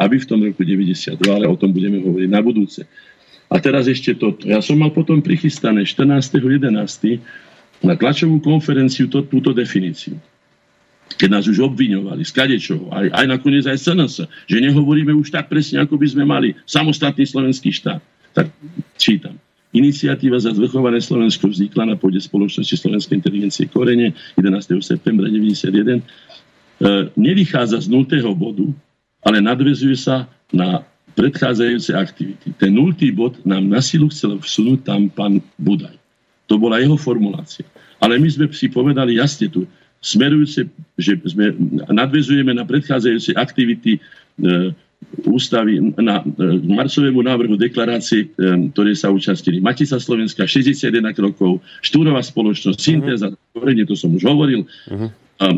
aby 0.00 0.16
v 0.16 0.26
tom 0.26 0.40
roku 0.40 0.64
92, 0.64 1.20
ale 1.28 1.44
o 1.44 1.56
tom 1.60 1.76
budeme 1.76 2.00
hovoriť 2.00 2.30
na 2.32 2.40
budúce. 2.40 2.88
A 3.48 3.56
teraz 3.60 3.88
ešte 3.88 4.12
toto. 4.12 4.44
Ja 4.44 4.60
som 4.60 4.76
mal 4.76 4.92
potom 4.92 5.24
prichystané 5.24 5.84
14.11. 5.84 7.20
na 7.82 7.94
tlačovú 7.94 8.42
konferenciu 8.42 9.06
to, 9.06 9.22
túto 9.26 9.54
definíciu 9.54 10.18
keď 11.18 11.28
nás 11.34 11.44
už 11.48 11.64
obviňovali 11.64 12.20
z 12.20 12.32
kadečoho, 12.36 12.92
aj, 12.92 13.08
aj 13.10 13.26
nakoniec 13.26 13.64
aj 13.64 13.80
SNS, 13.80 14.28
že 14.44 14.58
nehovoríme 14.60 15.10
už 15.16 15.32
tak 15.32 15.48
presne, 15.48 15.80
ako 15.80 15.96
by 15.96 16.06
sme 16.06 16.24
mali 16.28 16.52
samostatný 16.68 17.24
slovenský 17.24 17.72
štát. 17.72 18.04
Tak 18.36 18.52
čítam. 19.00 19.40
Iniciatíva 19.72 20.40
za 20.40 20.52
zvrchované 20.52 21.00
Slovensko 21.00 21.48
vznikla 21.48 21.92
na 21.92 21.96
pôde 21.96 22.20
spoločnosti 22.20 22.72
Slovenskej 22.72 23.20
inteligencie 23.20 23.68
Korene 23.68 24.16
11. 24.36 24.80
septembra 24.80 25.28
1991. 25.28 26.00
E, 26.00 26.02
nevychádza 27.16 27.84
z 27.84 27.86
0. 27.92 28.32
bodu, 28.32 28.64
ale 29.20 29.44
nadvezuje 29.44 29.96
sa 29.98 30.24
na 30.48 30.86
predchádzajúce 31.18 31.92
aktivity. 31.98 32.54
Ten 32.56 32.72
0. 32.72 32.96
bod 33.12 33.42
nám 33.44 33.68
na 33.68 33.84
silu 33.84 34.08
chcel 34.08 34.40
vsunúť 34.40 34.88
tam 34.88 35.12
pán 35.12 35.44
Budaj. 35.60 35.98
To 36.48 36.56
bola 36.56 36.80
jeho 36.80 36.96
formulácia. 36.96 37.68
Ale 38.00 38.16
my 38.16 38.28
sme 38.28 38.48
si 38.50 38.72
povedali 38.72 39.20
jasne 39.20 39.52
tu, 39.52 39.68
smerujúce, 39.98 40.70
že 40.94 41.18
sme 41.26 41.54
nadvezujeme 41.90 42.54
na 42.54 42.62
predchádzajúce 42.62 43.34
aktivity 43.34 43.98
e, 43.98 44.00
ústavy 45.26 45.82
na 45.98 46.22
e, 46.22 46.24
marcovému 46.62 47.18
návrhu 47.18 47.58
deklarácie, 47.58 48.30
e, 48.30 48.70
ktoré 48.70 48.94
sa 48.94 49.10
účastnili 49.10 49.58
Matica 49.58 49.98
Slovenska, 49.98 50.46
61 50.46 51.02
rokov, 51.18 51.58
Štúrová 51.82 52.22
spoločnosť, 52.22 52.78
Syntéza, 52.78 53.34
uh-huh. 53.34 53.86
to 53.86 53.94
som 53.98 54.14
už 54.14 54.22
hovoril, 54.22 54.62
uh-huh 54.66 55.10
a, 55.38 55.54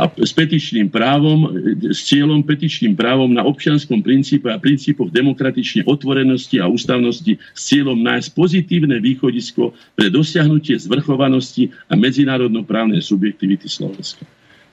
a 0.00 0.02
s 0.16 0.32
petičným 0.32 0.88
právom, 0.88 1.52
s 1.92 2.08
cieľom 2.08 2.40
petičným 2.40 2.96
právom 2.96 3.28
na 3.28 3.44
občianskom 3.44 4.00
princípe 4.00 4.48
a 4.48 4.56
princípoch 4.56 5.12
demokratične 5.12 5.84
otvorenosti 5.84 6.56
a 6.56 6.72
ústavnosti 6.72 7.36
s 7.36 7.60
cieľom 7.68 8.00
nájsť 8.00 8.28
pozitívne 8.32 8.96
východisko 9.04 9.76
pre 9.92 10.08
dosiahnutie 10.08 10.80
zvrchovanosti 10.80 11.68
a 11.92 12.00
medzinárodnoprávnej 12.00 13.04
subjektivity 13.04 13.68
Slovenska. 13.68 14.24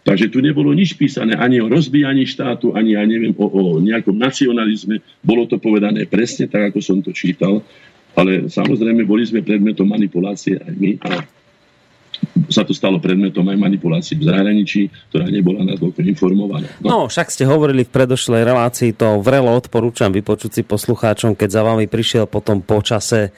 Takže 0.01 0.33
tu 0.33 0.41
nebolo 0.41 0.73
nič 0.73 0.97
písané 0.97 1.37
ani 1.37 1.61
o 1.61 1.69
rozbíjaní 1.69 2.25
štátu, 2.25 2.73
ani 2.73 2.97
ja 2.97 3.05
neviem 3.05 3.35
o, 3.37 3.45
o 3.45 3.63
nejakom 3.77 4.17
nacionalizme. 4.17 5.03
Bolo 5.21 5.45
to 5.45 5.61
povedané 5.61 6.09
presne 6.09 6.49
tak, 6.49 6.73
ako 6.73 6.79
som 6.81 7.03
to 7.03 7.13
čítal. 7.13 7.61
Ale 8.17 8.49
samozrejme 8.49 9.05
boli 9.07 9.23
sme 9.23 9.45
predmetom 9.45 9.87
manipulácie 9.87 10.57
aj 10.57 10.73
my. 10.73 10.91
A 11.05 11.21
sa 12.51 12.67
to 12.67 12.75
stalo 12.75 12.99
predmetom 12.99 13.47
aj 13.47 13.57
manipulácií 13.57 14.19
v 14.19 14.27
zahraničí, 14.27 14.81
ktorá 15.09 15.31
nebola 15.31 15.63
natoľko 15.65 16.03
informovaná. 16.05 16.67
No. 16.83 16.87
no, 16.87 16.99
však 17.07 17.31
ste 17.31 17.47
hovorili 17.47 17.87
v 17.87 17.93
predošlej 17.93 18.43
relácii, 18.43 18.91
to 18.93 19.23
vrelo 19.23 19.55
odporúčam 19.55 20.11
vypočuť 20.11 20.51
si 20.59 20.61
poslucháčom, 20.61 21.33
keď 21.33 21.49
za 21.49 21.61
vami 21.63 21.87
prišiel 21.87 22.27
potom 22.27 22.61
po 22.61 22.83
čase 22.83 23.33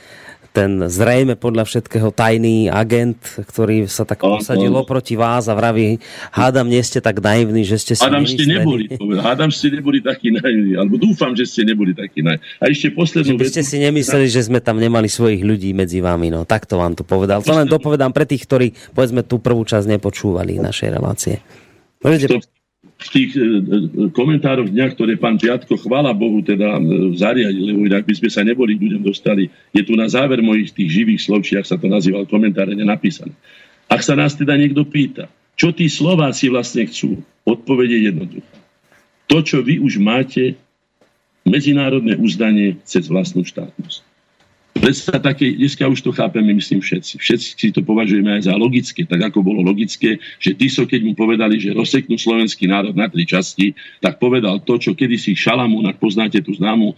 ten 0.54 0.86
zrejme 0.86 1.34
podľa 1.34 1.66
všetkého 1.66 2.14
tajný 2.14 2.70
agent, 2.70 3.18
ktorý 3.50 3.90
sa 3.90 4.06
tak 4.06 4.22
posadil 4.22 4.70
oproti 4.78 5.18
vás 5.18 5.50
a 5.50 5.58
vraví, 5.58 5.98
hádam, 6.30 6.70
nie 6.70 6.80
ste 6.86 7.02
tak 7.02 7.18
naivní, 7.18 7.66
že 7.66 7.82
ste 7.82 7.94
si 7.98 8.06
Hádam, 8.06 8.30
ste 8.30 8.46
neboli, 8.46 8.86
hádam, 9.18 9.50
ste 9.50 9.74
neboli 9.74 10.00
takí 10.06 10.30
naivní, 10.30 10.78
alebo 10.78 11.02
dúfam, 11.02 11.34
že 11.34 11.50
ste 11.50 11.66
neboli 11.66 11.98
takí 11.98 12.22
naivní. 12.22 12.46
A 12.62 12.70
ešte 12.70 12.94
poslednú 12.94 13.42
vec... 13.42 13.50
ste 13.50 13.66
si 13.66 13.82
nemysleli, 13.82 14.30
že 14.30 14.46
sme 14.46 14.62
tam 14.62 14.78
nemali 14.78 15.10
svojich 15.10 15.42
ľudí 15.42 15.74
medzi 15.74 16.06
vami, 16.06 16.30
no 16.30 16.46
takto 16.46 16.78
vám 16.78 16.94
to 16.94 17.02
povedal. 17.02 17.42
To 17.42 17.58
len 17.58 17.66
dopovedám 17.66 18.14
pre 18.14 18.30
tých, 18.30 18.46
ktorí, 18.46 18.94
povedzme, 18.94 19.26
tú 19.26 19.42
prvú 19.42 19.66
časť 19.66 19.90
nepočúvali 19.90 20.62
našej 20.62 20.90
relácie. 20.94 21.42
Môžete 22.06 22.30
v 22.84 23.08
tých 23.12 23.32
e, 23.36 23.40
e, 23.40 23.48
komentároch 24.16 24.72
dňa, 24.72 24.88
ktoré 24.96 25.20
pán 25.20 25.36
Piatko, 25.36 25.76
chvála 25.76 26.16
Bohu, 26.16 26.40
teda 26.40 26.80
e, 26.80 27.16
zariadil, 27.16 27.76
lebo 27.76 27.84
inak 27.84 28.08
by 28.08 28.14
sme 28.16 28.30
sa 28.32 28.42
neboli 28.44 28.80
ľuďom 28.80 29.04
dostali. 29.04 29.52
Je 29.76 29.84
tu 29.84 29.96
na 30.00 30.08
záver 30.08 30.40
mojich 30.40 30.72
tých 30.72 31.04
živých 31.04 31.22
slov, 31.24 31.44
či 31.44 31.60
ak 31.60 31.68
sa 31.68 31.76
to 31.76 31.92
nazýval 31.92 32.24
komentáre, 32.28 32.76
nenapísané. 32.76 33.36
Ak 33.92 34.04
sa 34.04 34.16
nás 34.16 34.36
teda 34.40 34.56
niekto 34.56 34.88
pýta, 34.88 35.28
čo 35.60 35.76
tí 35.76 35.92
Slováci 35.92 36.48
vlastne 36.48 36.88
chcú, 36.88 37.20
odpovede 37.44 38.00
jednoduchá. 38.00 38.58
To, 39.28 39.44
čo 39.44 39.60
vy 39.64 39.80
už 39.84 40.00
máte, 40.00 40.56
medzinárodné 41.44 42.16
uzdanie 42.16 42.80
cez 42.88 43.12
vlastnú 43.12 43.44
štátnosť. 43.44 44.13
Predsa 44.84 45.16
také, 45.16 45.56
dneska 45.56 45.88
už 45.88 46.04
to 46.04 46.12
chápeme, 46.12 46.52
myslím 46.60 46.84
všetci. 46.84 47.16
Všetci 47.16 47.48
si 47.56 47.68
to 47.72 47.88
považujeme 47.88 48.36
aj 48.36 48.52
za 48.52 48.54
logické, 48.60 49.08
tak 49.08 49.32
ako 49.32 49.40
bolo 49.40 49.64
logické, 49.64 50.20
že 50.44 50.52
Tiso, 50.52 50.84
keď 50.84 51.08
mu 51.08 51.16
povedali, 51.16 51.56
že 51.56 51.72
rozseknú 51.72 52.20
slovenský 52.20 52.68
národ 52.68 52.92
na 52.92 53.08
tri 53.08 53.24
časti, 53.24 53.72
tak 54.04 54.20
povedal 54.20 54.60
to, 54.60 54.76
čo 54.76 54.92
kedysi 54.92 55.40
Šalamún, 55.40 55.88
ak 55.88 56.04
poznáte 56.04 56.44
tú 56.44 56.52
známu 56.52 56.92
e, 56.92 56.96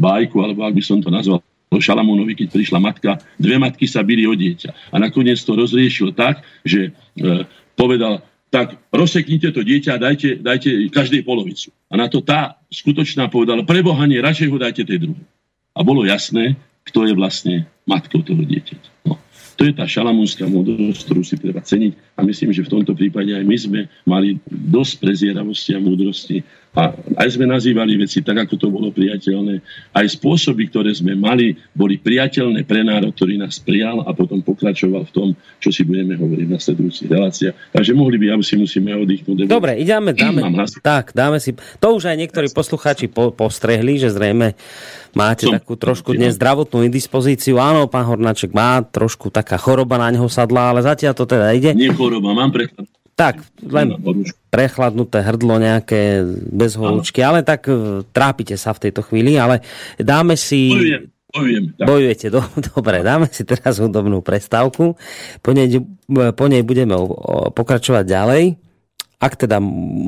bajku, 0.00 0.40
alebo 0.40 0.64
ak 0.64 0.72
by 0.72 0.80
som 0.80 1.04
to 1.04 1.12
nazval, 1.12 1.44
Šalamúnovi, 1.68 2.32
keď 2.32 2.56
prišla 2.56 2.80
matka, 2.80 3.20
dve 3.36 3.60
matky 3.60 3.84
sa 3.84 4.00
byli 4.00 4.24
o 4.24 4.32
dieťa. 4.32 4.88
A 4.88 4.96
nakoniec 4.96 5.36
to 5.44 5.60
rozriešil 5.60 6.16
tak, 6.16 6.40
že 6.64 6.96
e, 7.20 7.44
povedal, 7.76 8.24
tak 8.48 8.80
rozseknite 8.88 9.52
to 9.52 9.60
dieťa 9.60 10.00
a 10.00 10.02
dajte, 10.08 10.40
dajte 10.40 10.88
každej 10.88 11.20
polovicu. 11.20 11.68
A 11.92 12.00
na 12.00 12.08
to 12.08 12.24
tá 12.24 12.56
skutočná 12.72 13.28
povedala, 13.28 13.60
prebohanie, 13.68 14.24
radšej 14.24 14.48
ho 14.48 14.56
dajte 14.56 14.88
tej 14.88 15.04
druhej. 15.04 15.26
A 15.76 15.84
bolo 15.84 16.08
jasné, 16.08 16.56
kto 16.88 17.04
je 17.04 17.12
vlastne 17.14 17.54
matkou 17.84 18.24
toho 18.24 18.40
dieťaťa. 18.40 18.90
No. 19.08 19.20
To 19.58 19.66
je 19.66 19.74
tá 19.74 19.84
šalamúnska 19.84 20.46
múdrosť, 20.46 21.02
ktorú 21.04 21.22
si 21.26 21.34
treba 21.34 21.58
ceniť 21.58 22.14
a 22.14 22.22
myslím, 22.22 22.54
že 22.54 22.62
v 22.62 22.72
tomto 22.78 22.94
prípade 22.94 23.34
aj 23.34 23.44
my 23.44 23.56
sme 23.58 23.80
mali 24.06 24.38
dosť 24.46 25.02
prezieravosti 25.02 25.74
a 25.74 25.82
múdrosti 25.82 26.46
a 26.76 26.92
aj 27.18 27.28
sme 27.34 27.48
nazývali 27.48 27.96
veci 27.96 28.20
tak, 28.20 28.44
ako 28.44 28.54
to 28.60 28.68
bolo 28.68 28.92
priateľné. 28.92 29.64
Aj 29.96 30.06
spôsoby, 30.06 30.68
ktoré 30.68 30.92
sme 30.92 31.16
mali, 31.16 31.56
boli 31.72 31.96
priateľné 31.96 32.62
pre 32.68 32.84
národ, 32.84 33.10
ktorý 33.16 33.40
nás 33.40 33.56
prijal 33.56 34.04
a 34.04 34.12
potom 34.12 34.44
pokračoval 34.44 35.08
v 35.08 35.12
tom, 35.12 35.28
čo 35.58 35.72
si 35.72 35.82
budeme 35.82 36.14
hovoriť 36.14 36.44
v 36.44 36.54
nasledujúcich 36.54 37.08
reláciách. 37.08 37.54
Takže 37.72 37.92
mohli 37.96 38.20
by, 38.20 38.36
aby 38.36 38.44
si 38.44 38.54
musíme 38.60 38.92
oddychnúť. 38.94 39.48
Dobre, 39.48 39.80
ideme, 39.80 40.12
dáme, 40.12 40.44
tak, 40.84 41.16
dáme 41.16 41.40
si, 41.40 41.56
to 41.80 41.86
už 41.96 42.12
aj 42.12 42.16
niektorí 42.20 42.52
poslucháči 42.52 43.08
po, 43.08 43.32
postrehli, 43.32 43.96
že 43.96 44.12
zrejme 44.12 44.52
máte 45.16 45.48
Som, 45.48 45.56
takú 45.56 45.74
trošku 45.74 46.14
dnes 46.14 46.36
zdravotnú 46.36 46.84
indispozíciu. 46.84 47.58
Áno, 47.58 47.88
pán 47.88 48.04
Hornáček 48.04 48.52
má 48.52 48.84
trošku 48.84 49.32
taká 49.32 49.56
choroba 49.56 49.96
na 49.96 50.12
neho 50.12 50.28
sadla, 50.28 50.70
ale 50.70 50.84
zatiaľ 50.84 51.16
to 51.16 51.24
teda 51.24 51.56
ide. 51.56 51.72
Nie 51.72 51.90
choroba, 51.90 52.36
mám 52.36 52.52
prechladnúť. 52.52 52.97
Tak, 53.18 53.42
len 53.66 53.98
prechladnuté 54.46 55.26
hrdlo 55.26 55.58
nejaké 55.58 56.22
bez 56.54 56.78
horúčky, 56.78 57.18
ale 57.18 57.42
tak 57.42 57.66
e, 57.66 58.06
trápite 58.14 58.54
sa 58.54 58.70
v 58.70 58.86
tejto 58.86 59.02
chvíli, 59.02 59.34
ale 59.34 59.58
dáme 59.98 60.38
si... 60.38 60.70
Bojujem, 60.70 61.10
bojujem. 61.34 61.64
Bojujete, 61.82 62.30
do, 62.30 62.46
dobre, 62.70 63.02
dáme 63.02 63.26
si 63.26 63.42
teraz 63.42 63.82
hudobnú 63.82 64.22
prestávku, 64.22 64.94
po 65.42 65.50
nej, 65.50 65.82
po 66.08 66.46
nej 66.46 66.62
budeme 66.62 66.94
pokračovať 67.58 68.06
ďalej. 68.06 68.54
Ak 69.18 69.34
teda 69.34 69.58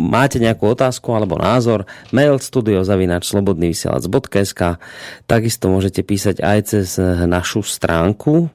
máte 0.07 0.39
nejakú 0.39 0.71
otázku 0.71 1.11
alebo 1.11 1.35
názor, 1.35 1.83
mail 2.15 2.39
studiozavinač.slobodnyvysielac.sk 2.39 4.79
Takisto 5.27 5.67
môžete 5.67 6.07
písať 6.07 6.39
aj 6.39 6.59
cez 6.63 6.95
našu 7.27 7.67
stránku 7.67 8.55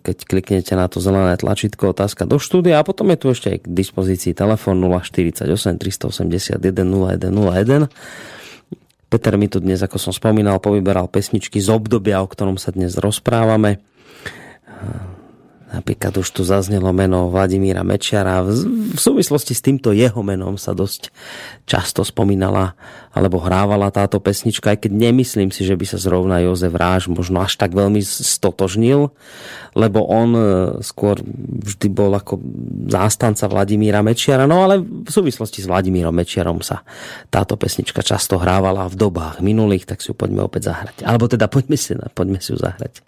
keď 0.00 0.16
kliknete 0.24 0.72
na 0.72 0.88
to 0.88 0.96
zelené 0.96 1.36
tlačítko 1.36 1.92
otázka 1.92 2.24
do 2.24 2.40
štúdia 2.40 2.80
a 2.80 2.86
potom 2.86 3.12
je 3.12 3.18
tu 3.20 3.26
ešte 3.28 3.48
aj 3.52 3.58
k 3.64 3.66
dispozícii 3.68 4.32
telefón 4.32 4.80
048 4.80 5.44
381 5.76 6.56
0101. 6.56 7.92
Peter 9.06 9.34
mi 9.38 9.46
tu 9.46 9.62
dnes, 9.62 9.78
ako 9.78 10.02
som 10.02 10.12
spomínal, 10.12 10.58
povyberal 10.58 11.06
pesničky 11.06 11.62
z 11.62 11.70
obdobia, 11.70 12.24
o 12.24 12.26
ktorom 12.26 12.58
sa 12.58 12.74
dnes 12.74 12.98
rozprávame 12.98 13.78
eh, 13.78 15.15
Napríklad 15.66 16.14
už 16.14 16.30
tu 16.30 16.46
zaznelo 16.46 16.94
meno 16.94 17.26
Vladimíra 17.26 17.82
Mečiara. 17.82 18.38
V 18.46 18.94
súvislosti 18.94 19.50
s 19.50 19.64
týmto 19.66 19.90
jeho 19.90 20.22
menom 20.22 20.54
sa 20.54 20.70
dosť 20.78 21.10
často 21.66 22.06
spomínala 22.06 22.78
alebo 23.10 23.42
hrávala 23.42 23.90
táto 23.90 24.22
pesnička, 24.22 24.76
aj 24.76 24.86
keď 24.86 24.92
nemyslím 24.94 25.50
si, 25.50 25.66
že 25.66 25.74
by 25.74 25.82
sa 25.88 25.98
zrovna 25.98 26.38
Jozef 26.38 26.70
Ráž 26.70 27.10
možno 27.10 27.42
až 27.42 27.58
tak 27.58 27.74
veľmi 27.74 27.98
stotožnil, 28.04 29.10
lebo 29.74 30.04
on 30.06 30.28
e, 30.36 30.42
skôr 30.86 31.18
vždy 31.24 31.88
bol 31.90 32.14
ako 32.14 32.38
zástanca 32.86 33.50
Vladimíra 33.50 34.04
Mečiara, 34.06 34.46
no 34.46 34.68
ale 34.68 34.78
v 34.84 35.10
súvislosti 35.10 35.64
s 35.64 35.66
Vladimírom 35.66 36.14
Mečiarom 36.14 36.62
sa 36.62 36.86
táto 37.32 37.58
pesnička 37.58 38.04
často 38.06 38.38
hrávala 38.38 38.86
v 38.86 38.94
dobách 38.94 39.42
minulých, 39.42 39.88
tak 39.88 40.04
si 40.04 40.12
ju 40.12 40.14
poďme 40.14 40.44
opäť 40.44 40.70
zahrať. 40.70 41.02
Alebo 41.02 41.26
teda 41.26 41.50
poďme 41.50 41.74
si, 41.80 41.96
poďme 42.14 42.38
si 42.38 42.52
ju 42.54 42.60
zahrať. 42.60 43.02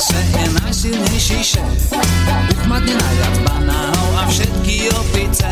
Šehe 0.00 0.48
najsilnejší 0.64 1.44
šéf. 1.44 1.92
Uchmatne 2.56 2.96
najviac 2.96 3.36
banánov 3.44 4.08
a 4.16 4.24
všetky 4.32 4.88
opice. 4.96 5.44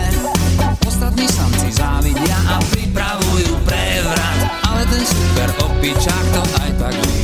Ostatní 0.88 1.28
samci 1.28 1.68
závidia 1.68 2.38
a 2.48 2.56
pripravujú 2.72 3.52
prevrat. 3.68 4.40
Ale 4.64 4.88
ten 4.88 5.04
super 5.04 5.52
opičák 5.68 6.24
to 6.32 6.42
aj 6.64 6.70
tak 6.80 6.94
ľudí 6.96 7.17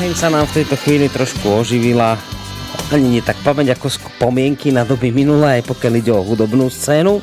Mnohým 0.00 0.16
sa 0.16 0.32
nám 0.32 0.48
v 0.48 0.64
tejto 0.64 0.80
chvíli 0.80 1.12
trošku 1.12 1.60
oživila 1.60 2.16
ani 2.88 3.20
nie 3.20 3.20
tak 3.20 3.36
pamäť 3.44 3.76
ako 3.76 3.92
spomienky 3.92 4.72
na 4.72 4.88
doby 4.88 5.12
minulé, 5.12 5.60
pokiaľ 5.60 5.92
ide 6.00 6.08
o 6.08 6.24
hudobnú 6.24 6.72
scénu. 6.72 7.20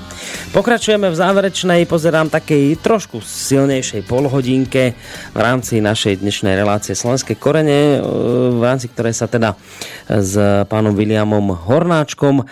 Pokračujeme 0.54 1.10
v 1.10 1.18
záverečnej, 1.18 1.90
pozerám 1.90 2.30
takej 2.30 2.78
trošku 2.78 3.26
silnejšej 3.26 4.06
polhodinke 4.06 4.94
v 5.34 5.40
rámci 5.42 5.82
našej 5.82 6.22
dnešnej 6.22 6.54
relácie 6.54 6.94
Slovenské 6.94 7.34
korene, 7.34 7.98
v 8.54 8.62
rámci 8.62 8.94
ktorej 8.94 9.18
sa 9.18 9.26
teda 9.26 9.58
s 10.06 10.38
pánom 10.70 10.94
Williamom 10.94 11.58
Hornáčkom 11.58 12.46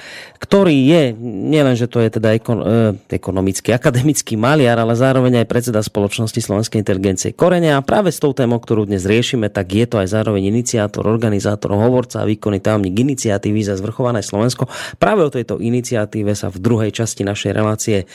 ktorý 0.46 0.78
je, 0.86 1.04
nielen, 1.46 1.78
že 1.78 1.86
to 1.86 2.02
je 2.02 2.10
teda 2.10 2.34
ekon, 2.34 2.60
e, 2.60 2.92
ekonomický, 3.14 3.72
akademický 3.72 4.34
maliar, 4.36 4.82
ale 4.82 4.98
zároveň 4.98 5.46
aj 5.46 5.48
predseda 5.48 5.80
spoločnosti 5.86 6.42
Slovenskej 6.42 6.82
inteligencie 6.82 7.32
Korene 7.38 7.78
a 7.78 7.86
práve 7.86 8.10
s 8.10 8.18
tou 8.18 8.34
témou, 8.34 8.58
ktorú 8.58 8.90
dnes 8.90 9.06
riešime, 9.06 9.54
tak 9.54 9.72
je 9.72 9.86
to 9.86 10.02
aj 10.02 10.10
zároveň 10.10 10.50
iniciátor, 10.50 11.06
organizátor, 11.06 11.78
hovorca 11.78 12.22
a 12.22 12.28
výkonný 12.28 12.60
tajomník 12.60 12.96
iniciatívy 12.98 13.62
za 13.62 13.78
zvrchované 13.78 14.26
Slovensko. 14.26 14.66
Práve 14.98 15.22
o 15.26 15.30
tejto 15.30 15.62
iniciatíve 15.62 16.34
sa 16.34 16.50
v 16.50 16.58
druhej 16.58 16.92
časti 16.92 17.22
našej 17.22 17.52
relácie 17.54 18.10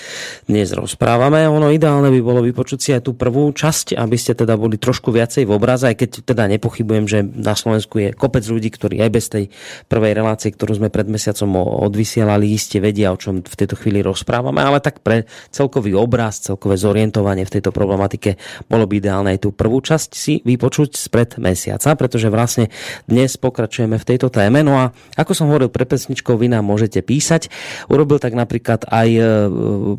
dnes 0.51 0.75
rozprávame. 0.75 1.47
Ono 1.47 1.71
ideálne 1.71 2.11
by 2.11 2.21
bolo 2.21 2.41
vypočuť 2.43 2.79
si 2.79 2.91
aj 2.93 3.07
tú 3.07 3.15
prvú 3.15 3.55
časť, 3.55 3.95
aby 3.95 4.17
ste 4.19 4.35
teda 4.35 4.59
boli 4.59 4.77
trošku 4.77 5.15
viacej 5.15 5.47
v 5.47 5.55
obraze, 5.55 5.87
aj 5.87 5.97
keď 5.97 6.11
teda 6.27 6.51
nepochybujem, 6.59 7.05
že 7.07 7.19
na 7.23 7.55
Slovensku 7.55 8.03
je 8.03 8.09
kopec 8.11 8.43
ľudí, 8.43 8.75
ktorí 8.75 8.99
aj 8.99 9.11
bez 9.11 9.25
tej 9.31 9.45
prvej 9.87 10.13
relácie, 10.19 10.51
ktorú 10.51 10.77
sme 10.81 10.89
pred 10.91 11.07
mesiacom 11.07 11.49
odvysielali, 11.87 12.11
vysielali, 12.21 12.47
iste 12.53 12.79
vedia, 12.81 13.13
o 13.13 13.20
čom 13.21 13.45
v 13.45 13.55
tejto 13.55 13.77
chvíli 13.77 14.01
rozprávame, 14.01 14.65
ale 14.65 14.81
tak 14.81 15.05
pre 15.05 15.29
celkový 15.53 15.93
obraz, 15.93 16.41
celkové 16.41 16.81
zorientovanie 16.81 17.45
v 17.45 17.61
tejto 17.61 17.71
problematike 17.71 18.41
bolo 18.67 18.89
by 18.89 18.97
ideálne 18.97 19.37
aj 19.37 19.45
tú 19.45 19.53
prvú 19.53 19.85
časť 19.85 20.11
si 20.17 20.41
vypočuť 20.41 20.97
spred 20.97 21.37
mesiaca, 21.37 21.93
pretože 21.95 22.33
vlastne 22.33 22.73
dnes 23.05 23.37
pokračujeme 23.37 24.01
v 24.01 24.09
tejto 24.09 24.33
téme. 24.33 24.65
No 24.65 24.81
a 24.81 24.97
ako 25.21 25.37
som 25.37 25.53
hovoril, 25.53 25.69
pre 25.69 25.85
pesničkou 25.85 26.41
vy 26.41 26.49
nám 26.49 26.65
môžete 26.65 27.05
písať. 27.05 27.53
Urobil 27.93 28.17
tak 28.17 28.33
napríklad 28.33 28.89
aj 28.89 29.09
e, 29.13 29.23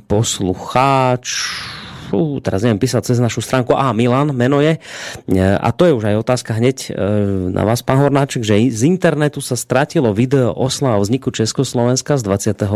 poslucháč 0.10 1.27
teraz 2.43 2.65
neviem 2.65 2.81
písať 2.81 3.13
cez 3.13 3.17
našu 3.21 3.39
stránku, 3.39 3.75
a 3.77 3.93
Milan, 3.95 4.33
meno 4.35 4.59
je. 4.59 4.77
E, 4.77 5.39
a 5.39 5.69
to 5.71 5.88
je 5.88 5.93
už 5.95 6.03
aj 6.11 6.15
otázka 6.21 6.51
hneď 6.57 6.77
e, 6.89 6.89
na 7.53 7.63
vás, 7.63 7.85
pán 7.85 8.01
Hornáček, 8.01 8.41
že 8.41 8.57
z 8.71 8.88
internetu 8.88 9.39
sa 9.39 9.53
stratilo 9.53 10.11
video 10.11 10.51
osla 10.55 10.97
o 10.97 11.01
vzniku 11.01 11.29
Československa 11.29 12.17
z 12.17 12.23
28. 12.25 12.67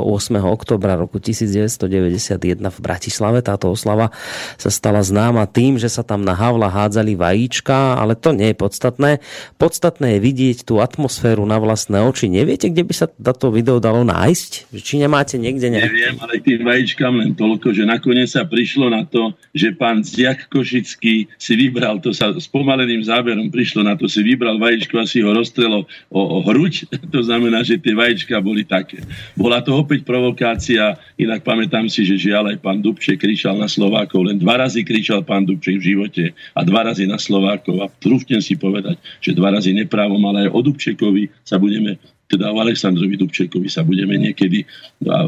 oktobra 0.44 0.99
roku 0.99 1.18
1991 1.18 2.62
v 2.62 2.80
Bratislave. 2.84 3.40
Táto 3.41 3.72
oslava 3.72 4.14
sa 4.60 4.70
stala 4.70 5.02
známa 5.02 5.48
tým, 5.49 5.80
že 5.80 5.90
sa 5.90 6.03
tam 6.06 6.22
na 6.22 6.36
Havla 6.36 6.70
hádzali 6.70 7.16
vajíčka, 7.16 7.98
ale 7.98 8.14
to 8.20 8.36
nie 8.36 8.52
je 8.52 8.57
podstatné. 8.57 9.12
Podstatné 9.57 10.18
je 10.18 10.20
vidieť 10.20 10.57
tú 10.68 10.84
atmosféru 10.84 11.48
na 11.48 11.57
vlastné 11.57 12.03
oči. 12.03 12.28
Neviete, 12.30 12.70
kde 12.70 12.84
by 12.84 12.94
sa 12.94 13.07
táto 13.07 13.49
video 13.49 13.80
dalo 13.80 14.03
nájsť? 14.03 14.76
Či 14.76 15.02
nemáte 15.02 15.40
niekde 15.40 15.72
nejaké? 15.72 15.90
Neviem, 15.90 16.18
ale 16.22 16.44
tým 16.44 16.60
vajíčkam 16.62 17.14
len 17.24 17.32
toľko, 17.34 17.72
že 17.72 17.84
nakoniec 17.88 18.30
sa 18.30 18.44
prišlo 18.44 18.91
na 18.91 19.07
to, 19.07 19.24
že 19.56 19.72
pán 19.73 20.03
Ziak 20.03 20.52
Košický 20.52 21.31
si 21.39 21.53
vybral, 21.56 22.03
to 22.03 22.11
sa 22.11 22.35
s 22.35 22.45
pomaleným 22.52 23.02
záberom 23.02 23.47
prišlo 23.47 23.88
na 23.88 23.95
to, 23.95 24.11
si 24.11 24.22
vybral 24.22 24.60
vajíčko 24.60 24.99
a 24.99 25.07
si 25.07 25.23
ho 25.23 25.31
rozstrelo 25.31 25.88
o, 26.11 26.22
o 26.22 26.38
hruď, 26.43 26.89
to 27.14 27.23
znamená, 27.23 27.64
že 27.64 27.80
tie 27.80 27.95
vajíčka 27.95 28.38
boli 28.43 28.68
také. 28.68 29.02
Bola 29.38 29.64
to 29.64 29.72
opäť 29.77 30.03
provokácia, 30.03 30.99
inak 31.15 31.41
pamätám 31.41 31.88
si, 31.88 32.03
že 32.03 32.19
žiaľ 32.19 32.52
aj 32.52 32.57
pán 32.60 32.84
Dubček 32.84 33.22
kričal 33.22 33.56
na 33.56 33.72
Slovákov, 33.72 34.27
len 34.27 34.38
dva 34.41 34.60
razy 34.60 34.84
kričal 34.84 35.23
pán 35.23 35.47
Dubček 35.47 35.80
v 35.80 35.88
živote 35.95 36.23
a 36.53 36.61
dva 36.65 36.91
razy 36.91 37.07
na 37.07 37.22
Slovákov. 37.22 37.80
A 37.80 37.88
trúfnem 38.02 38.43
si 38.43 38.60
povedať, 38.60 38.99
že 39.23 39.38
dva 39.38 39.53
razy 39.56 39.72
neprávom, 39.72 40.22
ale 40.27 40.49
aj 40.49 40.49
o 40.52 40.60
Dubčekovi 40.65 41.31
sa 41.45 41.61
budeme 41.61 42.02
teda 42.26 42.49
o 42.49 42.57
Aleksandrovi 42.57 43.22
Dubčekovi 43.22 43.69
sa 43.69 43.85
budeme 43.85 44.18
niekedy 44.18 44.65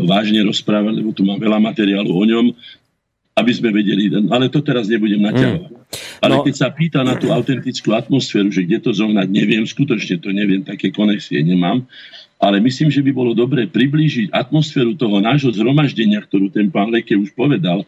vážne 0.10 0.42
rozprávať, 0.42 0.98
lebo 0.98 1.14
tu 1.14 1.22
mám 1.22 1.38
veľa 1.38 1.62
materiálu 1.62 2.10
o 2.10 2.24
ňom 2.26 2.46
aby 3.38 3.52
sme 3.54 3.70
vedeli, 3.70 4.10
ale 4.34 4.50
to 4.50 4.66
teraz 4.66 4.90
nebudem 4.90 5.22
naťahovať. 5.22 5.70
Mm. 5.70 5.86
Ale 6.26 6.34
no. 6.36 6.44
keď 6.44 6.56
sa 6.58 6.74
pýta 6.74 7.06
na 7.06 7.14
tú 7.14 7.30
autentickú 7.30 7.94
atmosféru, 7.94 8.50
že 8.50 8.66
kde 8.66 8.82
to 8.82 8.92
zohnať, 8.98 9.30
neviem, 9.30 9.62
skutočne 9.62 10.18
to 10.18 10.34
neviem, 10.34 10.66
také 10.66 10.90
konexie 10.90 11.46
nemám, 11.46 11.86
ale 12.42 12.58
myslím, 12.62 12.90
že 12.90 13.06
by 13.06 13.12
bolo 13.14 13.38
dobre 13.38 13.70
priblížiť 13.70 14.34
atmosféru 14.34 14.98
toho 14.98 15.22
nášho 15.22 15.54
zhromaždenia, 15.54 16.22
ktorú 16.26 16.50
ten 16.50 16.74
pán 16.74 16.90
Leke 16.90 17.14
už 17.14 17.34
povedal. 17.38 17.86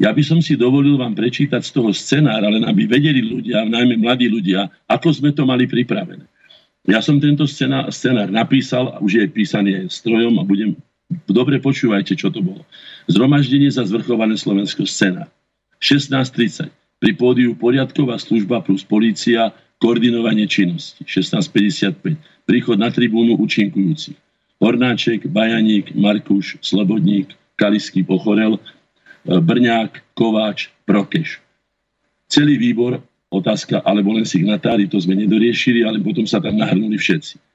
Ja 0.00 0.12
by 0.12 0.20
som 0.24 0.40
si 0.40 0.56
dovolil 0.56 0.96
vám 0.96 1.12
prečítať 1.12 1.60
z 1.60 1.72
toho 1.76 1.92
scenára, 1.92 2.48
len 2.48 2.64
aby 2.64 2.88
vedeli 2.88 3.20
ľudia, 3.20 3.68
najmä 3.68 4.00
mladí 4.00 4.28
ľudia, 4.28 4.68
ako 4.88 5.12
sme 5.12 5.32
to 5.36 5.44
mali 5.44 5.68
pripravené. 5.68 6.24
Ja 6.88 7.04
som 7.04 7.20
tento 7.20 7.44
scenár, 7.44 7.92
scenár 7.92 8.32
napísal, 8.32 8.96
už 9.04 9.20
je 9.20 9.26
písaný 9.28 9.84
aj 9.84 9.92
strojom 9.92 10.40
a 10.40 10.44
budem... 10.48 10.76
Dobre 11.26 11.58
počúvajte, 11.58 12.14
čo 12.14 12.30
to 12.30 12.38
bolo. 12.38 12.62
Zhromaždenie 13.10 13.66
za 13.66 13.82
zvrchované 13.82 14.38
Slovensko 14.38 14.86
scéna. 14.86 15.26
16.30. 15.82 16.70
Pri 17.00 17.12
pódiu 17.16 17.56
poriadková 17.58 18.20
služba 18.20 18.62
plus 18.62 18.86
polícia, 18.86 19.50
koordinovanie 19.82 20.46
činnosti. 20.46 21.02
16.55. 21.02 22.46
Príchod 22.46 22.76
na 22.78 22.92
tribúnu 22.92 23.34
účinkujúci. 23.40 24.14
Hornáček, 24.60 25.24
Bajaník, 25.26 25.96
Markuš, 25.96 26.60
Slobodník, 26.60 27.32
Kalisky 27.56 28.04
Pochorel, 28.04 28.60
e, 28.60 28.60
Brňák, 29.40 30.12
Kováč, 30.12 30.68
Prokeš. 30.84 31.40
Celý 32.28 32.60
výbor, 32.60 33.00
otázka, 33.32 33.80
alebo 33.82 34.12
len 34.12 34.28
signatári, 34.28 34.84
to 34.86 35.00
sme 35.00 35.16
nedoriešili, 35.16 35.80
ale 35.82 35.98
potom 35.98 36.28
sa 36.28 36.38
tam 36.38 36.60
nahrnuli 36.60 37.00
všetci. 37.00 37.49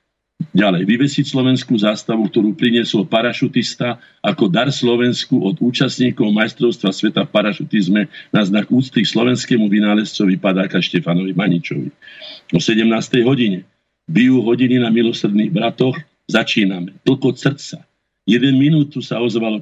Ďalej, 0.55 0.83
vyvesiť 0.87 1.31
slovenskú 1.31 1.75
zástavu, 1.79 2.27
ktorú 2.27 2.55
priniesol 2.55 3.07
parašutista 3.07 3.99
ako 4.19 4.51
dar 4.51 4.67
Slovensku 4.67 5.39
od 5.43 5.59
účastníkov 5.59 6.31
majstrovstva 6.31 6.91
sveta 6.95 7.23
v 7.23 7.31
parašutizme 7.31 8.07
na 8.35 8.41
znak 8.43 8.67
úcty 8.67 9.03
slovenskému 9.03 9.67
vynálezcovi 9.67 10.39
padáka 10.39 10.79
Štefanovi 10.79 11.35
Maničovi. 11.35 11.91
O 12.51 12.59
17. 12.59 12.87
hodine 13.23 13.67
bijú 14.07 14.43
hodiny 14.43 14.79
na 14.79 14.91
milosrdných 14.91 15.51
bratoch, 15.51 15.95
začíname. 16.27 16.95
Tlkot 17.07 17.35
srdca. 17.35 17.83
Jeden 18.23 18.55
minútu 18.55 18.99
sa 18.99 19.19
ozvalo 19.19 19.59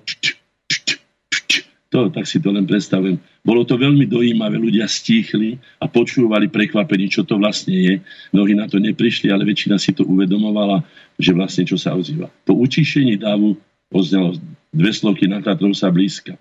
To, 1.94 2.10
tak 2.10 2.26
si 2.26 2.42
to 2.42 2.50
len 2.50 2.66
predstavujem. 2.66 3.22
Bolo 3.46 3.62
to 3.62 3.78
veľmi 3.78 4.10
dojímavé, 4.10 4.58
ľudia 4.58 4.90
stíchli 4.90 5.62
a 5.78 5.86
počúvali 5.86 6.50
prekvapení, 6.50 7.06
čo 7.06 7.22
to 7.22 7.38
vlastne 7.38 7.78
je. 7.78 7.94
Mnohí 8.34 8.58
na 8.58 8.66
to 8.66 8.82
neprišli, 8.82 9.30
ale 9.30 9.46
väčšina 9.46 9.78
si 9.78 9.94
to 9.94 10.02
uvedomovala, 10.02 10.82
že 11.22 11.38
vlastne 11.38 11.70
čo 11.70 11.78
sa 11.78 11.94
ozýva. 11.94 12.34
Po 12.50 12.58
učišení 12.58 13.22
dávu 13.22 13.54
oznelo 13.94 14.34
dve 14.74 14.90
slovky 14.90 15.30
na 15.30 15.38
Tatrov 15.38 15.78
sa 15.78 15.94
blízka. 15.94 16.34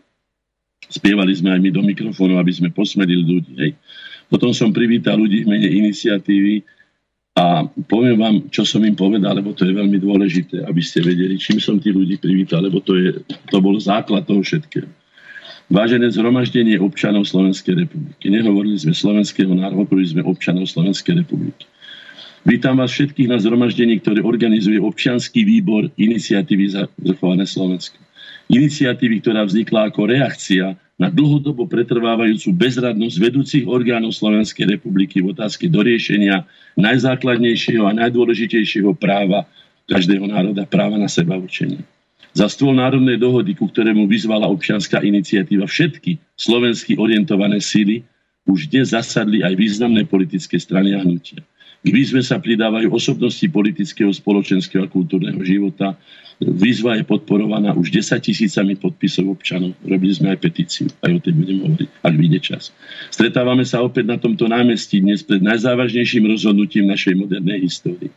Spievali 0.88 1.36
sme 1.36 1.52
aj 1.52 1.60
my 1.60 1.68
do 1.68 1.84
mikrofónu, 1.84 2.40
aby 2.40 2.52
sme 2.56 2.72
posmerili 2.72 3.20
ľudí. 3.20 3.52
Hej. 3.60 3.76
Potom 4.32 4.56
som 4.56 4.72
privítal 4.72 5.20
ľudí 5.20 5.44
v 5.44 5.52
mene 5.52 5.68
iniciatívy 5.68 6.64
a 7.36 7.68
poviem 7.92 8.16
vám, 8.16 8.36
čo 8.48 8.64
som 8.64 8.80
im 8.88 8.96
povedal, 8.96 9.36
lebo 9.36 9.52
to 9.52 9.68
je 9.68 9.76
veľmi 9.76 10.00
dôležité, 10.00 10.64
aby 10.64 10.80
ste 10.80 11.04
vedeli, 11.04 11.36
čím 11.36 11.60
som 11.60 11.76
tí 11.76 11.92
ľudí 11.92 12.16
privítal, 12.16 12.64
lebo 12.64 12.80
to, 12.80 12.96
je, 12.96 13.20
to 13.52 13.60
bol 13.60 13.76
základ 13.76 14.24
toho 14.24 14.40
všetkého. 14.40 15.01
Vážené 15.72 16.12
zhromaždenie 16.12 16.76
občanov 16.76 17.24
Slovenskej 17.24 17.72
republiky. 17.88 18.28
Nehovorili 18.28 18.76
sme 18.76 18.92
slovenského 18.92 19.56
národa, 19.56 19.88
hovorili 19.88 20.04
sme 20.04 20.20
občanov 20.20 20.68
Slovenskej 20.68 21.24
republiky. 21.24 21.64
Vítam 22.44 22.76
vás 22.76 22.92
všetkých 22.92 23.32
na 23.32 23.40
zhromaždení, 23.40 23.96
ktoré 24.04 24.20
organizuje 24.20 24.76
občianský 24.76 25.48
výbor 25.48 25.88
iniciatívy 25.96 26.76
za 26.76 26.92
zrchované 27.00 27.48
Slovensko. 27.48 27.96
Iniciatívy, 28.52 29.24
ktorá 29.24 29.48
vznikla 29.48 29.88
ako 29.88 30.12
reakcia 30.12 30.76
na 31.00 31.08
dlhodobo 31.08 31.64
pretrvávajúcu 31.64 32.52
bezradnosť 32.52 33.16
vedúcich 33.16 33.64
orgánov 33.64 34.12
Slovenskej 34.12 34.76
republiky 34.76 35.24
v 35.24 35.32
otázke 35.32 35.72
doriešenia 35.72 36.44
najzákladnejšieho 36.76 37.88
a 37.88 37.96
najdôležitejšieho 37.96 38.92
práva 38.92 39.48
každého 39.88 40.28
národa, 40.28 40.68
práva 40.68 41.00
na 41.00 41.08
seba 41.08 41.40
určenie 41.40 41.80
za 42.32 42.48
stôl 42.48 42.72
národnej 42.72 43.20
dohody, 43.20 43.52
ku 43.52 43.68
ktorému 43.68 44.08
vyzvala 44.08 44.48
občianská 44.48 45.04
iniciatíva 45.04 45.68
všetky 45.68 46.16
slovensky 46.36 46.96
orientované 46.96 47.60
síly, 47.60 48.04
už 48.48 48.72
dnes 48.72 48.90
zasadli 48.90 49.44
aj 49.44 49.54
významné 49.54 50.08
politické 50.08 50.58
strany 50.58 50.96
a 50.96 51.04
hnutia. 51.04 51.44
K 51.82 51.88
výzve 51.90 52.22
sa 52.22 52.38
pridávajú 52.38 52.94
osobnosti 52.94 53.42
politického, 53.50 54.14
spoločenského 54.14 54.86
a 54.86 54.90
kultúrneho 54.90 55.42
života. 55.42 55.98
Výzva 56.38 56.94
je 56.94 57.02
podporovaná 57.02 57.74
už 57.74 57.90
10 57.90 58.22
tisícami 58.22 58.78
podpisov 58.78 59.26
občanov. 59.34 59.74
Robili 59.82 60.14
sme 60.14 60.30
aj 60.30 60.38
petíciu, 60.42 60.86
aj 61.02 61.10
o 61.10 61.22
tej 61.22 61.34
budem 61.34 61.58
hovoriť, 61.58 61.88
ak 62.06 62.14
vyjde 62.14 62.40
čas. 62.42 62.70
Stretávame 63.10 63.66
sa 63.66 63.82
opäť 63.82 64.14
na 64.14 64.18
tomto 64.18 64.46
námestí 64.46 65.02
dnes 65.02 65.26
pred 65.26 65.42
najzávažnejším 65.42 66.30
rozhodnutím 66.30 66.86
našej 66.86 67.18
modernej 67.18 67.66
histórii. 67.66 68.14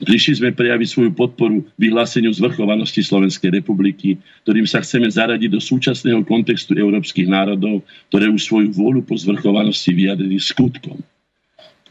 Prišli 0.00 0.40
sme 0.40 0.56
prejaviť 0.56 0.88
svoju 0.88 1.10
podporu 1.12 1.60
vyhláseniu 1.76 2.32
zvrchovanosti 2.32 3.04
Slovenskej 3.04 3.60
republiky, 3.60 4.16
ktorým 4.48 4.64
sa 4.64 4.80
chceme 4.80 5.04
zaradiť 5.12 5.52
do 5.52 5.60
súčasného 5.60 6.24
kontextu 6.24 6.72
európskych 6.72 7.28
národov, 7.28 7.84
ktoré 8.08 8.32
už 8.32 8.40
svoju 8.40 8.72
vôľu 8.72 9.04
po 9.04 9.12
zvrchovanosti 9.12 9.92
vyjadrili 9.92 10.40
skutkom. 10.40 11.04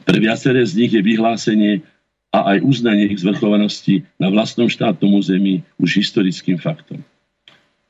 Pre 0.10 0.18
viaceré 0.18 0.66
z 0.66 0.74
nich 0.74 0.92
je 0.98 1.06
vyhlásenie 1.06 1.86
a 2.34 2.58
aj 2.58 2.66
uznanie 2.66 3.14
ich 3.14 3.22
zvrchovanosti 3.22 4.02
na 4.18 4.34
vlastnom 4.34 4.66
štátnom 4.66 5.14
území 5.14 5.62
už 5.78 6.02
historickým 6.02 6.58
faktom. 6.58 7.06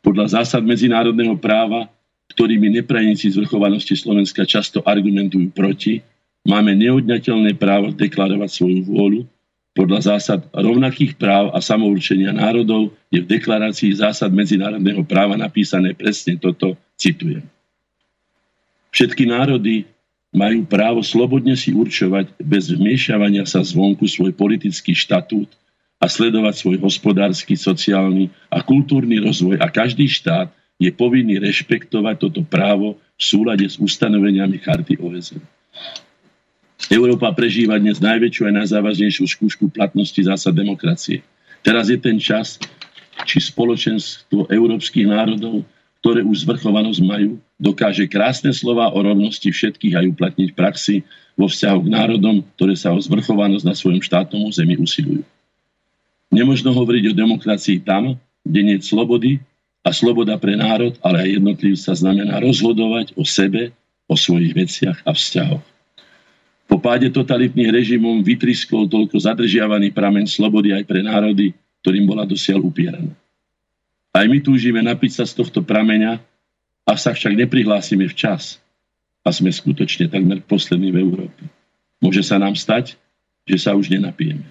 Podľa 0.04 0.44
zásad 0.44 0.68
medzinárodného 0.68 1.40
práva, 1.40 1.88
ktorými 2.36 2.76
neprajníci 2.84 3.32
zvrchovanosti 3.36 3.96
Slovenska 3.96 4.44
často 4.44 4.84
argumentujú 4.84 5.48
proti, 5.56 6.04
máme 6.44 6.76
neodňateľné 6.76 7.56
právo 7.56 7.96
deklarovať 7.96 8.50
svoju 8.52 8.80
vôľu, 8.84 9.24
podľa 9.78 10.16
zásad 10.16 10.40
rovnakých 10.52 11.16
práv 11.16 11.54
a 11.54 11.60
samourčenia 11.62 12.34
národov 12.34 12.92
je 13.14 13.22
v 13.22 13.30
deklarácii 13.30 14.02
zásad 14.02 14.34
medzinárodného 14.34 15.06
práva 15.06 15.38
napísané 15.38 15.94
presne 15.94 16.36
toto, 16.36 16.74
citujem. 16.98 17.46
Všetky 18.90 19.30
národy 19.30 19.86
majú 20.34 20.66
právo 20.66 21.02
slobodne 21.02 21.58
si 21.58 21.74
určovať 21.74 22.38
bez 22.42 22.70
vmiešavania 22.70 23.46
sa 23.46 23.62
zvonku 23.62 24.06
svoj 24.06 24.34
politický 24.34 24.94
štatút 24.94 25.50
a 26.00 26.06
sledovať 26.06 26.54
svoj 26.56 26.78
hospodársky, 26.82 27.58
sociálny 27.58 28.30
a 28.50 28.62
kultúrny 28.62 29.22
rozvoj 29.22 29.58
a 29.62 29.68
každý 29.70 30.06
štát 30.06 30.50
je 30.80 30.90
povinný 30.96 31.38
rešpektovať 31.44 32.16
toto 32.18 32.42
právo 32.46 32.96
v 33.20 33.22
súlade 33.22 33.68
s 33.68 33.76
ustanoveniami 33.76 34.64
charty 34.64 34.96
OSN. 34.96 35.44
Európa 36.88 37.36
prežíva 37.36 37.76
dnes 37.76 38.00
najväčšiu 38.00 38.48
a 38.48 38.56
najzávažnejšiu 38.64 39.28
skúšku 39.28 39.68
platnosti 39.68 40.16
zásad 40.16 40.56
demokracie. 40.56 41.20
Teraz 41.60 41.92
je 41.92 42.00
ten 42.00 42.16
čas, 42.16 42.56
či 43.28 43.44
spoločenstvo 43.44 44.48
európskych 44.48 45.04
národov, 45.04 45.68
ktoré 46.00 46.24
už 46.24 46.48
zvrchovanosť 46.48 47.04
majú, 47.04 47.36
dokáže 47.60 48.08
krásne 48.08 48.56
slova 48.56 48.96
o 48.96 49.00
rovnosti 49.04 49.52
všetkých 49.52 50.00
aj 50.00 50.06
uplatniť 50.16 50.48
v 50.56 50.56
praxi 50.56 50.96
vo 51.36 51.52
vzťahu 51.52 51.80
k 51.84 51.90
národom, 51.92 52.48
ktoré 52.56 52.80
sa 52.80 52.96
o 52.96 53.00
zvrchovanosť 53.04 53.68
na 53.68 53.76
svojom 53.76 54.00
štátnom 54.00 54.48
území 54.48 54.80
usilujú. 54.80 55.28
Nemožno 56.32 56.72
hovoriť 56.72 57.12
o 57.12 57.18
demokracii 57.18 57.84
tam, 57.84 58.16
kde 58.48 58.60
nie 58.64 58.76
je 58.80 58.88
slobody 58.88 59.32
a 59.84 59.92
sloboda 59.92 60.40
pre 60.40 60.56
národ, 60.56 60.96
ale 61.04 61.28
aj 61.28 61.44
jednotlivca 61.44 61.92
znamená 61.92 62.40
rozhodovať 62.40 63.12
o 63.20 63.28
sebe, 63.28 63.76
o 64.08 64.16
svojich 64.16 64.56
veciach 64.56 65.04
a 65.04 65.12
vzťahoch. 65.12 65.69
Po 66.70 66.78
páde 66.78 67.10
totalitných 67.10 67.74
režimov 67.74 68.22
vytriskol 68.22 68.86
toľko 68.86 69.18
zadržiavaný 69.18 69.90
pramen 69.90 70.30
slobody 70.30 70.70
aj 70.70 70.86
pre 70.86 71.02
národy, 71.02 71.58
ktorým 71.82 72.06
bola 72.06 72.30
dosiaľ 72.30 72.70
upieraná. 72.70 73.10
Aj 74.14 74.26
my 74.30 74.38
túžime 74.38 74.86
napiť 74.86 75.22
sa 75.22 75.24
z 75.26 75.34
tohto 75.42 75.66
prameňa, 75.66 76.22
a 76.90 76.98
sa 76.98 77.14
však 77.14 77.38
neprihlásime 77.38 78.10
včas 78.10 78.58
a 79.22 79.30
sme 79.30 79.54
skutočne 79.54 80.10
takmer 80.10 80.42
poslední 80.42 80.90
v 80.90 81.06
Európe. 81.06 81.46
Môže 82.02 82.26
sa 82.26 82.42
nám 82.42 82.58
stať, 82.58 82.98
že 83.46 83.58
sa 83.62 83.78
už 83.78 83.94
nenapijeme. 83.94 84.50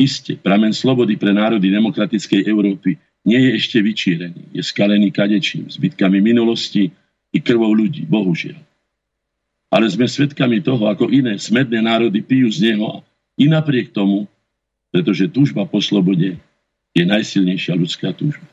Isté, 0.00 0.40
pramen 0.40 0.72
slobody 0.72 1.20
pre 1.20 1.36
národy 1.36 1.68
demokratickej 1.68 2.48
Európy 2.48 2.96
nie 3.28 3.36
je 3.36 3.50
ešte 3.56 3.78
vyčírený. 3.84 4.48
Je 4.56 4.64
skalený 4.64 5.12
kadečím, 5.12 5.68
zbytkami 5.68 6.24
minulosti 6.24 6.88
i 7.32 7.38
krvou 7.40 7.72
ľudí, 7.76 8.08
bohužiaľ 8.08 8.56
ale 9.76 9.92
sme 9.92 10.08
svedkami 10.08 10.64
toho, 10.64 10.88
ako 10.88 11.12
iné 11.12 11.36
smedné 11.36 11.84
národy 11.84 12.24
pijú 12.24 12.48
z 12.48 12.72
neho 12.72 13.04
i 13.36 13.44
napriek 13.44 13.92
tomu, 13.92 14.24
pretože 14.88 15.28
túžba 15.28 15.68
po 15.68 15.84
slobode 15.84 16.40
je 16.96 17.04
najsilnejšia 17.04 17.76
ľudská 17.76 18.16
túžba. 18.16 18.48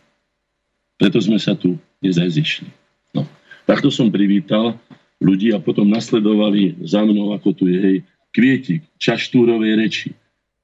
Preto 1.00 1.24
sme 1.24 1.40
sa 1.40 1.56
tu 1.56 1.80
dnes 2.04 2.20
aj 2.20 2.28
zišli. 2.28 2.68
No. 3.16 3.24
Takto 3.64 3.88
som 3.88 4.12
privítal 4.12 4.76
ľudí 5.24 5.56
a 5.56 5.64
potom 5.64 5.88
nasledovali 5.88 6.84
za 6.84 7.08
mnou, 7.08 7.32
ako 7.32 7.56
tu 7.56 7.72
je 7.72 7.80
hej, 7.80 7.98
Kvietik, 8.36 8.84
čaštúrovej 9.00 9.80
reči, 9.80 10.10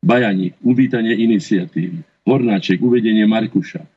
Bajaník, 0.04 0.60
uvítanie 0.60 1.16
iniciatívy, 1.16 2.04
Hornáček, 2.28 2.84
uvedenie 2.84 3.24
Markuša, 3.24 3.88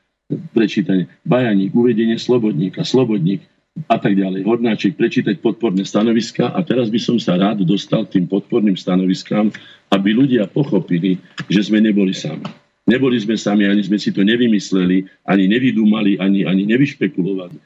prečítanie, 0.54 1.10
Bajaník, 1.26 1.74
uvedenie 1.74 2.22
Slobodníka, 2.22 2.86
Slobodník, 2.86 3.42
a 3.88 3.96
tak 3.96 4.16
ďalej. 4.16 4.44
Hornáček 4.44 5.00
prečítať 5.00 5.40
podporné 5.40 5.84
stanoviska 5.88 6.52
a 6.52 6.60
teraz 6.60 6.92
by 6.92 7.00
som 7.00 7.16
sa 7.16 7.40
rád 7.40 7.64
dostal 7.64 8.04
k 8.04 8.20
tým 8.20 8.26
podporným 8.28 8.76
stanoviskám, 8.76 9.48
aby 9.92 10.08
ľudia 10.12 10.44
pochopili, 10.48 11.16
že 11.48 11.64
sme 11.64 11.80
neboli 11.80 12.12
sami. 12.12 12.44
Neboli 12.84 13.16
sme 13.16 13.38
sami, 13.38 13.64
ani 13.64 13.80
sme 13.80 13.96
si 13.96 14.10
to 14.10 14.26
nevymysleli, 14.26 15.06
ani 15.24 15.44
nevydúmali, 15.48 16.18
ani, 16.20 16.44
ani 16.44 16.68
nevyšpekulovali. 16.68 17.56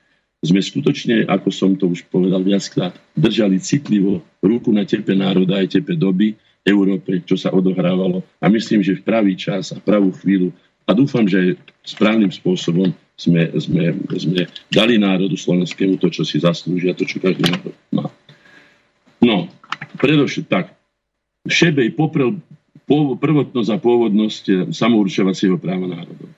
Sme 0.44 0.60
skutočne, 0.60 1.26
ako 1.26 1.48
som 1.50 1.74
to 1.74 1.90
už 1.90 2.06
povedal 2.12 2.44
viackrát, 2.44 2.94
držali 3.16 3.58
citlivo 3.58 4.22
ruku 4.44 4.70
na 4.70 4.86
tepe 4.86 5.16
národa 5.16 5.58
aj 5.58 5.80
tepe 5.80 5.96
doby 5.96 6.36
Európe, 6.62 7.24
čo 7.24 7.34
sa 7.34 7.50
odohrávalo. 7.50 8.22
A 8.38 8.46
myslím, 8.52 8.84
že 8.84 9.00
v 9.00 9.06
pravý 9.06 9.32
čas 9.34 9.72
a 9.72 9.80
pravú 9.80 10.12
chvíľu 10.12 10.52
a 10.86 10.94
dúfam, 10.94 11.26
že 11.26 11.58
správnym 11.82 12.30
spôsobom 12.30 12.94
sme, 13.16 13.48
sme, 13.56 13.96
sme 14.12 14.44
dali 14.68 15.00
národu 15.00 15.34
slovenskému 15.34 15.96
to, 15.96 16.12
čo 16.12 16.22
si 16.22 16.36
zaslúžia, 16.36 16.92
to, 16.92 17.08
čo 17.08 17.16
každý 17.16 17.48
národ 17.48 17.74
má. 17.88 18.12
No, 19.24 19.48
predovšetkým 19.96 20.52
tak. 20.52 20.76
Šebej 21.48 21.96
poprel 21.96 22.36
prvotnosť 23.18 23.70
a 23.72 23.78
pôvodnosť 23.80 24.44
eh, 24.48 24.56
samourčovacieho 24.70 25.56
práva 25.58 25.88
národov. 25.88 26.30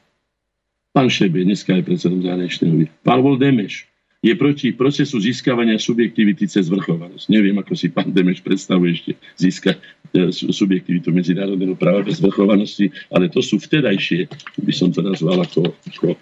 Pán 0.94 1.12
Šebej, 1.12 1.44
dneska 1.44 1.76
je 1.76 1.84
predsedom 1.84 2.24
zahraničného 2.24 2.88
Pán 3.05 3.20
Voldemeš 3.20 3.84
je 4.18 4.34
proti 4.34 4.74
procesu 4.74 5.22
získavania 5.22 5.78
subjektivity 5.78 6.50
cez 6.50 6.66
vrchovanosť. 6.66 7.30
Neviem, 7.30 7.55
ako 7.55 7.78
si 7.78 7.86
pán 7.86 8.10
Demeš 8.10 8.42
predstavuje 8.42 8.98
ešte 8.98 9.12
získať 9.38 9.76
eh, 10.14 10.30
subjektivitu 10.32 11.10
medzinárodného 11.10 11.74
práva 11.74 12.06
bez 12.06 12.22
vrchovanosti, 12.22 12.94
ale 13.10 13.26
to 13.28 13.42
sú 13.42 13.59
vtedajšie, 13.59 14.30
by 14.62 14.72
som 14.74 14.94
to 14.94 15.02
nazval 15.05 15.42
ako, 15.42 15.74
ako 15.90 16.16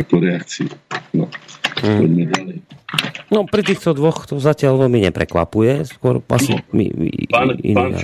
ako 0.00 0.14
reakciu. 0.20 0.68
No, 1.12 1.28
hmm. 1.84 2.00
poďme 2.00 2.24
ďalej. 2.32 2.56
No, 3.30 3.46
pri 3.46 3.62
týchto 3.62 3.94
dvoch 3.94 4.26
to 4.26 4.42
zatiaľ 4.42 4.88
veľmi 4.88 5.06
neprekvapuje. 5.06 5.86
Skôr 5.86 6.18
asi 6.32 6.58
no, 6.58 6.64
my, 6.74 6.86
my, 6.90 7.10
pán, 7.30 7.48
iný 7.62 7.76
pán 7.76 7.94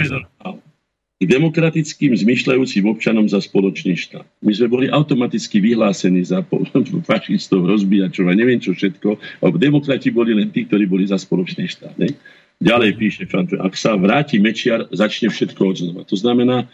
demokratickým 1.17 2.13
zmyšľajúcim 2.13 2.85
občanom 2.93 3.25
za 3.25 3.41
spoločný 3.41 3.97
štát. 3.97 4.29
My 4.45 4.53
sme 4.53 4.69
boli 4.69 4.87
automaticky 4.93 5.65
vyhlásení 5.65 6.21
za 6.21 6.45
fašistov, 7.09 7.65
rozbíjačov 7.65 8.29
a 8.29 8.37
neviem 8.37 8.61
čo 8.61 8.77
všetko. 8.77 9.17
A 9.41 9.45
demokrati 9.57 10.13
boli 10.13 10.37
len 10.37 10.53
tí, 10.53 10.69
ktorí 10.69 10.85
boli 10.85 11.09
za 11.09 11.17
spoločný 11.17 11.73
štát. 11.73 11.97
Ne? 11.97 12.13
Ďalej 12.61 13.01
píše 13.01 13.25
Frantu, 13.29 13.57
ak 13.61 13.73
sa 13.77 13.97
vráti 13.97 14.41
Mečiar, 14.41 14.89
začne 14.93 15.33
všetko 15.33 15.61
od 15.61 15.77
znova. 15.77 16.03
To 16.09 16.17
znamená, 16.17 16.69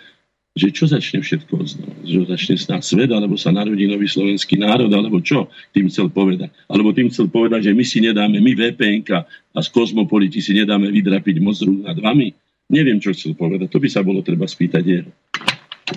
že 0.52 0.68
čo 0.68 0.84
začne 0.84 1.24
všetko 1.24 1.54
znova? 1.64 1.96
Že 2.04 2.18
začne 2.28 2.56
snáď 2.60 2.82
svet, 2.84 3.10
alebo 3.10 3.40
sa 3.40 3.48
narodí 3.48 3.88
nový 3.88 4.04
slovenský 4.04 4.60
národ, 4.60 4.92
alebo 4.92 5.24
čo 5.24 5.48
tým 5.72 5.88
chcel 5.88 6.12
povedať? 6.12 6.52
Alebo 6.68 6.92
tým 6.92 7.08
chcel 7.08 7.32
povedať, 7.32 7.68
že 7.68 7.72
my 7.72 7.84
si 7.84 8.04
nedáme, 8.04 8.36
my 8.36 8.52
VPNK 8.52 9.10
a 9.56 9.58
z 9.64 9.68
kozmopoliti 9.72 10.44
si 10.44 10.52
nedáme 10.52 10.92
vydrapiť 10.92 11.36
mozru 11.40 11.80
nad 11.80 11.96
vami? 11.96 12.36
Neviem, 12.68 13.00
čo 13.00 13.16
chcel 13.16 13.32
povedať. 13.32 13.72
To 13.72 13.80
by 13.80 13.88
sa 13.88 14.04
bolo 14.04 14.20
treba 14.20 14.44
spýtať 14.44 14.84
jeho. 14.84 15.12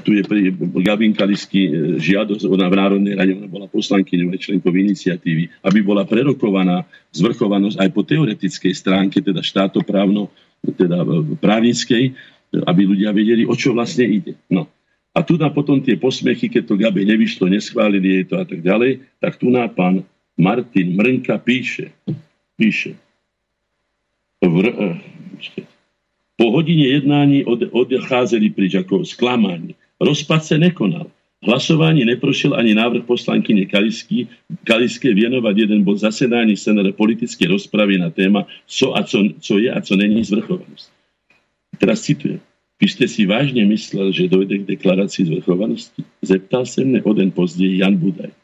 Tu 0.04 0.20
je 0.20 0.24
pri 0.28 0.52
Gabin 0.84 1.16
Kalisky 1.16 1.72
e, 1.72 1.72
žiadosť, 2.04 2.52
ona 2.52 2.68
v 2.68 2.76
Národnej 2.76 3.14
rade, 3.16 3.32
ona 3.32 3.48
bola 3.48 3.68
poslankyňou 3.72 4.36
členkou 4.36 4.74
iniciatívy, 4.74 5.64
aby 5.64 5.80
bola 5.80 6.04
prerokovaná 6.04 6.84
zvrchovanosť 7.16 7.80
aj 7.80 7.90
po 7.96 8.04
teoretickej 8.04 8.74
stránke, 8.76 9.24
teda 9.24 9.40
štátoprávno, 9.40 10.28
teda 10.76 11.06
právnickej, 11.40 12.12
aby 12.54 12.82
ľudia 12.86 13.12
vedeli, 13.12 13.44
o 13.48 13.56
čo 13.56 13.74
vlastne 13.74 14.06
ide. 14.08 14.34
No. 14.48 14.70
A 15.16 15.24
tu 15.24 15.40
na 15.40 15.48
potom 15.48 15.80
tie 15.80 15.96
posmechy, 15.96 16.52
keď 16.52 16.64
to 16.68 16.76
Gabe 16.76 17.00
nevyšlo, 17.08 17.48
neschválili 17.48 18.20
jej 18.20 18.26
to 18.28 18.36
a 18.36 18.44
tak 18.44 18.60
ďalej, 18.60 19.00
tak 19.24 19.40
tu 19.40 19.48
na 19.48 19.72
pán 19.72 20.04
Martin 20.36 20.92
Mrnka 21.00 21.40
píše, 21.40 21.96
píše, 22.60 23.00
vr, 24.44 24.68
e, 24.68 24.76
po 26.36 26.52
hodine 26.52 26.88
jednání 27.00 27.48
od, 27.48 27.64
odcházeli 27.72 28.52
prič 28.52 28.76
ako 28.76 29.08
sklamaní. 29.08 29.76
Rozpad 30.04 30.44
sa 30.44 30.60
nekonal. 30.60 31.08
Hlasovanie 31.46 32.04
neprošiel 32.04 32.58
ani 32.58 32.76
návrh 32.76 33.08
poslankyne 33.08 33.70
Kalisky, 33.70 34.28
Kaliské 34.68 35.14
vienovať 35.14 35.56
jeden 35.68 35.88
bod 35.88 36.02
zasedání 36.02 36.58
senere 36.58 36.92
politické 36.92 37.48
rozpravy 37.48 38.02
na 38.02 38.10
téma, 38.10 38.50
co, 38.68 38.98
a 38.98 39.04
co, 39.04 39.24
co 39.40 39.54
je 39.62 39.70
a 39.72 39.80
co 39.80 39.94
není 39.96 40.24
zvrchovanosť. 40.26 40.95
Teraz 41.76 42.04
citujem. 42.04 42.40
Vy 42.76 42.88
ste 42.92 43.06
si 43.08 43.24
vážne 43.24 43.64
myslel, 43.72 44.12
že 44.12 44.28
dojde 44.28 44.64
k 44.64 44.70
deklarácii 44.76 45.32
zvrchovanosti? 45.32 46.04
Zeptal 46.20 46.68
sa 46.68 46.84
mne 46.84 47.00
o 47.08 47.12
den 47.16 47.32
později 47.32 47.80
Jan 47.80 47.96
Budaj. 47.96 48.36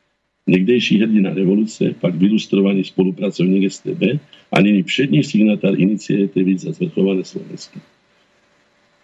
Niekdejší 0.48 1.04
hrdina 1.04 1.36
revolúcie, 1.36 1.94
pak 1.94 2.16
vylustrovaný 2.18 2.82
spolupracovník 2.88 3.70
STB 3.70 4.18
a 4.52 4.58
nyní 4.62 4.84
přední 4.84 5.22
signatár 5.24 5.78
iniciatívy 5.78 6.58
za 6.58 6.72
zvrchované 6.72 7.24
Slovensko. 7.24 7.78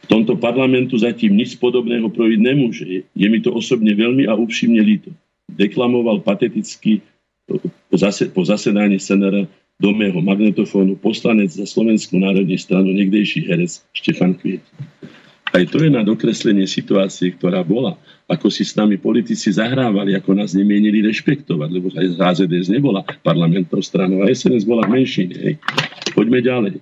V 0.01 0.05
tomto 0.07 0.39
parlamentu 0.39 0.97
zatím 0.97 1.35
nič 1.35 1.59
podobného 1.59 2.07
projiť 2.09 2.39
nemôže. 2.39 2.87
Je 3.11 3.27
mi 3.27 3.43
to 3.43 3.51
osobne 3.51 3.91
veľmi 3.91 4.25
a 4.25 4.33
úprimne 4.39 4.79
líto. 4.79 5.11
Deklamoval 5.51 6.23
pateticky 6.23 7.03
po, 7.43 7.59
zase, 7.91 8.31
po 8.31 8.47
zasedaní 8.47 8.99
senera 8.99 9.43
do 9.77 9.93
mého 9.93 10.17
magnetofónu 10.21 10.97
poslanec 10.97 11.53
za 11.53 11.69
Slovenskú 11.69 12.17
národní 12.17 12.57
stranu, 12.57 12.89
niekdejší 12.89 13.45
herec 13.45 13.85
Štefan 13.93 14.33
Kviet. 14.33 14.65
Aj 15.53 15.63
to 15.63 15.79
je 15.79 15.87
na 15.87 16.03
dokreslenie 16.03 16.67
situácie, 16.67 17.31
ktorá 17.31 17.63
bola. 17.63 17.95
Ako 18.27 18.51
si 18.51 18.67
s 18.67 18.75
nami 18.75 18.99
politici 18.99 19.47
zahrávali, 19.47 20.11
ako 20.17 20.35
nás 20.35 20.51
nemienili 20.51 20.99
rešpektovať, 21.07 21.69
lebo 21.71 21.87
aj 21.95 22.19
HZDS 22.19 22.67
nebola 22.67 23.05
parlamentnou 23.23 23.79
stranou 23.79 24.25
a 24.25 24.27
SNS 24.27 24.67
bola 24.67 24.83
v 24.83 24.99
menšine. 24.99 25.35
Hej. 25.39 25.55
Poďme 26.11 26.43
ďalej. 26.43 26.73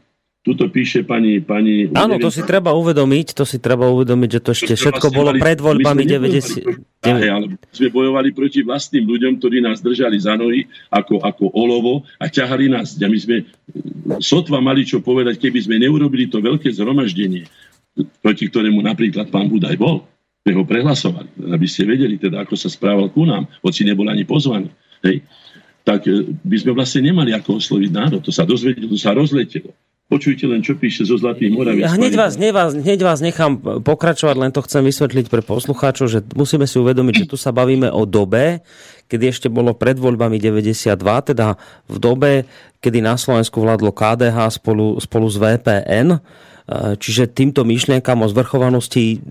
Tuto 0.41 0.69
píše 0.69 1.05
pani... 1.05 1.41
pani 1.41 1.89
Áno, 1.93 2.17
to 2.21 2.29
si 2.29 2.41
treba 2.45 2.73
uvedomiť, 2.73 3.33
to 3.37 3.45
si 3.49 3.57
treba 3.57 3.89
uvedomiť, 3.89 4.29
že 4.29 4.41
to 4.41 4.49
ešte 4.53 4.73
všetko 4.77 5.09
bolo 5.13 5.33
pred 5.37 5.57
voľbami 5.57 6.05
90... 6.05 6.94
Ale 7.11 7.45
sme 7.69 7.87
bojovali 7.93 8.29
proti 8.33 8.65
vlastným 8.65 9.05
ľuďom, 9.05 9.37
ktorí 9.37 9.61
nás 9.61 9.83
držali 9.83 10.17
za 10.17 10.33
nohy 10.39 10.65
ako, 10.89 11.21
ako 11.21 11.53
olovo 11.53 12.01
a 12.17 12.25
ťahali 12.31 12.71
nás. 12.71 12.97
A 12.97 13.07
my 13.09 13.19
sme 13.19 13.45
sotva 14.23 14.57
mali 14.63 14.87
čo 14.87 15.03
povedať, 15.03 15.37
keby 15.37 15.59
sme 15.61 15.75
neurobili 15.77 16.25
to 16.31 16.41
veľké 16.41 16.71
zhromaždenie 16.73 17.45
proti 18.19 18.51
ktorému 18.51 18.83
napríklad 18.83 19.31
pán 19.31 19.47
Budaj 19.47 19.79
bol, 19.79 20.03
sme 20.43 20.51
ho 20.53 20.63
prehlasovali, 20.67 21.29
aby 21.55 21.67
ste 21.67 21.87
vedeli 21.87 22.19
teda, 22.19 22.43
ako 22.43 22.53
sa 22.59 22.67
správal 22.67 23.09
ku 23.09 23.23
nám, 23.23 23.47
hoci 23.63 23.87
nebol 23.87 24.05
ani 24.11 24.27
pozvaný. 24.27 24.69
Hej. 25.01 25.23
Tak 25.85 26.05
e, 26.09 26.27
by 26.43 26.57
sme 26.59 26.71
vlastne 26.75 27.01
nemali 27.07 27.31
ako 27.31 27.61
osloviť 27.61 27.89
národ. 27.93 28.21
To 28.21 28.33
sa 28.33 28.43
dozvedelo, 28.43 28.89
to 28.91 28.99
sa 28.99 29.15
rozletelo. 29.15 29.71
Počujte 30.05 30.45
len, 30.45 30.61
čo 30.61 30.77
píše 30.77 31.01
zo 31.01 31.17
Zlatých 31.17 31.49
Moraviec. 31.49 31.89
Hneď 31.89 32.13
vás, 32.13 32.37
hneď, 32.37 32.53
vás, 32.53 32.71
hneď 32.77 32.99
vás 33.01 33.19
nechám 33.25 33.57
pokračovať, 33.81 34.35
len 34.37 34.53
to 34.53 34.61
chcem 34.61 34.85
vysvetliť 34.85 35.33
pre 35.33 35.41
poslucháčov, 35.41 36.05
že 36.05 36.21
musíme 36.37 36.69
si 36.69 36.77
uvedomiť, 36.77 37.25
že 37.25 37.29
tu 37.33 37.41
sa 37.41 37.49
bavíme 37.49 37.89
o 37.89 38.05
dobe, 38.05 38.61
kedy 39.09 39.33
ešte 39.33 39.47
bolo 39.49 39.73
pred 39.73 39.97
voľbami 39.97 40.37
92, 40.37 40.93
teda 41.33 41.57
v 41.89 41.97
dobe, 41.97 42.45
kedy 42.85 43.01
na 43.01 43.17
Slovensku 43.17 43.57
vládlo 43.57 43.89
KDH 43.89 44.61
spolu, 44.61 45.01
spolu 45.01 45.25
s 45.25 45.41
VPN 45.41 46.21
Eh, 46.65 46.97
čiže 46.97 47.29
týmto 47.29 47.61
myšlienkam 47.61 48.25
o 48.25 48.31
zvrchovanosti 48.31 49.21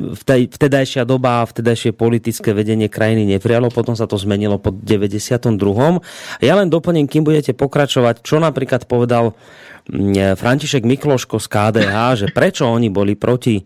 vtedajšia 0.55 1.03
doba 1.03 1.43
a 1.43 1.49
vtedajšie 1.51 1.91
politické 1.91 2.55
vedenie 2.55 2.87
krajiny 2.87 3.27
neprijalo, 3.27 3.75
potom 3.75 3.99
sa 3.99 4.07
to 4.07 4.15
zmenilo 4.15 4.63
po 4.63 4.71
92. 4.71 5.99
Ja 6.39 6.55
len 6.55 6.71
doplním, 6.71 7.11
kým 7.11 7.27
budete 7.27 7.51
pokračovať, 7.51 8.23
čo 8.23 8.39
napríklad 8.39 8.87
povedal 8.87 9.35
František 10.37 10.89
Mikloško 10.89 11.37
z 11.37 11.47
KDH, 11.49 11.95
že 12.17 12.27
prečo 12.33 12.65
oni 12.65 12.89
boli 12.89 13.17
proti 13.19 13.61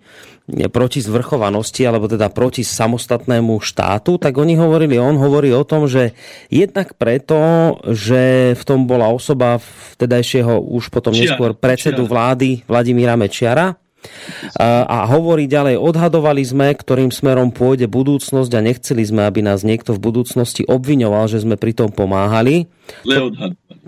proti 0.49 1.05
zvrchovanosti, 1.05 1.85
alebo 1.85 2.09
teda 2.09 2.33
proti 2.33 2.65
samostatnému 2.65 3.61
štátu, 3.61 4.17
tak 4.17 4.33
oni 4.33 4.57
hovorili, 4.57 4.97
on 4.97 5.21
hovorí 5.21 5.53
o 5.53 5.61
tom, 5.61 5.85
že 5.85 6.17
jednak 6.49 6.97
preto, 6.97 7.37
že 7.85 8.55
v 8.57 8.63
tom 8.65 8.89
bola 8.89 9.13
osoba 9.13 9.61
vtedajšieho 9.61 10.57
už 10.57 10.89
potom 10.89 11.13
neskôr 11.13 11.53
predsedu 11.53 12.09
vlády 12.09 12.65
Vladimíra 12.65 13.21
Mečiara, 13.21 13.77
a 14.59 15.05
hovorí 15.11 15.51
ďalej, 15.51 15.77
odhadovali 15.81 16.43
sme, 16.47 16.71
ktorým 16.71 17.11
smerom 17.11 17.51
pôjde 17.51 17.91
budúcnosť 17.91 18.53
a 18.55 18.61
nechceli 18.63 19.03
sme, 19.03 19.27
aby 19.27 19.43
nás 19.43 19.67
niekto 19.67 19.95
v 19.95 20.03
budúcnosti 20.03 20.63
obviňoval, 20.65 21.27
že 21.27 21.43
sme 21.43 21.59
pri 21.59 21.75
tom 21.75 21.91
pomáhali. 21.91 22.71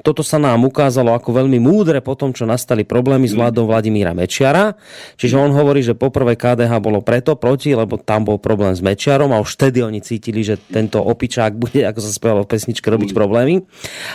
Toto 0.00 0.24
sa 0.24 0.40
nám 0.40 0.64
ukázalo 0.64 1.12
ako 1.12 1.44
veľmi 1.44 1.60
múdre 1.60 2.00
po 2.00 2.16
tom, 2.16 2.32
čo 2.32 2.48
nastali 2.48 2.88
problémy 2.88 3.28
s 3.28 3.36
vládou 3.36 3.68
Vladimíra 3.68 4.16
Mečiara. 4.16 4.76
Čiže 5.16 5.36
on 5.36 5.52
hovorí, 5.52 5.84
že 5.84 5.96
poprvé 5.96 6.36
KDH 6.40 6.72
bolo 6.80 7.04
preto 7.04 7.36
proti, 7.36 7.76
lebo 7.76 8.00
tam 8.00 8.24
bol 8.24 8.40
problém 8.40 8.72
s 8.72 8.80
Mečiarom 8.80 9.32
a 9.32 9.40
už 9.40 9.60
vtedy 9.60 9.84
oni 9.84 10.00
cítili, 10.00 10.40
že 10.40 10.56
tento 10.56 11.00
opičák 11.04 11.52
bude, 11.56 11.84
ako 11.84 12.00
sa 12.00 12.10
spelo 12.12 12.40
v 12.44 12.50
pesničke, 12.50 12.88
robiť 12.88 13.12
problémy. 13.12 13.64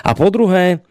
A 0.05 0.17
po 0.17 0.30
druhé, 0.34 0.81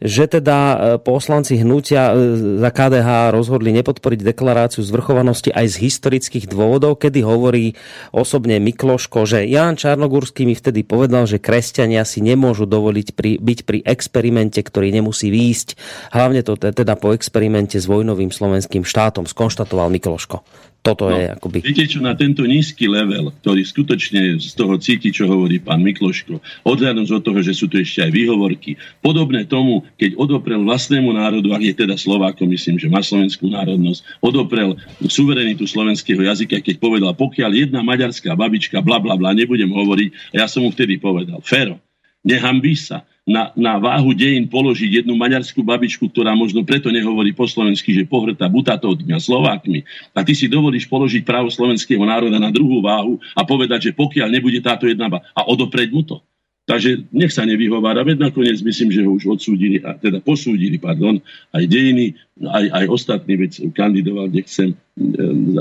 že 0.00 0.24
teda 0.26 0.58
e, 0.58 0.76
poslanci 1.00 1.60
hnutia 1.60 2.10
e, 2.10 2.12
za 2.58 2.70
KDH 2.72 3.36
rozhodli 3.36 3.68
nepodporiť 3.76 4.24
deklaráciu 4.24 4.80
zvrchovanosti 4.80 5.52
aj 5.52 5.76
z 5.76 5.76
historických 5.86 6.48
dôvodov, 6.48 6.96
kedy 6.96 7.20
hovorí 7.20 7.76
osobne 8.10 8.56
Mikloško, 8.58 9.28
že 9.28 9.44
Jan 9.44 9.76
Čarnogurský 9.76 10.48
mi 10.48 10.56
vtedy 10.56 10.82
povedal, 10.88 11.28
že 11.28 11.36
kresťania 11.36 12.08
si 12.08 12.24
nemôžu 12.24 12.64
dovoliť 12.64 13.08
pri, 13.12 13.36
byť 13.36 13.58
pri 13.68 13.78
experimente, 13.84 14.64
ktorý 14.64 14.88
nemusí 14.88 15.28
výjsť. 15.28 15.76
Hlavne 16.16 16.40
to 16.40 16.56
teda 16.56 16.96
po 16.96 17.12
experimente 17.12 17.76
s 17.76 17.84
vojnovým 17.84 18.32
slovenským 18.32 18.88
štátom, 18.88 19.28
skonštatoval 19.28 19.92
Mikloško. 19.92 20.69
Toto 20.80 21.12
no, 21.12 21.16
je 21.16 21.28
akoby... 21.28 21.60
Viete 21.60 21.84
čo, 21.84 22.00
na 22.00 22.16
tento 22.16 22.40
nízky 22.48 22.88
level, 22.88 23.36
ktorý 23.44 23.60
skutočne 23.68 24.40
z 24.40 24.52
toho 24.56 24.80
cíti, 24.80 25.12
čo 25.12 25.28
hovorí 25.28 25.60
pán 25.60 25.84
Mikloško, 25.84 26.40
odhľadnúť 26.64 27.20
od 27.20 27.22
toho, 27.22 27.40
že 27.44 27.52
sú 27.52 27.68
tu 27.68 27.76
ešte 27.76 28.00
aj 28.00 28.10
výhovorky, 28.16 28.80
podobné 29.04 29.44
tomu, 29.44 29.84
keď 30.00 30.16
odoprel 30.16 30.64
vlastnému 30.64 31.12
národu, 31.12 31.52
ak 31.52 31.62
je 31.68 31.74
teda 31.84 32.00
Slovákom, 32.00 32.48
myslím, 32.48 32.80
že 32.80 32.88
má 32.88 33.04
slovenskú 33.04 33.52
národnosť, 33.52 34.24
odoprel 34.24 34.80
suverenitu 35.04 35.68
slovenského 35.68 36.24
jazyka, 36.24 36.64
keď 36.64 36.80
povedal, 36.80 37.12
pokiaľ 37.12 37.50
jedna 37.68 37.84
maďarská 37.84 38.32
babička, 38.32 38.80
bla 38.80 38.96
bla 38.96 39.20
bla, 39.20 39.36
nebudem 39.36 39.68
hovoriť, 39.68 40.32
a 40.32 40.34
ja 40.42 40.46
som 40.48 40.64
mu 40.64 40.72
vtedy 40.72 40.96
povedal, 40.96 41.44
Fero, 41.44 41.76
nehambí 42.24 42.76
sa, 42.76 43.04
na, 43.30 43.54
na 43.54 43.78
váhu 43.78 44.10
dejín 44.10 44.50
položiť 44.50 45.04
jednu 45.04 45.14
maďarskú 45.14 45.62
babičku, 45.62 46.10
ktorá 46.10 46.34
možno 46.34 46.66
preto 46.66 46.90
nehovorí 46.90 47.30
po 47.30 47.46
slovensky, 47.46 47.94
že 47.94 48.08
pohrta 48.08 48.50
butatovmi 48.50 49.14
a 49.14 49.22
Slovákmi. 49.22 49.86
A 50.16 50.26
ty 50.26 50.34
si 50.34 50.50
dovolíš 50.50 50.90
položiť 50.90 51.22
právo 51.22 51.46
slovenského 51.46 52.02
národa 52.02 52.42
na 52.42 52.50
druhú 52.50 52.82
váhu 52.82 53.22
a 53.38 53.46
povedať, 53.46 53.90
že 53.90 53.96
pokiaľ 53.96 54.28
nebude 54.34 54.58
táto 54.58 54.90
jedna 54.90 55.06
a 55.36 55.40
odopreť 55.46 55.88
mu 55.94 56.02
to. 56.02 56.18
Takže 56.68 57.10
nech 57.10 57.34
sa 57.34 57.42
nevyhovára, 57.42 58.06
veď 58.06 58.30
nakoniec 58.30 58.62
myslím, 58.62 58.94
že 58.94 59.02
ho 59.02 59.10
už 59.18 59.26
odsúdili, 59.26 59.82
a 59.82 59.98
teda 59.98 60.22
posúdili, 60.22 60.78
pardon, 60.78 61.18
aj 61.50 61.64
dejiny, 61.66 62.14
aj, 62.46 62.64
aj 62.70 62.84
ostatní, 62.86 63.34
veď 63.42 63.74
kandidoval, 63.74 64.30
kde 64.30 64.46
chcem 64.46 64.68
e, 64.70 64.76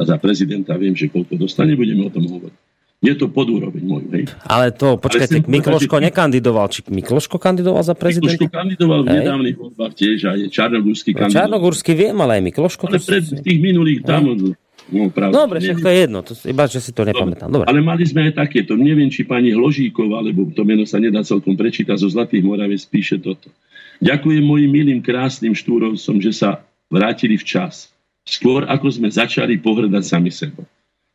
za 0.05 0.21
prezidenta, 0.21 0.77
viem, 0.77 0.93
že 0.93 1.09
koľko 1.09 1.33
dostane, 1.33 1.73
budeme 1.73 2.05
o 2.05 2.13
tom 2.13 2.29
hovoriť. 2.29 2.68
Je 2.99 3.15
to 3.15 3.31
pod 3.31 3.47
úroveň 3.47 3.79
môj. 3.79 4.03
Hej. 4.11 4.23
Ale 4.43 4.75
to, 4.75 4.99
počkajte, 4.99 5.39
Ale 5.39 5.47
Mikloško 5.47 5.95
že... 5.99 6.03
nekandidoval. 6.11 6.67
Či 6.67 6.79
Mikloško 6.91 7.39
kandidoval 7.39 7.79
za 7.87 7.95
prezidenta? 7.95 8.35
Mikloško 8.35 8.51
kandidoval 8.51 8.99
v 9.07 9.09
nedávnych 9.15 9.55
voľbách 9.55 9.93
tiež 9.95 10.17
a 10.27 10.31
je 10.35 10.51
Čarnogórsky 10.51 11.15
kandidoval. 11.15 11.35
Čarnogórsky 11.47 11.91
viem, 11.95 12.17
ale 12.19 12.31
aj 12.39 12.43
Mikloško. 12.51 12.91
Ale 12.91 12.99
pred 12.99 13.23
tých 13.23 13.59
minulých 13.63 14.03
tam... 14.03 14.35
No. 14.35 14.51
No, 14.89 15.13
pravda, 15.13 15.45
Dobre, 15.45 15.61
však 15.61 15.85
to 15.85 15.89
je 15.93 15.97
jedno, 16.01 16.19
to, 16.25 16.33
iba 16.49 16.65
že 16.65 16.81
si 16.81 16.89
to 16.97 17.05
nepamätám. 17.05 17.53
Dobre. 17.53 17.69
Ale 17.69 17.77
mali 17.85 18.09
sme 18.09 18.25
aj 18.25 18.41
takéto. 18.41 18.73
Neviem, 18.73 19.13
či 19.13 19.21
pani 19.21 19.53
Hložíková, 19.53 20.17
lebo 20.25 20.49
to 20.49 20.65
meno 20.65 20.81
sa 20.89 20.97
nedá 20.97 21.21
celkom 21.21 21.53
prečítať, 21.53 21.93
zo 21.93 22.09
Zlatých 22.09 22.41
Moravec 22.41 22.81
píše 22.89 23.21
toto. 23.21 23.53
Ďakujem 24.01 24.41
mojim 24.41 24.71
milým, 24.73 24.99
krásnym 25.05 25.53
štúrovcom, 25.53 26.17
že 26.17 26.33
sa 26.33 26.65
vrátili 26.89 27.37
včas. 27.37 27.93
Skôr 28.25 28.65
ako 28.65 28.89
sme 28.89 29.13
začali 29.13 29.61
pohrdať 29.61 30.01
sami 30.01 30.33
sebou. 30.33 30.65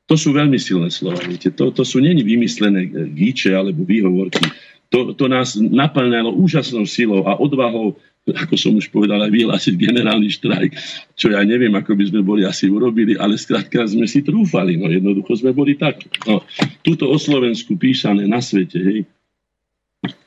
To 0.04 0.20
sú 0.20 0.36
veľmi 0.36 0.60
silné 0.60 0.92
slova. 0.92 1.16
To, 1.56 1.72
to 1.72 1.82
sú 1.82 1.96
není 1.96 2.20
vymyslené 2.20 2.92
gíče 3.16 3.56
alebo 3.56 3.88
výhovorky. 3.88 4.44
To, 4.92 5.16
to 5.16 5.26
nás 5.32 5.56
naplňalo 5.56 6.28
úžasnou 6.36 6.84
silou 6.84 7.24
a 7.24 7.40
odvahou, 7.40 7.96
ako 8.28 8.54
som 8.54 8.76
už 8.76 8.92
povedal, 8.92 9.24
aj 9.24 9.32
vyhlásiť 9.32 9.74
generálny 9.80 10.28
štrajk, 10.28 10.72
čo 11.16 11.32
ja 11.32 11.40
neviem, 11.42 11.72
ako 11.72 11.96
by 11.96 12.04
sme 12.12 12.20
boli 12.20 12.44
asi 12.44 12.68
urobili, 12.68 13.16
ale 13.16 13.40
skrátka 13.40 13.80
sme 13.88 14.04
si 14.04 14.20
trúfali. 14.20 14.76
No 14.76 14.92
jednoducho 14.92 15.40
sme 15.40 15.56
boli 15.56 15.74
tak. 15.80 16.04
No, 16.28 16.44
tuto 16.84 17.08
o 17.08 17.16
Slovensku 17.16 17.80
písané 17.80 18.28
na 18.28 18.44
svete, 18.44 18.78
hej. 18.80 19.00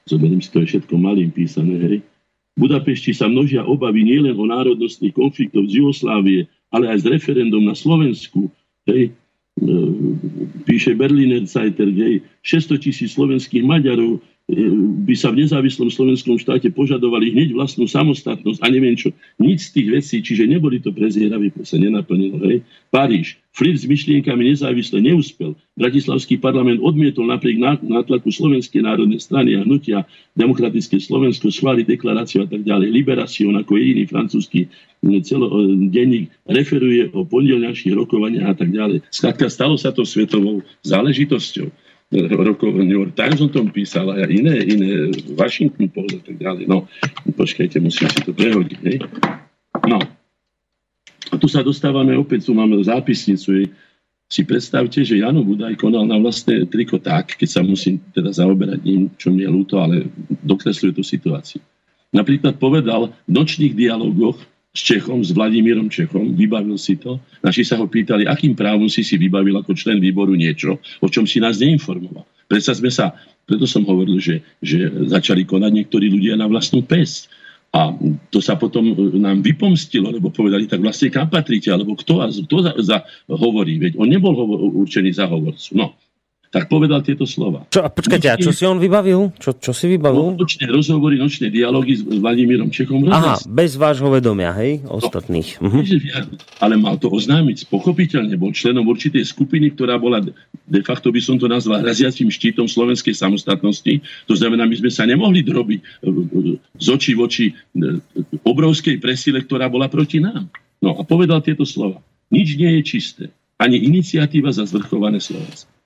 Zoberiem 0.10 0.42
si 0.42 0.50
to 0.50 0.66
je 0.66 0.74
všetko 0.74 0.98
malým 0.98 1.30
písané, 1.30 1.78
hej. 1.86 1.98
V 2.58 2.66
Budapešti 2.66 3.14
sa 3.14 3.30
množia 3.30 3.62
obavy 3.62 4.02
nielen 4.02 4.34
o 4.34 4.50
národnostných 4.50 5.14
konfliktov 5.14 5.70
z 5.70 5.86
Jugoslávie, 5.86 6.50
ale 6.74 6.90
aj 6.90 7.06
z 7.06 7.14
referendum 7.14 7.62
na 7.62 7.78
Slovensku. 7.78 8.50
Hej 8.90 9.14
píše 10.64 10.96
Berliner 10.96 11.46
Zeiter, 11.46 11.92
kde 11.92 12.20
600 12.48 12.80
tisíc 12.80 13.12
slovenských 13.12 13.68
Maďarov 13.68 14.24
by 15.04 15.12
sa 15.12 15.28
v 15.28 15.44
nezávislom 15.44 15.92
slovenskom 15.92 16.40
štáte 16.40 16.72
požadovali 16.72 17.36
hneď 17.36 17.52
vlastnú 17.52 17.84
samostatnosť 17.84 18.64
a 18.64 18.68
neviem 18.72 18.96
čo. 18.96 19.12
Nič 19.36 19.68
z 19.68 19.72
tých 19.76 19.88
vecí, 19.92 20.16
čiže 20.24 20.48
neboli 20.48 20.80
to 20.80 20.96
prezieraví, 20.96 21.52
sa 21.68 21.76
nenaplnilo. 21.76 22.40
Hej. 22.48 22.64
Paríž. 22.88 23.36
Flirt 23.52 23.84
s 23.84 23.90
myšlienkami 23.90 24.56
nezávisle 24.56 25.04
neúspel. 25.04 25.52
Bratislavský 25.76 26.40
parlament 26.40 26.80
odmietol 26.80 27.28
napriek 27.28 27.60
nátlaku 27.84 28.32
Slovenskej 28.32 28.88
národnej 28.88 29.20
strany 29.20 29.60
a 29.60 29.68
hnutia 29.68 30.08
Demokratické 30.40 30.96
Slovensko 30.96 31.52
schváliť 31.52 32.00
deklaráciu 32.00 32.46
a 32.46 32.48
tak 32.48 32.64
ďalej. 32.64 32.88
Liberáciu 32.88 33.52
ako 33.52 33.76
jediný 33.76 34.08
francúzsky 34.08 34.72
celodenník 35.04 36.32
referuje 36.48 37.12
o 37.12 37.28
pondelňajších 37.28 37.98
rokovaniach 38.00 38.56
a 38.56 38.56
tak 38.56 38.72
ďalej. 38.72 39.04
Skladka, 39.12 39.52
stalo 39.52 39.76
sa 39.76 39.92
to 39.92 40.08
svetovou 40.08 40.64
záležitosťou 40.88 41.68
rokov 42.12 42.72
New 42.80 43.04
York 43.04 43.14
Times 43.20 43.44
o 43.44 43.52
tom 43.52 43.68
písal 43.68 44.08
a 44.16 44.24
iné, 44.32 44.64
iné 44.64 45.12
Washington 45.36 45.92
Post 45.92 46.16
a 46.16 46.22
tak 46.24 46.38
ďalej. 46.40 46.64
No, 46.72 46.88
počkajte, 47.36 47.84
musím 47.84 48.08
si 48.08 48.24
to 48.24 48.32
prehodiť. 48.32 48.80
Hej. 48.88 48.98
No. 49.84 50.00
A 51.28 51.36
tu 51.36 51.52
sa 51.52 51.60
dostávame 51.60 52.16
opäť, 52.16 52.48
tu 52.48 52.56
máme 52.56 52.80
zápisnicu. 52.80 53.68
Si 54.28 54.42
predstavte, 54.44 55.04
že 55.04 55.20
Jano 55.20 55.44
Budaj 55.44 55.80
konal 55.80 56.08
na 56.08 56.20
vlastné 56.20 56.68
triko 56.68 57.00
tak, 57.00 57.36
keď 57.36 57.60
sa 57.60 57.62
musím 57.64 58.00
teda 58.12 58.32
zaoberať 58.32 58.80
ním, 58.84 59.12
čo 59.20 59.32
mi 59.32 59.44
je 59.44 59.52
ľúto, 59.52 59.80
ale 59.80 60.08
dokresluje 60.44 60.96
tú 60.96 61.04
situáciu. 61.04 61.60
Napríklad 62.16 62.56
povedal 62.56 63.12
v 63.28 63.32
nočných 63.32 63.76
dialogoch 63.76 64.40
s 64.78 64.86
Čechom, 64.86 65.26
s 65.26 65.34
Vladimírom 65.34 65.90
Čechom, 65.90 66.38
vybavil 66.38 66.78
si 66.78 67.02
to. 67.02 67.18
Naši 67.42 67.66
sa 67.66 67.82
ho 67.82 67.90
pýtali, 67.90 68.30
akým 68.30 68.54
právom 68.54 68.86
si 68.86 69.02
si 69.02 69.18
vybavil 69.18 69.58
ako 69.58 69.74
člen 69.74 69.98
výboru 69.98 70.38
niečo, 70.38 70.78
o 71.02 71.08
čom 71.10 71.26
si 71.26 71.42
nás 71.42 71.58
neinformoval. 71.58 72.30
Predsa 72.46 72.78
sme 72.78 72.94
sa, 72.94 73.18
preto 73.50 73.66
som 73.66 73.82
hovoril, 73.90 74.22
že, 74.22 74.46
že 74.62 74.86
začali 75.10 75.50
konať 75.50 75.72
niektorí 75.74 76.14
ľudia 76.14 76.38
na 76.38 76.46
vlastnú 76.46 76.86
pes. 76.86 77.26
A 77.74 77.92
to 78.32 78.40
sa 78.40 78.56
potom 78.56 78.96
nám 79.18 79.44
vypomstilo, 79.44 80.14
lebo 80.14 80.32
povedali, 80.32 80.70
tak 80.70 80.80
vlastne 80.80 81.12
kam 81.12 81.28
patríte, 81.28 81.74
alebo 81.74 81.98
kto, 81.98 82.24
kto 82.48 82.58
za, 82.64 82.72
za, 82.80 82.98
hovorí, 83.28 83.82
veď 83.82 84.00
on 84.00 84.08
nebol 84.08 84.32
hovor, 84.32 84.62
určený 84.86 85.12
za 85.12 85.28
hovorcu. 85.28 85.76
No, 85.76 85.98
tak 86.48 86.72
povedal 86.72 87.04
tieto 87.04 87.28
slova. 87.28 87.68
Čo, 87.68 87.84
a 87.84 87.92
počkajte, 87.92 88.28
a 88.32 88.36
čo 88.40 88.56
si 88.56 88.64
on 88.64 88.80
vybavil? 88.80 89.36
Čo, 89.36 89.56
čo 89.60 89.72
si 89.76 89.92
vybavil? 89.92 90.36
No, 90.36 90.40
nočné 90.40 90.66
rozhovory, 90.72 91.20
nočné 91.20 91.52
dialógy 91.52 92.00
s 92.00 92.02
Vladimírom 92.04 92.72
Čechom. 92.72 93.04
Aha, 93.12 93.36
bez 93.44 93.76
vášho 93.76 94.08
vedomia, 94.08 94.56
hej? 94.56 94.84
Ostatných. 94.88 95.60
No, 95.60 95.84
uh-huh. 95.84 96.40
Ale 96.64 96.80
mal 96.80 96.96
to 96.96 97.12
oznámiť. 97.12 97.68
Pochopiteľne 97.68 98.34
bol 98.40 98.56
členom 98.56 98.88
určitej 98.88 99.28
skupiny, 99.28 99.76
ktorá 99.76 100.00
bola, 100.00 100.24
de 100.24 100.82
facto 100.84 101.12
by 101.12 101.20
som 101.20 101.36
to 101.36 101.52
nazval, 101.52 101.84
raziacím 101.84 102.32
štítom 102.32 102.66
slovenskej 102.66 103.14
samostatnosti. 103.14 104.00
To 104.32 104.34
znamená, 104.34 104.64
my 104.64 104.76
sme 104.80 104.92
sa 104.92 105.04
nemohli 105.04 105.44
drobiť 105.44 105.80
e, 105.80 105.84
e, 105.84 106.14
z 106.80 106.88
očí 106.88 107.12
v 107.14 107.22
oči 107.28 107.46
e, 107.52 107.54
obrovskej 108.48 109.04
presile, 109.04 109.44
ktorá 109.44 109.68
bola 109.68 109.92
proti 109.92 110.24
nám. 110.24 110.48
No 110.80 110.96
a 110.96 111.02
povedal 111.04 111.44
tieto 111.44 111.68
slova. 111.68 112.00
Nič 112.32 112.56
nie 112.56 112.80
je 112.80 112.82
čisté. 112.84 113.24
Ani 113.58 113.82
iniciatíva 113.82 114.54
za 114.54 114.68
zvrchované 114.70 115.18
Slovensko. 115.18 115.77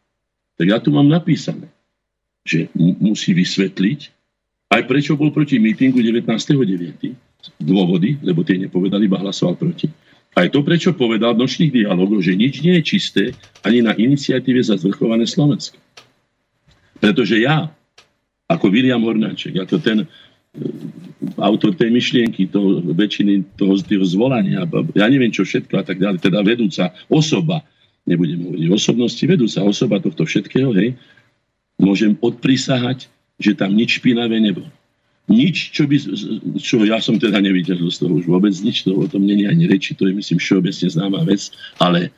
Tak 0.61 0.69
ja 0.69 0.77
tu 0.77 0.93
mám 0.93 1.09
napísané, 1.09 1.73
že 2.45 2.69
musí 2.77 3.33
vysvetliť, 3.33 3.99
aj 4.69 4.85
prečo 4.85 5.17
bol 5.17 5.33
proti 5.33 5.57
mítingu 5.57 5.97
19.9. 5.97 7.57
Dôvody, 7.57 8.21
lebo 8.21 8.45
tie 8.45 8.61
nepovedali, 8.61 9.09
iba 9.09 9.17
hlasoval 9.17 9.57
proti. 9.57 9.89
Aj 10.37 10.45
to, 10.53 10.61
prečo 10.61 10.93
povedal 10.93 11.33
v 11.33 11.41
nočných 11.41 11.73
dialogoch, 11.81 12.21
že 12.21 12.37
nič 12.37 12.61
nie 12.61 12.77
je 12.77 12.83
čisté 12.85 13.23
ani 13.65 13.81
na 13.81 13.97
iniciatíve 13.97 14.61
za 14.61 14.77
zvrchované 14.77 15.25
Slovensko. 15.25 15.81
Pretože 17.01 17.41
ja, 17.41 17.65
ako 18.45 18.69
William 18.69 19.01
Hornáček, 19.01 19.57
ako 19.57 19.81
ten 19.81 20.05
e, 20.05 20.07
autor 21.41 21.73
tej 21.73 21.89
myšlienky, 21.89 22.53
toho, 22.53 22.85
väčšiny 22.85 23.57
toho, 23.57 23.81
toho 23.81 24.05
zvolania, 24.05 24.69
ja 24.93 25.09
neviem 25.09 25.33
čo 25.33 25.41
všetko 25.41 25.73
a 25.73 25.83
tak 25.89 25.97
ďalej, 25.97 26.21
teda 26.21 26.39
vedúca 26.45 26.93
osoba 27.09 27.65
nebudem 28.05 28.39
hovoriť 28.41 28.65
o 28.69 28.75
osobnosti, 28.75 29.23
vedúca 29.23 29.59
osoba 29.61 30.01
tohto 30.01 30.25
všetkého, 30.25 30.73
hej, 30.73 30.97
môžem 31.77 32.17
odprisahať, 32.21 33.09
že 33.41 33.57
tam 33.57 33.73
nič 33.73 34.01
špinavé 34.01 34.37
nebolo. 34.37 34.69
Nič, 35.29 35.71
čo, 35.71 35.85
by, 35.85 35.95
čo 36.59 36.81
ja 36.83 36.97
som 36.99 37.15
teda 37.15 37.39
nevidel 37.39 37.77
z 37.87 37.97
toho 38.03 38.19
už 38.19 38.25
vôbec 38.25 38.51
nič, 38.61 38.83
to 38.83 38.97
o 38.97 39.05
tom 39.07 39.23
není 39.23 39.45
ani 39.47 39.69
reči, 39.69 39.93
to 39.93 40.09
je 40.09 40.17
myslím 40.17 40.41
všeobecne 40.41 40.87
známa 40.91 41.23
vec, 41.23 41.53
ale, 41.77 42.11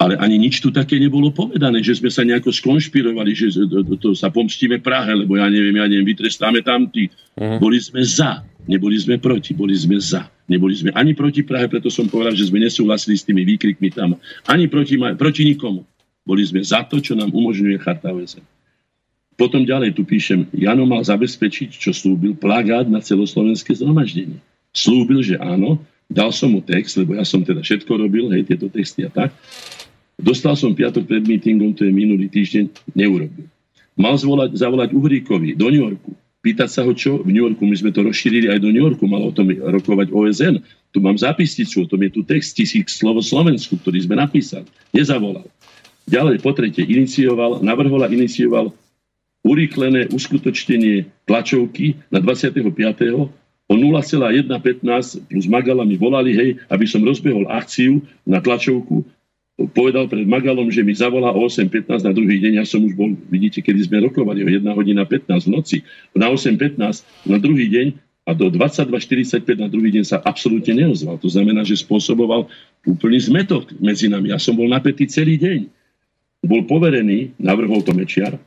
ale 0.00 0.14
ani 0.16 0.38
nič 0.38 0.62
tu 0.62 0.72
také 0.72 0.96
nebolo 0.96 1.34
povedané, 1.34 1.82
že 1.84 1.98
sme 2.00 2.08
sa 2.08 2.22
nejako 2.24 2.54
skonšpirovali, 2.54 3.30
že 3.34 3.46
to, 3.66 3.94
to, 3.98 4.08
sa 4.16 4.30
pomstíme 4.30 4.80
Prahe, 4.80 5.12
lebo 5.12 5.36
ja 5.36 5.50
neviem, 5.50 5.74
ja 5.74 5.86
neviem, 5.90 6.06
vytrestáme 6.06 6.64
tam 6.64 6.88
tí. 6.88 7.10
Uh-huh. 7.36 7.60
Boli 7.60 7.82
sme 7.82 8.00
za, 8.00 8.40
neboli 8.66 8.96
sme 8.98 9.16
proti, 9.16 9.56
boli 9.56 9.76
sme 9.76 9.96
za. 9.96 10.28
Neboli 10.50 10.74
sme 10.74 10.90
ani 10.98 11.14
proti 11.14 11.46
Prahe, 11.46 11.70
preto 11.70 11.88
som 11.88 12.10
povedal, 12.10 12.34
že 12.34 12.50
sme 12.50 12.58
nesúhlasili 12.58 13.14
s 13.14 13.22
tými 13.22 13.46
výkrikmi 13.46 13.94
tam. 13.94 14.18
Ani 14.50 14.66
proti, 14.66 14.98
proti 15.14 15.46
nikomu. 15.46 15.86
Boli 16.26 16.42
sme 16.44 16.60
za 16.60 16.82
to, 16.84 16.98
čo 16.98 17.14
nám 17.14 17.30
umožňuje 17.30 17.78
Charta 17.80 18.10
OSN. 18.10 18.44
Potom 19.40 19.64
ďalej 19.64 19.96
tu 19.96 20.04
píšem, 20.04 20.44
Jano 20.52 20.84
mal 20.84 21.00
zabezpečiť, 21.00 21.72
čo 21.72 21.96
slúbil, 21.96 22.36
plagát 22.36 22.84
na 22.84 23.00
celoslovenské 23.00 23.72
zhromaždenie. 23.72 24.36
Slúbil, 24.76 25.24
že 25.24 25.40
áno, 25.40 25.80
dal 26.12 26.28
som 26.28 26.52
mu 26.52 26.60
text, 26.60 27.00
lebo 27.00 27.16
ja 27.16 27.24
som 27.24 27.40
teda 27.40 27.64
všetko 27.64 27.88
robil, 27.88 28.28
hej, 28.36 28.44
tieto 28.44 28.68
texty 28.68 29.08
a 29.08 29.10
tak. 29.10 29.32
Dostal 30.20 30.60
som 30.60 30.76
piatok 30.76 31.08
pred 31.08 31.24
meetingom, 31.24 31.72
to 31.72 31.88
je 31.88 31.92
minulý 31.94 32.28
týždeň, 32.28 32.92
neurobil. 32.92 33.48
Mal 33.96 34.14
zvolať, 34.20 34.60
zavolať 34.60 34.92
Uhríkovi 34.92 35.56
do 35.56 35.72
New 35.72 35.88
Yorku, 35.88 36.12
pýtať 36.40 36.68
sa 36.68 36.80
ho, 36.84 36.92
čo 36.96 37.20
v 37.20 37.32
New 37.32 37.44
Yorku, 37.44 37.68
my 37.68 37.76
sme 37.76 37.92
to 37.92 38.04
rozšírili 38.04 38.48
aj 38.48 38.64
do 38.64 38.72
New 38.72 38.80
Yorku, 38.80 39.04
malo 39.04 39.28
o 39.28 39.36
tom 39.36 39.48
rokovať 39.52 40.08
OSN. 40.12 40.60
Tu 40.90 40.98
mám 40.98 41.16
zápisnicu, 41.16 41.84
o 41.84 41.88
tom 41.88 42.00
je 42.02 42.10
tu 42.10 42.20
text 42.24 42.56
tisíc 42.56 42.96
slovo 42.96 43.20
Slovensku, 43.20 43.76
ktorý 43.78 44.04
sme 44.04 44.16
napísali. 44.18 44.66
Nezavolal. 44.90 45.46
Ďalej, 46.10 46.42
po 46.42 46.50
tretie, 46.56 46.82
inicioval, 46.82 47.62
navrhol 47.62 48.02
a 48.02 48.10
inicioval 48.10 48.74
urýchlené 49.46 50.10
uskutočnenie 50.10 51.08
tlačovky 51.24 51.96
na 52.12 52.18
25. 52.18 52.66
o 53.70 53.74
0,115 53.78 55.30
plus 55.30 55.46
Magala 55.46 55.86
mi 55.86 55.94
volali, 55.94 56.34
hej, 56.34 56.50
aby 56.68 56.84
som 56.84 57.06
rozbehol 57.06 57.46
akciu 57.46 58.02
na 58.26 58.42
tlačovku 58.42 59.06
povedal 59.68 60.08
pred 60.08 60.24
Magalom, 60.24 60.72
že 60.72 60.80
mi 60.80 60.96
zavolá 60.96 61.36
o 61.36 61.44
8.15 61.44 62.06
na 62.06 62.12
druhý 62.16 62.40
deň. 62.40 62.62
Ja 62.62 62.64
som 62.64 62.80
už 62.80 62.96
bol, 62.96 63.12
vidíte, 63.28 63.60
kedy 63.60 63.84
sme 63.84 64.00
rokovali 64.08 64.40
o 64.40 64.48
1 64.48 64.64
hodina 64.72 65.04
15 65.04 65.48
v 65.48 65.50
noci. 65.52 65.76
Na 66.16 66.32
8.15 66.32 67.28
na 67.28 67.36
druhý 67.36 67.68
deň 67.68 67.86
a 68.24 68.32
do 68.32 68.48
22.45 68.48 69.42
na 69.58 69.68
druhý 69.68 69.90
deň 69.92 70.04
sa 70.06 70.16
absolútne 70.22 70.72
neozval. 70.76 71.18
To 71.20 71.28
znamená, 71.28 71.66
že 71.66 71.76
spôsoboval 71.76 72.48
úplný 72.86 73.18
zmetok 73.20 73.74
medzi 73.82 74.08
nami. 74.08 74.32
Ja 74.32 74.38
som 74.40 74.56
bol 74.56 74.70
napätý 74.70 75.04
celý 75.10 75.36
deň. 75.36 75.66
Bol 76.46 76.64
poverený, 76.64 77.36
navrhol 77.36 77.84
to 77.84 77.92
Mečiar, 77.92 78.40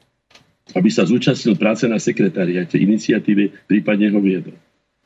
aby 0.74 0.90
sa 0.90 1.06
zúčastnil 1.06 1.54
práce 1.60 1.86
na 1.86 2.02
sekretariate 2.02 2.82
iniciatíve, 2.82 3.70
prípadne 3.70 4.10
ho 4.10 4.18
viedol. 4.18 4.58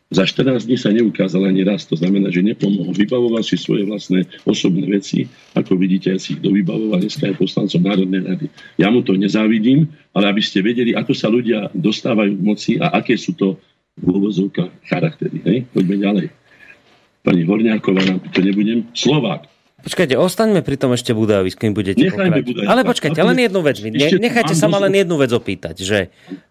Za 0.08 0.24
14 0.24 0.72
dní 0.72 0.80
sa 0.80 0.88
neukázal 0.96 1.52
ani 1.52 1.68
raz, 1.68 1.84
to 1.84 2.00
znamená, 2.00 2.32
že 2.32 2.40
nepomohol. 2.40 2.96
Vybavoval 2.96 3.44
si 3.44 3.60
svoje 3.60 3.84
vlastné 3.84 4.24
osobné 4.48 4.88
veci, 4.88 5.28
ako 5.52 5.76
vidíte, 5.76 6.16
ja 6.16 6.20
si 6.20 6.40
ich 6.40 6.42
dovybavoval, 6.42 7.04
dneska 7.04 7.28
je 7.28 7.36
poslancom 7.36 7.84
Národnej 7.84 8.24
rady. 8.24 8.46
Ja 8.80 8.88
mu 8.88 9.04
to 9.04 9.20
nezávidím, 9.20 9.92
ale 10.16 10.32
aby 10.32 10.40
ste 10.40 10.64
vedeli, 10.64 10.96
ako 10.96 11.12
sa 11.12 11.28
ľudia 11.28 11.68
dostávajú 11.76 12.40
k 12.40 12.42
moci 12.42 12.72
a 12.80 12.96
aké 12.96 13.20
sú 13.20 13.36
to 13.36 13.60
v 14.00 14.08
úvozovkách 14.08 14.72
charaktery. 14.88 15.44
Hej? 15.44 15.58
Poďme 15.76 15.96
ďalej. 16.00 16.28
Pani 17.28 17.44
Horňáková, 17.44 18.32
to 18.32 18.40
nebudem, 18.40 18.88
Slovák. 18.96 19.44
Počkajte, 19.78 20.16
ostaňme 20.16 20.64
pri 20.64 20.80
tom 20.80 20.96
ešte 20.96 21.12
Budajovi, 21.12 21.52
kým 21.52 21.76
budete 21.76 22.00
Nechajme 22.00 22.42
pokračovať. 22.42 22.66
Ale 22.66 22.82
počkajte, 22.88 23.20
len 23.22 23.38
jednu 23.44 23.60
vec. 23.60 23.76
Ne, 23.84 24.10
nechajte 24.24 24.56
sa 24.56 24.72
ma 24.72 24.80
len 24.82 24.96
jednu 24.96 25.20
vec 25.20 25.30
opýtať, 25.36 25.84
že 25.84 26.00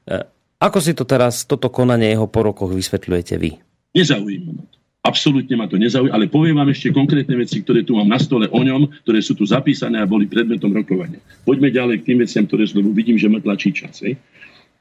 e, 0.06 0.14
ako 0.56 0.78
si 0.80 0.92
to 0.96 1.04
teraz, 1.04 1.44
toto 1.44 1.68
konanie 1.68 2.16
jeho 2.16 2.24
po 2.28 2.40
rokoch 2.40 2.72
vysvetľujete 2.72 3.34
vy? 3.36 3.60
Nezaujíma 3.92 4.50
ma 4.56 4.64
to. 4.64 4.76
Absolútne 5.06 5.54
ma 5.54 5.70
to 5.70 5.78
nezaujíma, 5.78 6.10
ale 6.10 6.26
poviem 6.26 6.58
vám 6.58 6.74
ešte 6.74 6.90
konkrétne 6.90 7.38
veci, 7.38 7.62
ktoré 7.62 7.86
tu 7.86 7.94
mám 7.94 8.10
na 8.10 8.18
stole 8.18 8.50
o 8.50 8.60
ňom, 8.60 8.90
ktoré 9.06 9.22
sú 9.22 9.38
tu 9.38 9.46
zapísané 9.46 10.02
a 10.02 10.08
boli 10.08 10.26
predmetom 10.26 10.74
rokovania. 10.74 11.22
Poďme 11.46 11.70
ďalej 11.70 12.02
k 12.02 12.06
tým 12.10 12.18
veciam, 12.26 12.42
ktoré 12.42 12.66
sú, 12.66 12.82
lebo 12.82 12.90
vidím, 12.90 13.14
že 13.14 13.30
ma 13.30 13.38
tlačí 13.38 13.70
čas. 13.70 14.02
Hej. 14.02 14.18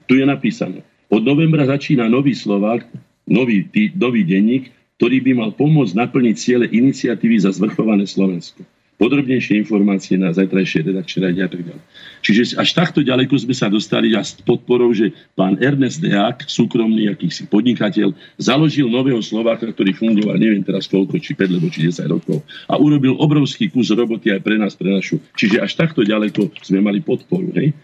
Tu 0.09 0.17
je 0.17 0.25
napísané. 0.25 0.81
Od 1.13 1.21
novembra 1.21 1.69
začína 1.69 2.09
nový 2.09 2.33
Slovák, 2.33 2.89
nový, 3.29 3.69
tý, 3.69 3.93
nový 3.93 4.25
denník, 4.25 4.73
ktorý 4.97 5.21
by 5.21 5.31
mal 5.37 5.51
pomôcť 5.53 5.93
naplniť 5.93 6.35
ciele 6.39 6.65
iniciatívy 6.73 7.45
za 7.45 7.53
zvrchované 7.53 8.09
Slovensko. 8.09 8.65
Podrobnejšie 8.95 9.59
informácie 9.59 10.15
na 10.15 10.31
zajtrajšej 10.31 10.87
redakčnej 10.87 11.21
rade 11.27 11.41
a 11.43 11.49
tak 11.51 11.61
ďalej. 11.67 11.83
Čiže 12.23 12.41
až 12.55 12.69
takto 12.71 13.03
ďaleko 13.03 13.35
sme 13.35 13.51
sa 13.51 13.67
dostali 13.67 14.15
a 14.15 14.23
s 14.23 14.39
podporou, 14.39 14.95
že 14.95 15.11
pán 15.35 15.59
Ernest 15.59 15.99
Deák, 15.99 16.47
súkromný 16.47 17.11
akýsi 17.11 17.43
podnikateľ, 17.51 18.15
založil 18.39 18.87
nového 18.87 19.19
Slováka, 19.19 19.67
ktorý 19.67 19.91
fungoval 19.91 20.39
neviem 20.39 20.63
teraz 20.63 20.87
koľko, 20.87 21.19
či 21.19 21.35
5 21.35 21.51
alebo 21.51 21.67
či 21.67 21.91
10 21.91 22.07
rokov 22.07 22.39
a 22.71 22.79
urobil 22.79 23.19
obrovský 23.19 23.67
kus 23.67 23.91
roboty 23.91 24.31
aj 24.31 24.41
pre 24.41 24.55
nás, 24.55 24.73
pre 24.79 24.95
našu. 24.95 25.19
Čiže 25.35 25.59
až 25.59 25.75
takto 25.75 26.07
ďaleko 26.07 26.55
sme 26.63 26.79
mali 26.79 27.03
podporu. 27.03 27.51
Hej? 27.51 27.75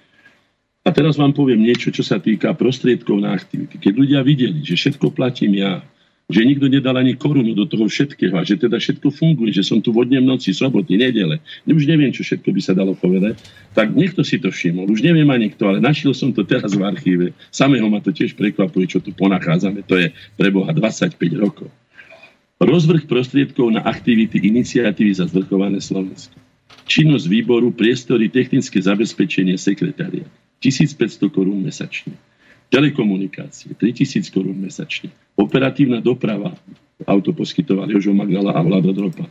A 0.82 0.90
teraz 0.90 1.14
vám 1.14 1.30
poviem 1.30 1.62
niečo, 1.62 1.94
čo 1.94 2.02
sa 2.02 2.18
týka 2.18 2.58
prostriedkov 2.58 3.22
na 3.22 3.38
aktivity. 3.38 3.78
Keď 3.78 3.94
ľudia 3.94 4.26
videli, 4.26 4.66
že 4.66 4.74
všetko 4.74 5.14
platím 5.14 5.62
ja, 5.62 5.86
že 6.32 6.48
nikto 6.48 6.72
nedal 6.72 6.96
ani 6.96 7.20
korunu 7.20 7.52
do 7.52 7.68
toho 7.68 7.86
všetkého 7.86 8.34
a 8.40 8.48
že 8.48 8.58
teda 8.58 8.80
všetko 8.80 9.12
funguje, 9.12 9.52
že 9.52 9.68
som 9.68 9.84
tu 9.84 9.92
vodne 9.92 10.18
v 10.18 10.28
noci, 10.28 10.56
soboty, 10.56 10.96
nedele. 10.96 11.44
Už 11.68 11.84
neviem, 11.86 12.10
čo 12.10 12.24
všetko 12.24 12.50
by 12.50 12.62
sa 12.64 12.74
dalo 12.74 12.96
povedať. 12.96 13.38
Tak 13.76 13.92
niekto 13.92 14.24
si 14.24 14.40
to 14.40 14.50
všimol. 14.50 14.88
Už 14.88 15.04
neviem 15.04 15.28
ani 15.28 15.52
kto, 15.52 15.76
ale 15.76 15.80
našiel 15.84 16.16
som 16.16 16.32
to 16.32 16.48
teraz 16.48 16.72
v 16.72 16.84
archíve. 16.88 17.26
Samého 17.52 17.86
ma 17.92 18.00
to 18.00 18.16
tiež 18.16 18.34
prekvapuje, 18.40 18.88
čo 18.88 19.00
tu 19.04 19.12
ponachádzame. 19.12 19.84
To 19.86 20.00
je 20.00 20.16
pre 20.40 20.50
Boha 20.50 20.72
25 20.72 21.20
rokov. 21.36 21.68
Rozvrh 22.62 23.10
prostriedkov 23.10 23.74
na 23.74 23.82
aktivity 23.82 24.38
iniciatívy 24.38 25.12
za 25.18 25.26
zvrchované 25.26 25.82
Slovensko. 25.82 26.38
Činnosť 26.86 27.26
výboru, 27.26 27.74
priestory, 27.74 28.30
technické 28.30 28.78
zabezpečenie, 28.78 29.58
sekretariat. 29.58 30.30
1500 30.62 31.34
korún 31.34 31.66
mesačne. 31.66 32.14
Telekomunikácie, 32.72 33.76
3000 33.76 34.32
korún 34.32 34.56
mesačne. 34.56 35.12
Operatívna 35.36 36.00
doprava, 36.00 36.56
auto 37.04 37.36
poskytoval 37.36 37.92
Jožo 37.92 38.16
Magdala 38.16 38.56
a 38.56 38.64
Vlado 38.64 38.96
Dropa. 38.96 39.28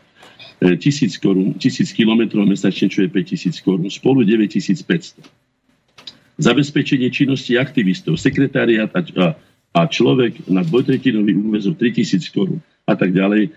E, 0.61 0.77
1000 0.77 1.17
korún, 1.17 1.57
1000 1.57 1.89
kilometrov 1.97 2.45
mesačne, 2.45 2.93
čo 2.93 3.01
je 3.01 3.09
5000 3.09 3.65
korún. 3.65 3.89
Spolu 3.89 4.29
9500. 4.29 5.25
Zabezpečenie 6.37 7.09
činnosti 7.09 7.57
aktivistov, 7.57 8.21
sekretariat 8.21 8.93
a, 8.93 9.01
a, 9.01 9.25
a 9.71 9.87
človek 9.87 10.51
na 10.51 10.67
dvojtretinový 10.67 11.39
úvezok 11.39 11.79
3000 11.79 12.35
korún 12.35 12.59
a 12.91 12.99
tak 12.99 13.15
ďalej. 13.15 13.49
E, 13.49 13.51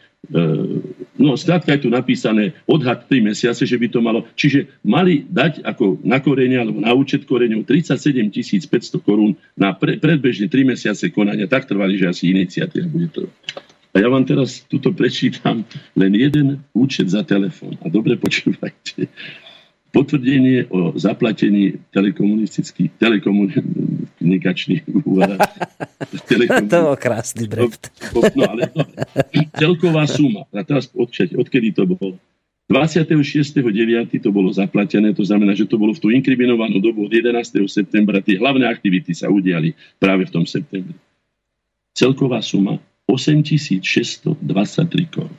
no, 1.17 1.33
skrátka 1.33 1.73
je 1.73 1.83
tu 1.85 1.89
napísané 1.89 2.53
odhad 2.69 3.09
3 3.09 3.33
mesiace, 3.33 3.65
že 3.65 3.77
by 3.77 3.87
to 3.89 3.99
malo. 3.99 4.29
Čiže 4.37 4.69
mali 4.85 5.25
dať 5.25 5.65
ako 5.65 6.05
na 6.05 6.21
korene 6.21 6.61
alebo 6.61 6.77
na 6.77 6.93
účet 6.93 7.25
koreňov 7.25 7.65
37 7.65 8.29
500 8.29 9.01
korún 9.01 9.33
na 9.57 9.73
pre, 9.73 9.97
predbežne 9.97 10.45
3 10.45 10.69
mesiace 10.77 11.09
konania. 11.09 11.49
Tak 11.49 11.65
trvali, 11.65 11.97
že 11.97 12.13
asi 12.13 12.29
iniciatíva 12.29 12.85
bude 12.85 13.09
to. 13.09 13.25
A 13.93 14.01
ja 14.01 14.09
vám 14.09 14.25
teraz 14.25 14.65
tuto 14.65 14.89
prečítam 14.89 15.61
len 15.93 16.11
jeden 16.17 16.65
účet 16.73 17.09
za 17.09 17.21
telefón. 17.21 17.77
A 17.85 17.89
dobre 17.89 18.17
počúvajte. 18.17 19.09
Potvrdenie 19.93 20.65
o 20.73 20.97
zaplatení 20.97 21.77
telekomunistických, 21.93 22.97
telekomunikačných. 22.97 24.83
To 26.73 26.77
bol 26.89 26.97
krásny 26.97 27.45
brept. 27.45 27.93
No, 28.33 28.45
ale 28.45 28.69
dobre. 28.69 29.05
celková 29.53 30.09
suma, 30.09 30.49
a 30.49 30.61
teraz 30.65 30.89
odčať, 30.93 31.37
odkedy 31.37 31.73
to 31.73 31.85
bolo? 31.85 32.17
26.9. 32.71 34.17
to 34.17 34.29
bolo 34.31 34.49
zaplatené, 34.49 35.11
to 35.11 35.21
znamená, 35.21 35.51
že 35.53 35.67
to 35.67 35.75
bolo 35.75 35.91
v 35.93 35.99
tú 35.99 36.07
inkriminovanú 36.09 36.79
dobu 36.79 37.05
od 37.05 37.11
11. 37.11 37.59
septembra. 37.67 38.23
Tie 38.23 38.39
hlavné 38.39 38.65
aktivity 38.65 39.11
sa 39.11 39.27
udiali 39.27 39.75
práve 39.99 40.25
v 40.25 40.31
tom 40.31 40.45
septembri. 40.47 40.95
Celková 41.93 42.41
suma 42.41 42.79
8623 43.05 44.33
korún. 45.11 45.37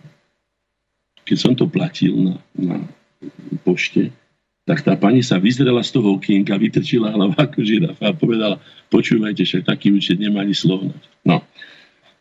Keď 1.24 1.38
som 1.40 1.56
to 1.56 1.64
platil 1.64 2.12
na, 2.20 2.34
na 2.54 2.76
pošte, 3.64 4.12
tak 4.64 4.80
tá 4.80 4.96
pani 4.96 5.20
sa 5.20 5.36
vyzrela 5.36 5.84
z 5.84 5.92
toho 5.92 6.16
okienka, 6.16 6.56
vytrčila 6.56 7.12
hlavu 7.12 7.36
ako 7.36 7.60
žirafa 7.60 8.04
a 8.10 8.16
povedala, 8.16 8.56
počúvajte, 8.88 9.44
však 9.44 9.68
taký 9.68 9.92
účet 9.92 10.16
nemá 10.16 10.40
ani 10.40 10.56
slovnať. 10.56 11.02
No. 11.28 11.44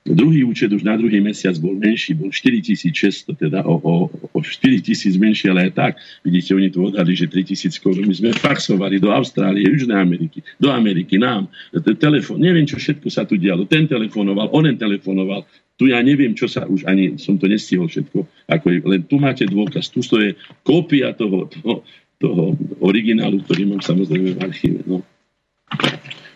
Druhý 0.03 0.43
účet 0.43 0.67
už 0.67 0.83
na 0.83 0.99
druhý 0.99 1.23
mesiac 1.23 1.55
bol 1.63 1.79
menší, 1.79 2.11
bol 2.11 2.27
4600, 2.27 3.39
teda 3.39 3.63
o, 3.63 3.79
o, 3.79 4.11
o 4.35 4.39
4000 4.43 5.15
menší, 5.15 5.47
ale 5.47 5.71
aj 5.71 5.79
tak, 5.79 5.91
vidíte, 6.27 6.51
oni 6.51 6.67
tu 6.67 6.83
odhadli, 6.83 7.15
že 7.15 7.31
3000 7.31 7.79
korún. 7.79 8.11
My 8.11 8.11
sme 8.11 8.35
faxovali 8.35 8.99
do 8.99 9.15
Austrálie, 9.15 9.63
Južnej 9.63 9.95
Ameriky, 9.95 10.43
do 10.59 10.67
Ameriky, 10.75 11.15
nám, 11.15 11.47
telefón, 11.95 12.43
neviem, 12.43 12.67
čo 12.67 12.75
všetko 12.75 13.07
sa 13.07 13.23
tu 13.23 13.39
dialo. 13.39 13.63
Ten 13.63 13.87
telefonoval, 13.87 14.51
onen 14.51 14.75
telefonoval, 14.75 15.47
tu 15.79 15.87
ja 15.87 16.03
neviem, 16.03 16.35
čo 16.35 16.51
sa 16.51 16.67
už 16.67 16.83
ani, 16.83 17.15
som 17.15 17.39
to 17.39 17.47
nestihol 17.47 17.87
všetko, 17.87 18.27
ako 18.51 18.65
je, 18.75 18.77
len 18.83 19.01
tu 19.07 19.23
máte 19.23 19.47
dôkaz, 19.47 19.87
tu 19.87 20.03
to 20.03 20.19
je 20.19 20.35
kópia 20.67 21.15
toho, 21.15 21.47
toho, 21.47 21.79
toho 22.21 22.57
originálu, 22.79 23.41
ktorý 23.45 23.73
mám 23.73 23.81
samozrejme 23.81 24.37
v 24.37 24.39
archíve. 24.41 24.79
No. 24.85 25.01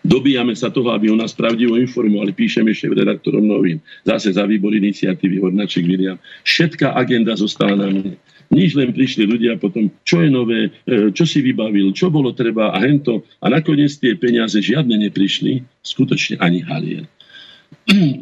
Dobíjame 0.08 0.56
sa 0.56 0.72
toho, 0.72 0.94
aby 0.94 1.12
o 1.12 1.16
nás 1.18 1.36
pravdivo 1.36 1.76
informovali. 1.76 2.32
Píšeme 2.32 2.72
ešte 2.72 2.88
redaktorom 2.88 3.44
novín. 3.44 3.82
Zase 4.06 4.32
za 4.32 4.48
výbor 4.48 4.72
iniciatívy 4.72 5.42
Hornaček 5.42 5.84
Viliam. 5.84 6.16
Všetká 6.46 6.96
agenda 6.96 7.36
zostala 7.36 7.76
na 7.76 7.88
mne. 7.92 8.14
Nič 8.48 8.72
len 8.72 8.96
prišli 8.96 9.28
ľudia 9.28 9.60
potom, 9.60 9.92
čo 10.08 10.24
je 10.24 10.32
nové, 10.32 10.72
e, 10.88 11.12
čo 11.12 11.28
si 11.28 11.44
vybavil, 11.44 11.92
čo 11.92 12.08
bolo 12.08 12.32
treba 12.32 12.72
a 12.72 12.80
hento. 12.80 13.20
A 13.44 13.52
nakoniec 13.52 13.92
tie 14.00 14.16
peniaze 14.16 14.56
žiadne 14.56 14.96
neprišli, 14.96 15.60
skutočne 15.84 16.40
ani 16.40 16.64
halier. 16.64 17.04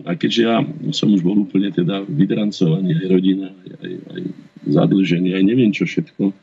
A 0.02 0.18
keďže 0.18 0.42
ja 0.42 0.58
som 0.90 1.14
už 1.14 1.22
bol 1.22 1.46
úplne 1.46 1.70
teda 1.70 2.02
vydrancovaný, 2.10 2.98
aj 2.98 3.06
rodina, 3.06 3.48
aj, 3.78 3.92
aj, 4.10 4.22
zadlžený, 4.66 5.38
aj 5.38 5.42
neviem 5.46 5.70
čo 5.70 5.86
všetko, 5.86 6.34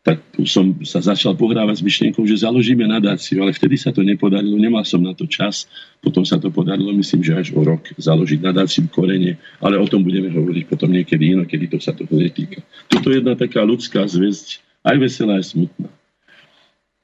tak 0.00 0.16
som 0.48 0.72
sa 0.80 1.04
začal 1.04 1.36
pohrávať 1.36 1.84
s 1.84 1.84
myšlienkou, 1.84 2.24
že 2.24 2.40
založíme 2.40 2.88
nadáciu, 2.88 3.44
ale 3.44 3.52
vtedy 3.52 3.76
sa 3.76 3.92
to 3.92 4.00
nepodarilo, 4.00 4.56
nemal 4.56 4.80
som 4.80 5.04
na 5.04 5.12
to 5.12 5.28
čas, 5.28 5.68
potom 6.00 6.24
sa 6.24 6.40
to 6.40 6.48
podarilo, 6.48 6.88
myslím, 6.96 7.20
že 7.20 7.36
až 7.36 7.48
o 7.52 7.60
rok 7.60 7.84
založiť 8.00 8.40
nadáciu 8.40 8.88
korene, 8.88 9.36
ale 9.60 9.76
o 9.76 9.84
tom 9.84 10.00
budeme 10.00 10.32
hovoriť 10.32 10.64
potom 10.72 10.88
niekedy 10.88 11.36
inokedy, 11.36 11.68
to 11.68 11.76
sa 11.76 11.92
toho 11.92 12.16
netýka. 12.16 12.64
Toto 12.88 13.12
je 13.12 13.20
jedna 13.20 13.36
taká 13.36 13.60
ľudská 13.60 14.08
zväzť, 14.08 14.64
aj 14.88 14.96
veselá, 14.96 15.36
aj 15.36 15.52
smutná. 15.52 15.92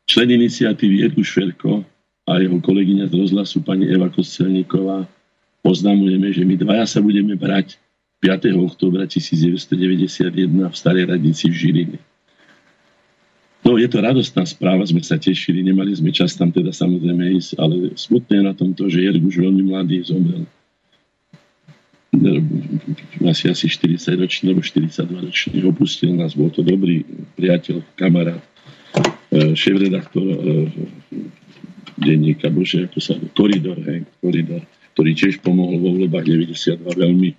Člen 0.09 0.33
iniciatívy 0.33 1.13
Edu 1.13 1.21
Šverko 1.21 1.85
a 2.25 2.41
jeho 2.41 2.57
kolegyňa 2.65 3.13
z 3.13 3.15
rozhlasu 3.29 3.61
pani 3.61 3.93
Eva 3.93 4.09
Kostelníková 4.09 5.05
oznamujeme, 5.61 6.33
že 6.33 6.49
my 6.49 6.55
dvaja 6.57 6.89
sa 6.89 7.05
budeme 7.05 7.37
brať 7.37 7.77
5. 8.25 8.57
oktobra 8.57 9.05
1991 9.05 10.33
v 10.49 10.73
Starej 10.73 11.05
radnici 11.13 11.53
v 11.53 11.55
Žiline. 11.61 11.99
No, 13.67 13.75
je 13.75 13.91
to 13.91 13.99
radostná 13.99 14.47
správa, 14.47 14.87
sme 14.87 15.03
sa 15.03 15.19
tešili, 15.19 15.59
nemali 15.59 15.91
sme 15.91 16.15
čas 16.15 16.39
tam 16.39 16.55
teda 16.55 16.71
samozrejme 16.71 17.35
ísť, 17.35 17.59
ale 17.59 17.91
smutné 17.99 18.47
na 18.47 18.55
tom 18.55 18.71
to, 18.71 18.87
že 18.87 19.03
Jerg 19.03 19.19
už 19.19 19.43
veľmi 19.43 19.67
mladý 19.67 20.07
zomrel. 20.07 20.47
Asi 23.27 23.51
asi 23.51 23.67
40 23.67 24.23
ročný, 24.23 24.55
alebo 24.55 24.63
42 24.63 25.27
ročný. 25.27 25.67
Opustil 25.67 26.15
nás, 26.15 26.39
bol 26.39 26.47
to 26.55 26.63
dobrý 26.63 27.03
priateľ, 27.35 27.83
kamarát, 27.99 28.39
šéf-redaktor 29.35 30.71
denníka, 31.99 32.47
bože, 32.55 32.87
ako 32.87 32.99
sa 33.03 33.19
koridor, 33.35 33.83
hej, 33.83 34.07
koridor, 34.23 34.63
ktorý 34.95 35.11
tiež 35.11 35.43
pomohol 35.43 35.83
vo 35.83 35.91
voľbách 36.07 36.23
92 36.23 36.87
veľmi 36.87 37.31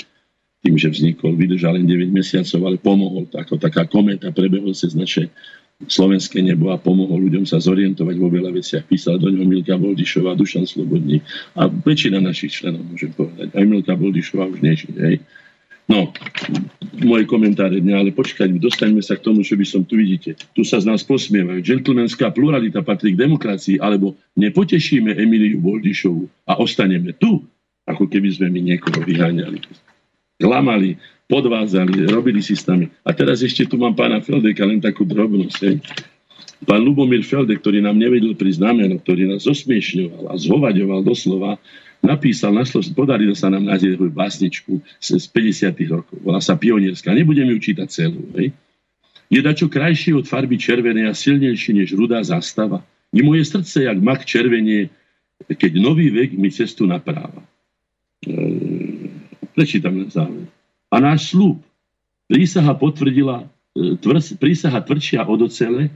tým, 0.60 0.76
že 0.76 0.92
vznikol, 0.92 1.40
vydržal 1.40 1.80
len 1.80 1.88
9 1.88 2.12
mesiacov, 2.12 2.60
ale 2.68 2.76
pomohol, 2.76 3.24
ako 3.32 3.56
taká 3.56 3.88
kometa 3.88 4.28
prebehol 4.36 4.76
cez 4.76 4.92
naše 4.92 5.32
slovenské 5.86 6.42
nebo 6.42 6.74
a 6.74 6.82
pomohol 6.82 7.30
ľuďom 7.30 7.46
sa 7.46 7.62
zorientovať 7.62 8.16
vo 8.18 8.34
veľa 8.34 8.50
veciach. 8.50 8.90
Písal 8.90 9.22
do 9.22 9.30
ňoho 9.30 9.46
Milka 9.46 9.78
Boldišová, 9.78 10.34
Dušan 10.34 10.66
Slobodník 10.66 11.22
a 11.54 11.70
väčšina 11.70 12.18
našich 12.18 12.58
členov, 12.58 12.82
môžem 12.90 13.14
povedať. 13.14 13.54
Aj 13.54 13.66
Milka 13.66 13.94
Boldišová 13.94 14.50
už 14.50 14.66
nežije. 14.66 15.22
No, 15.88 16.12
moje 17.00 17.24
komentáre 17.30 17.80
dňa, 17.80 17.96
ale 17.96 18.12
počkať, 18.12 18.60
dostaňme 18.60 19.00
sa 19.00 19.16
k 19.16 19.24
tomu, 19.24 19.40
čo 19.46 19.56
by 19.56 19.64
som 19.64 19.88
tu 19.88 19.96
vidíte. 19.96 20.36
Tu 20.52 20.68
sa 20.68 20.84
z 20.84 20.90
nás 20.90 21.00
posmievajú. 21.06 21.64
Gentlemanská 21.64 22.28
pluralita 22.36 22.84
patrí 22.84 23.16
k 23.16 23.24
demokracii, 23.24 23.80
alebo 23.80 24.20
nepotešíme 24.36 25.16
Emiliu 25.16 25.64
Boldišovu 25.64 26.28
a 26.50 26.60
ostaneme 26.60 27.16
tu, 27.16 27.40
ako 27.88 28.04
keby 28.04 28.36
sme 28.36 28.52
my 28.52 28.60
niekoho 28.76 29.00
vyháňali. 29.00 29.64
Klamali, 30.44 31.00
podvázali, 31.28 32.08
robili 32.08 32.40
si 32.40 32.56
s 32.56 32.64
nami. 32.66 32.88
A 33.04 33.12
teraz 33.12 33.44
ešte 33.44 33.68
tu 33.68 33.76
mám 33.76 33.94
pána 33.94 34.24
Feldeka, 34.24 34.64
len 34.64 34.80
takú 34.80 35.04
drobnosť. 35.04 35.60
Hej. 35.68 35.78
Pán 36.66 36.82
Lubomír 36.82 37.22
Feldek, 37.22 37.62
ktorý 37.62 37.84
nám 37.84 38.00
nevedel 38.00 38.34
pri 38.34 38.56
znameno, 38.56 38.98
ktorý 38.98 39.30
nás 39.30 39.46
zosmiešňoval 39.46 40.34
a 40.34 40.34
zhovaďoval 40.40 41.06
doslova, 41.06 41.62
napísal 42.02 42.56
na 42.56 42.66
podarilo 42.98 43.38
sa 43.38 43.52
nám 43.54 43.68
nájsť 43.68 44.10
básničku 44.10 44.82
z 44.98 45.26
50. 45.30 45.94
rokov. 45.94 46.18
Volá 46.24 46.42
sa 46.42 46.58
Pionierská. 46.58 47.14
Nebudem 47.14 47.52
ju 47.54 47.60
čítať 47.62 47.88
celú. 47.92 48.26
Hej. 48.40 48.56
Je 49.28 49.44
dačo 49.44 49.68
krajšie 49.68 50.16
od 50.16 50.26
farby 50.26 50.56
červenej 50.56 51.12
a 51.12 51.14
silnejšie 51.14 51.76
než 51.76 51.92
rudá 51.94 52.24
zástava. 52.24 52.82
I 53.12 53.20
moje 53.22 53.44
srdce, 53.44 53.84
jak 53.84 54.00
mak 54.00 54.24
červenie, 54.24 54.88
keď 55.52 55.72
nový 55.84 56.10
vek 56.10 56.36
mi 56.40 56.48
cestu 56.48 56.88
napráva. 56.88 57.44
E, 58.24 58.32
prečítam 59.52 60.00
na 60.00 60.08
záver. 60.08 60.48
A 60.88 61.04
náš 61.04 61.36
slúb, 61.36 61.60
prísaha 62.32 62.72
potvrdila, 62.76 63.48
e, 63.76 63.96
tvr, 64.00 64.24
prísaha 64.40 64.80
tvrdšia 64.80 65.28
od 65.28 65.48
ocele, 65.48 65.92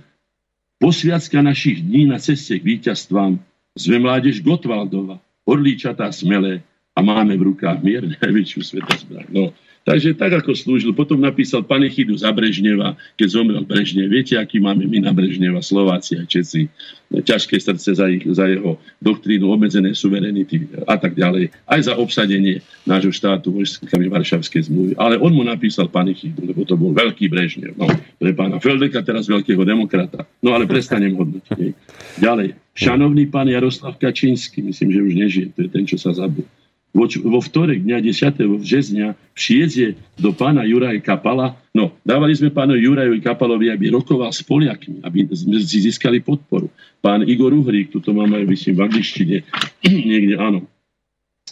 posviacka 0.82 1.40
našich 1.40 1.80
dní 1.80 2.10
na 2.10 2.20
ceste 2.20 2.58
k 2.60 2.64
víťazstvám, 2.64 3.40
sme 3.78 3.98
mládež 4.04 4.44
Gotwaldova, 4.44 5.24
orlíčatá 5.48 6.12
smelé 6.12 6.60
a 6.92 7.00
máme 7.00 7.40
v 7.40 7.56
rukách 7.56 7.80
mier 7.80 8.04
najväčšiu 8.20 8.62
sveta 8.66 8.96
zbraň. 9.00 9.28
No, 9.32 9.44
Takže 9.82 10.14
tak, 10.14 10.30
ako 10.38 10.54
slúžil. 10.54 10.94
Potom 10.94 11.18
napísal 11.18 11.66
panichidu 11.66 12.14
za 12.14 12.30
Brežneva, 12.30 12.94
keď 13.18 13.28
zomrel 13.34 13.66
Brežnev. 13.66 14.14
Viete, 14.14 14.38
aký 14.38 14.62
máme 14.62 14.86
my 14.86 15.02
na 15.02 15.10
Brežneva, 15.10 15.58
Slováci 15.66 16.22
a 16.22 16.24
Česi. 16.30 16.70
Ťažké 17.10 17.58
srdce 17.58 17.98
za, 17.98 18.06
ich, 18.06 18.22
za 18.30 18.46
jeho 18.46 18.78
doktrínu 19.02 19.50
obmedzené 19.50 19.98
suverenity 19.98 20.70
a 20.86 20.96
tak 21.02 21.18
ďalej. 21.18 21.50
Aj 21.66 21.82
za 21.82 21.98
obsadenie 21.98 22.62
nášho 22.86 23.10
štátu 23.10 23.58
vojskami 23.58 24.06
Varšavskej 24.06 24.70
zmluvy. 24.70 24.92
Ale 25.02 25.18
on 25.18 25.34
mu 25.34 25.42
napísal 25.42 25.90
panichidu, 25.90 26.46
lebo 26.46 26.62
to 26.62 26.78
bol 26.78 26.94
veľký 26.94 27.26
Brežnev. 27.34 27.74
No, 27.74 27.90
pre 28.22 28.38
pána 28.38 28.62
Feldeka, 28.62 29.02
teraz 29.02 29.26
veľkého 29.26 29.66
demokrata. 29.66 30.30
No 30.46 30.54
ale 30.54 30.70
prestanem 30.70 31.18
hodnotiť. 31.18 31.74
Ďalej. 32.22 32.54
Šanovný 32.78 33.34
pán 33.34 33.50
Jaroslav 33.50 33.98
Kačínsky, 33.98 34.62
myslím, 34.62 34.94
že 34.94 35.00
už 35.02 35.14
nežije, 35.18 35.48
to 35.58 35.60
je 35.66 35.70
ten, 35.74 35.84
čo 35.90 35.98
sa 35.98 36.14
zabil 36.14 36.46
vo, 36.92 37.08
vo 37.08 37.40
vtorek 37.40 37.84
dňa 37.84 38.00
10. 38.04 38.36
březňa 38.62 39.16
přijedze 39.34 39.96
do 40.20 40.32
pána 40.36 40.64
Juraja 40.64 41.00
Kapala. 41.00 41.56
No, 41.72 41.96
dávali 42.04 42.36
sme 42.36 42.52
pánu 42.52 42.76
Jurajovi 42.76 43.24
Kapalovi, 43.24 43.72
aby 43.72 43.96
rokoval 43.96 44.36
s 44.36 44.44
Poliakmi, 44.44 45.00
aby 45.08 45.24
sme 45.32 45.56
získali 45.64 46.20
podporu. 46.20 46.68
Pán 47.00 47.24
Igor 47.24 47.56
Uhrík, 47.56 47.96
tu 47.96 48.04
to 48.04 48.12
máme, 48.12 48.44
myslím, 48.44 48.76
v 48.76 48.82
angličtine, 48.92 49.38
niekde, 49.88 50.36
áno. 50.36 50.68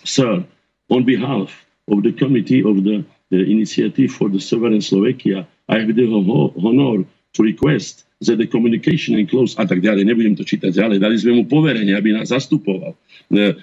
Sir, 0.03 0.43
on 0.91 1.07
behalf 1.07 1.55
of 1.87 2.03
the 2.03 2.11
committee 2.11 2.59
of 2.63 2.83
the, 2.83 3.07
the 3.31 3.39
initiative 3.47 4.11
for 4.11 4.27
the 4.27 4.43
sovereign 4.43 4.83
Slovakia, 4.83 5.47
I 5.71 5.79
have 5.79 5.95
the 5.95 6.07
honor 6.59 7.07
to 7.07 7.39
request 7.39 8.08
the 8.19 8.47
communication 8.47 9.15
and 9.15 9.31
close 9.31 9.55
a 9.55 9.63
tak 9.63 9.79
ďalej, 9.79 10.03
nebudem 10.03 10.35
to 10.35 10.43
čítať 10.43 10.75
ďalej, 10.75 10.99
dali 10.99 11.15
sme 11.15 11.39
mu 11.39 11.43
poverenie, 11.47 11.95
aby 11.95 12.11
nás 12.11 12.35
zastupoval 12.35 12.91
e, 13.31 13.55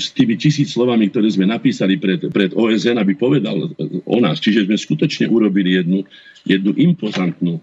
s 0.00 0.16
tými 0.16 0.40
tisíc 0.40 0.72
slovami, 0.72 1.12
ktoré 1.12 1.28
sme 1.28 1.44
napísali 1.44 2.00
pred, 2.00 2.32
pred 2.32 2.56
OSN, 2.56 2.96
aby 2.96 3.12
povedal 3.12 3.68
o 4.08 4.16
nás. 4.16 4.40
Čiže 4.40 4.64
sme 4.64 4.80
skutočne 4.80 5.28
urobili 5.28 5.76
jednu, 5.76 6.08
jednu 6.48 6.72
impozantnú 6.72 7.60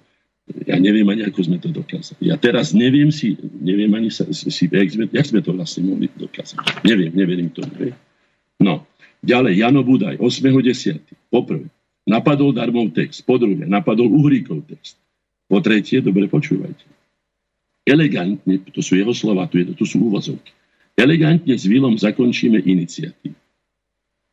ja 0.65 0.81
neviem 0.81 1.05
ani, 1.05 1.29
ako 1.29 1.45
sme 1.45 1.61
to 1.61 1.69
dokázali. 1.69 2.25
Ja 2.25 2.33
teraz 2.33 2.73
neviem 2.73 3.13
si, 3.13 3.37
neviem 3.61 3.93
ani 3.93 4.09
sa, 4.09 4.25
si, 4.33 4.65
jak, 4.65 4.89
sme, 4.89 5.05
jak 5.05 5.25
sme 5.29 5.45
to 5.45 5.53
vlastne 5.53 5.85
mohli 5.85 6.09
dokázať. 6.09 6.81
Neviem, 6.81 7.13
neverím 7.13 7.53
to. 7.53 7.61
Neviem. 7.69 7.93
No, 8.57 8.89
ďalej, 9.21 9.61
Jano 9.61 9.85
Budaj, 9.85 10.17
8.10. 10.17 11.05
Poprvé, 11.29 11.69
napadol 12.09 12.49
darmov 12.49 12.89
text. 12.97 13.21
Po 13.29 13.37
druhé, 13.37 13.69
napadol 13.69 14.09
Uhríkov 14.09 14.65
text. 14.65 14.97
Po 15.49 15.57
tretie, 15.65 15.99
dobre 15.99 16.29
počúvajte. 16.29 16.85
Elegantne, 17.89 18.61
to 18.69 18.85
sú 18.85 19.01
jeho 19.01 19.11
slova, 19.17 19.49
tu, 19.49 19.57
je, 19.57 19.73
tu 19.73 19.81
sú 19.83 20.05
úvozovky. 20.05 20.53
Elegantne 20.93 21.57
s 21.57 21.65
Vilom 21.65 21.97
zakončíme 21.97 22.61
iniciatívu. 22.61 23.33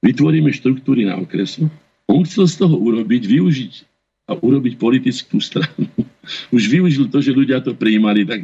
Vytvoríme 0.05 0.53
štruktúry 0.53 1.09
na 1.09 1.17
okresu. 1.17 1.73
On 2.05 2.21
chcel 2.23 2.45
z 2.47 2.57
toho 2.61 2.77
urobiť, 2.77 3.23
využiť 3.25 3.96
a 4.27 4.35
urobiť 4.35 4.75
politickú 4.75 5.39
stranu. 5.39 5.87
Už 6.57 6.67
využil 6.67 7.07
to, 7.07 7.23
že 7.23 7.31
ľudia 7.31 7.63
to 7.63 7.79
prijímali 7.79 8.27
tak 8.27 8.43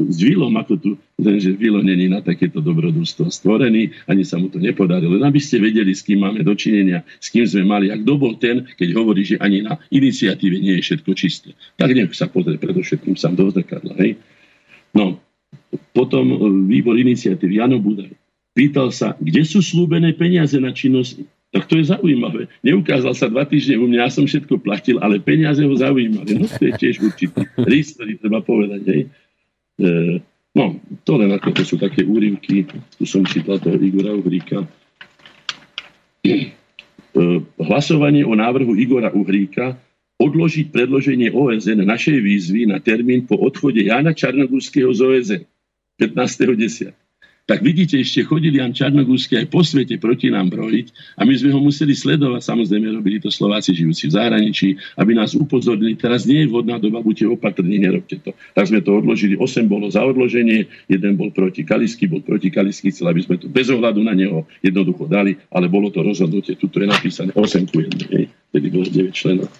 s 0.00 0.18
Vilom, 0.24 0.56
ako 0.56 0.74
tu, 0.80 0.90
že 1.20 1.52
Vilo 1.52 1.84
není 1.84 2.08
na 2.08 2.24
takéto 2.24 2.64
dobrodružstvo 2.64 3.28
stvorený, 3.28 3.92
ani 4.08 4.24
sa 4.24 4.40
mu 4.40 4.48
to 4.48 4.56
nepodarilo. 4.56 5.20
Len 5.20 5.28
aby 5.28 5.36
ste 5.36 5.60
vedeli, 5.60 5.92
s 5.92 6.00
kým 6.00 6.24
máme 6.24 6.40
dočinenia, 6.40 7.04
s 7.20 7.28
kým 7.28 7.44
sme 7.44 7.68
mali. 7.68 7.92
A 7.92 8.00
kto 8.00 8.16
bol 8.16 8.40
ten, 8.40 8.64
keď 8.80 8.96
hovorí, 8.96 9.28
že 9.28 9.36
ani 9.44 9.60
na 9.60 9.76
iniciatíve 9.92 10.56
nie 10.56 10.80
je 10.80 10.84
všetko 10.88 11.10
čisté. 11.12 11.52
Tak 11.76 11.92
nech 11.92 12.08
sa 12.16 12.32
pozrie 12.32 12.56
predovšetkým 12.56 13.12
sám 13.12 13.36
do 13.36 13.52
zrkadla. 13.52 13.92
Hej? 14.00 14.16
No, 14.96 15.20
potom 15.92 16.24
e, 16.32 16.36
výbor 16.72 16.96
iniciatív 16.96 17.52
Jano 17.52 17.76
Budaj 17.76 18.16
pýtal 18.52 18.92
sa, 18.92 19.16
kde 19.16 19.42
sú 19.44 19.64
slúbené 19.64 20.12
peniaze 20.12 20.56
na 20.60 20.72
činnosť 20.72 21.24
tak 21.52 21.68
to 21.68 21.76
je 21.76 21.92
zaujímavé. 21.92 22.48
Neukázal 22.64 23.12
sa 23.12 23.28
dva 23.28 23.44
týždne 23.44 23.76
u 23.76 23.84
mňa, 23.84 24.08
ja 24.08 24.10
som 24.10 24.24
všetko 24.24 24.64
platil, 24.64 24.96
ale 25.04 25.20
peniaze 25.20 25.60
ho 25.60 25.74
zaujímali. 25.76 26.40
No 26.40 26.48
to 26.48 26.64
je 26.64 26.72
tiež 26.72 27.04
určitý 27.04 27.44
rys, 27.60 27.92
ktorý 27.92 28.16
treba 28.16 28.40
povedať. 28.40 28.80
Hej. 28.88 29.02
E, 29.76 29.88
no, 30.56 30.80
to 31.04 31.12
len 31.20 31.28
ako 31.36 31.52
to 31.52 31.62
sú 31.68 31.76
také 31.76 32.08
úryvky. 32.08 32.64
Tu 32.96 33.04
som 33.04 33.20
čítal 33.28 33.60
toho 33.60 33.76
Igora 33.76 34.16
Uhríka. 34.16 34.64
E, 36.24 36.56
hlasovanie 37.60 38.24
o 38.24 38.32
návrhu 38.32 38.72
Igora 38.72 39.12
Uhríka 39.12 39.76
odložiť 40.16 40.72
predloženie 40.72 41.36
OSN 41.36 41.84
našej 41.84 42.16
výzvy 42.16 42.64
na 42.64 42.80
termín 42.80 43.28
po 43.28 43.36
odchode 43.36 43.84
Jana 43.84 44.16
Čarnogurského 44.16 44.88
z 44.88 45.00
OSN 45.04 45.42
15.10 46.00 47.01
tak 47.42 47.58
vidíte, 47.58 47.98
ešte 47.98 48.22
chodili 48.22 48.62
Jan 48.62 48.70
Čarnogórsky 48.70 49.34
aj 49.34 49.50
po 49.50 49.66
svete 49.66 49.98
proti 49.98 50.30
nám 50.30 50.54
brojiť 50.54 51.18
a 51.18 51.26
my 51.26 51.34
sme 51.34 51.50
ho 51.50 51.58
museli 51.58 51.90
sledovať. 51.90 52.38
Samozrejme, 52.38 52.86
robili 52.94 53.18
to 53.18 53.34
Slováci 53.34 53.74
žijúci 53.74 54.06
v 54.06 54.14
zahraničí, 54.14 54.68
aby 54.94 55.18
nás 55.18 55.34
upozornili. 55.34 55.98
Teraz 55.98 56.22
nie 56.22 56.46
je 56.46 56.50
vhodná 56.54 56.78
doba, 56.78 57.02
buďte 57.02 57.26
opatrní, 57.34 57.82
nerobte 57.82 58.22
to. 58.22 58.30
Tak 58.54 58.70
sme 58.70 58.78
to 58.78 58.94
odložili. 58.94 59.34
8 59.34 59.66
bolo 59.66 59.90
za 59.90 60.06
odloženie, 60.06 60.70
jeden 60.86 61.18
bol 61.18 61.34
proti 61.34 61.66
Kalisky, 61.66 62.06
bol 62.06 62.22
proti 62.22 62.46
Kalisky, 62.46 62.94
chcel, 62.94 63.10
aby 63.10 63.26
sme 63.26 63.34
to 63.34 63.50
bez 63.50 63.66
ohľadu 63.74 64.06
na 64.06 64.14
neho 64.14 64.46
jednoducho 64.62 65.10
dali, 65.10 65.34
ale 65.50 65.66
bolo 65.66 65.90
to 65.90 65.98
rozhodnutie. 66.06 66.54
Tuto 66.54 66.78
je 66.78 66.86
napísané 66.86 67.34
8 67.34 67.68
ku 67.74 67.82
1. 67.82 68.54
Vtedy 68.54 68.66
bolo 68.70 68.86
9 68.86 69.10
členov, 69.10 69.50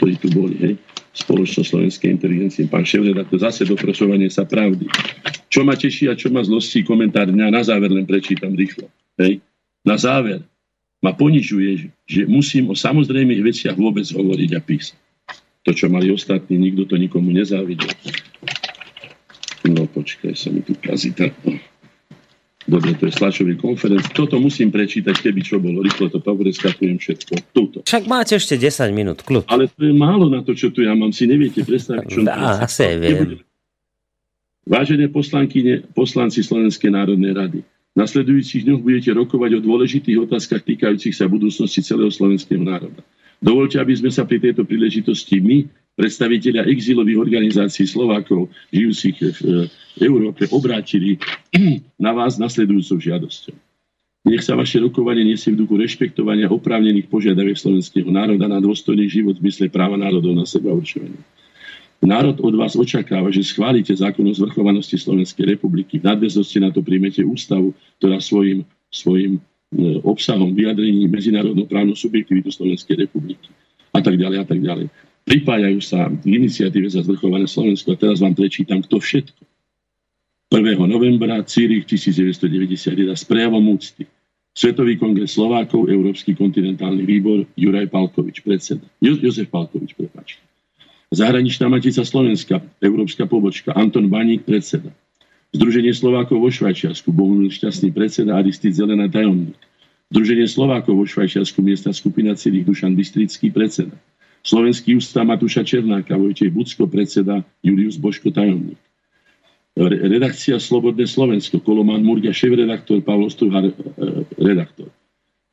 ktorí 0.00 0.16
tu 0.16 0.32
boli. 0.32 0.56
Hej 0.64 0.74
spoločnosť 1.12 1.68
slovenskej 1.68 2.08
inteligencie. 2.08 2.64
Pán 2.68 2.88
to 3.28 3.36
zase 3.36 3.68
doprosovanie 3.68 4.32
sa 4.32 4.48
pravdy. 4.48 4.88
Čo 5.52 5.68
ma 5.68 5.76
teší 5.76 6.08
a 6.08 6.16
čo 6.16 6.32
ma 6.32 6.40
zlostí, 6.40 6.80
komentár 6.80 7.28
dňa, 7.28 7.52
na 7.52 7.60
záver 7.60 7.92
len 7.92 8.08
prečítam 8.08 8.56
rýchlo. 8.56 8.88
Hej. 9.20 9.44
Na 9.84 10.00
záver 10.00 10.40
ma 11.04 11.12
ponižuje, 11.12 11.92
že 12.08 12.22
musím 12.24 12.72
o 12.72 12.78
samozrejmých 12.78 13.42
veciach 13.44 13.76
vôbec 13.76 14.06
hovoriť 14.08 14.50
a 14.56 14.60
písať. 14.62 14.98
To, 15.62 15.70
čo 15.70 15.86
mali 15.92 16.10
ostatní, 16.10 16.58
nikto 16.58 16.88
to 16.88 16.96
nikomu 16.98 17.30
nezávidel. 17.30 17.90
No 19.68 19.86
počkaj, 19.86 20.34
sa 20.34 20.50
mi 20.50 20.64
tu 20.64 20.74
kazí 20.74 21.14
Dobre, 22.62 22.94
to 22.94 23.10
je 23.10 23.14
slačový 23.18 23.58
konferenc. 23.58 24.06
Toto 24.14 24.38
musím 24.38 24.70
prečítať, 24.70 25.18
keby 25.18 25.40
čo 25.42 25.58
bolo. 25.58 25.82
Rýchlo 25.82 26.14
to 26.14 26.22
preskakujem 26.22 26.94
všetko. 26.94 27.32
Tuto. 27.50 27.78
Však 27.82 28.06
máte 28.06 28.38
ešte 28.38 28.54
10 28.54 28.94
minút, 28.94 29.26
kľud. 29.26 29.50
Ale 29.50 29.66
to 29.66 29.82
je 29.82 29.94
málo 29.94 30.30
na 30.30 30.46
to, 30.46 30.54
čo 30.54 30.70
tu 30.70 30.86
ja 30.86 30.94
mám. 30.94 31.10
Si 31.10 31.26
neviete 31.26 31.66
predstaviť, 31.66 32.06
čo... 32.06 32.22
Dá, 32.22 32.62
asi 32.62 32.94
viem. 33.02 33.42
Vážené 34.62 35.10
poslankyne, 35.10 35.82
poslanci 35.90 36.46
Slovenskej 36.46 36.94
národnej 36.94 37.34
rady, 37.34 37.60
v 37.92 37.96
nasledujúcich 37.98 38.64
dňoch 38.64 38.80
budete 38.80 39.10
rokovať 39.10 39.50
o 39.58 39.60
dôležitých 39.60 40.22
otázkach 40.24 40.62
týkajúcich 40.64 41.12
sa 41.12 41.28
budúcnosti 41.28 41.84
celého 41.84 42.08
slovenského 42.08 42.62
národa. 42.62 43.04
Dovolte, 43.42 43.82
aby 43.82 43.92
sme 43.98 44.08
sa 44.14 44.22
pri 44.22 44.38
tejto 44.38 44.62
príležitosti 44.62 45.42
my, 45.42 45.66
predstaviteľia 45.98 46.64
exilových 46.72 47.20
organizácií 47.20 47.84
Slovákov 47.84 48.48
žijúcich 48.72 49.16
v 49.18 49.66
Európe, 50.00 50.48
obrátili 50.48 51.20
na 52.04 52.16
vás 52.16 52.40
nasledujúcou 52.40 52.96
žiadosťou. 52.96 53.56
Nech 54.22 54.46
sa 54.46 54.54
vaše 54.54 54.78
rokovanie 54.78 55.26
nesie 55.26 55.50
v 55.50 55.66
duchu 55.66 55.74
rešpektovania 55.74 56.46
oprávnených 56.46 57.10
požiadaviek 57.10 57.58
slovenského 57.58 58.06
národa 58.06 58.46
na 58.46 58.62
dôstojný 58.62 59.10
život 59.10 59.34
v 59.42 59.50
mysle 59.50 59.66
práva 59.66 59.98
národov 59.98 60.38
na 60.38 60.46
seba 60.46 60.70
určovanie. 60.70 61.18
Národ 62.02 62.38
od 62.42 62.54
vás 62.58 62.74
očakáva, 62.74 63.30
že 63.30 63.46
schválite 63.46 63.94
zákon 63.94 64.26
o 64.26 64.34
zvrchovanosti 64.34 64.98
Slovenskej 64.98 65.54
republiky. 65.54 66.02
V 66.02 66.06
nadväznosti 66.06 66.58
na 66.58 66.70
to 66.74 66.82
príjmete 66.82 67.22
ústavu, 67.22 67.74
ktorá 68.02 68.18
svojim, 68.18 68.66
svojim 68.90 69.38
e, 69.38 70.02
obsahom 70.02 70.50
vyjadrení 70.50 71.06
medzinárodnú 71.06 71.62
právnu 71.70 71.94
subjektivitu 71.94 72.50
Slovenskej 72.50 73.06
republiky. 73.06 73.50
A 73.94 74.02
tak 74.02 74.18
ďalej, 74.18 74.38
a 74.42 74.46
tak 74.46 74.58
ďalej. 74.58 74.90
Pripájajú 75.22 75.78
sa 75.78 76.10
k 76.10 76.26
iniciatíve 76.26 76.90
za 76.90 77.06
zvrchované 77.06 77.46
Slovensko 77.46 77.94
a 77.94 78.00
teraz 78.00 78.18
vám 78.18 78.34
prečítam, 78.34 78.82
kto 78.82 78.98
všetko. 78.98 79.51
1. 80.52 80.76
novembra 80.84 81.40
Círich 81.48 81.88
1991 81.88 83.16
s 83.16 83.24
prejavom 83.24 83.72
úcty 83.72 84.04
Svetový 84.52 85.00
kongres 85.00 85.32
Slovákov, 85.32 85.88
Európsky 85.88 86.36
kontinentálny 86.36 87.08
výbor, 87.08 87.48
Juraj 87.56 87.88
Palkovič, 87.88 88.44
predseda. 88.44 88.84
Jo, 89.00 89.16
Jozef 89.16 89.48
Palkovič, 89.48 89.96
prepáčte. 89.96 90.44
Zahraničná 91.08 91.72
matica 91.72 92.04
Slovenska, 92.04 92.60
Európska 92.84 93.24
pobočka, 93.24 93.72
Anton 93.72 94.12
Baník, 94.12 94.44
predseda. 94.44 94.92
Združenie 95.56 95.96
Slovákov 95.96 96.44
vo 96.44 96.52
Švajčiarsku, 96.52 97.08
Bohumil 97.16 97.48
Šťastný 97.48 97.88
predseda, 97.88 98.36
Aristid 98.36 98.76
Zelená 98.76 99.08
tajomník. 99.08 99.56
Združenie 100.12 100.44
Slovákov 100.44 101.00
vo 101.00 101.08
Švajčiarsku, 101.08 101.64
miesta 101.64 101.96
skupina 101.96 102.36
celých 102.36 102.68
Dušan 102.68 102.92
Bystrický 102.92 103.48
predseda. 103.48 103.96
Slovenský 104.44 105.00
ústav 105.00 105.24
Matúša 105.24 105.64
Černáka, 105.64 106.12
Vojtej 106.12 106.52
Bucko, 106.52 106.84
predseda, 106.84 107.40
Julius 107.64 107.96
Boško, 107.96 108.28
tajomník. 108.28 108.76
Redakcia 109.76 110.60
Slobodné 110.60 111.08
Slovensko, 111.08 111.56
Koloman 111.64 112.04
Murgia, 112.04 112.28
šéf-redaktor, 112.28 113.00
Pavlo 113.00 113.32
Struhar, 113.32 113.64
e, 113.64 113.72
redaktor. 114.36 114.92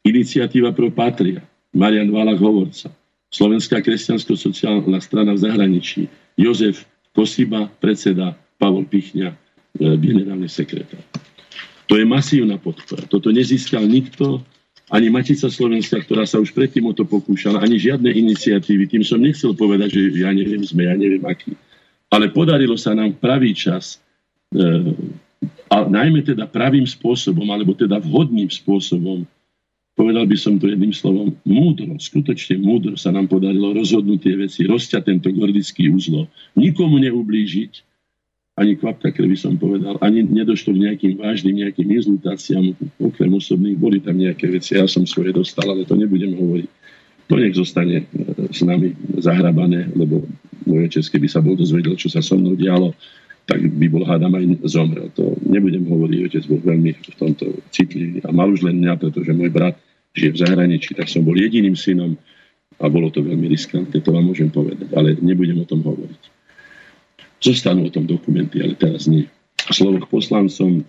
Iniciatíva 0.04 0.76
pro 0.76 0.92
Patria, 0.92 1.40
Marian 1.72 2.12
Válach 2.12 2.40
Hovorca. 2.44 2.92
Slovenská 3.32 3.80
kresťansko-sociálna 3.80 5.00
strana 5.00 5.32
v 5.38 5.44
zahraničí, 5.48 6.12
Jozef 6.36 6.84
Kosiba, 7.16 7.72
predseda, 7.80 8.36
Pavol 8.60 8.84
Pichňa, 8.84 9.32
e, 9.32 9.38
generálny 9.96 10.52
sekretár. 10.52 11.00
To 11.88 11.96
je 11.96 12.04
masívna 12.04 12.60
podpora. 12.60 13.08
Toto 13.08 13.32
nezískal 13.32 13.88
nikto, 13.88 14.44
ani 14.92 15.08
Matica 15.08 15.48
Slovenska, 15.48 16.02
ktorá 16.02 16.28
sa 16.28 16.42
už 16.42 16.52
predtým 16.52 16.90
o 16.90 16.94
to 16.98 17.08
pokúšala, 17.08 17.62
ani 17.64 17.80
žiadne 17.80 18.10
iniciatívy. 18.10 18.90
Tým 18.90 19.04
som 19.06 19.22
nechcel 19.22 19.56
povedať, 19.56 19.96
že 19.96 20.02
ja 20.26 20.34
neviem, 20.34 20.66
sme, 20.66 20.90
ja 20.90 20.98
neviem 20.98 21.22
aký. 21.24 21.56
Ale 22.10 22.34
podarilo 22.34 22.74
sa 22.74 22.98
nám 22.98 23.14
pravý 23.22 23.54
čas, 23.54 24.02
a 25.70 25.76
najmä 25.86 26.26
teda 26.26 26.50
pravým 26.50 26.86
spôsobom, 26.86 27.46
alebo 27.54 27.78
teda 27.78 28.02
vhodným 28.02 28.50
spôsobom, 28.50 29.24
povedal 29.94 30.26
by 30.26 30.38
som 30.40 30.58
to 30.58 30.72
jedným 30.72 30.96
slovom, 30.96 31.36
múdro, 31.46 31.94
skutočne 32.00 32.58
múdro 32.58 32.98
sa 32.98 33.14
nám 33.14 33.30
podarilo 33.30 33.78
rozhodnúť 33.78 34.20
tie 34.20 34.36
veci, 34.40 34.62
rozťať 34.66 35.04
tento 35.06 35.30
gordický 35.30 35.94
úzlo, 35.94 36.26
nikomu 36.58 36.98
neublížiť, 36.98 37.86
ani 38.60 38.76
kvapka 38.76 39.16
krvi 39.16 39.40
som 39.40 39.56
povedal, 39.56 39.96
ani 40.04 40.20
nedošlo 40.26 40.76
k 40.76 40.84
nejakým 40.84 41.14
vážnym, 41.16 41.64
nejakým 41.64 41.88
inzultáciám, 41.96 42.76
okrem 43.00 43.32
osobných, 43.32 43.80
boli 43.80 44.04
tam 44.04 44.20
nejaké 44.20 44.52
veci, 44.52 44.76
ja 44.76 44.84
som 44.84 45.08
svoje 45.08 45.32
dostal, 45.32 45.64
ale 45.72 45.88
to 45.88 45.96
nebudem 45.96 46.36
hovoriť. 46.36 46.70
To 47.32 47.40
nech 47.40 47.56
zostane 47.56 48.04
e, 48.04 48.06
s 48.52 48.60
nami 48.66 48.92
zahrabané, 49.22 49.88
lebo 49.96 50.28
môj 50.68 50.92
otec, 50.92 51.06
keby 51.08 51.28
sa 51.32 51.40
bol 51.40 51.56
dozvedel, 51.56 51.96
čo 51.96 52.12
sa 52.12 52.20
so 52.20 52.36
mnou 52.36 52.60
dialo, 52.60 52.92
tak 53.50 53.66
by 53.66 53.88
bol 53.90 54.06
hádam 54.06 54.38
aj 54.38 54.62
zomrel. 54.70 55.10
To 55.18 55.34
nebudem 55.42 55.82
hovoriť, 55.90 56.20
otec 56.30 56.44
bol 56.46 56.62
veľmi 56.62 56.92
v 56.94 57.16
tomto 57.18 57.46
citlivý 57.74 58.22
a 58.22 58.30
mal 58.30 58.54
už 58.54 58.62
len 58.62 58.78
mňa, 58.78 58.94
pretože 59.02 59.34
môj 59.34 59.50
brat 59.50 59.74
žije 60.14 60.38
v 60.38 60.42
zahraničí, 60.46 60.94
tak 60.94 61.10
som 61.10 61.26
bol 61.26 61.34
jediným 61.34 61.74
synom 61.74 62.14
a 62.78 62.86
bolo 62.86 63.10
to 63.10 63.26
veľmi 63.26 63.50
riskantné, 63.50 64.06
to 64.06 64.14
vám 64.14 64.30
môžem 64.30 64.54
povedať, 64.54 64.94
ale 64.94 65.18
nebudem 65.18 65.58
o 65.58 65.66
tom 65.66 65.82
hovoriť. 65.82 66.22
Zostanú 67.42 67.90
o 67.90 67.94
tom 67.94 68.06
dokumenty, 68.06 68.62
ale 68.62 68.78
teraz 68.78 69.10
nie. 69.10 69.26
Slovo 69.74 69.98
k 69.98 70.12
poslancom. 70.12 70.86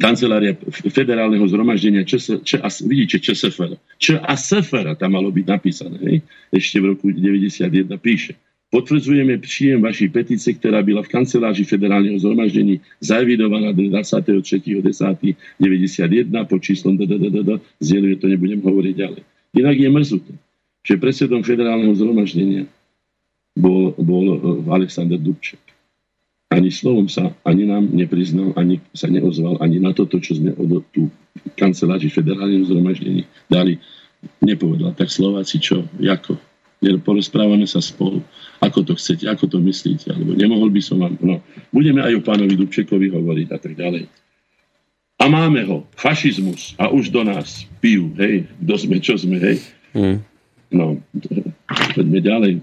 Kancelária 0.00 0.56
federálneho 0.92 1.44
zhromaždenia 1.48 2.04
ČS, 2.04 2.44
ČS, 2.44 2.84
vidíte 2.84 3.16
ČSFR. 3.20 3.76
ČASFR 3.96 4.96
tam 4.96 5.16
malo 5.16 5.32
byť 5.32 5.46
napísané. 5.48 5.96
Hej? 6.04 6.16
Ešte 6.52 6.76
v 6.80 6.94
roku 6.94 7.08
91 7.08 7.88
píše. 8.00 8.36
Potvrdzujeme 8.70 9.34
príjem 9.42 9.82
vašej 9.82 10.14
petície, 10.14 10.54
ktorá 10.54 10.78
byla 10.78 11.02
v 11.02 11.10
kanceláři 11.10 11.66
federálneho 11.66 12.14
zhromaždení 12.22 12.78
zaevidovaná 13.02 13.74
23.10.91 13.74 15.26
pod 16.46 16.60
číslom 16.62 16.94
DDDD. 16.94 17.58
Zjeduje 17.82 18.14
to 18.22 18.30
nebudem 18.30 18.62
hovoriť 18.62 18.94
ďalej. 18.94 19.22
Inak 19.58 19.74
je 19.74 19.88
mrzuté, 19.90 20.32
že 20.86 21.02
predsedom 21.02 21.42
federálneho 21.42 21.90
zhromaždenia 21.98 22.70
bol, 23.58 23.90
bol 23.98 24.38
e, 24.38 24.70
Alexander 24.70 25.18
Dubček. 25.18 25.58
Ani 26.54 26.70
slovom 26.70 27.10
sa 27.10 27.34
ani 27.42 27.66
nám 27.66 27.90
nepriznal, 27.90 28.54
ani 28.54 28.78
sa 28.94 29.10
neozval, 29.10 29.58
ani 29.58 29.82
na 29.82 29.90
toto, 29.90 30.22
čo 30.22 30.38
sme 30.38 30.54
od 30.54 30.86
tú 30.94 31.10
kanceláři 31.58 32.06
federálneho 32.10 32.62
zhromaždení 32.70 33.26
dali, 33.50 33.82
nepovedal. 34.38 34.94
Tak 34.94 35.10
Slováci 35.10 35.58
čo, 35.58 35.82
ako? 35.98 36.38
Porozprávame 36.80 37.68
sa 37.68 37.84
spolu. 37.84 38.24
Ako 38.64 38.80
to 38.80 38.96
chcete, 38.96 39.28
ako 39.28 39.44
to 39.52 39.58
myslíte? 39.60 40.08
Alebo 40.08 40.32
nemohol 40.32 40.72
by 40.72 40.80
som 40.80 40.96
vám... 41.04 41.20
No, 41.20 41.44
budeme 41.68 42.00
aj 42.00 42.16
o 42.16 42.24
pánovi 42.24 42.56
Dubčekovi 42.56 43.12
hovoriť 43.12 43.48
a 43.52 43.58
tak 43.60 43.76
ďalej. 43.76 44.08
A 45.20 45.28
máme 45.28 45.60
ho. 45.68 45.84
Fašizmus. 45.92 46.72
A 46.80 46.88
už 46.88 47.12
do 47.12 47.20
nás 47.20 47.68
pijú. 47.84 48.08
Hej, 48.16 48.48
kto 48.64 48.74
sme, 48.80 48.96
čo 49.04 49.20
sme, 49.20 49.36
hej. 49.36 49.60
Mm. 49.92 50.24
No, 50.72 50.96
poďme 51.92 52.20
ďalej. 52.24 52.54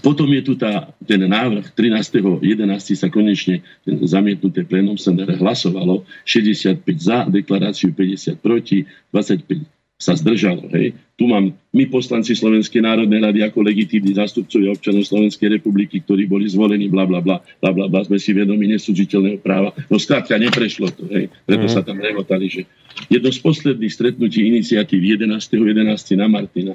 Potom 0.00 0.28
je 0.32 0.42
tu 0.44 0.52
tá, 0.56 0.92
ten 1.04 1.20
návrh 1.20 1.72
13.11. 1.72 2.44
sa 2.92 3.08
konečne 3.08 3.64
zamietnuté 3.84 4.64
plénom 4.64 4.96
SNR 4.96 5.40
hlasovalo 5.40 6.04
65 6.24 6.84
za, 6.96 7.24
deklaráciu 7.28 7.96
50 7.96 8.36
proti, 8.40 8.84
25 9.12 9.77
sa 9.98 10.14
zdržalo. 10.14 10.70
Hej. 10.70 10.94
Tu 11.18 11.26
mám 11.26 11.50
my 11.74 11.84
poslanci 11.90 12.38
Slovenskej 12.38 12.86
národnej 12.86 13.18
rady 13.18 13.42
ako 13.42 13.66
legitímni 13.66 14.14
zástupcovia 14.14 14.70
občanov 14.70 15.02
Slovenskej 15.10 15.58
republiky, 15.58 15.98
ktorí 16.06 16.30
boli 16.30 16.46
zvolení, 16.46 16.86
bla 16.86 17.02
bla 17.02 17.18
bla, 17.18 17.42
bla 17.58 17.70
bla 17.74 17.90
bla, 17.90 18.06
sme 18.06 18.22
si 18.22 18.30
vedomi 18.30 18.70
nesúžiteľného 18.70 19.42
práva. 19.42 19.74
No 19.90 19.98
skrátka, 19.98 20.38
neprešlo 20.38 20.94
to. 20.94 21.10
Hej. 21.10 21.34
Preto 21.42 21.66
mm. 21.66 21.72
sa 21.74 21.82
tam 21.82 21.98
rehotali, 21.98 22.46
že 22.46 22.62
jedno 23.10 23.34
z 23.34 23.42
posledných 23.42 23.90
stretnutí 23.90 24.46
iniciatív 24.46 25.18
11.11. 25.18 25.66
11. 25.66 26.14
na 26.14 26.26
Martina 26.30 26.74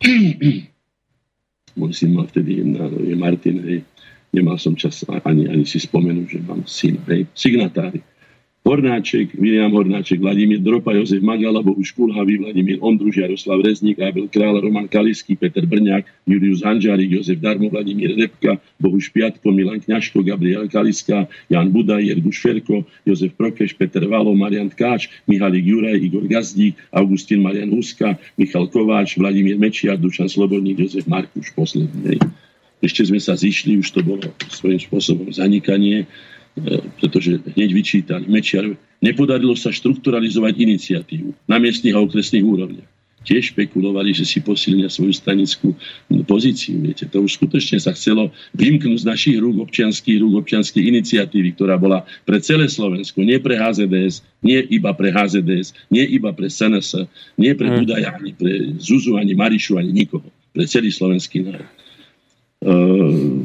môj 1.78 1.92
syn 1.94 2.14
mal 2.14 2.26
vtedy, 2.30 2.62
je 2.62 3.14
Martin, 3.18 3.58
hej, 3.66 3.80
nemal 4.30 4.58
som 4.58 4.78
čas 4.78 5.02
ani, 5.26 5.50
ani 5.50 5.66
si 5.66 5.82
spomenúť, 5.82 6.26
že 6.26 6.40
mám 6.42 6.62
syn, 6.66 7.02
hej, 7.10 7.26
signatári. 7.34 8.00
Hornáček, 8.64 9.36
William 9.36 9.68
Hornáček, 9.76 10.24
Vladimír 10.24 10.56
Dropa, 10.56 10.96
Jozef 10.96 11.20
Magala, 11.20 11.60
Bohuš 11.60 11.92
Kulhavý, 11.92 12.40
Vladimír 12.40 12.80
Ondruž, 12.80 13.20
Jaroslav 13.20 13.60
Rezník, 13.60 14.00
Abel 14.00 14.24
Král, 14.32 14.56
Roman 14.56 14.88
Kalisky, 14.88 15.36
Peter 15.36 15.68
Brňák, 15.68 16.08
Julius 16.24 16.64
Hanžárik, 16.64 17.12
Jozef 17.12 17.44
Darmo, 17.44 17.68
Vladimír 17.68 18.16
Repka, 18.16 18.56
Bohuš 18.80 19.12
Piatko, 19.12 19.52
Milan 19.52 19.84
Kňažko, 19.84 20.24
Gabriel 20.24 20.64
Kaliska, 20.72 21.28
Jan 21.52 21.68
Budaj, 21.76 22.08
Jerguš 22.08 22.40
Ferko, 22.40 22.88
Jozef 23.04 23.36
Prokeš, 23.36 23.76
Peter 23.76 24.00
Valo, 24.08 24.32
Marian 24.32 24.72
Tkáč, 24.72 25.12
Michalik 25.28 25.60
Juraj, 25.60 26.00
Igor 26.00 26.24
Gazdík, 26.24 26.80
Augustín 26.88 27.44
Marian 27.44 27.68
Huska, 27.68 28.16
Michal 28.40 28.72
Kováč, 28.72 29.20
Vladimír 29.20 29.60
Mečiar, 29.60 30.00
Dušan 30.00 30.32
Slobodník, 30.32 30.80
Jozef 30.80 31.04
Markuš, 31.04 31.52
posledný. 31.52 32.16
Ešte 32.80 33.12
sme 33.12 33.20
sa 33.20 33.36
zišli, 33.36 33.76
už 33.76 33.92
to 33.92 34.00
bolo 34.00 34.24
svojím 34.48 34.80
spôsobom 34.80 35.28
zanikanie 35.32 36.08
pretože 37.02 37.42
hneď 37.58 37.70
vyčítali. 37.74 38.24
Mečiar, 38.30 38.78
nepodarilo 39.02 39.58
sa 39.58 39.74
štrukturalizovať 39.74 40.54
iniciatívu 40.54 41.50
na 41.50 41.58
miestnych 41.58 41.94
a 41.98 42.02
okresných 42.02 42.46
úrovniach. 42.46 42.90
Tiež 43.24 43.56
špekulovali, 43.56 44.12
že 44.12 44.28
si 44.28 44.44
posilnia 44.44 44.92
svoju 44.92 45.16
stanickú 45.16 45.72
pozíciu. 46.28 46.76
Viete, 46.84 47.08
to 47.08 47.24
už 47.24 47.40
skutočne 47.40 47.80
sa 47.80 47.96
chcelo 47.96 48.28
vymknúť 48.52 49.00
z 49.00 49.08
našich 49.08 49.36
rúk 49.40 49.64
občianských 49.64 50.20
rúk 50.20 50.44
občianskej 50.44 50.84
iniciatívy, 50.92 51.56
ktorá 51.56 51.80
bola 51.80 52.04
pre 52.28 52.36
celé 52.44 52.68
Slovensko, 52.68 53.24
nie 53.24 53.40
pre 53.40 53.56
HZDS, 53.56 54.20
nie 54.44 54.60
iba 54.68 54.92
pre 54.92 55.08
HZDS, 55.08 55.72
nie 55.88 56.04
iba 56.04 56.36
pre 56.36 56.52
SNS, 56.52 57.08
nie 57.40 57.56
pre. 57.56 57.72
Budaja, 57.72 58.12
ani 58.12 58.36
pre 58.36 58.76
Zuzu, 58.76 59.16
ani 59.16 59.32
Marišu, 59.32 59.80
ani 59.80 59.90
nikoho. 59.90 60.28
Pre 60.52 60.68
celý 60.68 60.92
slovenský 60.92 61.48
národ. 61.48 61.66
Uh, 62.60 63.40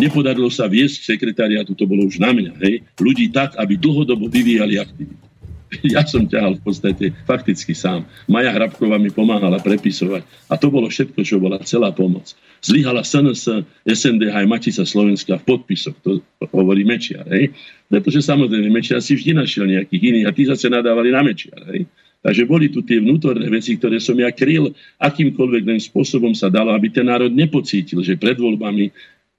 nepodarilo 0.00 0.48
sa 0.48 0.64
viesť 0.64 1.04
sekretariátu, 1.04 1.76
to 1.76 1.84
bolo 1.84 2.08
už 2.08 2.16
na 2.16 2.32
mňa, 2.32 2.52
hej, 2.62 2.74
ľudí 2.96 3.28
tak, 3.28 3.52
aby 3.60 3.76
dlhodobo 3.76 4.28
vyvíjali 4.32 4.80
aktivitu. 4.80 5.26
Ja 5.94 6.06
som 6.06 6.26
ťahal 6.26 6.58
v 6.58 6.62
podstate 6.62 7.04
fakticky 7.26 7.74
sám. 7.74 8.06
Maja 8.30 8.54
Hrabková 8.54 9.02
mi 9.02 9.10
pomáhala 9.10 9.58
prepisovať. 9.58 10.22
A 10.46 10.54
to 10.54 10.70
bolo 10.70 10.86
všetko, 10.86 11.20
čo 11.26 11.42
bola 11.42 11.58
celá 11.66 11.90
pomoc. 11.90 12.32
Zlyhala 12.62 13.02
SNS, 13.02 13.66
SNDH 13.82 14.34
aj 14.34 14.46
Matica 14.46 14.84
Slovenska 14.86 15.38
v 15.42 15.46
podpisoch. 15.46 15.96
To 16.06 16.22
hovorí 16.54 16.86
Mečiar. 16.86 17.26
Hej? 17.30 17.52
Pretože 17.90 18.22
samozrejme 18.24 18.70
Mečiar 18.70 19.02
si 19.02 19.18
vždy 19.18 19.36
našiel 19.36 19.66
nejakých 19.66 20.02
iných 20.02 20.26
a 20.26 20.34
tí 20.34 20.42
zase 20.46 20.70
nadávali 20.70 21.10
na 21.10 21.22
Mečiar. 21.22 21.60
Hej? 21.74 21.86
Takže 22.26 22.42
boli 22.42 22.66
tu 22.66 22.82
tie 22.82 22.98
vnútorné 22.98 23.46
veci, 23.46 23.78
ktoré 23.78 24.02
som 24.02 24.18
ja 24.18 24.34
kryl 24.34 24.74
akýmkoľvek 24.98 25.62
len 25.62 25.78
spôsobom 25.78 26.34
sa 26.34 26.50
dalo, 26.50 26.74
aby 26.74 26.90
ten 26.90 27.06
národ 27.06 27.30
nepocítil, 27.30 28.02
že 28.02 28.18
pred 28.18 28.34
voľbami 28.34 28.90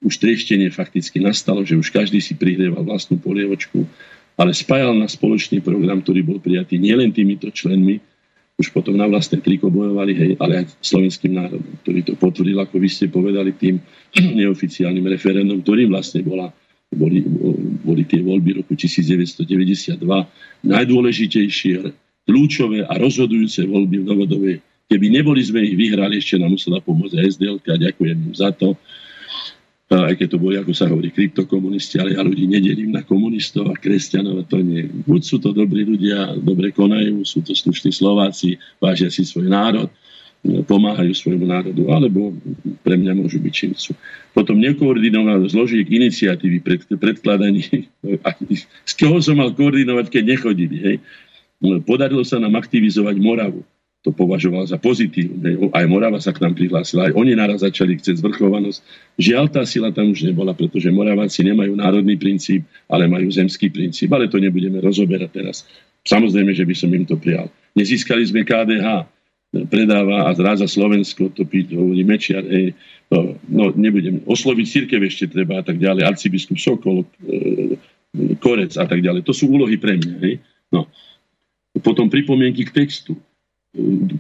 už 0.02 0.14
trieštenie 0.22 0.70
fakticky 0.70 1.18
nastalo, 1.18 1.66
že 1.66 1.78
už 1.78 1.90
každý 1.90 2.22
si 2.22 2.38
prihrieval 2.38 2.86
vlastnú 2.86 3.18
polievočku, 3.18 3.86
ale 4.38 4.54
spájal 4.54 4.94
na 4.94 5.10
spoločný 5.10 5.66
program, 5.66 6.06
ktorý 6.06 6.22
bol 6.22 6.38
prijatý 6.38 6.78
nielen 6.78 7.10
týmito 7.10 7.50
členmi, 7.50 7.98
už 8.58 8.74
potom 8.74 8.98
na 8.98 9.06
vlastné 9.06 9.38
triko 9.42 9.70
bojovali, 9.70 10.14
hej, 10.18 10.32
ale 10.42 10.66
aj 10.66 10.82
slovenským 10.82 11.38
národom, 11.38 11.78
ktorý 11.86 12.00
to 12.02 12.14
potvrdil, 12.18 12.58
ako 12.58 12.82
vy 12.82 12.90
ste 12.90 13.06
povedali, 13.06 13.54
tým 13.54 13.78
neoficiálnym 14.42 15.06
referendum, 15.06 15.62
ktorým 15.62 15.94
vlastne 15.94 16.26
bola 16.26 16.50
boli, 16.88 17.20
boli 17.84 18.08
tie 18.08 18.24
voľby 18.24 18.64
roku 18.64 18.74
1992 18.80 20.00
najdôležitejšie, 20.64 21.76
kľúčové 22.28 22.88
a 22.88 22.94
rozhodujúce 22.96 23.68
voľby 23.68 24.04
v 24.04 24.06
Novodovej. 24.08 24.58
Keby 24.88 25.06
neboli 25.12 25.44
sme 25.44 25.68
ich 25.68 25.76
vyhrali, 25.76 26.20
ešte 26.20 26.40
nám 26.40 26.56
musela 26.56 26.80
pomôcť 26.80 27.20
SDL, 27.20 27.60
a 27.60 27.76
ďakujem 27.76 28.32
im 28.32 28.36
za 28.36 28.56
to. 28.56 28.80
Aj 29.88 30.12
keď 30.20 30.36
to 30.36 30.38
boli, 30.44 30.60
ako 30.60 30.76
sa 30.76 30.92
hovorí, 30.92 31.16
kryptokomunisti, 31.16 31.96
ale 31.96 32.20
ja 32.20 32.22
ľudí 32.24 32.44
nedelím 32.44 32.92
na 32.92 33.08
komunistov 33.08 33.72
a 33.72 33.76
kresťanov, 33.80 34.44
to 34.52 34.60
nie. 34.60 34.84
Buď 35.08 35.22
sú 35.24 35.36
to 35.40 35.56
dobrí 35.56 35.88
ľudia, 35.88 36.36
dobre 36.44 36.76
konajú, 36.76 37.24
sú 37.24 37.40
to 37.40 37.56
slušní 37.56 37.96
Slováci, 37.96 38.60
vážia 38.84 39.08
si 39.08 39.24
svoj 39.24 39.48
národ, 39.48 39.88
pomáhajú 40.44 41.12
svojmu 41.16 41.48
národu, 41.48 41.88
alebo 41.88 42.36
pre 42.84 43.00
mňa 43.00 43.16
môžu 43.16 43.40
byť 43.40 43.54
čím 43.54 43.72
sú. 43.80 43.96
Potom 44.36 44.60
nekoordinovaný 44.60 45.50
zložiek 45.52 45.88
iniciatívy 45.88 46.58
pred, 46.60 46.82
predkladaní, 46.88 47.88
z 48.92 48.94
koho 49.00 49.24
som 49.24 49.40
mal 49.40 49.56
koordinovať, 49.56 50.12
keď 50.12 50.24
nechodili. 50.36 50.78
Hej. 50.84 50.98
Podarilo 51.88 52.22
sa 52.22 52.38
nám 52.38 52.60
aktivizovať 52.60 53.16
Moravu. 53.18 53.66
To 54.06 54.14
považoval 54.14 54.70
za 54.70 54.78
pozitívne. 54.78 55.58
Aj 55.74 55.84
Morava 55.90 56.22
sa 56.22 56.32
k 56.32 56.40
nám 56.46 56.54
prihlásila. 56.54 57.10
Aj 57.10 57.14
oni 57.18 57.34
naraz 57.34 57.66
začali 57.66 57.98
chcieť 57.98 58.22
zvrchovanosť. 58.22 58.80
Žiaľ, 59.18 59.46
tá 59.52 59.66
sila 59.66 59.90
tam 59.90 60.14
už 60.14 60.24
nebola, 60.24 60.54
pretože 60.54 60.94
Moraváci 60.94 61.44
nemajú 61.44 61.74
národný 61.76 62.16
princíp, 62.16 62.64
ale 62.88 63.10
majú 63.10 63.28
zemský 63.28 63.74
princíp. 63.74 64.14
Ale 64.14 64.30
to 64.30 64.38
nebudeme 64.38 64.80
rozoberať 64.80 65.30
teraz. 65.34 65.66
Samozrejme, 66.08 66.54
že 66.56 66.64
by 66.64 66.76
som 66.78 66.90
im 66.94 67.04
to 67.04 67.18
prijal. 67.20 67.52
Nezískali 67.76 68.24
sme 68.24 68.48
KDH 68.48 69.18
predáva 69.68 70.28
a 70.28 70.36
zráza 70.36 70.68
Slovensko, 70.68 71.32
to 71.32 71.48
hovorí 71.48 72.04
Mečiar, 72.04 72.44
hej, 72.44 72.76
no, 73.08 73.40
no 73.48 73.72
nebudem, 73.72 74.20
osloviť 74.28 74.66
církev 74.68 75.00
ešte 75.08 75.32
treba 75.32 75.60
a 75.60 75.64
tak 75.64 75.80
ďalej, 75.80 76.04
arcibiskup 76.04 76.60
Sokol, 76.60 77.08
e, 77.24 77.80
Korec 78.44 78.76
a 78.76 78.86
tak 78.86 79.00
ďalej. 79.00 79.24
To 79.24 79.34
sú 79.36 79.52
úlohy 79.52 79.78
pre 79.78 80.00
mňa. 80.00 80.16
Hej. 80.24 80.36
No. 80.74 80.90
Potom 81.80 82.10
pripomienky 82.10 82.66
k 82.66 82.74
textu. 82.84 83.14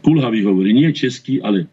Kulhavý 0.03 0.43
hovorí, 0.43 0.73
nie 0.73 0.91
český, 0.93 1.39
ale 1.41 1.69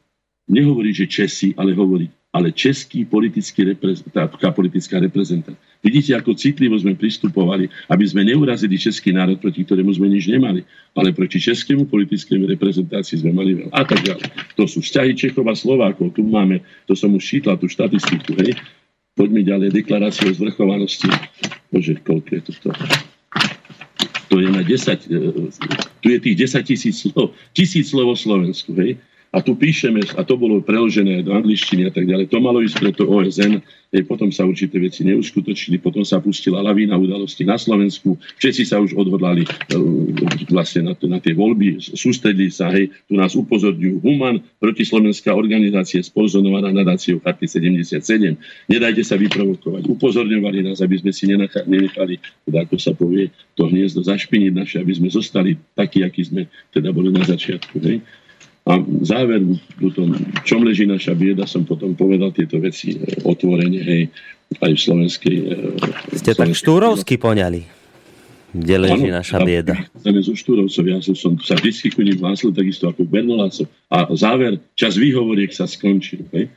nehovorí, 0.46 0.94
že 0.94 1.10
Česi, 1.10 1.56
ale 1.56 1.74
hovorí 1.74 2.08
ale 2.34 2.50
český 2.50 3.06
politický 3.06 3.62
reprezentant, 3.62 4.34
politická 4.34 4.98
reprezentant. 4.98 5.54
Vidíte, 5.78 6.18
ako 6.18 6.34
citlivo 6.34 6.74
sme 6.74 6.98
pristupovali, 6.98 7.70
aby 7.86 8.04
sme 8.10 8.26
neurazili 8.26 8.74
český 8.74 9.14
národ, 9.14 9.38
proti 9.38 9.62
ktorému 9.62 9.94
sme 9.94 10.10
nič 10.10 10.26
nemali, 10.26 10.66
ale 10.98 11.14
proti 11.14 11.38
českému 11.38 11.86
politickému 11.86 12.50
reprezentácii 12.50 13.22
sme 13.22 13.30
mali 13.30 13.62
veľa. 13.62 13.70
A 13.70 13.86
tak 13.86 14.02
ďalej. 14.02 14.26
To 14.58 14.66
sú 14.66 14.82
vzťahy 14.82 15.14
Čechov 15.14 15.46
a 15.46 15.54
Slovákov. 15.54 16.10
Tu 16.18 16.26
máme, 16.26 16.58
to 16.90 16.98
som 16.98 17.14
už 17.14 17.22
čítal, 17.22 17.54
tú 17.54 17.70
štatistiku. 17.70 18.34
Hej. 18.42 18.58
Poďme 19.14 19.46
ďalej, 19.46 19.70
deklaráciu 19.70 20.26
o 20.26 20.34
zvrchovanosti. 20.34 21.06
Bože, 21.70 22.02
koľko 22.02 22.30
je 22.34 22.40
to? 22.50 22.52
Na 24.40 24.62
10, 24.62 25.08
e, 25.10 25.18
tu 26.00 26.06
je 26.10 26.18
tých 26.20 26.36
10 26.36 26.62
tisíc 26.62 26.94
slov, 27.00 27.30
tisíc 27.52 27.90
slov 27.90 28.08
o 28.08 28.16
Slovensku. 28.16 28.74
Hej 28.74 28.98
a 29.34 29.42
tu 29.42 29.58
píšeme, 29.58 29.98
a 30.14 30.22
to 30.22 30.38
bolo 30.38 30.62
preložené 30.62 31.26
do 31.26 31.34
angličtiny 31.34 31.90
a 31.90 31.92
tak 31.92 32.06
ďalej, 32.06 32.30
to 32.30 32.38
malo 32.38 32.62
ísť 32.62 32.78
preto 32.78 33.02
OSN, 33.10 33.58
potom 34.06 34.30
sa 34.30 34.46
určité 34.46 34.78
veci 34.78 35.02
neuskutočnili, 35.02 35.82
potom 35.82 36.06
sa 36.06 36.22
pustila 36.22 36.62
lavína 36.62 36.94
udalosti 36.94 37.42
na 37.42 37.58
Slovensku, 37.58 38.14
všetci 38.38 38.62
sa 38.62 38.78
už 38.78 38.94
odhodlali 38.94 39.42
e, 39.42 39.48
vlastne 40.50 40.90
na, 40.90 40.94
na 40.94 41.18
tie 41.18 41.34
voľby, 41.34 41.82
sústredili 41.82 42.50
sa, 42.50 42.70
hej, 42.74 42.94
tu 43.10 43.18
nás 43.18 43.34
upozorňujú 43.34 44.02
Human, 44.06 44.38
protislovenská 44.62 45.34
organizácia 45.34 45.98
spolzonovaná 46.02 46.70
nadáciou 46.70 47.18
Charty 47.18 47.50
77, 47.50 48.38
nedajte 48.70 49.02
sa 49.02 49.18
vyprovokovať, 49.18 49.90
upozorňovali 49.90 50.70
nás, 50.70 50.78
aby 50.78 50.98
sme 51.02 51.10
si 51.10 51.26
nenechali, 51.26 52.22
teda 52.46 52.66
ako 52.66 52.76
sa 52.78 52.94
povie, 52.94 53.34
to 53.58 53.66
hniezdo 53.66 54.02
zašpiniť 54.02 54.52
naše, 54.54 54.76
aby 54.78 54.94
sme 54.94 55.10
zostali 55.10 55.58
takí, 55.74 56.02
akí 56.02 56.22
sme 56.22 56.46
teda 56.70 56.90
boli 56.90 57.10
na 57.10 57.22
začiatku. 57.22 57.78
Hej. 57.82 58.02
A 58.64 58.80
záver, 59.04 59.44
tom, 59.92 60.16
čom 60.48 60.64
leží 60.64 60.88
naša 60.88 61.12
bieda, 61.12 61.44
som 61.44 61.68
potom 61.68 61.92
povedal 61.92 62.32
tieto 62.32 62.56
veci 62.56 62.96
e, 62.96 63.20
otvorene, 63.20 63.80
hej, 63.84 64.02
aj 64.56 64.72
v 64.72 64.80
slovenskej... 64.80 65.36
E, 65.36 66.16
Ste 66.16 66.32
tak 66.32 66.56
štúrovsky 66.56 67.20
poňali 67.20 67.84
kde 68.54 68.74
leží 68.78 69.10
ano, 69.10 69.18
naša 69.18 69.42
bieda. 69.42 69.74
Chceme 69.98 70.20
zo 70.22 70.34
Štúrovcov, 70.38 70.82
ja 70.86 70.98
som, 71.02 71.14
som 71.18 71.32
sa 71.42 71.58
vždy 71.58 71.90
ku 71.90 72.06
ním 72.06 72.22
hlásil, 72.22 72.54
takisto 72.54 72.86
ako 72.86 73.02
Bernolácov. 73.02 73.66
A 73.90 74.06
záver, 74.14 74.62
čas 74.78 74.94
výhovoriek 74.94 75.50
sa 75.50 75.66
skončil. 75.66 76.22
Hej? 76.30 76.54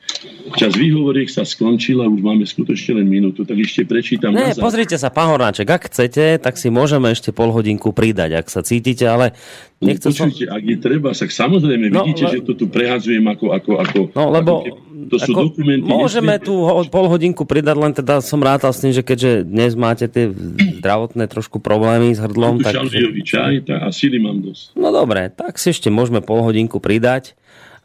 Čas 0.54 0.78
výhovoriek 0.78 1.26
sa 1.26 1.42
skončil 1.42 1.98
a 1.98 2.06
už 2.06 2.22
máme 2.22 2.46
skutočne 2.46 3.02
len 3.02 3.10
minútu, 3.10 3.42
tak 3.42 3.58
ešte 3.58 3.82
prečítam. 3.82 4.30
Ne, 4.30 4.54
pozrite 4.54 4.94
sa, 4.94 5.10
pán 5.10 5.34
Hornáček, 5.34 5.66
ak 5.66 5.90
chcete, 5.90 6.38
tak 6.38 6.54
si 6.54 6.70
môžeme 6.70 7.10
ešte 7.10 7.34
pol 7.34 7.50
hodinku 7.50 7.90
pridať, 7.90 8.38
ak 8.38 8.46
sa 8.46 8.62
cítite, 8.62 9.02
ale 9.02 9.34
nechcem 9.78 10.10
Počujte, 10.10 10.44
som... 10.50 10.56
ak 10.58 10.62
je 10.66 10.76
treba, 10.82 11.08
tak 11.14 11.30
samozrejme, 11.30 11.86
no, 11.90 12.02
vidíte, 12.02 12.24
le... 12.26 12.32
že 12.34 12.40
to 12.42 12.52
tu 12.58 12.66
prehadzujem 12.66 13.24
ako... 13.24 13.54
ako, 13.54 13.70
ako 13.78 13.98
no, 14.12 14.24
lebo... 14.34 14.52
Ako 14.66 14.88
to 15.08 15.16
sú 15.16 15.30
ako, 15.32 15.40
dokumenty. 15.54 15.86
Môžeme 15.86 16.36
nesmie... 16.36 16.46
tu 16.50 16.54
pol 16.90 17.06
hodinku 17.06 17.46
pridať, 17.46 17.76
len 17.78 17.92
teda 17.94 18.18
som 18.18 18.42
rátal 18.42 18.74
s 18.74 18.82
tým, 18.82 18.90
že 18.90 19.06
keďže 19.06 19.46
dnes 19.46 19.72
máte 19.78 20.10
tie 20.10 20.34
zdravotné 20.82 21.30
trošku 21.30 21.62
problémy 21.62 22.10
s 22.12 22.18
hrdlom. 22.18 22.60
Tak, 22.60 22.90
čaj 23.22 23.62
tak 23.64 23.78
a 23.78 23.88
síly 23.94 24.18
mám 24.18 24.42
dosť. 24.42 24.74
No 24.74 24.90
dobre, 24.90 25.30
tak 25.30 25.56
si 25.56 25.70
ešte 25.70 25.88
môžeme 25.88 26.18
pol 26.18 26.42
hodinku 26.42 26.82
pridať. 26.82 27.37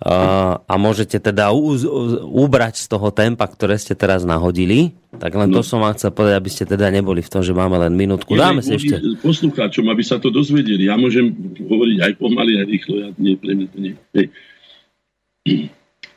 A 0.03 0.73
môžete 0.75 1.15
teda 1.15 1.55
ubrať 2.27 2.83
z 2.83 2.85
toho 2.91 3.07
tempa, 3.15 3.47
ktoré 3.47 3.79
ste 3.79 3.95
teraz 3.95 4.27
nahodili. 4.27 4.91
Tak 5.15 5.31
len 5.31 5.47
no. 5.47 5.59
to 5.59 5.61
som 5.63 5.79
vám 5.79 5.95
chcel 5.95 6.11
povedať, 6.11 6.35
aby 6.43 6.51
ste 6.51 6.63
teda 6.67 6.91
neboli 6.91 7.23
v 7.23 7.31
tom, 7.31 7.39
že 7.39 7.55
máme 7.55 7.79
len 7.79 7.95
minútku. 7.95 8.35
Dáme 8.35 8.59
si 8.59 8.75
ešte. 8.75 8.99
Poslucháčom, 9.23 9.87
aby 9.87 10.03
sa 10.03 10.19
to 10.19 10.27
dozvedeli. 10.27 10.91
Ja 10.91 10.99
môžem 10.99 11.31
hovoriť 11.55 11.97
aj 12.03 12.11
pomaly, 12.19 12.59
aj 12.59 12.65
rýchlo. 12.67 12.93
Ja, 12.99 13.07
nie, 13.15 13.39
pre 13.39 13.55
mňa 13.55 13.67
to 13.71 13.77
nie. 13.79 13.93
Hej 14.11 14.25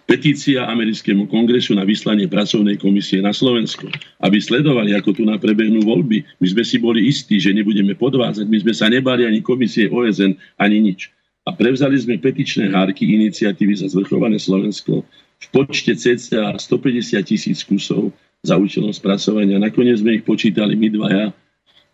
petícia 0.07 0.71
americkému 0.71 1.27
kongresu 1.27 1.75
na 1.75 1.83
vyslanie 1.83 2.31
pracovnej 2.31 2.79
komisie 2.79 3.19
na 3.19 3.35
Slovensko, 3.35 3.91
aby 4.23 4.39
sledovali, 4.39 4.95
ako 4.95 5.11
tu 5.19 5.23
na 5.27 5.35
prebehnú 5.37 5.83
voľby. 5.83 6.23
My 6.39 6.47
sme 6.47 6.63
si 6.63 6.79
boli 6.79 7.11
istí, 7.11 7.43
že 7.43 7.51
nebudeme 7.51 7.99
podvázať. 7.99 8.47
My 8.47 8.63
sme 8.63 8.73
sa 8.73 8.87
nebali 8.87 9.27
ani 9.27 9.43
komisie 9.43 9.91
OSN, 9.91 10.39
ani 10.63 10.79
nič. 10.79 11.11
A 11.47 11.55
prevzali 11.55 11.94
sme 11.94 12.18
petičné 12.18 12.74
hárky 12.74 13.06
iniciatívy 13.06 13.78
za 13.78 13.86
zvrchované 13.86 14.43
Slovensko 14.43 15.06
v 15.36 15.47
počte 15.55 15.94
cca 15.94 16.59
150 16.59 17.23
tisíc 17.23 17.62
kusov 17.62 18.10
za 18.43 18.59
účelom 18.59 18.90
spracovania. 18.90 19.62
Nakoniec 19.62 20.02
sme 20.02 20.18
ich 20.18 20.27
počítali 20.27 20.74
my 20.74 20.89
dvaja, 20.90 21.31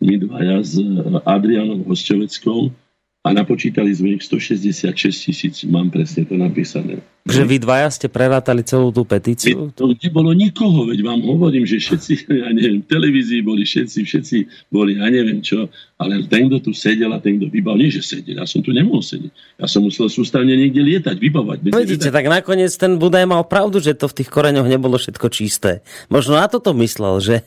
my 0.01 0.15
dvaja 0.17 0.57
s 0.65 0.81
Adrianom 1.21 1.85
Hosťoveckou 1.85 2.82
a 3.23 3.31
napočítali 3.31 3.87
sme 3.95 4.19
ich 4.19 4.27
166 4.27 4.99
tisíc, 4.99 5.55
mám 5.63 5.87
presne 5.87 6.27
to 6.27 6.35
napísané. 6.35 6.99
Že 7.23 7.43
vy 7.47 7.57
dvaja 7.63 7.87
ste 7.87 8.11
prerátali 8.11 8.67
celú 8.67 8.91
tú 8.91 9.07
petíciu? 9.07 9.71
To 9.79 9.95
nebolo 9.95 10.35
nikoho, 10.35 10.91
veď 10.91 11.07
vám 11.07 11.23
hovorím, 11.23 11.63
že 11.63 11.79
všetci, 11.79 12.27
ja 12.43 12.51
neviem, 12.51 12.83
v 12.83 12.87
televízii 12.91 13.39
boli 13.39 13.63
všetci, 13.63 13.99
všetci 14.03 14.37
boli, 14.67 14.99
ja 14.99 15.07
neviem 15.07 15.39
čo, 15.39 15.71
ale 15.95 16.27
ten, 16.27 16.51
kto 16.51 16.67
tu 16.67 16.71
sedel 16.75 17.15
a 17.15 17.23
ten, 17.23 17.39
kto 17.39 17.47
vybal, 17.47 17.79
nie 17.79 17.95
že 17.95 18.03
sedel, 18.03 18.43
ja 18.43 18.43
som 18.43 18.59
tu 18.59 18.75
nemohol 18.75 18.99
sedieť. 18.99 19.31
Ja 19.55 19.71
som 19.71 19.87
musel 19.87 20.11
sústavne 20.11 20.51
niekde 20.51 20.83
lietať, 20.83 21.15
vybavať. 21.15 21.57
Vidíte, 21.71 22.11
tak 22.11 22.27
nakoniec 22.27 22.75
ten 22.75 22.99
Budaj 22.99 23.23
mal 23.23 23.47
pravdu, 23.47 23.79
že 23.79 23.95
to 23.95 24.11
v 24.11 24.19
tých 24.19 24.27
koreňoch 24.27 24.67
nebolo 24.67 24.99
všetko 24.99 25.31
čisté. 25.31 25.79
Možno 26.11 26.35
na 26.35 26.51
toto 26.51 26.75
myslel, 26.75 27.23
že, 27.23 27.37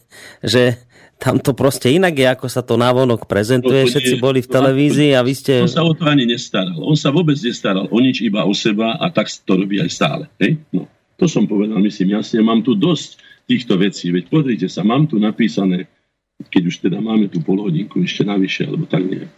že 0.40 0.80
tam 1.16 1.40
to 1.40 1.56
proste 1.56 1.88
inak 1.88 2.12
je, 2.12 2.26
ako 2.28 2.46
sa 2.46 2.60
to 2.60 2.76
návonok 2.76 3.24
prezentuje. 3.24 3.84
No, 3.84 3.88
Všetci 3.88 4.14
nie, 4.16 4.22
boli 4.22 4.40
v 4.44 4.52
televízii 4.52 5.10
a 5.16 5.24
vy 5.24 5.32
ste... 5.32 5.64
On 5.64 5.70
sa 5.70 5.80
o 5.80 5.96
to 5.96 6.04
ani 6.04 6.28
nestaral. 6.28 6.76
On 6.84 6.92
sa 6.92 7.08
vôbec 7.08 7.40
nestaral 7.40 7.88
o 7.88 7.98
nič, 7.98 8.20
iba 8.20 8.44
o 8.44 8.52
seba 8.52 9.00
a 9.00 9.08
tak 9.08 9.32
to 9.32 9.52
robí 9.56 9.80
aj 9.80 9.90
stále. 9.90 10.24
Hej? 10.36 10.60
No, 10.68 10.84
to 11.16 11.24
som 11.24 11.48
povedal, 11.48 11.80
myslím 11.80 12.20
jasne. 12.20 12.44
Mám 12.44 12.68
tu 12.68 12.76
dosť 12.76 13.16
týchto 13.48 13.80
vecí. 13.80 14.12
Veď 14.12 14.28
pozrite 14.28 14.68
sa, 14.68 14.84
mám 14.84 15.08
tu 15.08 15.16
napísané, 15.16 15.88
keď 16.52 16.62
už 16.68 16.84
teda 16.84 17.00
máme 17.00 17.32
tu 17.32 17.40
pol 17.40 17.64
hodinku 17.64 18.04
ešte 18.04 18.26
navyše, 18.26 18.68
alebo 18.68 18.84
tak 18.84 19.08
nejak. 19.08 19.32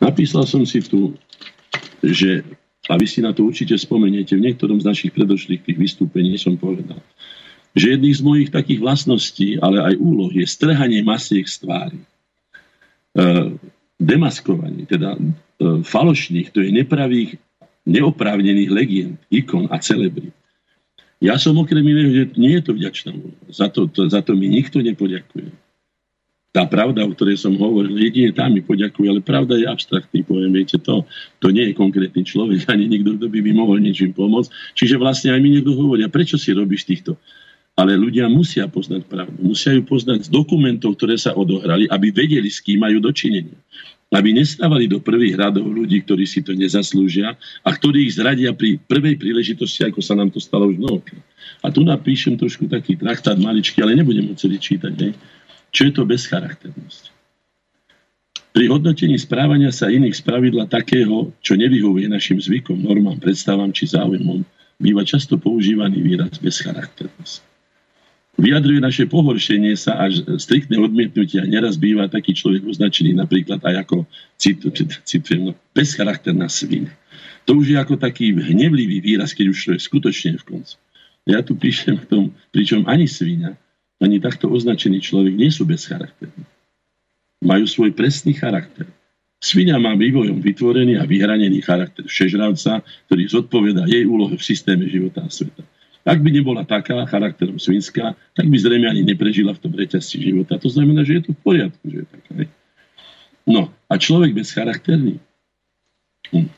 Napísal 0.00 0.48
som 0.48 0.64
si 0.64 0.80
tu, 0.80 1.12
že, 2.00 2.40
a 2.88 2.96
vy 2.96 3.04
si 3.04 3.20
na 3.20 3.36
to 3.36 3.44
určite 3.44 3.76
spomeniete, 3.76 4.32
v 4.40 4.48
niektorom 4.48 4.80
z 4.80 4.88
našich 4.88 5.12
predošlých 5.12 5.68
tých 5.68 5.76
vystúpení 5.76 6.32
som 6.40 6.56
povedal, 6.56 6.96
že 7.74 7.94
jedných 7.94 8.18
z 8.18 8.22
mojich 8.26 8.50
takých 8.50 8.82
vlastností, 8.82 9.58
ale 9.62 9.78
aj 9.82 9.94
úloh 10.00 10.30
je 10.34 10.42
strhanie 10.46 11.06
masiek 11.06 11.46
z 11.46 11.62
tvári. 11.62 12.00
E, 12.00 12.06
demaskovanie, 14.00 14.88
teda 14.90 15.14
e, 15.14 15.20
falošných, 15.86 16.50
to 16.50 16.64
je 16.64 16.70
nepravých, 16.74 17.38
neoprávnených 17.86 18.70
legend, 18.70 19.16
ikon 19.30 19.70
a 19.70 19.78
celebrit. 19.78 20.34
Ja 21.20 21.36
som 21.36 21.60
okrem 21.60 21.84
iného, 21.84 22.10
že 22.10 22.24
nie 22.40 22.56
je 22.56 22.62
to 22.64 22.72
vďačná. 22.72 23.12
Za 23.52 23.68
to, 23.68 23.84
to, 23.92 24.08
za 24.08 24.24
to 24.24 24.32
mi 24.32 24.48
nikto 24.48 24.80
nepoďakuje. 24.80 25.52
Tá 26.50 26.66
pravda, 26.66 27.06
o 27.06 27.14
ktorej 27.14 27.38
som 27.38 27.54
hovoril, 27.54 27.94
jedine 27.94 28.34
tam 28.34 28.50
mi 28.50 28.64
poďakuje, 28.64 29.06
ale 29.06 29.20
pravda 29.22 29.54
je 29.54 29.70
abstraktný 29.70 30.26
pojem, 30.26 30.50
viete, 30.50 30.82
to, 30.82 31.06
to 31.38 31.54
nie 31.54 31.70
je 31.70 31.78
konkrétny 31.78 32.26
človek, 32.26 32.66
ani 32.72 32.90
nikto, 32.90 33.20
kto 33.20 33.30
by 33.30 33.38
mi 33.38 33.52
mohol 33.54 33.78
niečím 33.78 34.10
pomôcť. 34.10 34.50
Čiže 34.74 34.98
vlastne 34.98 35.30
aj 35.30 35.40
mi 35.44 35.54
niekto 35.54 35.76
hovorí, 35.76 36.02
prečo 36.10 36.40
si 36.40 36.50
robíš 36.50 36.88
týchto 36.88 37.14
ale 37.80 37.96
ľudia 37.96 38.28
musia 38.28 38.68
poznať 38.68 39.08
pravdu. 39.08 39.40
Musia 39.40 39.72
ju 39.72 39.80
poznať 39.80 40.28
z 40.28 40.30
dokumentov, 40.30 41.00
ktoré 41.00 41.16
sa 41.16 41.32
odohrali, 41.32 41.88
aby 41.88 42.12
vedeli, 42.12 42.52
s 42.52 42.60
kým 42.60 42.84
majú 42.84 43.00
dočinenia. 43.00 43.56
Aby 44.12 44.36
nestávali 44.36 44.84
do 44.84 45.00
prvých 45.00 45.40
radov 45.40 45.64
ľudí, 45.64 46.04
ktorí 46.04 46.28
si 46.28 46.44
to 46.44 46.52
nezaslúžia 46.52 47.32
a 47.64 47.70
ktorí 47.72 48.04
ich 48.04 48.20
zradia 48.20 48.52
pri 48.52 48.76
prvej 48.84 49.16
príležitosti, 49.16 49.88
ako 49.88 50.04
sa 50.04 50.12
nám 50.12 50.28
to 50.28 50.42
stalo 50.44 50.68
už 50.68 50.76
mnohokrát. 50.76 51.24
A 51.64 51.72
tu 51.72 51.80
napíšem 51.80 52.36
trošku 52.36 52.68
taký 52.68 53.00
traktát 53.00 53.40
maličký, 53.40 53.80
ale 53.80 53.96
nebudem 53.96 54.28
ho 54.28 54.36
celý 54.36 54.60
čítať. 54.60 54.92
Ne? 55.00 55.16
Čo 55.72 55.88
je 55.88 55.92
to 55.96 56.02
bezcharakternosť? 56.04 57.16
Pri 58.50 58.66
hodnotení 58.66 59.14
správania 59.16 59.70
sa 59.72 59.88
iných 59.88 60.20
spravidla 60.20 60.66
takého, 60.68 61.30
čo 61.40 61.54
nevyhovuje 61.54 62.10
našim 62.10 62.42
zvykom, 62.42 62.82
normám, 62.82 63.22
predstavám 63.22 63.70
či 63.70 63.88
záujmom, 63.88 64.42
býva 64.82 65.06
často 65.06 65.38
používaný 65.38 66.02
výraz 66.02 66.34
bezcharakternosť. 66.42 67.49
Vyjadruje 68.40 68.80
naše 68.80 69.04
pohoršenie 69.04 69.76
sa 69.76 70.00
až 70.00 70.24
striktné 70.40 70.80
odmietnutia. 70.80 71.44
Neraz 71.44 71.76
býva 71.76 72.08
taký 72.08 72.32
človek 72.32 72.64
označený 72.64 73.12
napríklad 73.12 73.60
aj 73.60 73.84
ako 73.84 74.08
citujem, 74.40 75.40
no, 75.44 75.52
bezcharakterná 75.76 76.48
svina. 76.48 76.88
To 77.44 77.60
už 77.60 77.76
je 77.76 77.76
ako 77.76 78.00
taký 78.00 78.32
hnevlivý 78.32 79.04
výraz, 79.04 79.36
keď 79.36 79.46
už 79.52 79.58
to 79.60 79.70
je 79.76 79.80
skutočne 79.80 80.40
v 80.40 80.44
koncu. 80.56 80.74
Ja 81.28 81.44
tu 81.44 81.52
píšem 81.52 82.00
k 82.00 82.08
tomu, 82.08 82.28
pričom 82.48 82.88
ani 82.88 83.04
svíňa, 83.04 83.52
ani 84.00 84.16
takto 84.16 84.48
označený 84.48 85.04
človek 85.04 85.36
nie 85.36 85.52
sú 85.52 85.68
bezcharakterní 85.68 86.48
majú 87.40 87.64
svoj 87.64 87.90
presný 87.96 88.36
charakter. 88.36 88.86
Svinia 89.40 89.80
má 89.80 89.96
vývojom 89.96 90.44
vytvorený 90.44 91.00
a 91.00 91.08
vyhranený 91.08 91.64
charakter 91.64 92.04
všežravca, 92.04 92.84
ktorý 93.08 93.22
zodpoveda 93.24 93.88
jej 93.88 94.04
úlohe 94.04 94.36
v 94.36 94.44
systéme 94.44 94.84
života 94.84 95.24
a 95.24 95.32
sveta. 95.32 95.64
Ak 96.04 96.18
by 96.24 96.32
nebola 96.32 96.64
taká 96.64 97.04
charakterom 97.04 97.60
svinská, 97.60 98.16
tak 98.32 98.46
by 98.48 98.56
zrejme 98.56 98.88
ani 98.88 99.04
neprežila 99.04 99.52
v 99.52 99.62
tom 99.68 99.72
reťazci 99.76 100.16
života. 100.16 100.56
To 100.56 100.68
znamená, 100.72 101.04
že 101.04 101.20
je 101.20 101.22
to 101.28 101.32
v 101.36 101.40
poriadku, 101.44 101.84
že 101.92 101.98
je 102.02 102.06
taká. 102.08 102.32
No 103.44 103.68
a 103.90 103.94
človek 104.00 104.32
bezcharakterný. 104.32 105.20
Hm. 106.32 106.48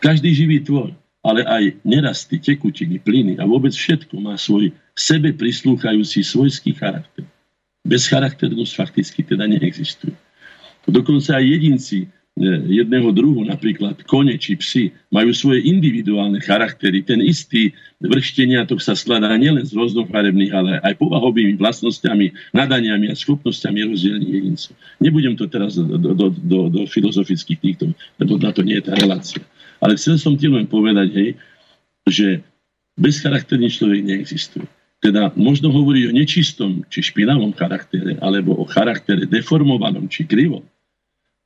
Každý 0.00 0.32
živý 0.32 0.64
tvor, 0.64 0.96
ale 1.26 1.42
aj 1.44 1.76
nerasty, 1.82 2.38
tekutiny, 2.38 3.02
plyny 3.02 3.34
a 3.36 3.44
vôbec 3.44 3.74
všetko 3.74 4.16
má 4.22 4.38
svoj 4.38 4.70
sebe 4.94 5.34
prislúchajúci 5.34 6.22
svojský 6.22 6.72
charakter. 6.78 7.26
Bezcharakternosť 7.84 8.72
fakticky 8.74 9.26
teda 9.26 9.46
neexistuje. 9.46 10.14
Dokonca 10.86 11.42
aj 11.42 11.44
jedinci 11.44 12.06
jedného 12.36 13.16
druhu, 13.16 13.48
napríklad 13.48 14.04
kone 14.04 14.36
či 14.36 14.60
psy, 14.60 14.92
majú 15.08 15.32
svoje 15.32 15.64
individuálne 15.64 16.36
charaktery. 16.44 17.00
Ten 17.00 17.24
istý 17.24 17.72
vršteniatok 18.04 18.76
sa 18.76 18.92
skladá 18.92 19.32
nielen 19.40 19.64
z 19.64 19.72
rôznofarebných, 19.72 20.52
ale 20.52 20.72
aj 20.84 21.00
povahovými 21.00 21.56
vlastnosťami, 21.56 22.52
nadaniami 22.52 23.08
a 23.08 23.16
schopnosťami 23.16 23.88
rozdielných 23.88 24.32
jedincov. 24.36 24.76
Nebudem 25.00 25.34
to 25.40 25.48
teraz 25.48 25.80
do, 25.80 25.96
do, 25.96 26.28
do, 26.28 26.60
do 26.68 26.80
filozofických 26.84 27.60
týchto, 27.64 27.96
lebo 28.20 28.36
na 28.36 28.52
to 28.52 28.60
nie 28.60 28.84
je 28.84 28.92
tá 28.92 28.94
relácia. 29.00 29.40
Ale 29.80 29.96
chcel 29.96 30.20
som 30.20 30.36
ti 30.36 30.52
len 30.52 30.68
povedať, 30.68 31.08
hej, 31.16 31.30
že 32.04 32.44
bezcharakterný 33.00 33.72
človek 33.72 34.00
neexistuje. 34.04 34.68
Teda 35.00 35.32
možno 35.36 35.72
hovorí 35.72 36.08
o 36.08 36.12
nečistom 36.12 36.84
či 36.92 37.00
špinavom 37.00 37.56
charaktere, 37.56 38.20
alebo 38.20 38.60
o 38.60 38.68
charaktere 38.68 39.24
deformovanom 39.24 40.08
či 40.08 40.28
krivom. 40.28 40.64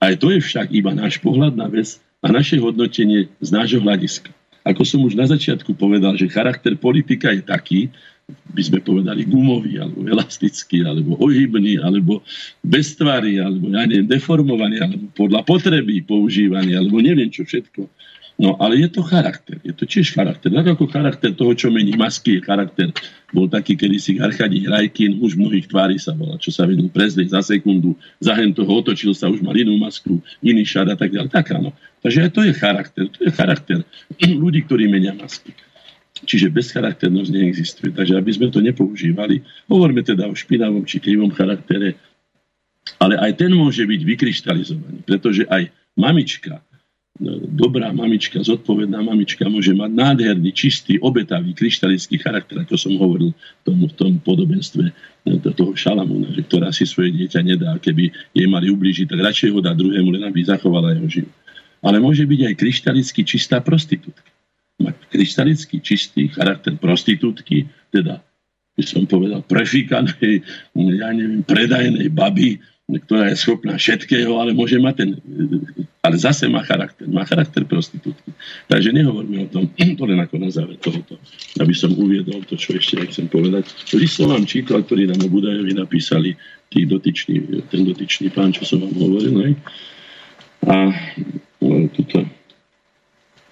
Aj 0.01 0.17
to 0.17 0.33
je 0.33 0.41
však 0.41 0.73
iba 0.73 0.97
náš 0.97 1.21
pohľad 1.21 1.55
na 1.55 1.69
vec 1.69 2.01
a 2.25 2.33
naše 2.33 2.57
hodnotenie 2.57 3.29
z 3.41 3.51
nášho 3.53 3.85
hľadiska. 3.85 4.33
Ako 4.65 4.85
som 4.85 5.05
už 5.05 5.17
na 5.17 5.25
začiatku 5.25 5.77
povedal, 5.77 6.17
že 6.17 6.29
charakter 6.33 6.77
politika 6.77 7.33
je 7.33 7.45
taký, 7.45 7.81
by 8.55 8.63
sme 8.63 8.79
povedali 8.81 9.27
gumový, 9.27 9.81
alebo 9.81 10.07
elastický, 10.07 10.87
alebo 10.87 11.19
ohybný, 11.19 11.81
alebo 11.83 12.23
beztvarý, 12.63 13.41
alebo 13.43 13.73
ja 13.73 13.85
neviem, 13.89 14.07
deformovaný, 14.07 14.81
alebo 14.81 15.05
podľa 15.17 15.43
potreby 15.45 16.05
používaný, 16.05 16.77
alebo 16.77 17.01
neviem 17.03 17.33
čo 17.33 17.43
všetko. 17.43 17.89
No 18.41 18.57
ale 18.57 18.81
je 18.81 18.89
to 18.89 19.05
charakter, 19.05 19.61
je 19.61 19.77
to 19.77 19.85
tiež 19.85 20.17
charakter. 20.17 20.49
Tak 20.49 20.73
ako 20.73 20.89
charakter 20.89 21.29
toho, 21.37 21.53
čo 21.53 21.69
mení 21.69 21.93
masky, 21.93 22.41
je 22.41 22.49
charakter. 22.49 22.89
Bol 23.37 23.53
taký 23.53 23.77
kedysi 23.77 24.17
Archadí 24.17 24.65
Hrajkin, 24.65 25.21
už 25.21 25.37
mnohých 25.37 25.69
tvári 25.69 26.01
sa 26.01 26.17
volá, 26.17 26.41
čo 26.41 26.49
sa 26.49 26.65
vedel 26.65 26.89
prezrieť 26.89 27.37
za 27.37 27.45
sekundu, 27.45 27.93
za 28.17 28.33
hen 28.33 28.57
toho 28.57 28.81
otočil 28.81 29.12
sa, 29.12 29.29
už 29.29 29.45
mal 29.45 29.53
inú 29.53 29.77
masku, 29.77 30.25
iný 30.41 30.65
šat 30.65 30.89
a 30.89 30.97
tak 30.97 31.12
ďalej. 31.12 31.29
Tak 31.29 31.53
áno. 31.53 31.77
Takže 32.01 32.19
aj 32.25 32.31
to 32.33 32.41
je 32.49 32.53
charakter. 32.57 33.05
To 33.12 33.21
je 33.29 33.31
charakter 33.37 33.79
ľudí, 34.43 34.65
ktorí 34.65 34.89
menia 34.89 35.12
masky. 35.12 35.53
Čiže 36.25 36.49
bezcharakternosť 36.49 37.31
neexistuje. 37.37 37.93
Takže 37.93 38.17
aby 38.17 38.31
sme 38.33 38.49
to 38.49 38.65
nepoužívali, 38.65 39.45
hovoríme 39.69 40.01
teda 40.01 40.25
o 40.25 40.33
špinavom 40.33 40.89
či 40.89 40.97
krivom 40.97 41.29
charaktere, 41.29 42.01
ale 42.97 43.21
aj 43.21 43.37
ten 43.37 43.53
môže 43.53 43.85
byť 43.85 44.01
vykryštalizovaný, 44.01 45.05
pretože 45.05 45.45
aj 45.45 45.69
mamička, 46.01 46.65
dobrá 47.53 47.93
mamička, 47.93 48.41
zodpovedná 48.41 49.05
mamička 49.05 49.45
môže 49.45 49.77
mať 49.77 49.93
nádherný, 49.93 50.51
čistý, 50.57 50.97
obetavý, 51.05 51.53
kryštalický 51.53 52.17
charakter, 52.17 52.65
ako 52.65 52.75
som 52.81 52.97
hovoril 52.97 53.37
v 53.37 53.63
tom, 53.63 53.79
v 53.85 53.95
tom 53.95 54.13
podobenstve 54.25 54.89
e, 54.89 54.93
toho 55.53 55.77
šalamúna, 55.77 56.33
že 56.33 56.41
ktorá 56.49 56.73
si 56.73 56.89
svoje 56.89 57.13
dieťa 57.13 57.41
nedá, 57.45 57.77
keby 57.77 58.09
jej 58.33 58.49
mali 58.49 58.73
ublížiť, 58.73 59.13
tak 59.13 59.21
radšej 59.21 59.53
ho 59.53 59.61
dá 59.61 59.77
druhému, 59.77 60.17
len 60.17 60.25
aby 60.25 60.41
zachovala 60.49 60.97
jeho 60.97 61.09
život. 61.21 61.37
Ale 61.85 62.01
môže 62.01 62.25
byť 62.25 62.41
aj 62.49 62.55
kryštalicky 62.57 63.21
čistá 63.29 63.61
prostitútka. 63.61 64.29
Mať 64.81 64.97
kryštalicky 65.13 65.77
čistý 65.85 66.33
charakter 66.33 66.73
prostitútky, 66.81 67.69
teda 67.93 68.25
by 68.81 68.85
som 68.89 69.05
povedal, 69.05 69.45
prefíkanej, 69.45 70.41
ja 70.73 71.13
neviem, 71.13 71.45
predajnej 71.45 72.09
baby, 72.09 72.57
ktorá 72.99 73.31
je 73.31 73.37
schopná 73.39 73.79
všetkého, 73.79 74.35
ale 74.41 74.57
môže 74.57 74.81
mať 74.81 74.95
ten... 74.97 75.11
Ale 76.01 76.17
zase 76.17 76.49
má 76.49 76.65
charakter. 76.65 77.05
Má 77.07 77.29
charakter 77.29 77.62
prostitútky. 77.62 78.33
Takže 78.67 78.91
nehovoríme 78.91 79.47
o 79.47 79.49
tom, 79.53 79.65
to 79.99 80.03
len 80.09 80.19
ako 80.19 80.37
na 80.41 80.51
záver 80.51 80.81
tohoto, 80.81 81.21
aby 81.61 81.75
som 81.77 81.93
uviedol 81.95 82.43
to, 82.49 82.57
čo 82.57 82.75
ešte 82.75 82.99
chcem 83.07 83.31
povedať. 83.31 83.69
List 83.95 84.19
som 84.19 84.33
vám 84.33 84.49
čítal, 84.49 84.83
ktorý 84.83 85.07
nám 85.12 85.23
o 85.23 85.29
Budajovi 85.29 85.77
napísali 85.77 86.35
tí 86.73 86.89
dotyčný, 86.89 87.62
ten 87.69 87.83
dotyčný 87.87 88.33
pán, 88.33 88.51
čo 88.51 88.65
som 88.65 88.83
vám 88.83 88.95
hovoril. 88.97 89.35
Ne? 89.35 89.49
A 90.67 90.91
no, 91.61 91.87
tuto, 91.93 92.25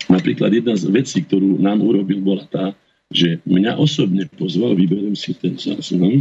napríklad 0.09 0.51
jedna 0.51 0.75
z 0.75 0.89
vecí, 0.89 1.23
ktorú 1.23 1.61
nám 1.61 1.85
urobil, 1.85 2.21
bola 2.25 2.45
tá, 2.49 2.73
že 3.09 3.41
mňa 3.49 3.81
osobne 3.81 4.29
pozval, 4.37 4.77
vyberiem 4.77 5.17
si 5.17 5.33
ten 5.33 5.57
záznam, 5.57 6.21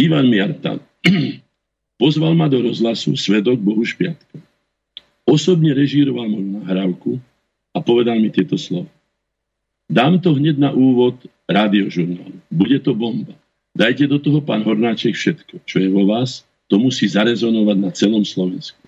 Ivan 0.00 0.32
Miarta, 0.32 0.78
Pozval 2.00 2.32
ma 2.32 2.48
do 2.48 2.64
rozhlasu 2.64 3.12
Svedok 3.12 3.60
Bohu 3.60 3.84
Špiatka. 3.84 4.40
Osobne 5.28 5.76
režíroval 5.76 6.32
moju 6.32 6.48
nahrávku 6.64 7.10
a 7.76 7.78
povedal 7.84 8.16
mi 8.16 8.32
tieto 8.32 8.56
slova. 8.56 8.88
Dám 9.84 10.16
to 10.24 10.32
hneď 10.32 10.56
na 10.56 10.72
úvod 10.72 11.20
rádiožurnálu. 11.44 12.40
Bude 12.48 12.80
to 12.80 12.96
bomba. 12.96 13.36
Dajte 13.76 14.08
do 14.08 14.16
toho, 14.16 14.40
pán 14.40 14.64
Hornáček, 14.64 15.12
všetko, 15.12 15.60
čo 15.68 15.76
je 15.76 15.92
vo 15.92 16.08
vás, 16.08 16.48
to 16.72 16.80
musí 16.80 17.04
zarezonovať 17.04 17.76
na 17.76 17.90
celom 17.92 18.24
Slovensku. 18.24 18.80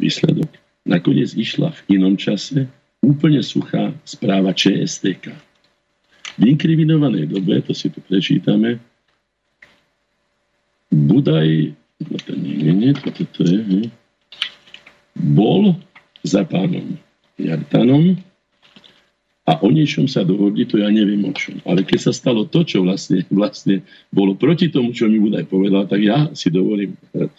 Výsledok. 0.00 0.48
Nakoniec 0.88 1.36
išla 1.36 1.74
v 1.74 2.00
inom 2.00 2.16
čase 2.16 2.64
úplne 3.04 3.44
suchá 3.44 3.92
správa 4.08 4.56
ČSTK. 4.56 5.34
V 6.38 6.42
inkriminovanej 6.48 7.28
dobe, 7.28 7.60
to 7.60 7.76
si 7.76 7.92
tu 7.92 8.00
prečítame, 8.00 8.80
Budaj 10.86 11.74
to 11.98 12.32
nie, 12.36 12.72
nie, 12.76 12.92
toto 12.92 13.24
to 13.32 13.42
je, 13.44 13.60
hm. 13.60 13.88
bol 15.32 15.76
za 16.20 16.44
pánom 16.44 17.00
Jartanom 17.40 18.16
a 19.46 19.62
o 19.62 19.70
niečom 19.70 20.10
sa 20.10 20.26
dohodli, 20.26 20.66
to 20.66 20.82
ja 20.82 20.90
neviem 20.90 21.22
o 21.22 21.30
čom. 21.30 21.62
Ale 21.62 21.86
keď 21.86 22.10
sa 22.10 22.12
stalo 22.12 22.50
to, 22.50 22.66
čo 22.66 22.82
vlastne, 22.82 23.22
vlastne 23.30 23.86
bolo 24.10 24.34
proti 24.34 24.74
tomu, 24.74 24.90
čo 24.90 25.06
mi 25.06 25.22
Budaj 25.22 25.46
povedal, 25.46 25.86
tak 25.86 26.02
ja 26.02 26.26
si 26.34 26.50
dovolím 26.50 26.98
eh, 27.14 27.30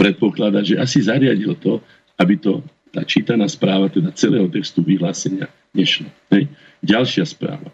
predpokladať, 0.00 0.64
že 0.64 0.80
asi 0.80 1.04
zariadil 1.04 1.60
to, 1.60 1.84
aby 2.16 2.40
to 2.40 2.64
tá 2.90 3.06
čítaná 3.06 3.46
správa 3.46 3.86
teda 3.86 4.10
celého 4.16 4.50
textu 4.50 4.82
vyhlásenia 4.82 5.46
nešla. 5.76 6.10
Hej. 6.34 6.50
Ďalšia 6.82 7.28
správa. 7.28 7.70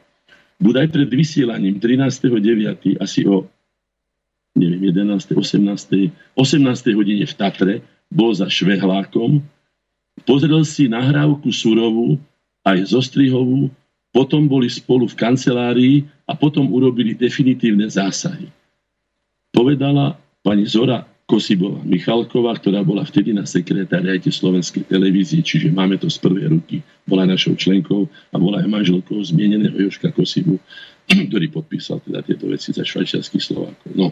Budaj 0.59 0.93
pred 0.93 1.09
vysielaním 1.09 1.79
13.9. 1.79 3.01
asi 3.01 3.25
o 3.25 3.49
neviem, 4.57 4.91
11. 4.91 5.37
18. 5.37 6.11
18. 6.35 6.97
hodine 6.97 7.29
v 7.29 7.35
Tatre, 7.37 7.75
bol 8.09 8.33
za 8.33 8.49
švehlákom, 8.49 9.45
pozrel 10.25 10.65
si 10.65 10.89
nahrávku 10.89 11.53
surovú, 11.53 12.17
aj 12.65 12.97
zostrihovú, 12.97 13.69
potom 14.11 14.49
boli 14.49 14.67
spolu 14.73 15.07
v 15.07 15.15
kancelárii 15.15 15.97
a 16.25 16.33
potom 16.33 16.73
urobili 16.73 17.13
definitívne 17.13 17.87
zásahy. 17.87 18.49
Povedala 19.53 20.17
pani 20.41 20.65
Zora 20.65 21.05
Kosibová 21.27 21.83
Michalková, 21.83 22.55
ktorá 22.55 22.87
bola 22.87 23.03
vtedy 23.03 23.35
na 23.35 23.43
sekretariate 23.43 24.31
Slovenskej 24.31 24.87
televízie, 24.87 25.43
čiže 25.43 25.75
máme 25.75 25.99
to 25.99 26.07
z 26.07 26.23
prvej 26.23 26.47
ruky, 26.55 26.81
bola 27.03 27.27
našou 27.27 27.59
členkou 27.59 28.07
a 28.31 28.37
bola 28.39 28.63
aj 28.63 28.71
manželkou 28.71 29.19
zmieneného 29.21 29.91
Joška 29.91 30.15
Kosibu. 30.15 30.63
ktorý 31.31 31.47
podpísal 31.51 32.03
teda 32.03 32.23
tieto 32.23 32.51
veci 32.51 32.75
za 32.75 32.83
švajčiarských 32.83 33.43
Slovákov. 33.43 33.91
No. 33.95 34.11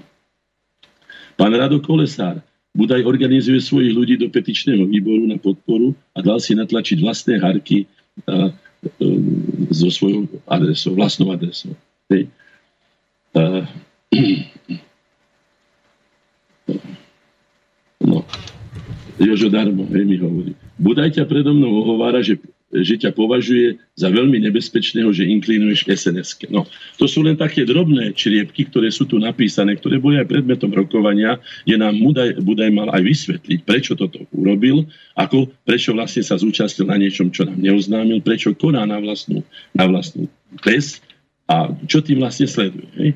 Pán 1.34 1.54
Rado 1.54 1.82
Kolesár, 1.82 2.38
Budaj 2.74 3.06
organizuje 3.06 3.62
svojich 3.62 3.94
ľudí 3.94 4.18
do 4.18 4.26
petičného 4.26 4.82
výboru 4.90 5.30
na 5.30 5.38
podporu 5.38 5.94
a 6.10 6.18
dal 6.18 6.42
si 6.42 6.58
natlačiť 6.58 6.98
vlastné 6.98 7.38
harky 7.38 7.86
a, 8.26 8.50
e, 8.98 9.06
so 9.70 9.94
svojou 9.94 10.26
adresou, 10.50 10.98
vlastnou 10.98 11.30
adresou. 11.30 11.78
Hej. 12.10 12.26
A, 13.38 13.70
no. 18.10 18.26
Jožo 19.22 19.54
Darmo, 19.54 19.86
hej, 19.94 20.02
mi 20.02 20.18
hovorí. 20.18 20.58
Budaj 20.74 21.14
ťa 21.14 21.30
predo 21.30 21.54
mnou 21.54 21.78
ohovára, 21.78 22.26
že 22.26 22.42
že 22.82 22.98
ťa 22.98 23.14
považuje 23.14 23.78
za 23.94 24.10
veľmi 24.10 24.42
nebezpečného, 24.50 25.14
že 25.14 25.28
inklinuješ 25.28 25.86
sns 25.86 26.34
No, 26.50 26.66
to 26.98 27.06
sú 27.06 27.22
len 27.22 27.38
také 27.38 27.62
drobné 27.62 28.10
čriepky, 28.18 28.66
ktoré 28.66 28.90
sú 28.90 29.06
tu 29.06 29.22
napísané, 29.22 29.78
ktoré 29.78 30.02
boli 30.02 30.18
aj 30.18 30.26
predmetom 30.26 30.74
rokovania, 30.74 31.38
kde 31.62 31.76
nám 31.78 31.94
Budaj, 32.02 32.42
Budaj 32.42 32.70
mal 32.74 32.90
aj 32.90 33.02
vysvetliť, 33.06 33.58
prečo 33.62 33.94
toto 33.94 34.26
urobil, 34.34 34.90
ako, 35.14 35.46
prečo 35.62 35.94
vlastne 35.94 36.26
sa 36.26 36.34
zúčastnil 36.34 36.90
na 36.90 36.98
niečom, 36.98 37.30
čo 37.30 37.46
nám 37.46 37.62
neoznámil, 37.62 38.18
prečo 38.18 38.50
koná 38.58 38.82
na 38.82 38.98
vlastnú, 38.98 39.46
na 39.70 39.86
vlastnú 39.86 40.26
pes 40.58 40.98
a 41.46 41.70
čo 41.86 42.02
tým 42.02 42.18
vlastne 42.18 42.50
sleduje. 42.50 42.88
Hej? 42.98 43.10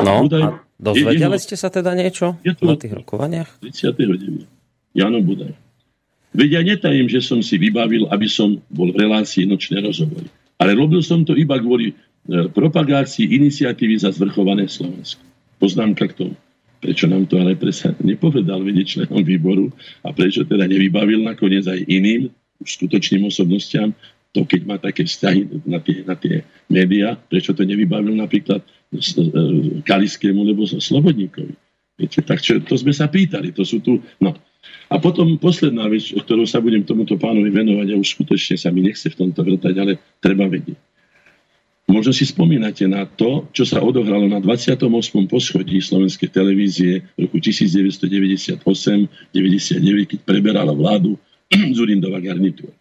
No, 0.00 0.24
Budaj, 0.24 0.42
a 0.44 0.48
dozvedeli 0.80 1.38
ste 1.40 1.56
sa 1.60 1.68
teda 1.68 1.92
niečo 1.92 2.40
to, 2.40 2.64
na 2.64 2.76
tých 2.80 2.94
rokovaniach? 2.96 3.60
39. 3.60 4.48
Jano 4.96 5.20
Budaj. 5.20 5.65
Veď 6.36 6.48
ja 6.52 6.62
netajím, 6.62 7.08
že 7.08 7.24
som 7.24 7.40
si 7.40 7.56
vybavil, 7.56 8.04
aby 8.12 8.28
som 8.28 8.60
bol 8.68 8.92
v 8.92 9.08
relácii 9.08 9.48
nočné 9.48 9.80
rozhovory. 9.80 10.28
Ale 10.60 10.76
robil 10.76 11.00
som 11.00 11.24
to 11.24 11.32
iba 11.32 11.56
kvôli 11.56 11.92
e, 11.92 11.94
propagácii 12.52 13.32
iniciatívy 13.40 13.96
za 14.04 14.12
zvrchované 14.12 14.68
Slovensko. 14.68 15.24
Poznámka 15.56 16.12
k 16.12 16.14
tomu. 16.14 16.36
Prečo 16.84 17.08
nám 17.08 17.24
to 17.24 17.40
ale 17.40 17.56
presa 17.56 17.96
nepovedal 18.04 18.60
vedieť 18.60 18.86
členom 19.00 19.24
výboru 19.24 19.72
a 20.04 20.12
prečo 20.12 20.44
teda 20.44 20.68
nevybavil 20.68 21.24
nakoniec 21.24 21.64
aj 21.64 21.88
iným 21.88 22.28
skutočným 22.60 23.24
osobnostiam, 23.24 23.96
to 24.36 24.44
keď 24.44 24.60
má 24.68 24.76
také 24.76 25.08
vzťahy 25.08 25.64
na 25.64 25.80
tie, 25.80 26.04
na 26.04 26.12
tie 26.12 26.44
médiá, 26.68 27.16
prečo 27.16 27.56
to 27.56 27.64
nevybavil 27.64 28.12
napríklad 28.12 28.60
e, 28.60 29.00
Kaliskému 29.88 30.44
alebo 30.44 30.68
Slobodníkovi. 30.68 31.56
Viete, 31.96 32.20
tak 32.20 32.44
čo, 32.44 32.60
to 32.60 32.76
sme 32.76 32.92
sa 32.92 33.08
pýtali, 33.08 33.56
to 33.56 33.64
sú 33.64 33.80
tu, 33.80 34.04
no, 34.20 34.36
a 34.86 35.02
potom 35.02 35.34
posledná 35.38 35.90
vec, 35.90 36.14
o 36.14 36.22
ktorou 36.22 36.46
sa 36.46 36.62
budem 36.62 36.86
tomuto 36.86 37.18
pánovi 37.18 37.50
venovať, 37.50 37.90
a 37.90 37.98
už 37.98 38.14
skutočne 38.14 38.54
sa 38.54 38.70
mi 38.70 38.86
nechce 38.86 39.10
v 39.10 39.18
tomto 39.18 39.42
vrtať, 39.42 39.74
ale 39.82 39.98
treba 40.22 40.46
vedieť. 40.46 40.78
Možno 41.86 42.10
si 42.10 42.26
spomínate 42.26 42.82
na 42.90 43.06
to, 43.06 43.46
čo 43.54 43.62
sa 43.62 43.78
odohralo 43.78 44.26
na 44.26 44.42
28. 44.42 44.90
poschodí 45.30 45.78
slovenskej 45.78 46.34
televízie 46.34 47.06
v 47.14 47.30
roku 47.30 47.38
1998-99, 47.38 49.06
keď 50.10 50.18
preberala 50.26 50.74
vládu 50.74 51.14
Zurindová 51.78 52.18
garnitúra. 52.18 52.74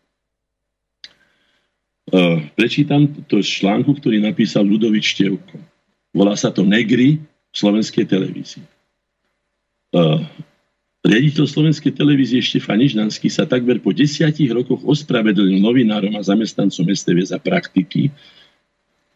Uh, 2.06 2.38
prečítam 2.54 3.10
to 3.26 3.42
článku, 3.42 3.98
ktorý 3.98 4.22
napísal 4.22 4.66
Ludovič 4.66 5.18
Števko. 5.18 5.58
Volá 6.14 6.38
sa 6.38 6.54
to 6.54 6.62
Negri 6.62 7.18
v 7.18 7.54
slovenskej 7.54 8.06
televízii. 8.06 8.62
Uh, 9.90 10.22
Riaditeľ 11.06 11.46
slovenskej 11.46 11.94
televízie 11.94 12.42
Štefan 12.42 12.82
Nižnanský 12.82 13.30
sa 13.30 13.46
takmer 13.46 13.78
po 13.78 13.94
desiatich 13.94 14.50
rokoch 14.50 14.82
ospravedlnil 14.82 15.62
novinárom 15.62 16.18
a 16.18 16.26
zamestnancom 16.26 16.82
STV 16.90 17.30
za 17.30 17.38
praktiky 17.38 18.10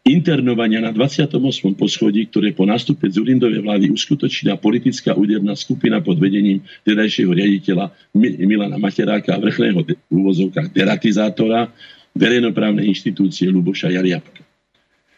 internovania 0.06 0.78
na 0.78 0.94
28. 0.94 1.34
poschodí, 1.74 2.30
ktoré 2.30 2.54
po 2.54 2.62
nástupe 2.62 3.10
Zurindovej 3.10 3.66
vlády 3.66 3.86
uskutočila 3.90 4.54
politická 4.62 5.18
úderná 5.18 5.58
skupina 5.58 5.98
pod 5.98 6.22
vedením 6.22 6.62
tedajšieho 6.86 7.34
riaditeľa 7.34 7.90
Milana 8.14 8.78
Materáka 8.78 9.34
a 9.34 9.42
vrchného 9.42 9.82
de- 9.82 9.98
úvozovkách 10.14 10.70
deratizátora 10.70 11.74
verejnoprávnej 12.14 12.86
inštitúcie 12.86 13.50
Luboša 13.50 13.90
Jariabka. 13.90 14.46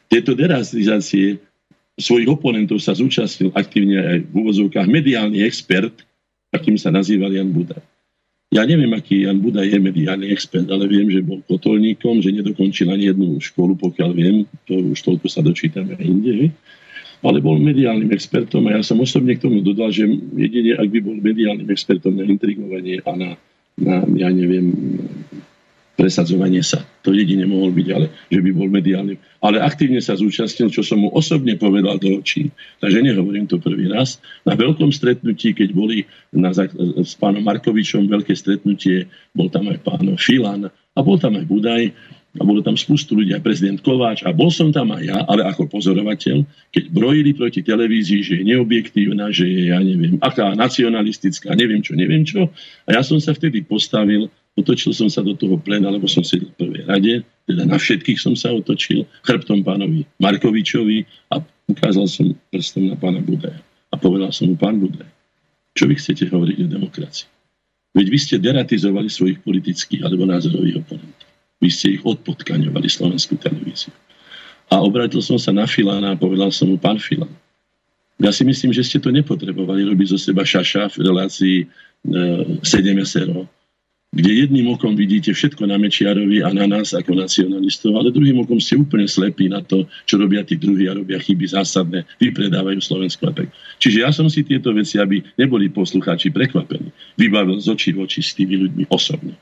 Tieto 0.09 0.32
deratizácie 0.32 1.36
svojich 2.01 2.32
oponentov 2.32 2.81
sa 2.81 2.97
zúčastnil 2.97 3.53
aktívne 3.53 4.01
aj 4.01 4.19
v 4.24 4.32
úvozovkách 4.40 4.89
mediálny 4.89 5.44
expert 5.44 5.93
akým 6.53 6.77
sa 6.77 6.93
nazýval 6.93 7.33
Jan 7.33 7.51
Buda. 7.51 7.81
Ja 8.53 8.69
neviem, 8.69 8.93
aký 8.93 9.24
Jan 9.24 9.41
Buda 9.41 9.65
je 9.65 9.81
mediálny 9.81 10.29
expert, 10.29 10.69
ale 10.69 10.85
viem, 10.85 11.09
že 11.09 11.24
bol 11.24 11.41
kotolníkom, 11.49 12.20
že 12.20 12.37
nedokončil 12.37 12.93
ani 12.93 13.09
jednu 13.09 13.41
školu, 13.41 13.81
pokiaľ 13.81 14.11
viem, 14.12 14.45
to 14.69 14.77
už 14.93 15.01
toľko 15.01 15.27
sa 15.33 15.41
dočítame 15.41 15.97
aj 15.97 16.05
inde, 16.05 16.53
ale 17.24 17.41
bol 17.41 17.57
mediálnym 17.57 18.12
expertom 18.12 18.69
a 18.69 18.77
ja 18.77 18.83
som 18.85 19.01
osobne 19.01 19.41
k 19.41 19.49
tomu 19.49 19.65
dodal, 19.65 19.89
že 19.89 20.05
jedine, 20.37 20.77
ak 20.77 20.85
by 20.85 21.01
bol 21.01 21.16
mediálnym 21.16 21.70
expertom 21.73 22.12
na 22.20 22.29
intrigovanie 22.29 23.01
a 23.09 23.11
na, 23.16 23.31
na 23.81 24.05
ja 24.20 24.29
neviem, 24.29 24.69
presadzovanie 26.03 26.66
sa. 26.66 26.83
To 27.07 27.15
jedine 27.15 27.47
mohol 27.47 27.70
byť, 27.70 27.89
ale 27.95 28.11
že 28.27 28.43
by 28.43 28.51
bol 28.51 28.66
mediálnym. 28.66 29.15
Ale 29.39 29.62
aktívne 29.62 30.03
sa 30.03 30.19
zúčastnil, 30.19 30.74
čo 30.74 30.83
som 30.83 30.99
mu 30.99 31.15
osobne 31.15 31.55
povedal 31.55 32.03
do 32.03 32.19
očí. 32.19 32.51
Takže 32.83 33.07
nehovorím 33.07 33.47
to 33.47 33.62
prvý 33.62 33.87
raz. 33.87 34.19
Na 34.43 34.59
veľkom 34.59 34.91
stretnutí, 34.91 35.55
keď 35.55 35.70
boli 35.70 36.03
na, 36.35 36.51
s 36.51 37.15
pánom 37.15 37.47
Markovičom 37.47 38.11
veľké 38.11 38.35
stretnutie, 38.35 39.07
bol 39.31 39.47
tam 39.47 39.70
aj 39.70 39.79
pán 39.87 40.11
Filan 40.19 40.66
a 40.66 40.99
bol 40.99 41.23
tam 41.23 41.39
aj 41.39 41.47
Budaj 41.47 41.95
a 42.41 42.43
bolo 42.49 42.65
tam 42.65 42.81
spustu 42.81 43.12
ľudí, 43.12 43.37
aj 43.37 43.45
prezident 43.45 43.77
Kováč 43.77 44.24
a 44.24 44.33
bol 44.33 44.49
som 44.49 44.73
tam 44.73 44.89
aj 44.97 45.05
ja, 45.05 45.19
ale 45.29 45.45
ako 45.45 45.69
pozorovateľ, 45.69 46.41
keď 46.73 46.85
brojili 46.89 47.37
proti 47.37 47.61
televízii, 47.61 48.20
že 48.24 48.35
je 48.41 48.45
neobjektívna, 48.49 49.29
že 49.29 49.45
je, 49.45 49.69
ja 49.69 49.77
neviem, 49.85 50.16
aká 50.16 50.57
nacionalistická, 50.57 51.53
neviem 51.53 51.85
čo, 51.85 51.93
neviem 51.93 52.24
čo. 52.24 52.49
A 52.89 52.97
ja 52.97 53.05
som 53.05 53.20
sa 53.20 53.37
vtedy 53.37 53.61
postavil 53.61 54.33
Otočil 54.53 54.93
som 54.93 55.09
sa 55.09 55.24
do 55.24 55.33
toho 55.33 55.57
plena, 55.57 55.89
lebo 55.89 56.05
som 56.05 56.20
sedel 56.20 56.53
v 56.53 56.61
prvej 56.61 56.83
rade, 56.85 57.15
teda 57.49 57.65
na 57.65 57.81
všetkých 57.81 58.20
som 58.20 58.37
sa 58.37 58.53
otočil, 58.53 59.09
chrbtom 59.24 59.65
pánovi 59.65 60.05
Markovičovi 60.20 61.09
a 61.33 61.41
ukázal 61.73 62.05
som 62.05 62.37
prstom 62.53 62.93
na 62.93 62.97
pána 63.01 63.24
Budaja. 63.24 63.57
A 63.93 63.97
povedal 63.97 64.29
som 64.29 64.53
mu, 64.53 64.57
pán 64.61 64.77
Budaj, 64.77 65.09
čo 65.73 65.89
vy 65.89 65.97
chcete 65.97 66.29
hovoriť 66.29 66.57
o 66.65 66.66
demokracii? 66.69 67.29
Veď 67.97 68.07
vy 68.09 68.19
ste 68.20 68.37
deratizovali 68.41 69.09
svojich 69.09 69.41
politických 69.41 70.05
alebo 70.05 70.29
názorových 70.29 70.85
oponentov. 70.85 71.29
Vy 71.61 71.69
ste 71.73 71.87
ich 71.97 72.03
odpotkaňovali 72.05 72.89
slovenskú 72.89 73.37
televíziu. 73.41 73.93
A 74.73 74.81
obrátil 74.81 75.20
som 75.20 75.37
sa 75.37 75.53
na 75.53 75.69
Filana 75.69 76.16
a 76.16 76.20
povedal 76.20 76.49
som 76.53 76.73
mu, 76.73 76.81
pán 76.81 76.97
Filan, 76.97 77.33
ja 78.20 78.31
si 78.33 78.45
myslím, 78.45 78.73
že 78.73 78.85
ste 78.85 79.01
to 79.01 79.09
nepotrebovali 79.09 79.89
robiť 79.89 80.07
zo 80.12 80.19
seba 80.20 80.45
šaša 80.45 80.93
v 80.93 80.97
relácii 81.05 81.57
e, 81.61 81.66
7 82.61 83.03
SRO 83.03 83.49
kde 84.12 84.44
jedným 84.44 84.68
okom 84.76 84.93
vidíte 84.93 85.32
všetko 85.32 85.64
na 85.64 85.80
Mečiarovi 85.80 86.44
a 86.44 86.52
na 86.52 86.68
nás 86.68 86.93
ako 86.93 87.16
nacionalistov, 87.16 87.97
ale 87.97 88.12
druhým 88.12 88.44
okom 88.44 88.60
ste 88.60 88.76
úplne 88.76 89.09
slepí 89.09 89.48
na 89.48 89.64
to, 89.64 89.89
čo 90.05 90.20
robia 90.20 90.44
tí 90.44 90.60
druhí 90.60 90.84
a 90.84 90.97
robia 90.97 91.16
chyby 91.16 91.48
zásadné, 91.48 92.05
vypredávajú 92.20 92.76
Slovensko 92.84 93.32
a 93.32 93.32
tak. 93.32 93.48
Čiže 93.80 94.05
ja 94.05 94.12
som 94.12 94.28
si 94.28 94.44
tieto 94.44 94.68
veci, 94.76 95.01
aby 95.01 95.24
neboli 95.40 95.72
poslucháči 95.72 96.28
prekvapení, 96.28 96.93
vybavil 97.16 97.56
z 97.56 97.72
očí 97.72 97.90
v 97.97 98.05
oči 98.05 98.20
s 98.20 98.36
tými 98.36 98.60
ľuďmi 98.68 98.84
osobne. 98.93 99.32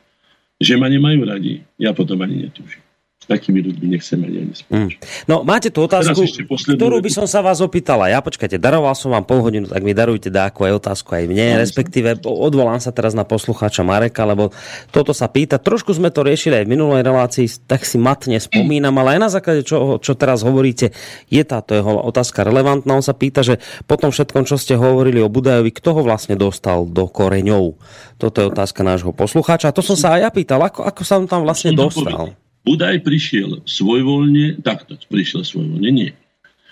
Že 0.62 0.78
ma 0.78 0.86
nemajú 0.86 1.20
radi, 1.26 1.66
ja 1.74 1.90
potom 1.90 2.22
ani 2.22 2.46
netúžim 2.46 2.84
takými 3.30 3.62
ľuďmi 3.62 3.86
nechceme 3.94 4.26
ani, 4.26 4.38
ani 4.42 4.54
mm. 4.58 4.90
No, 5.30 5.46
máte 5.46 5.70
tú 5.70 5.86
otázku, 5.86 6.26
ktorú 6.50 6.98
by 6.98 7.10
som 7.14 7.26
sa 7.30 7.38
vás 7.38 7.62
opýtala. 7.62 8.10
Ja 8.10 8.18
počkajte, 8.18 8.58
daroval 8.58 8.98
som 8.98 9.14
vám 9.14 9.22
pol 9.22 9.46
hodinu, 9.46 9.70
tak 9.70 9.86
mi 9.86 9.94
darujte 9.94 10.34
dáku 10.34 10.66
aj 10.66 10.82
otázku 10.82 11.14
aj 11.14 11.30
mne, 11.30 11.54
no, 11.54 11.58
respektíve 11.62 12.18
odvolám 12.26 12.82
sa 12.82 12.90
teraz 12.90 13.14
na 13.14 13.22
poslucháča 13.22 13.86
Mareka, 13.86 14.26
lebo 14.26 14.50
toto 14.90 15.14
sa 15.14 15.30
pýta. 15.30 15.62
Trošku 15.62 15.94
sme 15.94 16.10
to 16.10 16.26
riešili 16.26 16.58
aj 16.58 16.64
v 16.66 16.72
minulej 16.74 17.06
relácii, 17.06 17.46
tak 17.70 17.86
si 17.86 17.94
matne 18.02 18.42
spomínam, 18.42 18.98
ale 18.98 19.14
aj 19.14 19.20
na 19.22 19.30
základe 19.30 19.62
čo, 19.62 20.02
čo 20.02 20.18
teraz 20.18 20.42
hovoríte, 20.42 20.90
je 21.30 21.42
táto 21.46 21.78
jeho 21.78 22.02
otázka 22.02 22.42
relevantná. 22.42 22.98
On 22.98 23.04
sa 23.04 23.14
pýta, 23.14 23.46
že 23.46 23.62
po 23.86 23.94
tom 23.94 24.10
všetkom, 24.10 24.42
čo 24.42 24.58
ste 24.58 24.74
hovorili 24.74 25.22
o 25.22 25.30
Budajovi, 25.30 25.70
kto 25.70 25.94
ho 25.94 26.02
vlastne 26.02 26.34
dostal 26.34 26.82
do 26.90 27.06
koreňov? 27.06 27.78
Toto 28.18 28.36
je 28.42 28.50
otázka 28.50 28.82
nášho 28.82 29.14
poslucháča. 29.14 29.70
A 29.70 29.76
to 29.76 29.86
som 29.86 29.94
sa 29.94 30.18
aj 30.18 30.20
ja 30.26 30.30
pýtal, 30.34 30.60
ako, 30.60 30.82
ako 30.82 31.02
sa 31.06 31.22
on 31.22 31.30
tam 31.30 31.46
vlastne 31.46 31.72
dostal? 31.72 32.34
Budaj 32.60 33.00
prišiel 33.02 33.64
svojvoľne, 33.64 34.60
takto 34.60 34.96
prišiel 35.08 35.42
svojvoľne, 35.42 35.90
nie. 35.90 36.10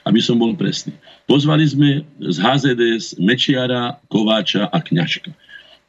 Aby 0.05 0.21
som 0.21 0.41
bol 0.41 0.53
presný. 0.57 0.93
Pozvali 1.29 1.65
sme 1.69 2.05
z 2.21 2.37
HZDS 2.41 3.21
Mečiara, 3.21 3.97
Kováča 4.09 4.69
a 4.69 4.79
Kňažka. 4.81 5.33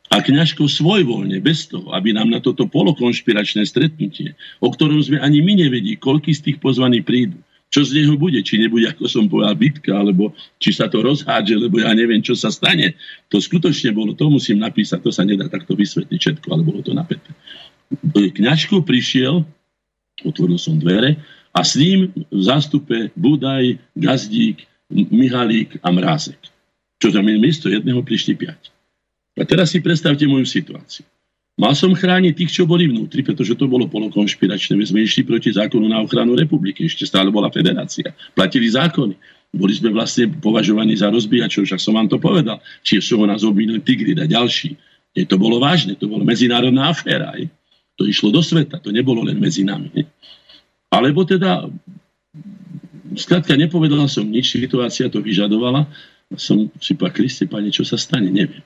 A 0.09 0.17
Kňažko 0.23 0.65
svojvoľne, 0.65 1.37
bez 1.43 1.69
toho, 1.69 1.93
aby 1.93 2.15
nám 2.15 2.33
na 2.33 2.41
toto 2.41 2.65
polokonšpiračné 2.65 3.63
stretnutie, 3.67 4.33
o 4.59 4.73
ktorom 4.73 4.99
sme 5.03 5.21
ani 5.21 5.43
my 5.43 5.67
nevedí, 5.67 5.95
koľky 5.99 6.33
z 6.33 6.49
tých 6.49 6.57
pozvaní 6.57 7.05
prídu, 7.05 7.37
čo 7.69 7.85
z 7.85 8.01
neho 8.01 8.17
bude, 8.17 8.41
či 8.41 8.57
nebude, 8.57 8.89
ako 8.89 9.05
som 9.05 9.29
povedal, 9.29 9.53
bitka, 9.53 9.93
alebo 9.93 10.33
či 10.57 10.73
sa 10.73 10.89
to 10.89 11.05
rozhádže, 11.05 11.53
lebo 11.53 11.77
ja 11.77 11.93
neviem, 11.93 12.17
čo 12.17 12.33
sa 12.33 12.49
stane. 12.49 12.97
To 13.29 13.37
skutočne 13.37 13.93
bolo, 13.93 14.17
to 14.17 14.25
musím 14.25 14.57
napísať, 14.57 15.05
to 15.05 15.13
sa 15.13 15.21
nedá 15.21 15.45
takto 15.45 15.77
vysvetliť 15.77 16.17
všetko, 16.17 16.47
ale 16.49 16.65
bolo 16.65 16.81
to 16.81 16.97
napäté. 16.97 17.29
Kňažko 18.09 18.81
prišiel 18.81 19.45
otvoril 20.25 20.59
som 20.59 20.79
dvere 20.79 21.19
A 21.55 21.65
s 21.65 21.75
ním 21.75 22.13
v 22.13 22.41
zástupe 22.45 23.09
Budaj, 23.17 23.77
Gazdík, 23.97 24.69
Mihalík 24.89 25.81
a 25.81 25.89
Mrázek. 25.89 26.37
Čo 26.99 27.15
znamená, 27.15 27.39
miesto 27.39 27.71
jedného 27.71 28.03
prišli 28.03 28.35
piať. 28.35 28.69
A 29.39 29.47
teraz 29.47 29.71
si 29.71 29.79
predstavte 29.79 30.27
moju 30.27 30.43
situáciu. 30.43 31.07
Mal 31.59 31.75
som 31.75 31.91
chrániť 31.91 32.33
tých, 32.39 32.51
čo 32.55 32.63
boli 32.63 32.87
vnútri, 32.87 33.19
pretože 33.19 33.51
to 33.51 33.67
bolo 33.67 33.83
polokonšpiračné. 33.91 34.79
My 34.79 34.85
sme 34.87 35.03
išli 35.03 35.27
proti 35.27 35.51
zákonu 35.51 35.91
na 35.91 35.99
ochranu 35.99 36.31
republiky. 36.31 36.87
Ešte 36.87 37.03
stále 37.03 37.27
bola 37.27 37.51
federácia. 37.51 38.15
Platili 38.31 38.71
zákony. 38.71 39.15
Boli 39.51 39.75
sme 39.75 39.91
vlastne 39.91 40.31
považovaní 40.39 40.95
za 40.95 41.11
rozbíjačov, 41.11 41.67
však 41.67 41.81
som 41.83 41.99
vám 41.99 42.07
to 42.07 42.15
povedal. 42.15 42.63
Čiže 42.87 43.01
sú 43.03 43.19
nás 43.27 43.43
obvinili 43.43 43.83
Tigrid 43.83 44.15
a 44.23 44.29
ďalší. 44.29 44.71
Je, 45.11 45.27
to 45.27 45.35
bolo 45.35 45.59
vážne, 45.59 45.99
to 45.99 46.07
bola 46.07 46.23
medzinárodná 46.23 46.95
aféra. 46.95 47.35
Je. 47.35 47.51
To 47.99 48.07
išlo 48.07 48.31
do 48.31 48.39
sveta, 48.39 48.79
to 48.79 48.95
nebolo 48.95 49.27
len 49.27 49.35
medzi 49.35 49.67
nami. 49.67 49.91
Je. 49.91 50.07
Alebo 50.89 51.27
teda, 51.27 51.67
skrátka, 53.19 53.59
nepovedala 53.59 54.07
som 54.07 54.23
nič, 54.23 54.55
situácia 54.55 55.11
to 55.11 55.19
vyžadovala. 55.19 55.83
Som 56.39 56.71
si 56.79 56.95
povedal, 56.95 57.27
Kriste, 57.27 57.45
pane, 57.45 57.69
čo 57.69 57.83
sa 57.83 57.99
stane, 57.99 58.31
neviem. 58.31 58.63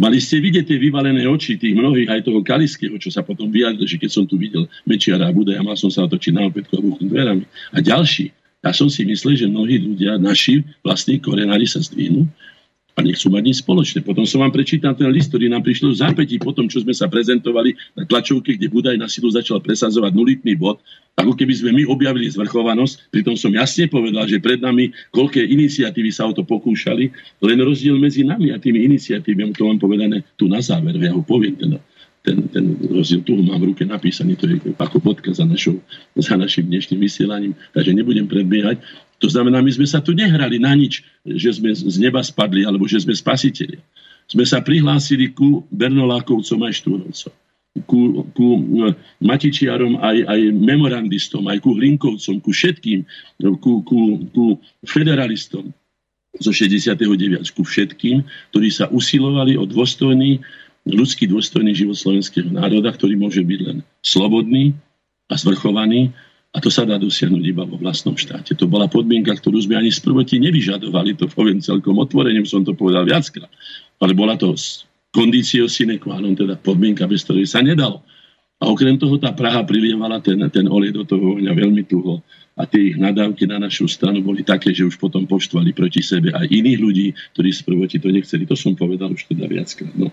Mali 0.00 0.22
ste 0.22 0.40
vidieť 0.40 0.64
tie 0.64 0.78
vyvalené 0.80 1.28
oči 1.28 1.60
tých 1.60 1.76
mnohých, 1.76 2.08
aj 2.08 2.24
toho 2.24 2.40
Kaliského, 2.40 2.96
čo 2.96 3.12
sa 3.12 3.20
potom 3.20 3.52
vyjadril, 3.52 3.84
že 3.84 4.00
keď 4.00 4.10
som 4.10 4.24
tu 4.24 4.40
videl 4.40 4.64
Mečiara 4.88 5.28
a 5.28 5.34
Buda, 5.34 5.52
ja 5.52 5.60
mal 5.60 5.76
som 5.76 5.92
sa 5.92 6.08
otočiť 6.08 6.32
na 6.32 6.48
opätku 6.48 6.80
a 6.80 6.80
dverami. 7.02 7.44
A 7.76 7.84
ďalší. 7.84 8.32
Ja 8.62 8.72
som 8.72 8.88
si 8.88 9.04
myslel, 9.04 9.36
že 9.36 9.50
mnohí 9.50 9.82
ľudia, 9.82 10.16
naši 10.22 10.64
vlastní 10.80 11.18
korenári 11.20 11.66
sa 11.68 11.82
zdvihnú 11.82 12.24
a 12.92 13.00
nechcú 13.00 13.32
mať 13.32 13.42
nič 13.42 13.56
spoločné. 13.64 14.04
Potom 14.04 14.28
som 14.28 14.44
vám 14.44 14.52
prečítal 14.52 14.92
ten 14.92 15.08
list, 15.08 15.32
ktorý 15.32 15.48
nám 15.48 15.64
prišiel 15.64 15.96
v 15.96 16.00
zápätí 16.04 16.36
po 16.36 16.52
tom, 16.52 16.68
čo 16.68 16.84
sme 16.84 16.92
sa 16.92 17.08
prezentovali 17.08 17.72
na 17.96 18.04
tlačovke, 18.04 18.56
kde 18.56 18.68
Budaj 18.68 18.96
na 19.00 19.08
silu 19.08 19.32
začal 19.32 19.64
presadzovať 19.64 20.12
nulitný 20.12 20.52
bod, 20.60 20.76
ako 21.16 21.32
keby 21.32 21.52
sme 21.56 21.70
my 21.72 21.82
objavili 21.88 22.28
zvrchovanosť. 22.28 23.08
Pritom 23.08 23.36
som 23.36 23.52
jasne 23.52 23.88
povedal, 23.88 24.28
že 24.28 24.44
pred 24.44 24.60
nami 24.60 24.92
koľké 25.12 25.40
iniciatívy 25.40 26.12
sa 26.12 26.28
o 26.28 26.36
to 26.36 26.44
pokúšali, 26.44 27.08
len 27.40 27.58
rozdiel 27.64 27.96
medzi 27.96 28.28
nami 28.28 28.52
a 28.52 28.60
tými 28.60 28.84
iniciatívami, 28.84 29.56
to 29.56 29.64
mám 29.64 29.80
povedané 29.80 30.24
tu 30.36 30.48
na 30.48 30.60
záver, 30.60 30.96
ja 31.00 31.16
ho 31.16 31.24
poviem 31.24 31.56
teda 31.56 31.80
ten, 32.22 32.46
ten 32.54 32.78
rozdiel 32.86 33.26
tu 33.26 33.34
mám 33.42 33.58
v 33.58 33.74
ruke 33.74 33.82
napísaný, 33.82 34.38
to 34.38 34.46
je 34.46 34.62
ako 34.78 35.02
bodka 35.02 35.34
za, 35.34 35.42
našou, 35.42 35.82
za 36.14 36.38
našim 36.38 36.70
dnešným 36.70 37.02
vysielaním, 37.02 37.52
takže 37.74 37.90
nebudem 37.90 38.30
predbiehať. 38.30 38.78
To 39.22 39.30
znamená, 39.30 39.62
my 39.62 39.70
sme 39.70 39.86
sa 39.86 40.02
tu 40.02 40.10
nehrali 40.18 40.58
na 40.58 40.74
nič, 40.74 41.06
že 41.22 41.54
sme 41.54 41.70
z 41.70 41.96
neba 42.02 42.18
spadli 42.26 42.66
alebo 42.66 42.90
že 42.90 43.06
sme 43.06 43.14
spasiteľi. 43.14 43.78
Sme 44.26 44.42
sa 44.42 44.58
prihlásili 44.58 45.30
ku 45.30 45.62
Bernolákovcom 45.70 46.58
aj 46.66 46.72
Štúrovcom, 46.82 47.34
ku, 47.86 48.26
ku 48.34 48.46
e, 48.82 48.94
Matičiarom 49.22 50.02
aj, 50.02 50.26
aj 50.26 50.40
memorandistom, 50.58 51.46
aj 51.46 51.62
ku 51.62 51.78
Hlinkovcom, 51.78 52.42
ku 52.42 52.50
všetkým, 52.50 53.06
ku, 53.62 53.86
ku, 53.86 54.26
ku 54.34 54.44
federalistom 54.82 55.70
zo 56.40 56.50
69. 56.50 56.98
ku 57.52 57.62
všetkým, 57.62 58.24
ktorí 58.50 58.68
sa 58.72 58.88
usilovali 58.88 59.54
o 59.54 59.68
dôstojný, 59.68 60.40
ľudský 60.88 61.30
dôstojný 61.30 61.76
život 61.76 61.94
slovenského 61.94 62.48
národa, 62.50 62.90
ktorý 62.90 63.14
môže 63.20 63.44
byť 63.44 63.60
len 63.68 63.78
slobodný 64.02 64.74
a 65.30 65.38
zvrchovaný 65.38 66.10
a 66.52 66.60
to 66.60 66.68
sa 66.68 66.84
dá 66.84 67.00
dosiahnuť 67.00 67.44
iba 67.48 67.64
vo 67.64 67.80
vlastnom 67.80 68.12
štáte. 68.12 68.52
To 68.60 68.68
bola 68.68 68.84
podmienka, 68.84 69.32
ktorú 69.32 69.56
sme 69.64 69.80
ani 69.80 69.88
z 69.88 70.04
prvoti 70.04 70.36
nevyžadovali, 70.36 71.16
to 71.16 71.24
poviem 71.32 71.64
celkom 71.64 71.96
otvorene, 71.96 72.44
som 72.44 72.60
to 72.60 72.76
povedal 72.76 73.08
viackrát. 73.08 73.48
Ale 73.96 74.12
bola 74.12 74.36
to 74.36 74.52
kondício 75.08 75.64
sine 75.64 75.96
qua 75.96 76.20
non, 76.20 76.36
teda 76.36 76.60
podmienka, 76.60 77.08
bez 77.08 77.24
ktorej 77.24 77.48
sa 77.48 77.64
nedalo. 77.64 78.04
A 78.62 78.68
okrem 78.68 78.94
toho 79.00 79.16
tá 79.18 79.32
Praha 79.32 79.64
prilievala 79.64 80.22
ten, 80.22 80.38
ten 80.52 80.68
olej 80.68 80.94
do 80.94 81.02
toho 81.02 81.40
ohňa 81.40 81.50
veľmi 81.56 81.88
tuho. 81.88 82.20
A 82.52 82.68
tie 82.68 82.92
ich 82.92 82.96
nadávky 83.00 83.48
na 83.48 83.56
našu 83.56 83.88
stranu 83.88 84.20
boli 84.20 84.44
také, 84.44 84.76
že 84.76 84.84
už 84.84 85.00
potom 85.00 85.24
poštvali 85.24 85.72
proti 85.72 86.04
sebe 86.04 86.36
aj 86.36 86.46
iných 86.52 86.78
ľudí, 86.78 87.06
ktorí 87.32 87.48
z 87.48 87.64
prvoti 87.64 87.96
to 87.96 88.12
nechceli. 88.12 88.44
To 88.44 88.54
som 88.54 88.76
povedal 88.76 89.08
už 89.10 89.24
teda 89.24 89.48
viackrát. 89.48 89.96
No. 89.96 90.12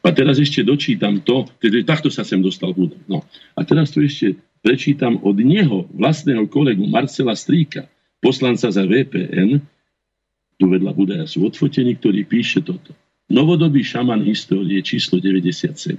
A 0.00 0.08
teraz 0.12 0.36
ešte 0.38 0.60
dočítam 0.60 1.24
to, 1.24 1.48
teda 1.56 1.82
takto 1.88 2.12
sa 2.12 2.22
sem 2.22 2.38
dostal 2.38 2.76
Buda. 2.76 3.00
No. 3.08 3.24
A 3.56 3.64
teraz 3.64 3.90
tu 3.90 4.04
ešte 4.04 4.38
prečítam 4.60 5.20
od 5.24 5.36
neho, 5.40 5.88
vlastného 5.92 6.46
kolegu 6.48 6.84
Marcela 6.86 7.36
Stríka, 7.36 7.88
poslanca 8.20 8.68
za 8.68 8.84
VPN, 8.84 9.60
tu 10.60 10.68
vedľa 10.68 10.92
Budaja 10.92 11.24
sú 11.24 11.48
odfotení, 11.48 11.96
ktorý 11.96 12.28
píše 12.28 12.60
toto. 12.60 12.92
Novodobý 13.32 13.80
šaman 13.80 14.20
histórie 14.28 14.84
číslo 14.84 15.16
97. 15.16 15.96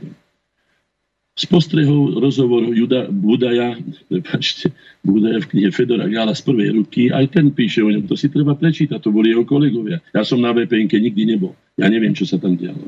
Z 1.31 1.47
postrehov 1.47 2.21
rozhovoru 2.21 2.75
Juda, 2.75 3.09
Budaja, 3.09 3.79
prepáčte, 4.11 4.69
Budaja 5.01 5.41
v 5.41 5.49
knihe 5.49 5.69
Fedora 5.73 6.05
Gála 6.05 6.37
z 6.37 6.43
prvej 6.45 6.75
ruky, 6.77 7.09
aj 7.09 7.33
ten 7.33 7.49
píše 7.49 7.81
o 7.81 7.89
ňom, 7.89 8.05
to 8.05 8.19
si 8.19 8.29
treba 8.29 8.53
prečítať, 8.53 8.99
to 9.01 9.09
boli 9.09 9.31
jeho 9.31 9.47
kolegovia. 9.47 10.03
Ja 10.13 10.21
som 10.27 10.43
na 10.43 10.53
vpn 10.53 10.91
nikdy 10.91 11.23
nebol. 11.25 11.55
Ja 11.79 11.89
neviem, 11.89 12.13
čo 12.13 12.27
sa 12.27 12.37
tam 12.37 12.59
dialo. 12.59 12.83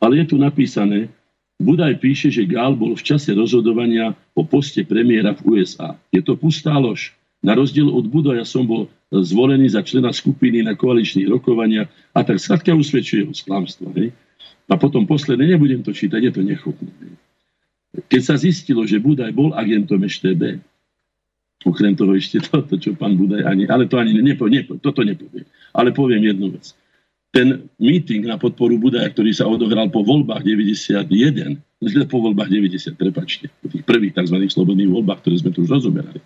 Ale 0.00 0.12
je 0.24 0.32
tu 0.32 0.40
napísané, 0.40 1.12
Budaj 1.58 1.98
píše, 1.98 2.30
že 2.30 2.46
Gál 2.46 2.78
bol 2.78 2.94
v 2.94 3.02
čase 3.02 3.34
rozhodovania 3.34 4.14
o 4.38 4.46
poste 4.46 4.86
premiéra 4.86 5.34
v 5.34 5.58
USA. 5.58 5.98
Je 6.14 6.22
to 6.22 6.38
pustá 6.38 6.78
lož. 6.78 7.18
Na 7.42 7.58
rozdiel 7.58 7.90
od 7.90 8.06
Budaja 8.06 8.46
som 8.46 8.62
bol 8.62 8.86
zvolený 9.10 9.70
za 9.70 9.82
člena 9.82 10.14
skupiny 10.14 10.62
na 10.62 10.78
koaličných 10.78 11.26
rokovaniach 11.26 11.90
a 12.14 12.18
tak 12.22 12.38
skladka 12.38 12.74
usvedčuje 12.74 13.26
ho 13.26 13.34
sklamstvo. 13.34 13.90
Hej? 13.98 14.14
A 14.70 14.74
potom 14.78 15.06
posledné, 15.06 15.54
nebudem 15.54 15.82
to 15.82 15.90
čítať, 15.90 16.30
je 16.30 16.32
to 16.34 16.42
nechutné. 16.46 16.90
Keď 18.06 18.22
sa 18.22 18.38
zistilo, 18.38 18.86
že 18.86 19.02
Budaj 19.02 19.34
bol 19.34 19.50
agentom 19.54 19.98
EŠTB, 19.98 20.62
okrem 21.66 21.94
toho 21.98 22.14
ešte 22.14 22.38
toto, 22.38 22.78
čo 22.78 22.94
pán 22.94 23.18
Budaj 23.18 23.42
ani, 23.42 23.66
ale 23.66 23.90
to 23.90 23.98
ani 23.98 24.14
nepo, 24.14 24.46
nepo, 24.46 24.78
toto 24.78 25.02
nepovie. 25.02 25.42
Ale 25.74 25.90
poviem 25.90 26.22
jednu 26.22 26.54
vec 26.54 26.70
ten 27.28 27.68
meeting 27.76 28.24
na 28.24 28.40
podporu 28.40 28.80
Budaja, 28.80 29.12
ktorý 29.12 29.36
sa 29.36 29.44
odohral 29.44 29.92
po 29.92 30.00
voľbách 30.00 30.42
91, 30.42 31.60
po 32.08 32.18
voľbách 32.24 32.50
90, 32.50 32.96
prepačte, 32.96 33.52
po 33.60 33.68
tých 33.68 33.84
prvých 33.84 34.16
tzv. 34.16 34.36
slobodných 34.48 34.90
voľbách, 34.90 35.20
ktoré 35.20 35.36
sme 35.38 35.52
tu 35.52 35.68
už 35.68 35.76
rozoberali, 35.78 36.20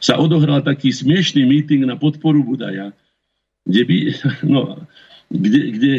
sa 0.00 0.16
odohral 0.16 0.64
taký 0.64 0.90
smiešný 0.90 1.44
meeting 1.44 1.84
na 1.84 2.00
podporu 2.00 2.40
Budaja, 2.40 2.90
kde, 3.68 3.82
by, 3.84 3.96
no, 4.52 4.80
kde, 5.28 5.60
kde 5.76 5.92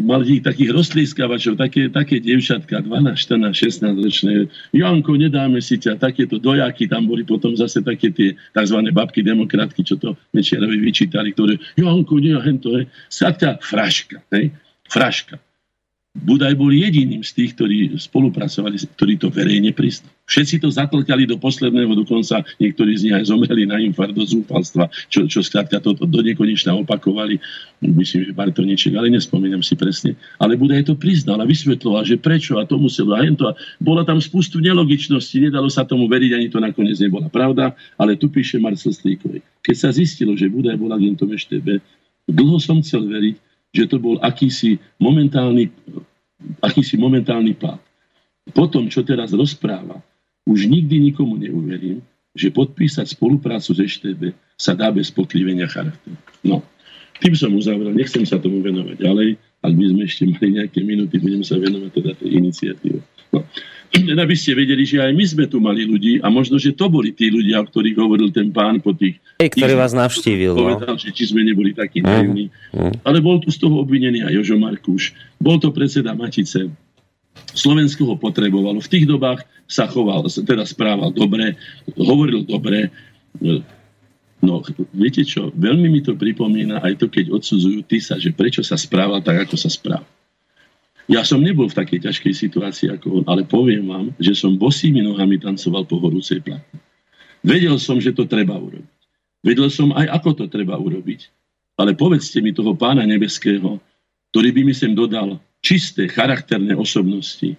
mali 0.00 0.40
takých 0.40 0.70
roztlískavačov, 0.72 1.60
také, 1.60 1.92
také 1.92 2.22
dievčatka, 2.22 2.80
12, 2.80 3.18
14, 3.18 3.52
16 3.52 4.04
ročné. 4.06 4.32
Janko, 4.72 5.18
nedáme 5.18 5.60
si 5.60 5.76
ťa, 5.76 6.00
takéto 6.00 6.40
dojaky, 6.40 6.88
tam 6.88 7.04
boli 7.04 7.26
potom 7.26 7.52
zase 7.52 7.84
také 7.84 8.08
tie 8.14 8.38
tzv. 8.56 8.78
babky 8.94 9.20
demokratky, 9.20 9.84
čo 9.84 10.00
to 10.00 10.16
Mečiarovi 10.32 10.80
vyčítali, 10.80 11.36
ktoré, 11.36 11.60
Janko, 11.76 12.16
nie, 12.16 12.32
hento, 12.38 12.80
hej. 12.80 12.88
Sadka, 13.12 13.60
fraška, 13.60 14.24
hej, 14.32 14.54
fraška. 14.88 15.36
Budaj 16.14 16.54
bol 16.54 16.70
jediným 16.70 17.26
z 17.26 17.34
tých, 17.34 17.58
ktorí 17.58 17.98
spolupracovali, 17.98 18.78
ktorí 18.94 19.18
to 19.18 19.34
verejne 19.34 19.74
priznali. 19.74 20.14
Všetci 20.30 20.62
to 20.62 20.70
zatlkali 20.70 21.26
do 21.26 21.42
posledného, 21.42 21.90
dokonca 21.90 22.46
niektorí 22.62 22.94
z 22.94 23.10
nich 23.10 23.14
aj 23.18 23.34
zomreli 23.34 23.66
na 23.66 23.82
infarkt 23.82 24.14
do 24.14 24.22
zúfalstva, 24.22 24.86
čo, 25.10 25.26
čo 25.26 25.42
skrátka 25.42 25.82
to, 25.82 25.90
to 25.98 26.06
do 26.06 26.22
nekonečna 26.22 26.70
opakovali. 26.78 27.42
Myslím, 27.82 28.30
že 28.30 28.32
Bartoniček, 28.32 28.94
ale 28.94 29.10
nespomínam 29.10 29.58
si 29.58 29.74
presne. 29.74 30.14
Ale 30.38 30.54
Budaj 30.54 30.86
to 30.86 30.94
priznal 30.94 31.42
a 31.42 31.50
vysvetloval, 31.50 32.06
že 32.06 32.14
prečo 32.14 32.62
a 32.62 32.64
to 32.64 32.78
muselo 32.78 33.18
a 33.18 33.26
to. 33.34 33.50
A 33.50 33.58
bola 33.82 34.06
tam 34.06 34.22
spustu 34.22 34.62
nelogičnosti, 34.62 35.34
nedalo 35.34 35.66
sa 35.66 35.82
tomu 35.82 36.06
veriť, 36.06 36.30
ani 36.30 36.46
to 36.46 36.62
nakoniec 36.62 36.94
nebola 37.02 37.26
pravda, 37.26 37.74
ale 37.98 38.14
tu 38.14 38.30
píše 38.30 38.62
Marcel 38.62 38.94
Stríkovej. 38.94 39.42
Keď 39.66 39.76
sa 39.76 39.90
zistilo, 39.90 40.38
že 40.38 40.46
Budaj 40.46 40.78
bol 40.78 40.94
agentom 40.94 41.26
EŠTB, 41.34 41.82
dlho 42.30 42.62
som 42.62 42.78
chcel 42.80 43.02
veriť, 43.10 43.43
že 43.74 43.90
to 43.90 43.98
bol 43.98 44.16
akýsi 44.22 44.78
momentálny, 45.02 45.68
akýsi 46.62 46.94
momentálny 46.94 47.58
pád. 47.58 47.82
Po 48.54 48.70
tom, 48.70 48.86
čo 48.86 49.02
teraz 49.02 49.34
rozpráva, 49.34 49.98
už 50.46 50.70
nikdy 50.70 51.10
nikomu 51.10 51.34
neuverím, 51.34 52.04
že 52.34 52.54
podpísať 52.54 53.18
spoluprácu 53.18 53.74
s 53.74 53.78
EŠTB 53.82 54.34
sa 54.54 54.78
dá 54.78 54.94
bez 54.94 55.10
pokrivenia 55.10 55.66
charakteru. 55.66 56.14
No, 56.46 56.62
tým 57.18 57.34
som 57.34 57.50
uzavrel, 57.54 57.94
nechcem 57.94 58.22
sa 58.26 58.38
tomu 58.38 58.62
venovať 58.62 59.00
ďalej, 59.00 59.38
ak 59.64 59.72
by 59.72 59.84
sme 59.90 60.02
ešte 60.04 60.22
mali 60.28 60.48
nejaké 60.60 60.80
minúty, 60.84 61.16
budem 61.18 61.42
sa 61.46 61.56
venovať 61.56 61.90
teda 61.94 62.10
tej 62.20 62.30
iniciatíve. 62.36 63.00
No. 63.32 63.40
Len 63.94 64.18
aby 64.18 64.34
ste 64.34 64.58
vedeli, 64.58 64.82
že 64.82 64.98
aj 64.98 65.14
my 65.14 65.24
sme 65.24 65.44
tu 65.46 65.62
mali 65.62 65.86
ľudí 65.86 66.18
a 66.18 66.26
možno, 66.26 66.58
že 66.58 66.74
to 66.74 66.90
boli 66.90 67.14
tí 67.14 67.30
ľudia, 67.30 67.62
o 67.62 67.68
ktorých 67.68 67.94
hovoril 67.94 68.34
ten 68.34 68.50
pán 68.50 68.82
po 68.82 68.90
tých... 68.90 69.22
Ej, 69.38 69.54
ktorý 69.54 69.78
vás 69.78 69.94
navštívil. 69.94 70.58
No. 70.58 70.66
Povedal, 70.66 70.94
no. 70.94 71.00
že 71.00 71.14
či 71.14 71.30
sme 71.30 71.46
neboli 71.46 71.70
takí 71.70 72.02
uh, 72.02 72.06
naivní. 72.10 72.50
Uh. 72.74 72.90
Ale 73.06 73.22
bol 73.22 73.38
tu 73.38 73.54
z 73.54 73.62
toho 73.62 73.78
obvinený 73.78 74.26
aj 74.26 74.34
Jožo 74.34 74.58
Markuš. 74.58 75.14
Bol 75.38 75.62
to 75.62 75.70
predseda 75.70 76.10
Matice. 76.18 76.66
Slovensko 77.54 78.02
ho 78.10 78.16
potrebovalo. 78.18 78.82
V 78.82 78.90
tých 78.90 79.06
dobách 79.06 79.46
sa 79.70 79.86
choval, 79.86 80.26
teda 80.26 80.66
správal 80.66 81.14
dobre, 81.14 81.54
hovoril 81.94 82.42
dobre. 82.42 82.90
No, 84.44 84.60
viete 84.92 85.22
čo, 85.24 85.54
veľmi 85.54 85.88
mi 85.88 86.00
to 86.04 86.18
pripomína 86.18 86.82
aj 86.82 87.00
to, 87.00 87.06
keď 87.08 87.32
odsudzujú 87.32 87.80
Tisa, 87.86 88.20
že 88.20 88.34
prečo 88.34 88.60
sa 88.60 88.76
správal 88.76 89.22
tak, 89.22 89.48
ako 89.48 89.56
sa 89.56 89.70
správal. 89.72 90.04
Ja 91.04 91.20
som 91.20 91.44
nebol 91.44 91.68
v 91.68 91.76
takej 91.76 92.08
ťažkej 92.08 92.32
situácii 92.32 92.88
ako 92.96 93.20
on, 93.20 93.24
ale 93.28 93.44
poviem 93.44 93.84
vám, 93.84 94.06
že 94.16 94.32
som 94.32 94.56
bosými 94.56 95.04
nohami 95.04 95.36
tancoval 95.36 95.84
po 95.84 96.00
horúcej 96.00 96.40
platni. 96.40 96.80
Vedel 97.44 97.76
som, 97.76 98.00
že 98.00 98.16
to 98.16 98.24
treba 98.24 98.56
urobiť. 98.56 98.94
Vedel 99.44 99.68
som 99.68 99.92
aj, 99.92 100.08
ako 100.08 100.30
to 100.32 100.44
treba 100.48 100.80
urobiť. 100.80 101.28
Ale 101.76 101.92
povedzte 101.92 102.40
mi 102.40 102.56
toho 102.56 102.72
pána 102.72 103.04
nebeského, 103.04 103.76
ktorý 104.32 104.48
by 104.56 104.62
mi 104.64 104.72
sem 104.72 104.96
dodal 104.96 105.36
čisté, 105.60 106.08
charakterné 106.08 106.72
osobnosti, 106.72 107.52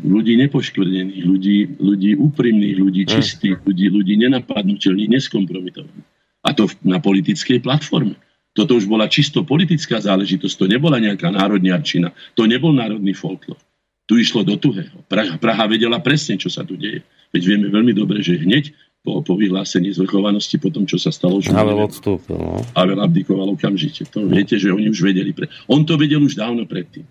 ľudí 0.00 0.38
nepoškvrnených, 0.46 1.24
ľudí, 1.26 1.58
ľudí 1.76 2.10
úprimných, 2.16 2.76
ľudí 2.80 3.02
čistých, 3.04 3.60
ľudí, 3.66 3.92
ľudí 3.92 4.14
nenapadnutelných, 4.16 5.20
neskompromitovaných. 5.20 6.08
A 6.46 6.56
to 6.56 6.70
na 6.80 6.96
politickej 7.02 7.60
platforme. 7.60 8.16
Toto 8.60 8.76
už 8.76 8.84
bola 8.84 9.08
čisto 9.08 9.40
politická 9.40 9.96
záležitosť, 10.04 10.52
to 10.52 10.66
nebola 10.68 11.00
nejaká 11.00 11.32
národniarčina, 11.32 12.12
to 12.36 12.44
nebol 12.44 12.76
národný 12.76 13.16
folklor. 13.16 13.56
Tu 14.04 14.20
išlo 14.20 14.44
do 14.44 14.60
tuhého. 14.60 15.00
Praha, 15.08 15.40
Praha 15.40 15.64
vedela 15.64 15.96
presne, 15.96 16.36
čo 16.36 16.52
sa 16.52 16.60
tu 16.60 16.76
deje. 16.76 17.00
Veď 17.32 17.56
vieme 17.56 17.72
veľmi 17.72 17.96
dobre, 17.96 18.20
že 18.20 18.36
hneď 18.36 18.76
po, 19.00 19.24
po 19.24 19.32
vyhlásení 19.32 19.88
zvrchovanosti, 19.96 20.60
po 20.60 20.68
tom, 20.68 20.84
čo 20.84 21.00
sa 21.00 21.08
stalo. 21.08 21.40
Havel 21.40 21.88
odstúpil. 21.88 22.36
No? 22.36 22.60
Havel 22.76 23.00
abdikoval 23.00 23.48
okamžite. 23.56 24.04
To 24.12 24.28
viete, 24.28 24.60
že 24.60 24.68
oni 24.68 24.92
už 24.92 25.00
vedeli. 25.00 25.32
Pre... 25.32 25.48
On 25.72 25.80
to 25.88 25.96
vedel 25.96 26.20
už 26.20 26.36
dávno 26.36 26.68
predtým. 26.68 27.08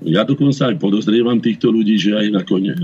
Ja 0.00 0.24
dokonca 0.24 0.72
aj 0.72 0.80
podozrievam 0.80 1.40
týchto 1.44 1.68
ľudí, 1.68 2.00
že 2.00 2.16
aj 2.16 2.26
nakoniec 2.32 2.76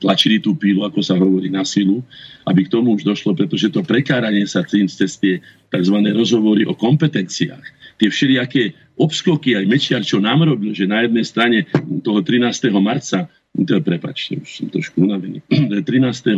tlačili 0.00 0.40
tú 0.40 0.56
pílu, 0.56 0.88
ako 0.88 1.00
sa 1.04 1.16
hovorí, 1.16 1.52
na 1.52 1.64
silu, 1.68 2.00
aby 2.48 2.64
k 2.64 2.72
tomu 2.72 2.96
už 2.96 3.04
došlo, 3.04 3.36
pretože 3.36 3.68
to 3.68 3.84
prekáranie 3.84 4.48
sa 4.48 4.64
cez 4.64 5.20
tie 5.20 5.40
tzv. 5.68 5.96
rozhovory 6.16 6.64
o 6.64 6.72
kompetenciách, 6.72 7.64
tie 8.00 8.08
všelijaké 8.08 8.72
obskoky, 8.96 9.56
aj 9.56 9.68
Mečiar, 9.68 10.02
čo 10.04 10.16
nám 10.16 10.48
robil, 10.48 10.72
že 10.72 10.88
na 10.88 11.04
jednej 11.04 11.24
strane 11.28 11.58
toho 12.00 12.24
13. 12.24 12.72
marca 12.80 13.28
prepačte, 13.64 14.36
už 14.36 14.50
som 14.50 14.66
trošku 14.68 15.00
unavený, 15.00 15.40
13. 15.48 15.86
E, 15.86 16.34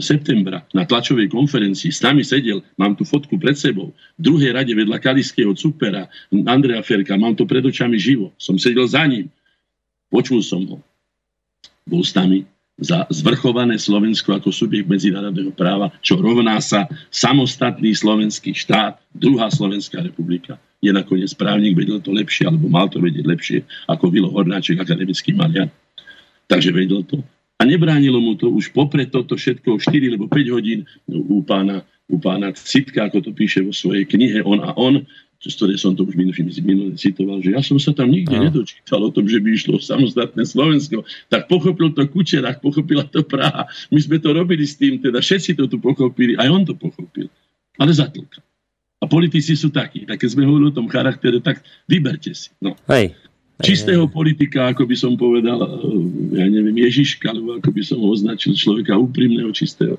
septembra 0.00 0.64
na 0.72 0.88
tlačovej 0.88 1.28
konferencii 1.28 1.92
s 1.92 2.00
nami 2.00 2.24
sedel, 2.24 2.64
mám 2.80 2.96
tu 2.96 3.04
fotku 3.04 3.36
pred 3.36 3.58
sebou, 3.58 3.92
v 4.16 4.20
druhej 4.20 4.56
rade 4.56 4.72
vedľa 4.72 4.96
Kaliského 5.02 5.52
Cupera, 5.52 6.08
Andrea 6.48 6.80
Ferka, 6.80 7.20
mám 7.20 7.36
to 7.36 7.44
pred 7.44 7.60
očami 7.60 8.00
živo, 8.00 8.32
som 8.40 8.56
sedel 8.56 8.88
za 8.88 9.04
ním, 9.04 9.28
počul 10.08 10.40
som 10.40 10.64
ho, 10.64 10.78
bol 11.84 12.00
s 12.00 12.16
nami 12.16 12.48
za 12.80 13.04
zvrchované 13.12 13.76
Slovensko 13.76 14.32
ako 14.32 14.48
subjekt 14.50 14.88
medzinárodného 14.88 15.52
práva, 15.52 15.92
čo 16.00 16.16
rovná 16.16 16.56
sa 16.58 16.88
samostatný 17.12 17.92
slovenský 17.92 18.56
štát, 18.56 18.96
druhá 19.12 19.52
Slovenská 19.52 20.00
republika. 20.00 20.56
Je 20.82 20.90
nakoniec 20.90 21.30
právnik, 21.38 21.78
vedel 21.78 22.02
to 22.02 22.10
lepšie, 22.10 22.48
alebo 22.48 22.66
mal 22.66 22.90
to 22.90 22.98
vedieť 22.98 23.24
lepšie, 23.28 23.58
ako 23.86 24.10
Vilo 24.10 24.34
Hornáček, 24.34 24.82
akademický 24.82 25.30
maliar. 25.30 25.70
Takže 26.52 26.70
vedel 26.72 27.00
to. 27.08 27.24
A 27.56 27.64
nebránilo 27.64 28.20
mu 28.20 28.36
to 28.36 28.52
už 28.52 28.74
popred 28.76 29.08
toto 29.08 29.38
všetko 29.38 29.80
4 29.80 30.12
alebo 30.12 30.28
5 30.28 30.54
hodín 30.54 30.84
u 31.08 31.40
pána, 31.40 31.86
u 32.10 32.18
pána 32.18 32.52
Citka, 32.52 33.08
ako 33.08 33.24
to 33.24 33.30
píše 33.32 33.64
vo 33.64 33.72
svojej 33.72 34.04
knihe 34.04 34.44
On 34.44 34.60
a 34.60 34.74
On, 34.76 35.00
z 35.42 35.54
ktorej 35.58 35.78
som 35.80 35.96
to 35.96 36.04
už 36.06 36.14
minulý 36.14 36.94
citoval, 36.98 37.42
že 37.42 37.54
ja 37.54 37.62
som 37.62 37.78
sa 37.78 37.94
tam 37.94 38.10
nikde 38.10 38.34
no. 38.34 38.46
nedočítal 38.46 39.00
o 39.02 39.10
tom, 39.10 39.26
že 39.26 39.38
by 39.42 39.48
išlo 39.54 39.78
samostatné 39.78 40.42
Slovensko. 40.44 41.02
Tak 41.32 41.48
pochopil 41.48 41.94
to 41.94 42.04
Kučerák, 42.06 42.62
pochopila 42.62 43.06
to 43.08 43.24
Praha. 43.26 43.66
My 43.90 43.98
sme 43.98 44.18
to 44.18 44.34
robili 44.34 44.66
s 44.66 44.78
tým, 44.78 45.02
teda 45.02 45.18
všetci 45.22 45.58
to 45.58 45.66
tu 45.66 45.78
pochopili, 45.82 46.38
aj 46.38 46.48
on 46.50 46.62
to 46.66 46.74
pochopil. 46.74 47.26
Ale 47.80 47.90
zatlka. 47.90 48.42
A 49.02 49.10
politici 49.10 49.58
sú 49.58 49.74
takí. 49.74 50.06
Tak 50.06 50.22
keď 50.22 50.28
sme 50.30 50.46
hovorili 50.46 50.70
o 50.70 50.78
tom 50.78 50.86
charaktere, 50.86 51.42
tak 51.42 51.58
vyberte 51.90 52.30
si. 52.38 52.54
No. 52.62 52.78
Hej 52.86 53.18
čistého 53.62 54.04
politika, 54.10 54.68
ako 54.74 54.84
by 54.84 54.96
som 54.98 55.14
povedal, 55.14 55.58
eh, 55.62 55.70
ja 56.42 56.46
neviem, 56.50 56.76
Ježiška, 56.76 57.30
alebo 57.30 57.62
ako 57.62 57.70
by 57.70 57.82
som 57.86 57.98
ho 58.02 58.10
označil 58.10 58.52
človeka 58.58 58.98
úprimného, 58.98 59.48
čistého. 59.54 59.96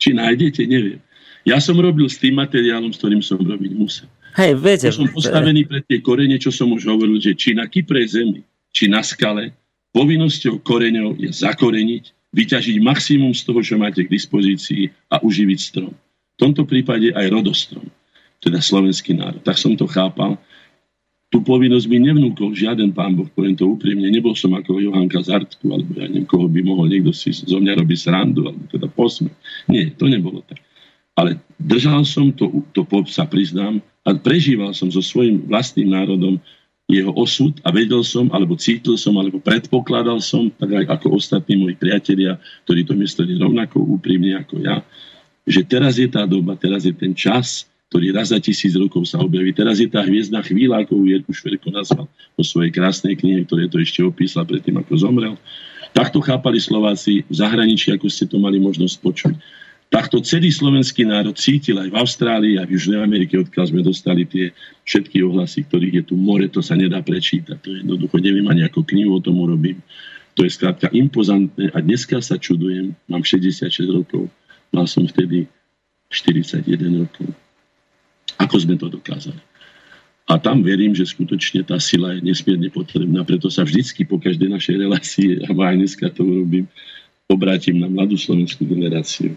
Či 0.00 0.16
nájdete, 0.16 0.64
neviem. 0.64 0.98
Ja 1.46 1.62
som 1.62 1.78
robil 1.78 2.08
s 2.08 2.18
tým 2.18 2.36
materiálom, 2.36 2.90
s 2.90 2.98
ktorým 3.00 3.22
som 3.22 3.38
robiť 3.38 3.72
musel. 3.76 4.08
Hej, 4.36 4.58
viete. 4.60 4.86
Ja 4.90 4.94
som 4.94 5.08
postavený 5.08 5.64
pre 5.64 5.80
tie 5.82 5.98
korene, 5.98 6.36
čo 6.36 6.52
som 6.52 6.70
už 6.70 6.84
hovoril, 6.86 7.18
že 7.18 7.32
či 7.34 7.56
na 7.56 7.66
Kypre 7.66 8.04
zemi, 8.04 8.44
či 8.70 8.86
na 8.86 9.00
skale, 9.00 9.56
povinnosťou 9.96 10.60
koreňov 10.62 11.16
je 11.18 11.30
zakoreniť, 11.32 12.04
vyťažiť 12.36 12.76
maximum 12.84 13.32
z 13.32 13.42
toho, 13.48 13.60
čo 13.64 13.74
máte 13.80 14.04
k 14.04 14.12
dispozícii 14.12 14.92
a 15.08 15.18
uživiť 15.24 15.58
strom. 15.58 15.92
V 16.36 16.38
tomto 16.38 16.68
prípade 16.68 17.10
aj 17.16 17.26
rodostrom, 17.32 17.88
teda 18.38 18.60
slovenský 18.60 19.16
národ. 19.16 19.40
Tak 19.42 19.56
som 19.56 19.74
to 19.74 19.88
chápal 19.88 20.36
tú 21.28 21.44
povinnosť 21.44 21.86
mi 21.92 22.00
nevnúkol 22.00 22.56
žiaden 22.56 22.96
pán 22.96 23.12
Boh, 23.12 23.28
poviem 23.28 23.52
to 23.52 23.68
úprimne. 23.68 24.08
Nebol 24.08 24.32
som 24.32 24.56
ako 24.56 24.80
Johanka 24.80 25.20
Zartku, 25.20 25.68
alebo 25.68 25.92
ja 26.00 26.08
neviem, 26.08 26.24
koho 26.24 26.48
by 26.48 26.60
mohol 26.64 26.88
niekto 26.88 27.12
si 27.12 27.36
zo 27.36 27.60
mňa 27.60 27.84
robiť 27.84 27.98
srandu, 28.00 28.48
alebo 28.48 28.64
teda 28.72 28.88
posme. 28.88 29.28
Nie, 29.68 29.92
to 29.92 30.08
nebolo 30.08 30.40
tak. 30.48 30.64
Ale 31.18 31.36
držal 31.60 32.08
som 32.08 32.32
to, 32.32 32.64
to 32.72 32.86
sa 33.10 33.28
priznám, 33.28 33.84
a 34.08 34.16
prežíval 34.16 34.72
som 34.72 34.88
so 34.88 35.04
svojím 35.04 35.44
vlastným 35.44 35.92
národom 35.92 36.40
jeho 36.88 37.12
osud 37.12 37.60
a 37.60 37.68
vedel 37.68 38.00
som, 38.00 38.32
alebo 38.32 38.56
cítil 38.56 38.96
som, 38.96 39.12
alebo 39.20 39.36
predpokladal 39.36 40.24
som, 40.24 40.48
tak 40.56 40.88
ako 40.88 41.20
ostatní 41.20 41.60
moji 41.60 41.76
priatelia, 41.76 42.40
ktorí 42.64 42.88
to 42.88 42.96
mysleli 42.96 43.36
rovnako 43.36 43.84
úprimne 43.84 44.40
ako 44.40 44.64
ja, 44.64 44.80
že 45.44 45.60
teraz 45.68 46.00
je 46.00 46.08
tá 46.08 46.24
doba, 46.24 46.56
teraz 46.56 46.88
je 46.88 46.96
ten 46.96 47.12
čas, 47.12 47.67
ktorý 47.88 48.12
raz 48.12 48.28
za 48.28 48.38
tisíc 48.38 48.76
rokov 48.76 49.08
sa 49.08 49.16
objaví. 49.24 49.56
Teraz 49.56 49.80
je 49.80 49.88
tá 49.88 50.04
hviezdna 50.04 50.44
chvíľa, 50.44 50.84
ako 50.84 51.00
ju 51.00 51.04
Jerku 51.08 51.32
Šverko 51.32 51.72
nazval 51.72 52.04
po 52.36 52.42
svojej 52.44 52.68
krásnej 52.68 53.16
knihe, 53.16 53.48
ktoré 53.48 53.64
to 53.64 53.80
ešte 53.80 54.04
opísal 54.04 54.44
predtým, 54.44 54.76
ako 54.76 54.92
zomrel. 55.00 55.34
Takto 55.96 56.20
chápali 56.20 56.60
Slováci 56.60 57.24
v 57.24 57.34
zahraničí, 57.34 57.88
ako 57.96 58.12
ste 58.12 58.28
to 58.28 58.36
mali 58.36 58.60
možnosť 58.60 58.96
počuť. 59.00 59.34
Takto 59.88 60.20
celý 60.20 60.52
slovenský 60.52 61.08
národ 61.08 61.32
cítil 61.32 61.80
aj 61.80 61.88
v 61.88 61.96
Austrálii 61.96 62.54
a 62.60 62.68
v 62.68 62.76
Južnej 62.76 63.00
Amerike, 63.00 63.40
odkiaľ 63.40 63.72
sme 63.72 63.80
dostali 63.80 64.28
tie 64.28 64.52
všetky 64.84 65.24
ohlasy, 65.24 65.64
ktorých 65.64 66.04
je 66.04 66.12
tu 66.12 66.14
more, 66.20 66.44
to 66.44 66.60
sa 66.60 66.76
nedá 66.76 67.00
prečítať. 67.00 67.56
To 67.56 67.72
je 67.72 67.80
jednoducho, 67.80 68.20
neviem 68.20 68.44
ani 68.52 68.68
ako 68.68 68.84
knihu 68.84 69.16
o 69.16 69.24
tom 69.24 69.40
urobím. 69.40 69.80
To 70.36 70.44
je 70.44 70.52
skrátka 70.52 70.92
impozantné 70.92 71.72
a 71.72 71.80
dneska 71.80 72.20
sa 72.20 72.36
čudujem, 72.36 72.92
mám 73.08 73.24
66 73.24 73.72
rokov, 73.88 74.28
mal 74.76 74.84
som 74.84 75.08
vtedy 75.08 75.48
41 76.12 76.68
rokov 77.08 77.32
ako 78.38 78.56
sme 78.56 78.78
to 78.78 78.86
dokázali. 78.88 79.42
A 80.28 80.36
tam 80.36 80.60
verím, 80.60 80.92
že 80.92 81.08
skutočne 81.08 81.64
tá 81.64 81.80
sila 81.80 82.12
je 82.12 82.20
nesmierne 82.20 82.68
potrebná, 82.68 83.24
preto 83.24 83.48
sa 83.48 83.64
vždycky 83.64 84.04
po 84.04 84.20
každej 84.20 84.52
našej 84.52 84.76
relácii, 84.76 85.28
a 85.48 85.50
aj 85.56 85.76
dneska 85.80 86.12
to 86.12 86.20
urobím, 86.20 86.68
obrátim 87.28 87.80
na 87.80 87.88
mladú 87.88 88.16
slovenskú 88.16 88.68
generáciu. 88.68 89.32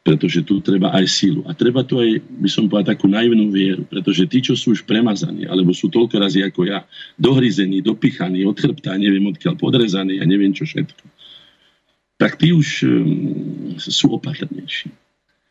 Pretože 0.00 0.40
tu 0.40 0.64
treba 0.64 0.88
aj 0.96 1.04
sílu. 1.12 1.44
A 1.44 1.52
treba 1.52 1.84
tu 1.84 2.00
aj, 2.00 2.24
by 2.40 2.48
som 2.48 2.70
povedal, 2.70 2.96
takú 2.96 3.04
naivnú 3.04 3.52
vieru. 3.52 3.84
Pretože 3.84 4.24
tí, 4.24 4.40
čo 4.40 4.56
sú 4.56 4.72
už 4.72 4.88
premazaní, 4.88 5.44
alebo 5.44 5.76
sú 5.76 5.92
toľko 5.92 6.24
razy 6.24 6.40
ako 6.40 6.64
ja, 6.64 6.88
dohryzení, 7.20 7.84
dopichaní, 7.84 8.48
od 8.48 8.56
chrbta, 8.56 8.96
neviem 8.96 9.28
odkiaľ, 9.28 9.60
podrezaní 9.60 10.22
a 10.22 10.24
neviem 10.24 10.56
čo 10.56 10.64
všetko, 10.64 11.04
tak 12.16 12.40
tí 12.40 12.54
už 12.54 12.68
um, 12.86 13.76
sú 13.76 14.14
opatrnejší. 14.16 14.88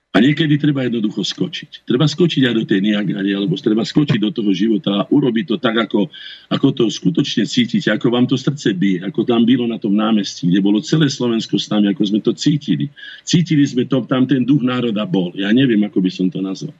A 0.09 0.25
niekedy 0.25 0.57
treba 0.57 0.89
jednoducho 0.89 1.21
skočiť. 1.21 1.85
Treba 1.85 2.09
skočiť 2.09 2.49
aj 2.49 2.53
do 2.57 2.65
tej 2.65 2.81
Niagary, 2.81 3.29
alebo 3.29 3.53
treba 3.61 3.85
skočiť 3.85 4.17
do 4.17 4.33
toho 4.33 4.49
života 4.57 5.05
a 5.05 5.05
urobiť 5.05 5.45
to 5.45 5.55
tak, 5.61 5.85
ako, 5.85 6.09
ako 6.49 6.67
to 6.73 6.83
skutočne 6.89 7.45
cítite, 7.45 7.93
ako 7.93 8.09
vám 8.09 8.25
to 8.25 8.33
srdce 8.33 8.73
bije, 8.73 9.05
ako 9.05 9.21
tam 9.21 9.45
bylo 9.45 9.69
na 9.69 9.77
tom 9.77 9.93
námestí, 9.93 10.49
kde 10.49 10.65
bolo 10.65 10.81
celé 10.81 11.13
Slovensko 11.13 11.61
s 11.61 11.69
nami, 11.69 11.93
ako 11.93 12.01
sme 12.09 12.19
to 12.25 12.33
cítili. 12.33 12.89
Cítili 13.21 13.61
sme 13.69 13.85
to, 13.85 14.01
tam 14.09 14.25
ten 14.25 14.41
duch 14.41 14.65
národa 14.65 15.05
bol. 15.05 15.29
Ja 15.37 15.53
neviem, 15.53 15.85
ako 15.85 16.01
by 16.01 16.09
som 16.09 16.25
to 16.33 16.41
nazval. 16.41 16.73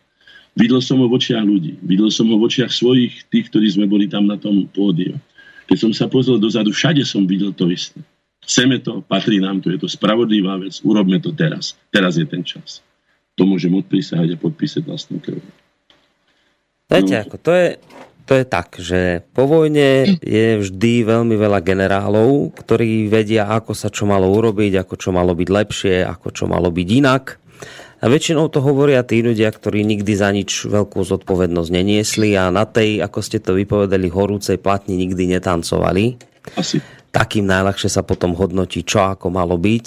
Videl 0.58 0.82
som 0.82 0.98
ho 0.98 1.06
v 1.06 1.22
očiach 1.22 1.45
ľudí. 1.45 1.77
Videl 1.85 2.09
som 2.09 2.25
ho 2.33 2.35
v 2.41 2.49
očiach 2.49 2.74
svojich, 2.74 3.30
tých, 3.30 3.53
ktorí 3.53 3.69
sme 3.69 3.85
boli 3.85 4.09
tam 4.09 4.25
na 4.25 4.41
tom 4.41 4.66
pódiu. 4.74 5.22
Keď 5.69 5.77
som 5.77 5.91
sa 5.93 6.09
pozrel 6.09 6.41
dozadu, 6.41 6.74
všade 6.74 7.06
som 7.06 7.30
videl 7.30 7.53
to 7.53 7.69
isté. 7.69 8.01
Chceme 8.41 8.82
to, 8.82 9.06
patrí 9.06 9.38
nám 9.38 9.61
to, 9.61 9.69
je 9.69 9.77
to 9.77 9.85
spravodlivá 9.85 10.58
vec, 10.58 10.82
urobme 10.82 11.22
to 11.22 11.30
teraz. 11.30 11.77
Teraz 11.93 12.17
je 12.17 12.25
ten 12.25 12.41
čas 12.41 12.82
to 13.40 13.48
môžem 13.48 13.72
odpísať 13.72 14.35
a 14.35 14.35
podpísať 14.35 14.84
vlastnú 14.84 15.24
krv. 15.24 15.40
Viete, 16.92 17.16
no. 17.16 17.24
ako 17.24 17.38
to 17.40 17.51
je, 17.56 17.68
to 18.27 18.34
je 18.35 18.45
tak, 18.45 18.69
že 18.76 19.24
po 19.32 19.48
vojne 19.48 20.19
je 20.19 20.59
vždy 20.59 20.93
veľmi 21.08 21.40
veľa 21.40 21.64
generálov, 21.64 22.51
ktorí 22.59 23.08
vedia, 23.08 23.48
ako 23.48 23.72
sa 23.72 23.88
čo 23.88 24.03
malo 24.03 24.27
urobiť, 24.27 24.84
ako 24.84 24.95
čo 25.00 25.09
malo 25.16 25.32
byť 25.32 25.48
lepšie, 25.48 25.95
ako 26.03 26.27
čo 26.35 26.45
malo 26.51 26.68
byť 26.68 26.88
inak. 26.92 27.40
A 28.00 28.08
väčšinou 28.08 28.48
to 28.48 28.64
hovoria 28.64 29.03
tí 29.03 29.19
ľudia, 29.19 29.51
ktorí 29.51 29.84
nikdy 29.84 30.14
za 30.16 30.32
nič 30.32 30.68
veľkú 30.68 31.03
zodpovednosť 31.03 31.69
neniesli 31.72 32.35
a 32.35 32.48
na 32.48 32.64
tej, 32.64 33.03
ako 33.03 33.19
ste 33.19 33.43
to 33.43 33.56
vypovedali, 33.56 34.08
horúcej 34.08 34.56
platni 34.56 34.95
nikdy 34.95 35.27
netancovali. 35.35 36.16
Asi. 36.56 36.80
Takým 37.09 37.45
najľahšie 37.49 37.89
sa 37.89 38.05
potom 38.05 38.38
hodnotí, 38.38 38.85
čo 38.85 39.01
ako 39.01 39.33
malo 39.33 39.57
byť. 39.57 39.85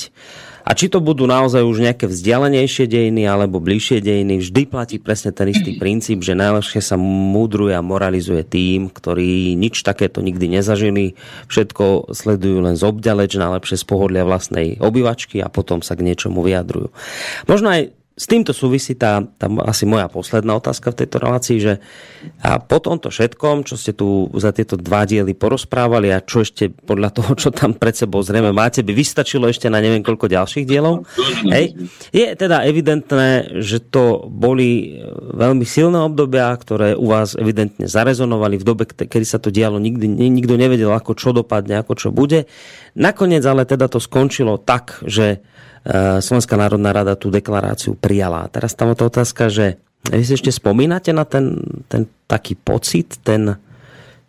A 0.62 0.78
či 0.78 0.86
to 0.86 1.02
budú 1.02 1.26
naozaj 1.26 1.58
už 1.66 1.82
nejaké 1.82 2.06
vzdialenejšie 2.06 2.86
dejiny 2.86 3.26
alebo 3.26 3.58
bližšie 3.58 3.98
dejiny, 3.98 4.38
vždy 4.38 4.62
platí 4.70 4.96
presne 5.02 5.34
ten 5.34 5.50
istý 5.50 5.74
princíp, 5.82 6.22
že 6.22 6.38
najlepšie 6.38 6.78
sa 6.78 6.94
múdruje 6.98 7.74
a 7.74 7.82
moralizuje 7.82 8.46
tým, 8.46 8.86
ktorí 8.86 9.58
nič 9.58 9.82
takéto 9.82 10.22
nikdy 10.22 10.58
nezažili, 10.58 11.18
všetko 11.50 12.14
sledujú 12.14 12.62
len 12.62 12.78
z 12.78 12.82
obďaleč, 12.86 13.34
najlepšie 13.34 13.74
z 13.74 13.84
pohodlia 13.86 14.22
vlastnej 14.22 14.78
obyvačky 14.78 15.42
a 15.42 15.50
potom 15.50 15.82
sa 15.82 15.98
k 15.98 16.06
niečomu 16.06 16.46
vyjadrujú. 16.46 16.94
Možno 17.50 17.74
aj 17.74 18.01
s 18.22 18.30
týmto 18.30 18.54
súvisí 18.54 18.94
tá, 18.94 19.18
tá 19.34 19.50
asi 19.66 19.82
moja 19.82 20.06
posledná 20.06 20.54
otázka 20.54 20.94
v 20.94 20.98
tejto 21.02 21.16
relácii, 21.18 21.58
že 21.58 21.82
a 22.38 22.62
po 22.62 22.78
tomto 22.78 23.10
všetkom, 23.10 23.66
čo 23.66 23.74
ste 23.74 23.98
tu 23.98 24.30
za 24.38 24.54
tieto 24.54 24.78
dva 24.78 25.02
diely 25.02 25.34
porozprávali 25.34 26.14
a 26.14 26.22
čo 26.22 26.46
ešte 26.46 26.70
podľa 26.70 27.10
toho, 27.18 27.34
čo 27.34 27.50
tam 27.50 27.74
pred 27.74 27.98
sebou 27.98 28.22
zrejme 28.22 28.54
máte, 28.54 28.86
by 28.86 28.94
vystačilo 28.94 29.50
ešte 29.50 29.66
na 29.66 29.82
neviem 29.82 30.06
koľko 30.06 30.30
ďalších 30.30 30.62
dielov. 30.62 31.02
Hej, 31.50 31.74
je 32.14 32.26
teda 32.38 32.62
evidentné, 32.62 33.58
že 33.58 33.82
to 33.82 34.30
boli 34.30 35.02
veľmi 35.34 35.66
silné 35.66 35.98
obdobia, 36.06 36.54
ktoré 36.54 36.94
u 36.94 37.10
vás 37.10 37.34
evidentne 37.34 37.90
zarezonovali 37.90 38.54
v 38.54 38.64
dobe, 38.64 38.86
kedy 38.86 39.26
sa 39.26 39.42
to 39.42 39.50
dialo, 39.50 39.82
nikdy, 39.82 40.06
nikto 40.06 40.54
nevedel, 40.54 40.94
ako 40.94 41.18
čo 41.18 41.34
dopadne, 41.34 41.82
ako 41.82 41.98
čo 41.98 42.08
bude. 42.14 42.46
Nakoniec 42.94 43.42
ale 43.42 43.66
teda 43.66 43.90
to 43.90 43.98
skončilo 43.98 44.62
tak, 44.62 45.02
že 45.02 45.42
Slovenská 46.22 46.54
národná 46.54 46.94
rada 46.94 47.18
tú 47.18 47.26
deklaráciu 47.26 47.98
prijala. 47.98 48.46
Teraz 48.54 48.78
tam 48.78 48.94
je 48.94 49.02
otázka, 49.02 49.50
že 49.50 49.82
vy 50.06 50.22
si 50.22 50.34
ešte 50.34 50.50
spomínate 50.50 51.10
na 51.10 51.26
ten, 51.26 51.58
ten 51.90 52.06
taký 52.26 52.58
pocit, 52.58 53.18
ten, 53.22 53.58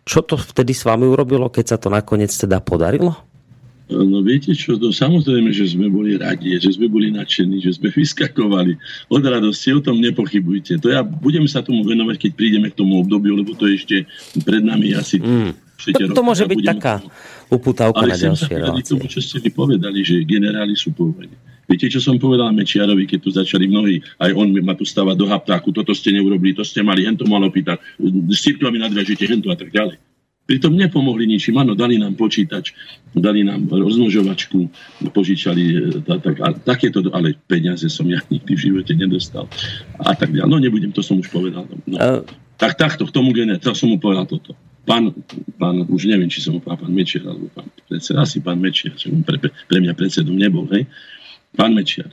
čo 0.06 0.22
to 0.22 0.38
vtedy 0.38 0.74
s 0.74 0.86
vami 0.86 1.06
urobilo, 1.06 1.50
keď 1.50 1.74
sa 1.74 1.78
to 1.78 1.90
nakoniec 1.90 2.30
teda 2.30 2.58
podarilo? 2.58 3.14
No 3.84 4.24
viete 4.24 4.56
čo, 4.56 4.80
to 4.80 4.96
samozrejme, 4.96 5.52
že 5.52 5.76
sme 5.76 5.92
boli 5.92 6.16
radi, 6.16 6.56
že 6.56 6.72
sme 6.72 6.88
boli 6.88 7.12
nadšení, 7.12 7.60
že 7.60 7.76
sme 7.76 7.92
vyskakovali 8.00 8.74
od 9.12 9.22
radosti, 9.22 9.76
o 9.76 9.84
tom 9.84 10.00
nepochybujte. 10.00 10.80
To 10.80 10.88
ja 10.88 11.04
budem 11.04 11.44
sa 11.46 11.60
tomu 11.60 11.84
venovať, 11.84 12.16
keď 12.16 12.30
prídeme 12.32 12.72
k 12.72 12.78
tomu 12.78 12.98
obdobiu, 12.98 13.36
lebo 13.36 13.52
to 13.52 13.68
ešte 13.68 14.08
pred 14.42 14.64
nami 14.64 14.96
asi 14.96 15.20
mm. 15.20 15.64
To, 15.74 16.16
to 16.16 16.22
môže 16.24 16.46
byť 16.46 16.60
taká 16.64 17.02
uputávka 17.56 18.04
na 18.04 18.18
ďalšie 18.18 18.54
relácie. 18.58 18.94
tomu, 18.94 19.06
čo 19.06 19.20
ste 19.22 19.38
mi 19.40 19.50
povedali, 19.50 20.02
že 20.02 20.22
generáli 20.26 20.74
sú 20.74 20.90
po 20.90 21.14
Viete, 21.64 21.88
čo 21.88 21.96
som 21.96 22.20
povedal 22.20 22.52
Mečiarovi, 22.52 23.08
keď 23.08 23.18
tu 23.24 23.30
začali 23.32 23.64
mnohí, 23.64 23.96
aj 24.20 24.36
on 24.36 24.52
ma 24.60 24.76
tu 24.76 24.84
stávať 24.84 25.16
do 25.16 25.26
haptáku, 25.32 25.72
toto 25.72 25.96
ste 25.96 26.12
neurobili, 26.12 26.52
to 26.52 26.60
ste 26.60 26.84
mali, 26.84 27.08
hen 27.08 27.16
to 27.16 27.24
malo 27.24 27.48
pýtať, 27.48 27.80
s 28.28 28.38
cirkvami 28.44 28.76
nadviažete, 28.76 29.24
hen 29.24 29.40
to 29.40 29.48
a 29.48 29.56
tak 29.56 29.72
ďalej. 29.72 29.96
Pritom 30.44 30.76
nepomohli 30.76 31.24
ničím, 31.24 31.56
áno, 31.56 31.72
dali 31.72 31.96
nám 31.96 32.20
počítač, 32.20 32.76
dali 33.16 33.40
nám 33.48 33.64
rozmnožovačku, 33.64 34.68
požičali, 35.08 35.64
tá, 36.04 36.20
tak, 36.20 36.36
a 36.44 36.52
takéto, 36.52 37.00
ale 37.16 37.32
peniaze 37.48 37.88
som 37.88 38.04
ja 38.12 38.20
nikdy 38.28 38.52
v 38.52 38.60
živote 38.60 38.92
nedostal. 38.92 39.48
A 40.04 40.12
tak 40.12 40.36
ďalej. 40.36 40.50
No 40.52 40.60
nebudem, 40.60 40.92
to 40.92 41.00
som 41.00 41.16
už 41.16 41.32
povedal. 41.32 41.64
No. 41.88 41.96
Uh... 41.96 42.20
Tak 42.54 42.76
takto, 42.76 43.08
k 43.08 43.10
tomu 43.10 43.32
generálu, 43.32 43.72
som 43.72 43.88
mu 43.88 43.96
povedal 43.96 44.28
toto 44.28 44.52
pán, 44.84 45.10
pán, 45.56 45.84
už 45.88 46.06
neviem, 46.06 46.28
či 46.28 46.44
som 46.44 46.56
ho 46.56 46.60
pán, 46.60 46.78
pán 46.78 46.92
Mečiar, 46.92 47.24
alebo 47.26 47.48
pán 47.52 47.68
predseda, 47.88 48.22
asi 48.22 48.38
pán 48.38 48.60
Mečiar, 48.60 48.94
že 48.96 49.10
pre, 49.24 49.40
pre 49.40 49.78
mňa 49.80 49.92
predsedom 49.96 50.36
nebol, 50.36 50.68
hej. 50.70 50.86
Pán 51.56 51.72
Mečiar, 51.72 52.12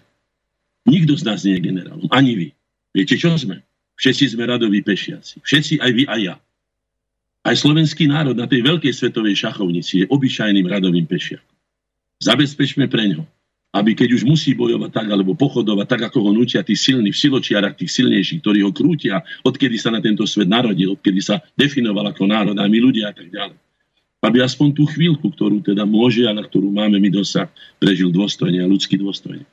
nikto 0.88 1.14
z 1.16 1.24
nás 1.28 1.44
nie 1.44 1.60
je 1.60 1.68
generálom, 1.68 2.10
ani 2.12 2.34
vy. 2.36 2.48
Viete, 2.92 3.16
čo 3.16 3.32
sme? 3.36 3.64
Všetci 3.96 4.36
sme 4.36 4.50
radoví 4.50 4.82
pešiaci. 4.82 5.46
Všetci, 5.46 5.80
aj 5.80 5.92
vy, 5.94 6.04
aj 6.10 6.22
ja. 6.26 6.36
Aj 7.42 7.56
slovenský 7.58 8.10
národ 8.10 8.34
na 8.34 8.50
tej 8.50 8.66
veľkej 8.66 8.94
svetovej 8.94 9.38
šachovnici 9.38 10.04
je 10.04 10.10
obyčajným 10.10 10.66
radovým 10.66 11.06
pešiakom. 11.06 11.56
Zabezpečme 12.22 12.86
pre 12.90 13.14
ňo 13.14 13.26
aby 13.72 13.96
keď 13.96 14.20
už 14.20 14.28
musí 14.28 14.52
bojovať 14.52 14.92
tak, 14.92 15.08
alebo 15.08 15.32
pochodovať 15.32 15.88
tak, 15.88 16.02
ako 16.12 16.28
ho 16.28 16.32
nutia 16.36 16.60
tí 16.60 16.76
silní 16.76 17.16
v 17.16 17.22
siločiarach, 17.24 17.80
tých 17.80 18.04
silnejších, 18.04 18.44
ktorí 18.44 18.60
ho 18.68 18.72
krútia, 18.76 19.24
odkedy 19.48 19.80
sa 19.80 19.96
na 19.96 20.04
tento 20.04 20.28
svet 20.28 20.52
narodil, 20.52 21.00
odkedy 21.00 21.24
sa 21.24 21.40
definoval 21.56 22.12
ako 22.12 22.28
národ 22.28 22.56
a 22.60 22.68
my 22.68 22.78
ľudia 22.84 23.12
a 23.12 23.16
tak 23.16 23.32
ďalej. 23.32 23.56
Aby 24.22 24.38
aspoň 24.44 24.76
tú 24.76 24.84
chvíľku, 24.92 25.34
ktorú 25.34 25.64
teda 25.64 25.88
môže 25.88 26.28
a 26.28 26.36
na 26.36 26.44
ktorú 26.44 26.70
máme 26.70 27.00
my 27.00 27.10
dosah, 27.10 27.48
prežil 27.80 28.12
dôstojne 28.12 28.60
a 28.60 28.68
ľudský 28.68 29.00
dôstojne. 29.00 29.48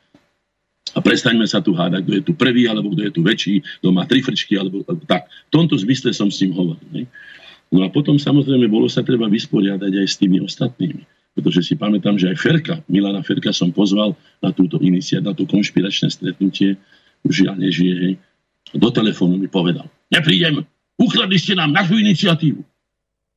A 0.92 0.98
prestaňme 0.98 1.47
sa 1.47 1.62
tu 1.62 1.72
hádať, 1.72 2.02
kto 2.05 2.12
je 2.18 2.22
tu 2.26 2.32
prvý, 2.34 2.66
alebo 2.66 2.90
kto 2.92 3.06
je 3.06 3.12
tu 3.14 3.20
väčší, 3.22 3.55
kto 3.80 3.88
má 3.94 4.05
tri 4.05 4.18
frčky, 4.20 4.58
alebo, 4.58 4.82
alebo 4.84 5.05
tak. 5.06 5.30
V 5.48 5.50
tomto 5.55 5.78
zmysle 5.78 6.10
som 6.10 6.28
s 6.28 6.42
tým 6.42 6.52
hovoril. 6.52 6.84
Ne? 6.90 7.06
No 7.70 7.84
a 7.84 7.88
potom 7.92 8.18
samozrejme 8.18 8.66
bolo 8.66 8.88
sa 8.90 9.05
treba 9.05 9.28
vysporiadať 9.28 9.92
aj 9.94 10.06
s 10.08 10.16
tými 10.16 10.40
ostatnými 10.42 11.17
pretože 11.39 11.62
si 11.62 11.78
pamätám, 11.78 12.18
že 12.18 12.34
aj 12.34 12.36
Ferka, 12.42 12.75
Milana 12.91 13.23
Ferka 13.23 13.55
som 13.55 13.70
pozval 13.70 14.18
na 14.42 14.50
túto 14.50 14.83
iniciat, 14.83 15.23
na 15.23 15.31
to 15.31 15.47
konšpiračné 15.47 16.10
stretnutie, 16.10 16.75
už 17.23 17.47
ja 17.47 17.55
nežije, 17.55 17.94
hej. 17.94 18.15
Do 18.75 18.91
telefónu 18.91 19.39
mi 19.39 19.47
povedal, 19.47 19.86
neprídem, 20.10 20.67
ukradli 20.99 21.39
ste 21.39 21.55
nám 21.55 21.70
našu 21.70 22.02
iniciatívu. 22.02 22.58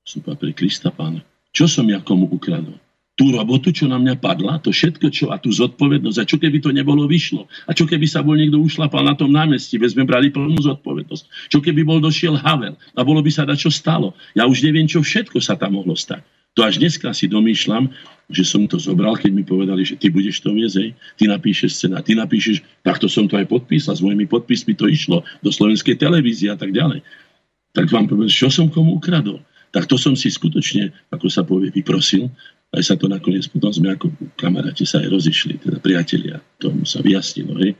Som 0.01 0.25
povedal, 0.25 0.49
pre 0.49 0.51
Krista 0.57 0.89
pána, 0.89 1.21
čo 1.53 1.69
som 1.69 1.85
ja 1.85 2.01
komu 2.01 2.25
ukradol? 2.25 2.81
Tú 3.13 3.29
robotu, 3.37 3.69
čo 3.69 3.85
na 3.85 4.01
mňa 4.01 4.17
padla, 4.17 4.57
to 4.57 4.73
všetko, 4.73 5.13
čo 5.13 5.29
a 5.29 5.37
tú 5.37 5.53
zodpovednosť, 5.53 6.17
a 6.17 6.25
čo 6.25 6.41
keby 6.41 6.57
to 6.57 6.73
nebolo 6.73 7.05
vyšlo? 7.05 7.45
A 7.69 7.75
čo 7.77 7.85
keby 7.85 8.09
sa 8.09 8.25
bol 8.25 8.33
niekto 8.33 8.57
ušlapal 8.57 9.05
na 9.05 9.13
tom 9.13 9.29
námestí, 9.29 9.77
veď 9.77 9.93
sme 9.93 10.09
brali 10.09 10.33
plnú 10.33 10.57
zodpovednosť? 10.57 11.53
Čo 11.53 11.61
keby 11.61 11.85
bol 11.85 12.01
došiel 12.01 12.33
Havel 12.33 12.73
a 12.97 12.99
bolo 13.05 13.21
by 13.21 13.29
sa 13.29 13.45
dať, 13.45 13.61
čo 13.61 13.69
stalo? 13.69 14.17
Ja 14.33 14.49
už 14.49 14.65
neviem, 14.65 14.89
čo 14.89 15.05
všetko 15.05 15.37
sa 15.37 15.53
tam 15.53 15.77
mohlo 15.77 15.93
stať. 15.93 16.25
To 16.59 16.67
až 16.67 16.83
dneska 16.83 17.15
si 17.15 17.31
domýšľam, 17.31 17.87
že 18.31 18.43
som 18.47 18.63
to 18.67 18.79
zobral, 18.79 19.15
keď 19.15 19.31
mi 19.31 19.43
povedali, 19.43 19.83
že 19.83 19.95
ty 19.95 20.11
budeš 20.11 20.43
to 20.43 20.55
viesť, 20.55 20.95
ty 21.19 21.23
napíšeš 21.27 21.71
scéna, 21.79 22.03
ty 22.03 22.15
napíšeš, 22.15 22.63
takto 22.83 23.07
som 23.07 23.27
to 23.27 23.39
aj 23.39 23.47
podpísal, 23.47 23.95
s 23.95 24.03
mojimi 24.03 24.27
podpismi 24.27 24.75
to 24.75 24.87
išlo 24.87 25.23
do 25.43 25.49
slovenskej 25.51 25.99
televízie 25.99 26.51
a 26.51 26.57
tak 26.59 26.71
ďalej. 26.71 27.03
Tak 27.71 27.87
vám 27.87 28.07
poviem, 28.07 28.31
čo 28.31 28.51
som 28.51 28.67
komu 28.67 28.99
ukradol. 28.99 29.39
Tak 29.71 29.87
to 29.87 29.95
som 29.95 30.19
si 30.19 30.27
skutočne, 30.27 30.91
ako 31.11 31.27
sa 31.31 31.47
povie, 31.47 31.71
vyprosil. 31.71 32.27
Aj 32.71 32.83
sa 32.83 32.95
to 32.95 33.07
nakoniec, 33.07 33.47
potom 33.51 33.71
sme 33.71 33.95
ako 33.95 34.11
kamaráti 34.35 34.83
sa 34.87 35.03
aj 35.03 35.11
rozišli, 35.11 35.59
teda 35.59 35.79
priatelia, 35.79 36.39
tomu 36.59 36.83
sa 36.83 37.03
vyjasnilo. 37.03 37.55
Hej. 37.59 37.75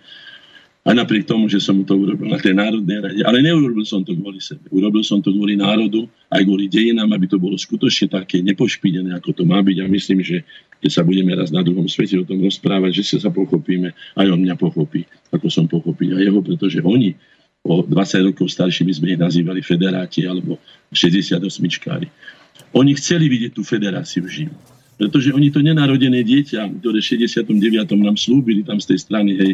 Aj 0.82 0.98
napriek 0.98 1.30
tomu, 1.30 1.46
že 1.46 1.62
som 1.62 1.78
to 1.86 1.94
urobil 1.94 2.26
na 2.26 2.42
tej 2.42 2.58
národnej 2.58 2.98
rade. 3.06 3.22
Ale 3.22 3.46
neurobil 3.46 3.86
som 3.86 4.02
to 4.02 4.18
kvôli 4.18 4.42
sebe. 4.42 4.66
Urobil 4.74 5.06
som 5.06 5.22
to 5.22 5.30
kvôli 5.30 5.54
národu, 5.54 6.10
aj 6.34 6.42
kvôli 6.42 6.66
dejinám, 6.66 7.14
aby 7.14 7.30
to 7.30 7.38
bolo 7.38 7.54
skutočne 7.54 8.10
také 8.10 8.42
nepošpidené, 8.42 9.14
ako 9.14 9.30
to 9.30 9.44
má 9.46 9.62
byť. 9.62 9.78
A 9.78 9.86
myslím, 9.86 10.26
že 10.26 10.42
keď 10.82 10.90
sa 10.90 11.06
budeme 11.06 11.38
raz 11.38 11.54
na 11.54 11.62
druhom 11.62 11.86
svete 11.86 12.18
o 12.18 12.26
tom 12.26 12.42
rozprávať, 12.42 12.98
že 12.98 13.22
sa 13.22 13.30
pochopíme, 13.30 13.94
aj 14.18 14.26
on 14.26 14.42
mňa 14.42 14.58
pochopí, 14.58 15.06
ako 15.30 15.54
som 15.54 15.70
pochopil 15.70 16.18
aj 16.18 16.26
jeho, 16.26 16.42
pretože 16.42 16.82
oni 16.82 17.14
o 17.62 17.86
20 17.86 18.34
rokov 18.34 18.50
staršími 18.50 18.90
sme 18.90 19.14
ich 19.14 19.22
nazývali 19.22 19.62
federáti 19.62 20.26
alebo 20.26 20.58
68-čkári. 20.98 22.10
Oni 22.74 22.98
chceli 22.98 23.30
vidieť 23.30 23.54
tú 23.54 23.62
federáciu 23.62 24.26
živú. 24.26 24.58
Pretože 25.02 25.34
oni 25.34 25.50
to 25.50 25.66
nenarodené 25.66 26.22
dieťa, 26.22 26.78
ktoré 26.78 27.02
v 27.02 27.26
69. 27.26 27.58
nám 27.98 28.18
slúbili 28.22 28.62
tam 28.62 28.78
z 28.78 28.94
tej 28.94 29.00
strany, 29.02 29.34
hej, 29.34 29.52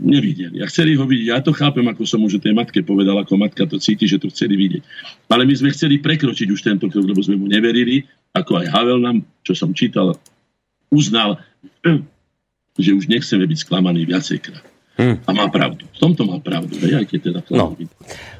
nevideli. 0.00 0.64
A 0.64 0.66
chceli 0.66 0.96
ho 0.96 1.04
vidieť. 1.04 1.28
Ja 1.34 1.40
to 1.44 1.52
chápem, 1.52 1.84
ako 1.84 2.08
som 2.08 2.24
už 2.24 2.40
tej 2.40 2.56
matke 2.56 2.80
povedal, 2.80 3.20
ako 3.20 3.36
matka 3.36 3.68
to 3.68 3.76
cíti, 3.76 4.08
že 4.08 4.16
to 4.16 4.32
chceli 4.32 4.56
vidieť. 4.56 4.82
Ale 5.28 5.44
my 5.44 5.54
sme 5.54 5.68
chceli 5.74 6.00
prekročiť 6.00 6.48
už 6.48 6.60
tento 6.64 6.88
krok, 6.88 7.04
lebo 7.04 7.20
sme 7.20 7.36
mu 7.36 7.46
neverili, 7.46 8.08
ako 8.32 8.64
aj 8.64 8.66
Havel 8.72 8.98
nám, 9.04 9.16
čo 9.44 9.52
som 9.52 9.76
čítal, 9.76 10.16
uznal, 10.88 11.36
že 12.84 12.90
už 12.96 13.10
nechceme 13.10 13.44
byť 13.44 13.58
sklamaní 13.60 14.08
viacejkrát. 14.08 14.64
Hmm. 14.98 15.22
A 15.26 15.30
má 15.30 15.46
pravdu. 15.46 15.86
V 15.94 15.98
tomto 16.02 16.26
má 16.26 16.42
pravdu. 16.42 16.74
Hej, 16.82 16.98
aj 16.98 17.06
keď 17.06 17.20
teda 17.30 17.40
no. 17.54 17.78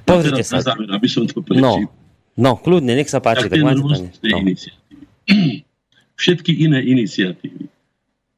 Pozrite 0.03 0.43
sa. 0.43 0.59
Na 0.59 0.75
záver, 0.75 0.91
aby 0.91 1.07
som 1.07 1.23
to 1.23 1.39
prečítal. 1.39 1.87
No, 1.87 1.93
no, 2.35 2.51
kľudne, 2.59 2.99
nech 2.99 3.07
sa 3.07 3.23
páči. 3.23 3.47
Tak, 3.47 3.55
tak 3.55 3.63
máte, 3.63 3.79
no. 3.79 4.43
Všetky 6.19 6.51
iné 6.67 6.83
iniciatívy 6.83 7.78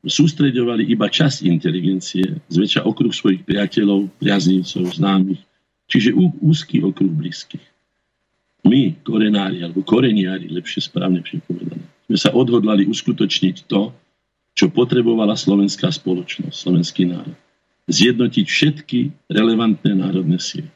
sústreďovali 0.04 0.88
iba 0.88 1.12
čas 1.12 1.44
inteligencie, 1.44 2.40
zväčša 2.48 2.88
okruh 2.88 3.12
svojich 3.12 3.44
priateľov, 3.44 4.08
priaznívcov, 4.16 4.96
známych, 4.96 5.42
čiže 5.90 6.16
úzky 6.40 6.80
okruh 6.80 7.12
blízkych. 7.12 7.64
My, 8.64 8.96
korenári, 9.04 9.64
alebo 9.64 9.80
koreniári, 9.84 10.52
lepšie 10.52 10.88
správne 10.88 11.24
povedané, 11.24 11.84
sme 12.08 12.18
sa 12.18 12.30
odhodlali 12.32 12.88
uskutočniť 12.88 13.68
to, 13.68 13.92
čo 14.56 14.68
potrebovala 14.68 15.36
slovenská 15.36 15.88
spoločnosť, 15.88 16.56
slovenský 16.56 17.08
národ. 17.08 17.36
Zjednotiť 17.88 18.46
všetky 18.46 18.98
relevantné 19.32 19.96
národné 19.96 20.38
síly 20.38 20.68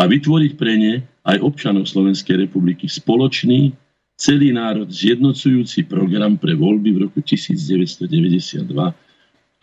a 0.00 0.10
vytvoriť 0.10 0.52
pre 0.58 0.74
ne 0.74 0.94
aj 1.22 1.38
občanov 1.38 1.86
Slovenskej 1.86 2.48
republiky 2.48 2.90
spoločný 2.90 3.70
celý 4.14 4.54
národ 4.54 4.86
zjednocujúci 4.86 5.86
program 5.90 6.38
pre 6.38 6.54
voľby 6.54 6.90
v 6.94 6.98
roku 7.08 7.18
1992 7.20 8.66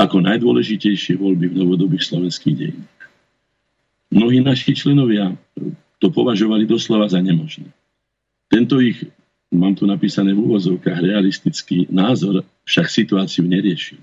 ako 0.01 0.17
najdôležitejšie 0.17 1.15
voľby 1.15 1.53
v 1.53 1.55
novodobých 1.61 2.03
slovenských 2.09 2.55
dejinách. 2.57 3.01
Mnohí 4.11 4.43
naši 4.43 4.75
členovia 4.75 5.31
to 6.01 6.09
považovali 6.09 6.65
doslova 6.65 7.07
za 7.07 7.21
nemožné. 7.21 7.69
Tento 8.51 8.83
ich, 8.83 8.99
mám 9.53 9.77
tu 9.77 9.87
napísané 9.87 10.35
v 10.35 10.43
úvozovkách, 10.43 10.99
realistický 10.99 11.87
názor 11.87 12.43
však 12.67 12.87
situáciu 12.91 13.47
neriešil. 13.47 14.01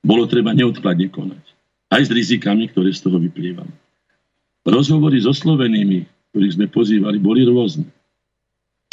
bolo 0.00 0.24
treba 0.28 0.56
neodkladne 0.56 1.12
konať. 1.12 1.44
Aj 1.92 2.00
s 2.00 2.10
rizikami, 2.12 2.72
ktoré 2.72 2.92
z 2.92 3.04
toho 3.04 3.20
vyplývali. 3.20 3.72
Rozhovory 4.64 5.20
so 5.20 5.36
Slovenými, 5.36 6.08
ktorých 6.32 6.54
sme 6.56 6.66
pozývali, 6.72 7.20
boli 7.20 7.44
rôzne. 7.44 7.84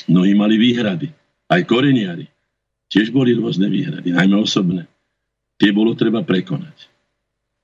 Mnohí 0.08 0.34
mali 0.34 0.56
výhrady. 0.58 1.12
Aj 1.52 1.62
koreniari. 1.68 2.32
Tiež 2.92 3.12
boli 3.12 3.36
rôzne 3.36 3.72
výhrady, 3.72 4.12
najmä 4.12 4.36
osobné. 4.36 4.84
Tie 5.56 5.72
bolo 5.72 5.96
treba 5.96 6.24
prekonať. 6.24 6.92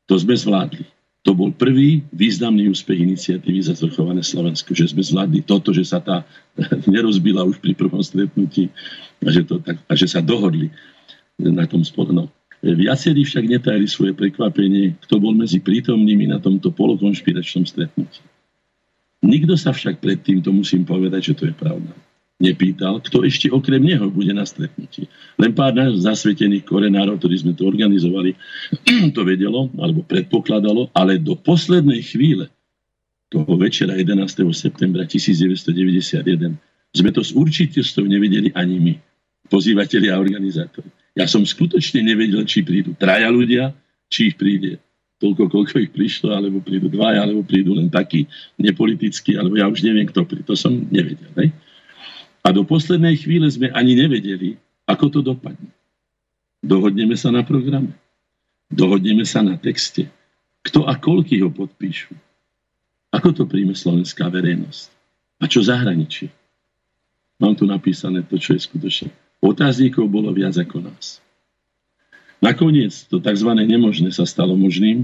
To 0.08 0.16
sme 0.16 0.36
zvládli. 0.36 0.88
To 1.28 1.36
bol 1.36 1.52
prvý 1.52 2.08
významný 2.16 2.72
úspech 2.72 3.04
iniciatívy 3.04 3.60
za 3.60 3.76
zvrchované 3.76 4.24
Slovensko, 4.24 4.72
že 4.72 4.96
sme 4.96 5.04
zvládli 5.04 5.44
toto, 5.44 5.76
že 5.76 5.84
sa 5.84 6.00
tá 6.00 6.24
nerozbila 6.88 7.44
už 7.44 7.60
pri 7.60 7.76
prvom 7.76 8.00
stretnutí 8.00 8.72
a 9.20 9.28
že, 9.28 9.44
to 9.44 9.60
tak, 9.60 9.76
a 9.84 9.94
že 9.98 10.08
sa 10.08 10.24
dohodli 10.24 10.72
na 11.36 11.68
tom 11.68 11.84
spodnom. 11.84 12.32
Viacerí 12.64 13.28
však 13.28 13.44
netajili 13.44 13.86
svoje 13.92 14.16
prekvapenie, 14.16 14.96
kto 15.04 15.20
bol 15.20 15.36
medzi 15.36 15.60
prítomnými 15.60 16.32
na 16.32 16.40
tomto 16.40 16.72
polokonšpiračnom 16.72 17.68
stretnutí. 17.68 18.24
Nikto 19.22 19.60
sa 19.60 19.76
však 19.76 20.00
predtým, 20.00 20.40
to 20.40 20.56
musím 20.56 20.88
povedať, 20.88 21.34
že 21.34 21.38
to 21.38 21.44
je 21.52 21.54
pravda, 21.54 21.92
nepýtal, 22.38 23.02
kto 23.02 23.26
ešte 23.26 23.50
okrem 23.50 23.82
neho 23.82 24.14
bude 24.14 24.30
na 24.30 24.46
stretnutí. 24.46 25.10
Len 25.42 25.52
pár 25.58 25.74
zasvetených 25.74 26.70
korenárov, 26.70 27.18
ktorí 27.18 27.42
sme 27.42 27.54
to 27.58 27.66
organizovali, 27.66 28.38
to 29.16 29.22
vedelo, 29.26 29.74
alebo 29.82 30.06
predpokladalo, 30.06 30.94
ale 30.94 31.18
do 31.18 31.34
poslednej 31.34 32.06
chvíle 32.06 32.54
toho 33.28 33.58
večera 33.58 33.98
11. 33.98 34.24
septembra 34.54 35.04
1991 35.04 36.56
sme 36.96 37.10
to 37.12 37.22
s 37.26 37.36
určitosťou 37.36 38.06
nevedeli 38.08 38.54
ani 38.56 38.78
my, 38.80 38.94
pozývateľi 39.52 40.08
a 40.14 40.22
organizátori. 40.22 40.88
Ja 41.18 41.26
som 41.26 41.42
skutočne 41.42 42.06
nevedel, 42.06 42.46
či 42.46 42.62
prídu 42.62 42.94
traja 42.94 43.28
ľudia, 43.34 43.74
či 44.08 44.32
ich 44.32 44.38
príde 44.38 44.78
toľko, 45.18 45.50
koľko 45.50 45.76
ich 45.82 45.92
prišlo, 45.92 46.30
alebo 46.30 46.62
prídu 46.62 46.88
dvaja, 46.94 47.26
alebo 47.26 47.42
prídu 47.42 47.74
len 47.74 47.90
takí 47.90 48.30
nepolitickí, 48.62 49.34
alebo 49.34 49.58
ja 49.58 49.66
už 49.66 49.82
neviem, 49.82 50.06
kto 50.06 50.24
príde. 50.30 50.46
To 50.46 50.54
som 50.54 50.78
nevedel. 50.94 51.34
Ne? 51.34 51.50
A 52.48 52.56
do 52.56 52.64
poslednej 52.64 53.19
chvíle 53.19 53.51
sme 53.51 53.67
ani 53.76 54.00
nevedeli, 54.00 54.56
ako 54.88 55.11
to 55.11 55.19
dopadne. 55.19 55.67
Dohodneme 56.64 57.19
sa 57.19 57.27
na 57.27 57.43
programe. 57.43 57.92
Dohodneme 58.72 59.27
sa 59.27 59.43
na 59.43 59.59
texte. 59.59 60.08
Kto 60.64 60.88
a 60.88 60.95
koľky 60.95 61.43
ho 61.43 61.51
podpíšu. 61.51 62.16
Ako 63.11 63.35
to 63.35 63.43
príjme 63.43 63.76
slovenská 63.76 64.32
verejnosť? 64.32 64.88
A 65.43 65.51
čo 65.51 65.59
zahraničí? 65.59 66.32
Mám 67.43 67.59
tu 67.59 67.67
napísané 67.67 68.24
to, 68.24 68.40
čo 68.40 68.56
je 68.56 68.64
skutočne. 68.64 69.11
Otáznikov 69.43 70.08
bolo 70.08 70.32
viac 70.32 70.56
ako 70.56 70.88
nás. 70.88 71.19
Nakoniec 72.40 72.95
to 73.11 73.19
tzv. 73.19 73.50
nemožné 73.59 74.08
sa 74.16 74.24
stalo 74.24 74.56
možným. 74.56 75.03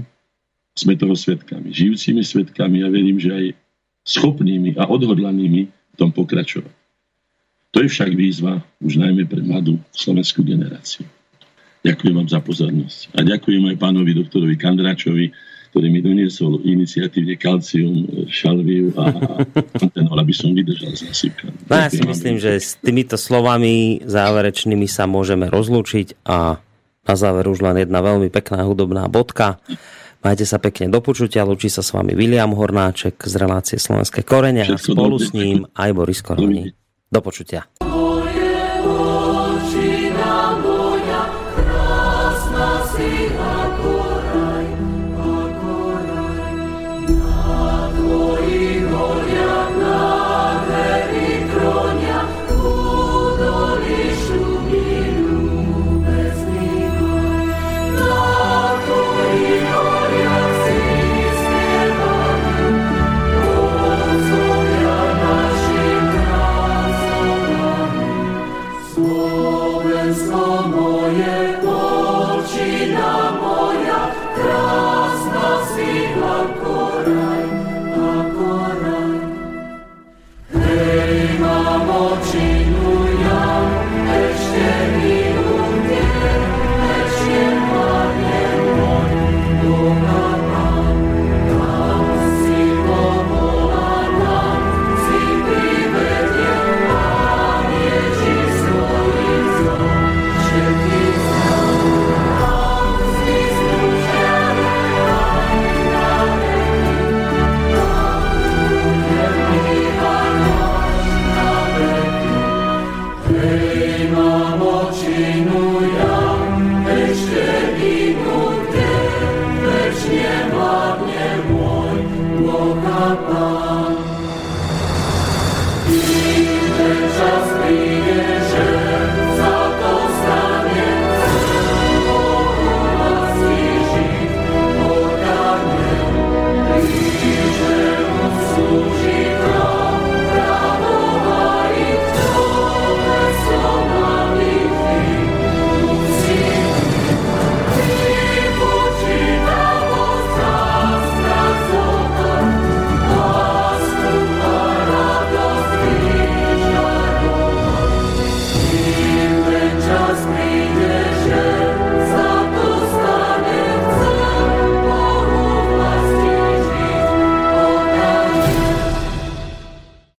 Sme 0.74 0.96
toho 0.96 1.12
svetkami, 1.12 1.70
žijúcimi 1.70 2.24
svetkami 2.24 2.82
a 2.82 2.88
verím, 2.88 3.20
že 3.20 3.30
aj 3.30 3.46
schopnými 4.08 4.80
a 4.80 4.88
odhodlanými 4.88 5.62
v 5.68 5.94
tom 5.94 6.08
pokračovať. 6.10 6.83
To 7.74 7.82
je 7.82 7.90
však 7.90 8.14
výzva 8.14 8.62
už 8.78 9.02
najmä 9.02 9.26
pre 9.26 9.42
mladú 9.42 9.82
slovenskú 9.90 10.46
generáciu. 10.46 11.02
Ďakujem 11.84 12.14
vám 12.16 12.28
za 12.30 12.40
pozornosť. 12.40 13.12
A 13.18 13.26
ďakujem 13.26 13.74
aj 13.74 13.76
pánovi 13.76 14.16
doktorovi 14.16 14.56
Kandráčovi, 14.56 15.34
ktorý 15.74 15.90
mi 15.90 16.00
doniesol 16.00 16.62
iniciatívne 16.62 17.34
kalcium, 17.34 18.06
šalviu 18.30 18.94
a 18.94 19.10
antenol, 19.82 20.16
aby 20.22 20.30
som 20.30 20.54
vydržal 20.54 20.94
s 20.94 21.02
nasýpkaním. 21.02 21.60
No 21.66 21.74
ja 21.74 21.90
si 21.90 22.00
myslím, 22.06 22.38
že 22.38 22.62
s 22.62 22.78
týmito 22.78 23.18
slovami 23.18 24.00
záverečnými 24.06 24.86
sa 24.86 25.10
môžeme 25.10 25.50
rozlúčiť 25.50 26.24
a 26.24 26.62
na 27.04 27.14
záver 27.18 27.50
už 27.50 27.60
len 27.60 27.82
jedna 27.82 28.00
veľmi 28.00 28.30
pekná 28.30 28.62
hudobná 28.64 29.10
bodka. 29.10 29.58
Majte 30.22 30.46
sa 30.48 30.62
pekne 30.62 30.88
do 30.88 31.04
počutia, 31.04 31.44
lúči 31.44 31.68
sa 31.68 31.82
s 31.84 31.92
vami 31.92 32.16
William 32.16 32.54
Hornáček 32.54 33.18
z 33.20 33.34
relácie 33.36 33.76
Slovenské 33.76 34.24
korene 34.24 34.64
a 34.64 34.78
spolu 34.78 35.20
s 35.20 35.36
ním 35.36 35.68
aj 35.74 35.90
Boris 35.90 36.22
Koroni. 36.24 36.83
Do 37.12 37.22
počutia. 37.22 37.62